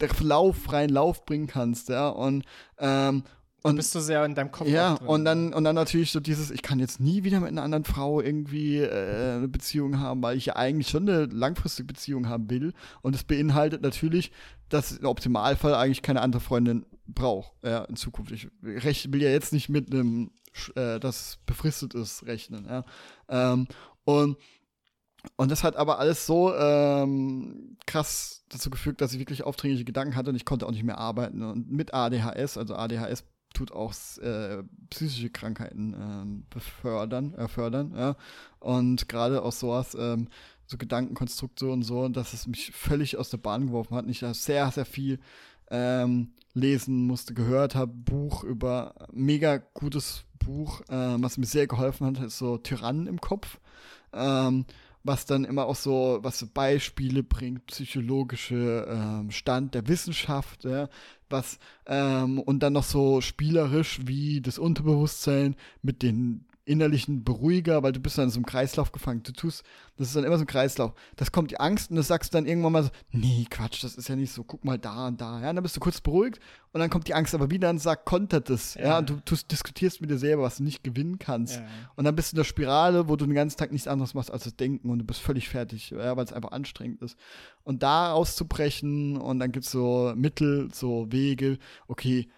der 0.04 0.26
Lauf, 0.26 0.58
freien 0.58 0.90
Lauf 0.90 1.26
bringen 1.26 1.48
kannst, 1.48 1.90
ja. 1.90 2.10
Und, 2.10 2.44
ähm, 2.80 3.24
und 3.64 3.78
bist 3.78 3.96
du 3.96 4.02
sehr 4.02 4.26
in 4.26 4.36
deinem 4.36 4.52
Kopf. 4.52 4.68
Ja, 4.68 4.96
und 4.96 5.24
dann, 5.24 5.54
und 5.54 5.64
dann 5.64 5.76
natürlich 5.76 6.12
so 6.12 6.20
dieses, 6.20 6.52
ich 6.52 6.62
kann 6.62 6.80
jetzt 6.80 7.00
nie 7.00 7.24
wieder 7.24 7.40
mit 7.40 7.50
einer 7.50 7.64
anderen 7.64 7.86
Frau 7.86 8.20
irgendwie 8.20 8.80
äh, 8.80 9.36
eine 9.38 9.48
Beziehung 9.48 10.00
haben, 10.00 10.22
weil 10.22 10.36
ich 10.38 10.48
ja 10.48 10.56
eigentlich 10.58 10.90
schon 10.90 11.08
eine 11.08 11.26
langfristige 11.26 11.88
Beziehung 11.88 12.28
haben 12.28 12.50
will. 12.50 12.74
Und 13.02 13.16
es 13.16 13.24
beinhaltet 13.24 13.82
natürlich, 13.82 14.32
dass 14.68 14.92
im 14.92 15.06
Optimalfall 15.06 15.76
eigentlich 15.76 16.02
keine 16.02 16.22
andere 16.22 16.42
Freundin 16.42 16.86
braucht, 17.08 17.54
ja, 17.64 17.86
in 17.86 17.96
Zukunft. 17.96 18.32
Ich 18.32 18.50
will 18.62 19.22
ja 19.22 19.30
jetzt 19.30 19.54
nicht 19.54 19.70
mit 19.70 19.92
einem, 19.92 20.32
äh, 20.76 21.00
das 21.00 21.40
befristet 21.46 21.94
ist, 21.94 22.26
rechnen, 22.26 22.66
ja. 22.66 22.84
Ähm, 23.30 23.68
und 24.04 24.38
und 25.38 25.52
das 25.52 25.64
hat 25.64 25.76
aber 25.76 26.00
alles 26.00 26.26
so 26.26 26.54
ähm, 26.54 27.78
krass 27.86 28.44
dazu 28.50 28.70
geführt, 28.70 29.02
dass 29.02 29.14
ich 29.14 29.20
wirklich 29.20 29.44
aufdringliche 29.44 29.86
Gedanken 29.86 30.16
hatte 30.16 30.30
und 30.30 30.36
ich 30.36 30.46
konnte 30.46 30.68
auch 30.68 30.72
nicht 30.72 30.84
mehr 30.84 30.98
arbeiten. 30.98 31.42
Und 31.42 31.72
mit 31.72 31.94
ADHS, 31.94 32.58
also 32.58 32.76
ADHS 32.76 33.24
tut 33.54 33.72
auch 33.72 33.94
äh, 34.22 34.64
psychische 34.90 35.30
Krankheiten 35.30 35.94
ähm, 35.94 36.46
befördern, 36.50 37.34
äh, 37.36 38.00
ja. 38.00 38.16
Und 38.60 39.08
gerade 39.08 39.44
auch 39.44 39.52
sowas, 39.52 39.96
ähm, 40.00 40.28
so 40.66 40.78
Gedankenkonstrukte 40.78 41.70
und 41.70 41.84
so, 41.84 42.08
dass 42.10 42.34
es 42.34 42.48
mich 42.48 42.72
völlig 42.72 43.18
aus 43.18 43.30
der 43.30 43.38
Bahn 43.38 43.68
geworfen 43.68 43.96
hat. 43.96 44.06
Und 44.06 44.12
ich 44.12 44.20
sehr, 44.20 44.72
sehr 44.72 44.86
viel 44.86 45.20
ähm, 45.70 46.34
lesen 46.54 47.08
musste, 47.08 47.34
gehört 47.34 47.76
habe, 47.76 47.94
Buch 47.94 48.44
über 48.44 48.96
mega 49.12 49.58
gutes 49.58 50.26
Buch, 50.40 50.82
äh, 50.90 51.16
was 51.22 51.38
mir 51.38 51.46
sehr 51.46 51.68
geholfen 51.68 52.08
hat, 52.08 52.24
ist 52.24 52.38
so 52.38 52.58
Tyrannen 52.58 53.08
im 53.08 53.22
Kopf. 53.22 53.60
Ähm, 54.14 54.66
was 55.04 55.26
dann 55.26 55.44
immer 55.44 55.66
auch 55.66 55.76
so, 55.76 56.20
was 56.22 56.46
Beispiele 56.48 57.24
bringt, 57.24 57.66
psychologische 57.68 58.88
ähm, 58.90 59.32
Stand 59.32 59.76
der 59.76 59.88
Wissenschaft, 59.88 60.64
ja, 60.64 60.90
was 61.30 61.60
ähm, 61.86 62.40
und 62.40 62.60
dann 62.64 62.74
noch 62.74 62.84
so 62.84 63.22
spielerisch 63.22 64.02
wie 64.06 64.42
das 64.42 64.58
Unterbewusstsein 64.58 65.56
mit 65.82 66.04
den 66.04 66.46
innerlichen 66.66 67.24
Beruhiger, 67.24 67.84
weil 67.84 67.92
du 67.92 68.00
bist 68.00 68.18
dann 68.18 68.26
in 68.26 68.32
so 68.32 68.38
einem 68.38 68.46
Kreislauf 68.46 68.92
gefangen. 68.92 69.22
Du 69.24 69.34
tust, 69.34 69.64
das 69.98 70.08
ist 70.08 70.16
dann 70.16 70.24
immer 70.24 70.38
so 70.38 70.44
ein 70.44 70.48
Kreislauf. 70.48 70.94
Das 71.18 71.32
kommt 71.32 71.52
die 71.52 71.60
Angst 71.60 71.90
und 71.90 71.98
das 71.98 72.08
sagst 72.08 72.34
du 72.34 72.38
dann 72.38 72.46
irgendwann 72.46 72.72
mal 72.72 72.84
so, 72.84 72.90
nee, 73.12 73.46
Quatsch, 73.50 73.84
das 73.84 73.96
ist 73.96 74.08
ja 74.08 74.16
nicht 74.16 74.32
so, 74.32 74.44
guck 74.44 74.64
mal 74.64 74.80
da 74.80 75.08
und 75.08 75.20
da. 75.20 75.42
Ja, 75.42 75.50
und 75.50 75.58
dann 75.58 75.64
bist 75.64 75.76
du 75.76 75.82
kurz 75.82 76.00
beruhigt 76.00 76.40
und 76.72 76.80
dann 76.80 76.90
kommt 76.90 77.08
die 77.08 77.14
Angst 77.14 77.36
aber 77.36 77.52
wieder 77.52 77.70
und 77.70 77.80
sagt, 77.80 78.06
kontert 78.06 78.50
es. 78.50 78.76
Ja. 78.76 78.82
ja, 78.82 78.98
und 79.00 79.10
du, 79.10 79.16
du 79.26 79.36
diskutierst 79.52 80.00
mit 80.00 80.10
dir 80.10 80.18
selber, 80.18 80.44
was 80.44 80.58
du 80.58 80.64
nicht 80.64 80.84
gewinnen 80.84 81.20
kannst. 81.20 81.58
Ja. 81.58 81.68
Und 81.96 82.06
dann 82.06 82.16
bist 82.16 82.32
du 82.32 82.36
in 82.36 82.38
der 82.38 82.46
Spirale, 82.46 83.10
wo 83.10 83.18
du 83.18 83.26
den 83.26 83.36
ganzen 83.36 83.58
Tag 83.58 83.72
nichts 83.74 83.88
anderes 83.88 84.14
machst 84.14 84.32
als 84.32 84.46
das 84.46 84.56
Denken 84.56 84.90
und 84.90 85.00
du 85.00 85.06
bist 85.06 85.20
völlig 85.20 85.50
fertig, 85.50 85.90
ja, 85.90 86.16
weil 86.16 86.24
es 86.24 86.34
einfach 86.34 86.52
anstrengend 86.52 87.02
ist. 87.02 87.18
Und 87.64 87.84
da 87.84 88.14
auszubrechen 88.14 89.18
und 89.18 89.40
dann 89.40 89.52
gibt 89.52 89.66
es 89.66 89.72
so 89.72 90.14
Mittel, 90.16 90.70
so 90.74 91.12
Wege, 91.12 91.58
okay, 91.88 92.30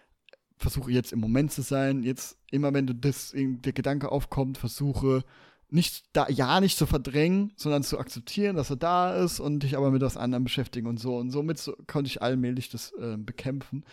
versuche 0.57 0.91
jetzt 0.91 1.13
im 1.13 1.19
Moment 1.19 1.51
zu 1.51 1.61
sein. 1.61 2.03
Jetzt 2.03 2.37
immer, 2.51 2.73
wenn 2.73 2.87
du 2.87 2.93
das, 2.93 3.33
der 3.35 3.73
Gedanke 3.73 4.11
aufkommt, 4.11 4.57
versuche 4.57 5.23
nicht 5.69 6.05
da 6.13 6.29
ja 6.29 6.61
nicht 6.61 6.77
zu 6.77 6.85
verdrängen, 6.85 7.51
sondern 7.55 7.83
zu 7.83 7.99
akzeptieren, 7.99 8.55
dass 8.55 8.69
er 8.69 8.75
da 8.75 9.15
ist 9.15 9.39
und 9.39 9.61
dich 9.61 9.75
aber 9.75 9.91
mit 9.91 10.01
was 10.01 10.17
anderem 10.17 10.43
beschäftigen 10.43 10.87
und 10.87 10.99
so. 10.99 11.17
Und 11.17 11.31
somit 11.31 11.57
so, 11.57 11.75
konnte 11.87 12.07
ich 12.07 12.21
allmählich 12.21 12.69
das 12.69 12.91
äh, 12.93 13.17
bekämpfen 13.17 13.83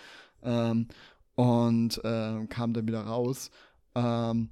ähm, 0.42 0.88
und 1.34 1.98
äh, 2.04 2.46
kam 2.46 2.74
dann 2.74 2.86
wieder 2.86 3.02
raus. 3.02 3.50
Ähm, 3.94 4.50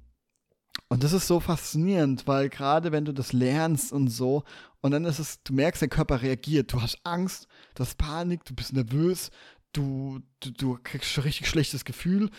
und 0.87 1.03
das 1.03 1.13
ist 1.13 1.27
so 1.27 1.39
faszinierend, 1.39 2.27
weil 2.27 2.49
gerade 2.49 2.91
wenn 2.91 3.05
du 3.05 3.13
das 3.13 3.33
lernst 3.33 3.93
und 3.93 4.09
so, 4.09 4.43
und 4.81 4.91
dann 4.91 5.05
ist 5.05 5.19
es, 5.19 5.41
du 5.43 5.53
merkst, 5.53 5.81
der 5.81 5.89
Körper 5.89 6.21
reagiert. 6.21 6.73
Du 6.73 6.81
hast 6.81 6.99
Angst, 7.03 7.47
du 7.75 7.83
hast 7.83 7.97
Panik, 7.97 8.43
du 8.45 8.55
bist 8.55 8.73
nervös, 8.73 9.29
du, 9.73 10.19
du, 10.39 10.51
du 10.51 10.79
kriegst 10.83 11.17
ein 11.17 11.23
richtig 11.23 11.47
schlechtes 11.47 11.85
Gefühl, 11.85 12.29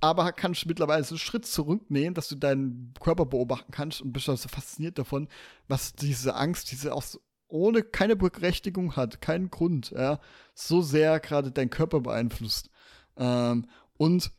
aber 0.00 0.32
kannst 0.32 0.66
mittlerweile 0.66 1.04
so 1.04 1.14
einen 1.14 1.18
Schritt 1.18 1.46
zurücknehmen, 1.46 2.14
dass 2.14 2.28
du 2.28 2.36
deinen 2.36 2.94
Körper 3.00 3.26
beobachten 3.26 3.70
kannst 3.70 4.00
und 4.00 4.12
bist 4.12 4.26
so 4.26 4.36
fasziniert 4.36 4.98
davon, 4.98 5.28
was 5.68 5.92
diese 5.94 6.34
Angst, 6.34 6.70
diese 6.70 6.94
auch 6.94 7.02
so 7.02 7.20
ohne 7.48 7.82
keine 7.82 8.16
Berechtigung 8.16 8.96
hat, 8.96 9.20
keinen 9.20 9.50
Grund, 9.50 9.90
ja, 9.90 10.18
so 10.54 10.82
sehr 10.82 11.20
gerade 11.20 11.52
deinen 11.52 11.70
Körper 11.70 12.00
beeinflusst. 12.00 12.70
Ähm, 13.16 13.66
und 13.96 14.32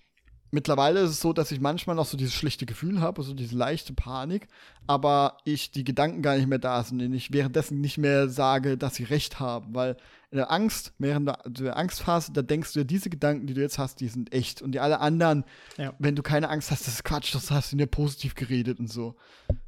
Mittlerweile 0.56 1.02
ist 1.02 1.10
es 1.10 1.20
so, 1.20 1.34
dass 1.34 1.52
ich 1.52 1.60
manchmal 1.60 1.98
noch 1.98 2.06
so 2.06 2.16
dieses 2.16 2.34
schlechte 2.34 2.66
Gefühl 2.66 3.02
habe, 3.02 3.24
so 3.24 3.34
diese 3.34 3.58
leichte 3.58 3.92
Panik, 3.92 4.48
aber 4.88 5.36
ich 5.44 5.72
die 5.72 5.84
Gedanken 5.84 6.22
gar 6.22 6.38
nicht 6.38 6.48
mehr 6.48 6.60
da 6.60 6.82
sind 6.82 7.02
und 7.02 7.14
ich 7.14 7.34
währenddessen 7.34 7.82
nicht 7.82 7.98
mehr 7.98 8.30
sage, 8.30 8.78
dass 8.78 8.96
sie 8.96 9.04
recht 9.04 9.42
haben, 9.42 9.76
weil 9.76 9.98
in 10.32 10.38
der 10.38 10.50
Angst, 10.54 10.94
während 10.98 11.30
der, 11.46 11.76
Angstphase, 11.76 12.32
da 12.32 12.42
denkst 12.42 12.72
du, 12.72 12.86
diese 12.86 13.10
Gedanken, 13.10 13.48
die 13.48 13.54
du 13.54 13.60
jetzt 13.60 13.78
hast, 13.78 14.00
die 14.00 14.08
sind 14.08 14.32
echt 14.32 14.62
und 14.62 14.72
die 14.72 14.80
alle 14.80 15.02
anderen, 15.02 15.44
ja. 15.76 15.94
wenn 16.00 16.16
du 16.16 16.24
keine 16.24 16.48
Angst 16.48 16.72
hast, 16.72 16.88
das 16.88 16.94
ist 16.94 17.04
Quatsch, 17.04 17.36
das 17.36 17.52
hast 17.52 17.74
du 17.74 17.76
dir 17.76 17.88
positiv 17.88 18.34
geredet 18.34 18.80
und 18.80 18.90
so. 18.90 19.16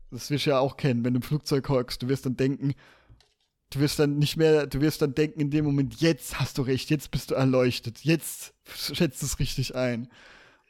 Das 0.10 0.32
wirst 0.32 0.46
du 0.46 0.52
ja 0.52 0.60
auch 0.60 0.78
kennen, 0.78 1.04
wenn 1.04 1.14
du 1.14 1.18
im 1.18 1.24
Flugzeug 1.24 1.68
hockst, 1.68 2.02
du 2.02 2.08
wirst 2.08 2.26
dann 2.26 2.38
denken, 2.38 2.76
du 3.72 3.82
wirst 3.82 4.00
dann 4.00 4.20
nicht 4.20 4.38
mehr, 4.38 4.68
du 4.68 4.80
wirst 4.80 5.02
dann 5.02 5.16
denken 5.16 5.42
in 5.42 5.52
dem 5.52 5.66
Moment, 5.66 6.00
jetzt 6.00 6.40
hast 6.40 6.58
du 6.58 6.62
recht, 6.62 6.90
jetzt 6.90 7.12
bist 7.12 7.32
du 7.32 7.36
erleuchtet, 7.36 8.06
jetzt 8.06 8.54
schätzt 8.74 9.22
es 9.22 9.40
richtig 9.40 9.76
ein. 9.76 10.08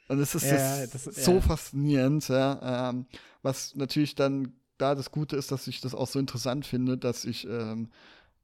Und 0.08 0.18
es 0.18 0.34
ist, 0.34 0.44
ja, 0.44 0.86
das, 0.86 1.04
das, 1.04 1.24
so 1.24 1.34
ja. 1.34 1.40
faszinierend, 1.40 2.28
ja, 2.28 2.90
ähm, 2.90 3.06
was 3.42 3.74
natürlich 3.74 4.14
dann 4.14 4.54
da 4.78 4.94
das 4.94 5.10
Gute 5.10 5.36
ist, 5.36 5.52
dass 5.52 5.66
ich 5.66 5.80
das 5.80 5.94
auch 5.94 6.06
so 6.06 6.18
interessant 6.18 6.64
finde, 6.64 6.96
dass 6.96 7.24
ich, 7.24 7.46
ähm, 7.46 7.90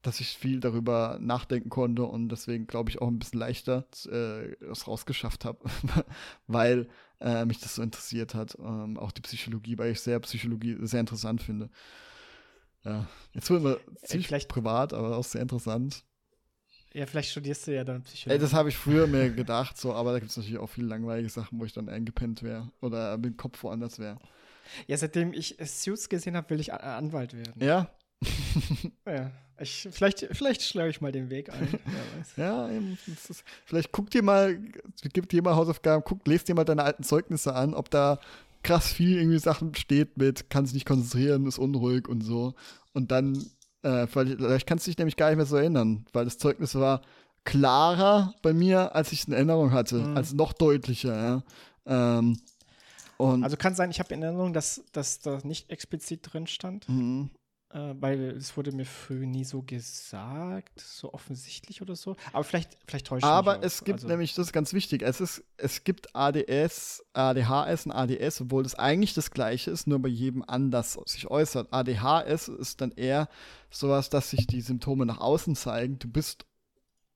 dass 0.03 0.21
ich 0.21 0.37
viel 0.37 0.61
darüber 0.61 1.19
nachdenken 1.21 1.71
konnte 1.71 2.05
und 2.05 2.29
deswegen 2.29 2.67
glaube 2.67 2.91
ich 2.91 3.01
auch 3.01 3.09
ein 3.09 3.19
bisschen 3.19 3.41
leichter 3.41 3.87
äh, 4.11 4.53
es 4.65 4.87
rausgeschafft 4.87 5.47
habe, 5.47 5.61
weil 6.47 6.89
äh, 7.21 7.47
mich 7.47 7.61
das 7.61 7.77
so 7.77 7.83
interessiert 7.83 8.35
hat, 8.35 8.59
ähm, 8.59 8.99
auch 8.99 9.13
die 9.13 9.23
Psychologie, 9.23 9.79
weil 9.79 9.93
ich 9.93 10.01
sehr 10.01 10.21
Psychologie 10.21 10.77
sehr 10.83 11.01
interessant 11.01 11.43
finde. 11.43 11.71
Ja, 12.85 13.07
jetzt 13.33 13.49
wurden 13.49 13.65
wir 13.65 13.81
ziemlich 14.03 14.27
Vielleicht 14.27 14.49
privat, 14.49 14.93
aber 14.93 15.17
auch 15.17 15.25
sehr 15.25 15.41
interessant. 15.41 16.05
Ja, 16.95 17.07
vielleicht 17.07 17.31
studierst 17.31 17.67
du 17.67 17.75
ja 17.75 17.83
dann 17.83 18.03
Psychologie. 18.03 18.37
Ey, 18.37 18.41
das 18.41 18.55
habe 18.55 18.69
ich 18.69 18.77
früher 18.77 19.09
mir 19.09 19.29
gedacht, 19.31 19.77
so, 19.77 19.93
aber 19.93 20.13
da 20.13 20.21
gibt 20.21 20.31
es 20.31 20.37
natürlich 20.37 20.59
auch 20.59 20.69
viele 20.69 20.87
langweilige 20.87 21.29
Sachen, 21.29 21.59
wo 21.59 21.65
ich 21.65 21.73
dann 21.73 21.89
eingepennt 21.89 22.45
wäre 22.45 22.71
oder 22.81 23.17
mit 23.17 23.27
dem 23.27 23.37
Kopf 23.37 23.65
woanders 23.65 23.99
wäre. 23.99 24.19
Ja, 24.87 24.97
seitdem 24.97 25.33
ich 25.33 25.57
Suits 25.61 26.09
gesehen 26.09 26.37
habe, 26.37 26.51
will 26.51 26.61
ich 26.61 26.73
Anwalt 26.73 27.35
werden. 27.35 27.61
Ja. 27.61 27.91
ja. 29.07 29.33
Ich, 29.61 29.89
vielleicht 29.91 30.27
vielleicht 30.33 30.63
schlage 30.63 30.91
ich 30.91 31.01
mal 31.01 31.13
den 31.13 31.31
Weg 31.31 31.53
ein. 31.53 31.79
ja, 32.37 32.71
eben, 32.71 32.97
ist, 33.07 33.45
vielleicht 33.65 33.93
guck 33.93 34.11
dir 34.11 34.23
mal, 34.23 34.59
gib 35.13 35.29
dir 35.29 35.43
mal 35.43 35.55
Hausaufgaben, 35.55 36.03
guck, 36.05 36.27
lest 36.27 36.49
dir 36.49 36.55
mal 36.55 36.65
deine 36.65 36.85
alten 36.85 37.03
Zeugnisse 37.03 37.55
an, 37.55 37.75
ob 37.75 37.91
da 37.91 38.19
krass 38.63 38.93
viel 38.93 39.19
irgendwie 39.19 39.39
Sachen 39.39 39.75
steht 39.75 40.17
mit, 40.17 40.49
kann 40.49 40.65
sich 40.65 40.75
nicht 40.75 40.87
konzentrieren, 40.87 41.47
ist 41.47 41.59
unruhig 41.59 42.09
und 42.09 42.23
so. 42.23 42.55
Und 42.93 43.11
dann 43.11 43.47
äh, 43.85 44.07
vielleicht 44.07 44.67
kannst 44.67 44.87
du 44.87 44.91
dich 44.91 44.99
nämlich 44.99 45.17
gar 45.17 45.29
nicht 45.29 45.37
mehr 45.37 45.47
so 45.47 45.57
erinnern, 45.57 46.07
weil 46.13 46.25
das 46.25 46.39
Zeugnis 46.39 46.75
war 46.75 47.03
klarer 47.45 48.35
bei 48.43 48.53
mir, 48.53 48.95
als 48.95 49.13
ich 49.13 49.21
es 49.21 49.25
in 49.27 49.35
Erinnerung 49.35 49.73
hatte, 49.73 49.97
mhm. 49.97 50.17
also 50.17 50.35
noch 50.35 50.53
deutlicher. 50.53 51.43
Ja. 51.87 52.17
Ähm, 52.19 52.39
also 53.19 53.57
kann 53.57 53.75
sein, 53.75 53.91
ich 53.91 54.01
habe 54.01 54.13
in 54.13 54.23
Erinnerung, 54.23 54.53
dass, 54.53 54.83
dass 54.93 55.21
da 55.21 55.39
nicht 55.45 55.71
explizit 55.71 56.21
drin 56.33 56.47
stand. 56.47 56.89
Mhm 56.89 57.31
weil 57.75 58.31
es 58.31 58.57
wurde 58.57 58.71
mir 58.71 58.85
früher 58.85 59.27
nie 59.27 59.45
so 59.45 59.63
gesagt, 59.63 60.81
so 60.81 61.13
offensichtlich 61.13 61.83
oder 61.83 61.97
so. 61.97 62.15
Aber 62.33 62.45
vielleicht, 62.45 62.79
vielleicht 62.87 63.09
täuscht 63.09 63.25
Aber 63.25 63.65
es 63.65 63.83
gibt 63.83 63.99
also. 63.99 64.09
nämlich, 64.09 64.35
das 64.35 64.47
ist 64.47 64.53
ganz 64.53 64.73
wichtig, 64.73 65.03
es, 65.03 65.21
ist, 65.21 65.43
es 65.57 65.83
gibt 65.83 66.15
ADS, 66.15 67.05
ADHS 67.15 67.87
und 67.87 67.93
ADS, 67.93 68.43
obwohl 68.43 68.63
das 68.63 68.77
eigentlich 68.77 69.15
das 69.15 69.33
gleiche 69.33 69.73
ist, 69.73 69.89
nur 69.89 69.99
bei 69.99 70.09
jedem 70.09 70.45
anders 70.47 70.99
sich 71.07 71.29
äußert. 71.29 71.73
ADHS 71.73 72.47
ist 72.49 72.81
dann 72.81 72.93
eher 72.93 73.29
sowas, 73.71 74.09
dass 74.09 74.31
sich 74.31 74.47
die 74.47 74.61
Symptome 74.61 75.05
nach 75.05 75.19
außen 75.19 75.57
zeigen. 75.57 75.99
Du 75.99 76.07
bist 76.09 76.47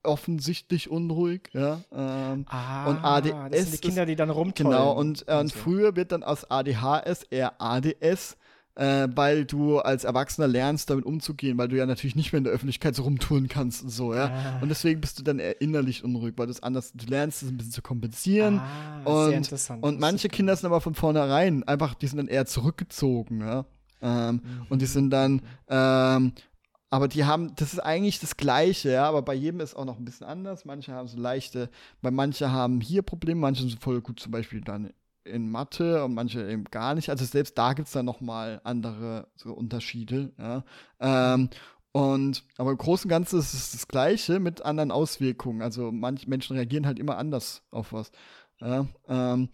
offensichtlich 0.03 0.91
unruhig, 0.91 1.51
ja. 1.53 1.81
Ähm, 1.93 2.47
ah, 2.49 2.87
und 2.89 3.05
ADS 3.05 3.31
das 3.51 3.63
sind 3.63 3.75
die 3.75 3.89
Kinder, 3.89 4.07
die 4.07 4.17
dann 4.17 4.31
rumtollen. 4.31 4.73
Genau, 4.73 4.93
und, 4.93 5.29
äh, 5.29 5.39
und 5.39 5.53
früher 5.53 5.95
wird 5.95 6.11
dann 6.11 6.25
aus 6.25 6.51
ADHS 6.51 7.25
eher 7.31 7.61
ADS 7.61 8.37
äh, 8.79 9.09
weil 9.13 9.45
du 9.45 9.81
als 9.81 10.05
Erwachsener 10.05 10.47
lernst, 10.47 10.89
damit 10.89 11.05
umzugehen, 11.05 11.59
weil 11.59 11.67
du 11.67 11.77
ja 11.77 11.85
natürlich 11.85 12.15
nicht 12.15 12.33
mehr 12.33 12.39
in 12.39 12.45
der 12.45 12.53
Öffentlichkeit 12.53 12.95
so 12.95 13.03
rumtouren 13.03 13.49
kannst 13.49 13.83
und 13.83 13.91
so, 13.91 14.15
ja. 14.15 14.27
Ah. 14.27 14.59
Und 14.63 14.69
deswegen 14.69 15.01
bist 15.01 15.19
du 15.19 15.25
dann 15.25 15.41
eher 15.41 15.61
innerlich 15.61 16.05
unruhig, 16.05 16.35
weil 16.37 16.47
du 16.47 16.53
es 16.53 16.63
anders, 16.63 16.93
du 16.93 17.05
lernst 17.07 17.43
es 17.43 17.49
ein 17.49 17.57
bisschen 17.57 17.73
zu 17.73 17.83
kompensieren. 17.83 18.61
Ah, 18.61 19.03
und, 19.05 19.29
sehr 19.31 19.39
interessant. 19.39 19.83
Und 19.83 19.99
manche 19.99 20.29
Kinder 20.29 20.55
sind 20.55 20.67
aber 20.67 20.81
von 20.81 20.95
vornherein 20.95 21.65
einfach, 21.65 21.95
die 21.95 22.07
sind 22.07 22.19
dann 22.19 22.29
eher 22.29 22.47
zurückgezogen, 22.47 23.41
ja. 23.41 23.65
Ähm, 24.01 24.35
mhm. 24.35 24.67
Und 24.69 24.81
die 24.81 24.87
sind 24.87 25.11
dann, 25.11 25.43
ähm, 25.69 26.33
aber 26.89 27.09
die 27.09 27.25
haben, 27.25 27.57
das 27.57 27.73
ist 27.73 27.81
eigentlich 27.81 28.21
das 28.21 28.37
Gleiche, 28.37 28.93
ja, 28.93 29.09
aber 29.09 29.23
bei 29.23 29.35
jedem 29.35 29.59
ist 29.59 29.75
auch 29.75 29.87
noch 29.87 29.99
ein 29.99 30.05
bisschen 30.05 30.29
anders. 30.29 30.65
Manche 30.65 30.93
haben 30.93 31.09
so 31.09 31.19
leichte, 31.19 31.69
weil 32.01 32.13
manche 32.13 32.53
haben 32.53 32.81
hier 32.81 33.03
Probleme, 33.03 33.41
manche 33.41 33.63
sind 33.63 33.83
voll 33.83 34.01
gut 34.01 34.21
zum 34.21 34.31
Beispiel 34.31 34.61
dann 34.61 34.91
in 35.29 35.51
Mathe 35.51 36.05
und 36.05 36.15
manche 36.15 36.49
eben 36.51 36.65
gar 36.65 36.95
nicht. 36.95 37.11
Also 37.11 37.25
selbst 37.25 37.57
da 37.59 37.73
gibt 37.73 37.89
es 37.89 37.93
dann 37.93 38.07
nochmal 38.07 38.61
andere 38.65 39.29
so 39.37 39.53
Unterschiede. 39.53 40.33
Ja. 40.39 40.65
Ähm, 41.01 41.51
und 41.93 42.45
aber 42.57 42.71
im 42.71 42.79
Großen 42.79 43.09
und 43.09 43.11
Ganzen 43.11 43.39
ist 43.39 43.55
es 43.55 43.73
das 43.73 43.89
Gleiche 43.89 44.41
mit 44.41 44.63
anderen 44.63 44.91
Auswirkungen. 44.91 45.63
Also 45.63 45.91
manche 45.93 46.29
Menschen 46.29 46.57
reagieren 46.57 46.87
halt 46.87 46.99
immer 46.99 47.19
anders 47.19 47.63
auf 47.71 47.93
was. 47.93 48.11
Ja, 48.61 48.87
ähm, 49.09 49.49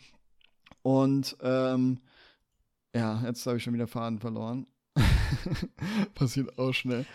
und 0.82 1.36
ähm, 1.42 2.00
ja, 2.94 3.22
jetzt 3.24 3.46
habe 3.46 3.56
ich 3.56 3.62
schon 3.62 3.74
wieder 3.74 3.86
Faden 3.86 4.18
verloren. 4.18 4.66
Passiert 6.14 6.58
auch 6.58 6.72
schnell. 6.72 7.06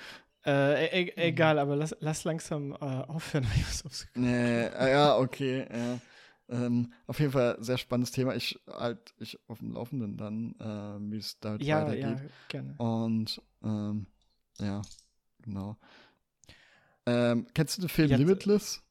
Äh, 0.45 0.85
e, 0.85 1.03
e 1.09 1.27
egal, 1.27 1.59
aber 1.59 1.75
lass, 1.75 1.95
lass 1.99 2.23
langsam 2.23 2.73
äh, 2.73 2.75
aufhören. 2.75 3.47
nee, 4.15 4.63
äh, 4.65 4.91
ja, 4.91 5.17
okay. 5.17 5.67
Ja. 5.71 5.99
Ähm, 6.49 6.93
auf 7.05 7.19
jeden 7.19 7.31
Fall 7.31 7.57
sehr 7.59 7.77
spannendes 7.77 8.11
Thema. 8.11 8.35
Ich 8.35 8.59
halt 8.67 9.13
ich 9.19 9.39
auf 9.47 9.59
dem 9.59 9.73
Laufenden 9.73 10.17
dann, 10.17 10.55
äh, 10.59 11.11
wie 11.11 11.17
es 11.17 11.39
da 11.39 11.55
ja, 11.57 11.85
weitergeht. 11.85 12.03
Ja, 12.03 12.29
gerne. 12.47 12.75
Und 12.77 13.41
ähm, 13.63 14.07
ja, 14.59 14.81
genau. 15.43 15.77
Ähm, 17.05 17.47
kennst 17.53 17.77
du 17.77 17.81
den 17.81 17.89
Film 17.89 18.09
Jetzt, 18.09 18.19
Limitless? 18.19 18.83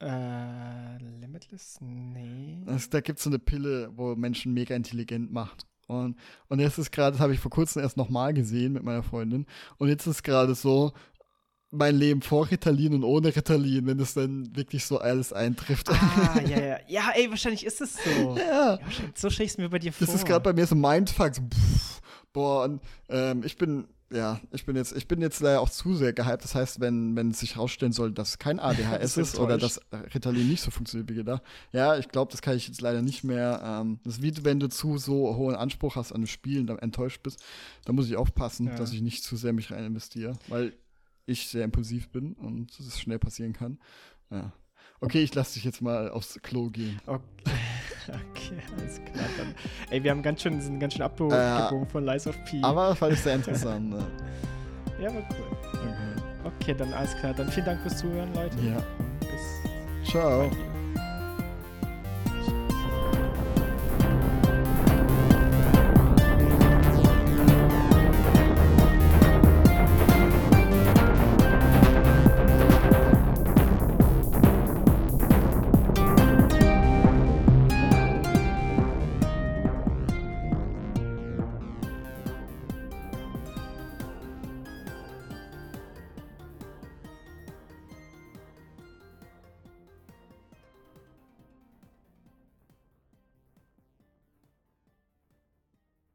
Äh, 0.00 0.98
Limitless? 0.98 1.78
Nee. 1.80 2.62
Also, 2.66 2.90
da 2.90 3.00
gibt 3.00 3.18
es 3.18 3.24
so 3.24 3.30
eine 3.30 3.38
Pille, 3.38 3.90
wo 3.96 4.16
Menschen 4.16 4.52
mega 4.52 4.74
intelligent 4.74 5.32
macht. 5.32 5.66
Und, 5.86 6.16
und 6.48 6.58
jetzt 6.58 6.78
ist 6.78 6.92
gerade, 6.92 7.12
das 7.12 7.20
habe 7.20 7.34
ich 7.34 7.40
vor 7.40 7.50
kurzem 7.50 7.82
erst 7.82 7.96
nochmal 7.96 8.32
gesehen 8.34 8.72
mit 8.72 8.82
meiner 8.82 9.02
Freundin. 9.02 9.46
Und 9.78 9.88
jetzt 9.88 10.06
ist 10.06 10.22
gerade 10.22 10.54
so, 10.54 10.92
mein 11.72 11.96
Leben 11.96 12.20
vor 12.20 12.50
Ritalin 12.50 12.94
und 12.94 13.02
ohne 13.02 13.34
Ritalin, 13.34 13.86
wenn 13.86 13.98
es 13.98 14.14
dann 14.14 14.54
wirklich 14.54 14.84
so 14.84 14.98
alles 14.98 15.32
eintrifft. 15.32 15.90
Ah, 15.90 16.40
ja, 16.46 16.60
ja. 16.60 16.78
Ja, 16.86 17.10
ey, 17.14 17.30
wahrscheinlich 17.30 17.64
ist 17.64 17.80
es 17.80 17.94
so. 17.94 18.36
Ja. 18.36 18.74
ja 18.74 18.78
so 19.14 19.30
stelle 19.30 19.46
ich 19.46 19.52
es 19.52 19.58
mir 19.58 19.70
bei 19.70 19.78
dir 19.78 19.92
vor. 19.92 20.06
Das 20.06 20.14
ist 20.14 20.26
gerade 20.26 20.42
bei 20.42 20.52
mir 20.52 20.66
so 20.66 20.74
Mindfuck. 20.74 21.34
So, 21.34 21.42
pff, 21.42 22.00
boah, 22.32 22.64
und 22.64 22.82
ähm, 23.08 23.42
ich 23.44 23.56
bin 23.56 23.86
ja, 24.12 24.40
ich 24.52 24.66
bin 24.66 24.76
jetzt, 24.76 24.94
ich 24.94 25.08
bin 25.08 25.20
jetzt 25.20 25.40
leider 25.40 25.60
auch 25.60 25.70
zu 25.70 25.94
sehr 25.94 26.12
gehypt. 26.12 26.44
Das 26.44 26.54
heißt, 26.54 26.80
wenn, 26.80 27.16
wenn 27.16 27.30
es 27.30 27.40
sich 27.40 27.56
herausstellen 27.56 27.92
soll, 27.92 28.12
dass 28.12 28.38
kein 28.38 28.60
ADHS 28.60 29.16
ist 29.16 29.38
oder 29.38 29.58
dass 29.58 29.80
Ritalin 30.14 30.48
nicht 30.48 30.62
so 30.62 30.70
funktioniert 30.70 31.08
wie 31.08 31.14
gedacht, 31.14 31.42
ja, 31.72 31.96
ich 31.96 32.08
glaube, 32.08 32.30
das 32.30 32.42
kann 32.42 32.56
ich 32.56 32.68
jetzt 32.68 32.80
leider 32.80 33.02
nicht 33.02 33.24
mehr. 33.24 33.62
Ähm, 33.64 34.00
das 34.04 34.18
ist 34.18 34.22
wie 34.22 34.44
wenn 34.44 34.60
du 34.60 34.68
zu 34.68 34.98
so 34.98 35.36
hohen 35.36 35.54
Anspruch 35.54 35.96
hast 35.96 36.12
an 36.12 36.22
dem 36.22 36.26
Spiel 36.26 36.60
und 36.60 36.66
dann 36.66 36.78
enttäuscht 36.78 37.22
bist, 37.22 37.42
da 37.84 37.92
muss 37.92 38.08
ich 38.08 38.16
aufpassen, 38.16 38.66
ja. 38.66 38.74
dass 38.76 38.92
ich 38.92 39.00
nicht 39.00 39.24
zu 39.24 39.36
sehr 39.36 39.52
mich 39.52 39.70
rein 39.70 39.84
investiere, 39.84 40.34
weil 40.48 40.74
ich 41.26 41.48
sehr 41.48 41.64
impulsiv 41.64 42.10
bin 42.10 42.32
und 42.34 42.78
es 42.78 43.00
schnell 43.00 43.18
passieren 43.18 43.52
kann. 43.52 43.78
Ja. 44.30 44.52
Okay, 45.00 45.22
ich 45.22 45.34
lasse 45.34 45.54
dich 45.54 45.64
jetzt 45.64 45.82
mal 45.82 46.10
aufs 46.10 46.38
Klo 46.42 46.70
gehen. 46.70 47.00
Okay. 47.06 47.22
Okay, 48.08 48.58
alles 48.76 48.96
klar. 49.04 49.24
Dann. 49.38 49.54
Ey, 49.90 50.02
wir 50.02 50.10
haben 50.10 50.22
ganz 50.22 50.42
schön, 50.42 50.60
sind 50.60 50.80
ganz 50.80 50.94
schön 50.94 51.02
abgebogen 51.02 51.86
äh, 51.86 51.86
von 51.86 52.04
Lies 52.04 52.26
of 52.26 52.36
P. 52.46 52.60
Aber 52.62 52.88
das 52.88 52.98
fand 52.98 53.12
ich 53.12 53.20
sehr 53.20 53.34
interessant. 53.36 53.90
ne? 53.90 54.04
Ja, 55.00 55.14
war 55.14 55.22
cool. 55.30 55.56
Okay. 55.72 55.86
okay, 56.44 56.74
dann 56.76 56.92
alles 56.94 57.14
klar. 57.16 57.32
Dann 57.32 57.48
vielen 57.48 57.66
Dank 57.66 57.80
fürs 57.82 57.98
Zuhören, 57.98 58.34
Leute. 58.34 58.56
Ja. 58.60 58.84
Bis 59.20 60.10
Ciao. 60.10 60.50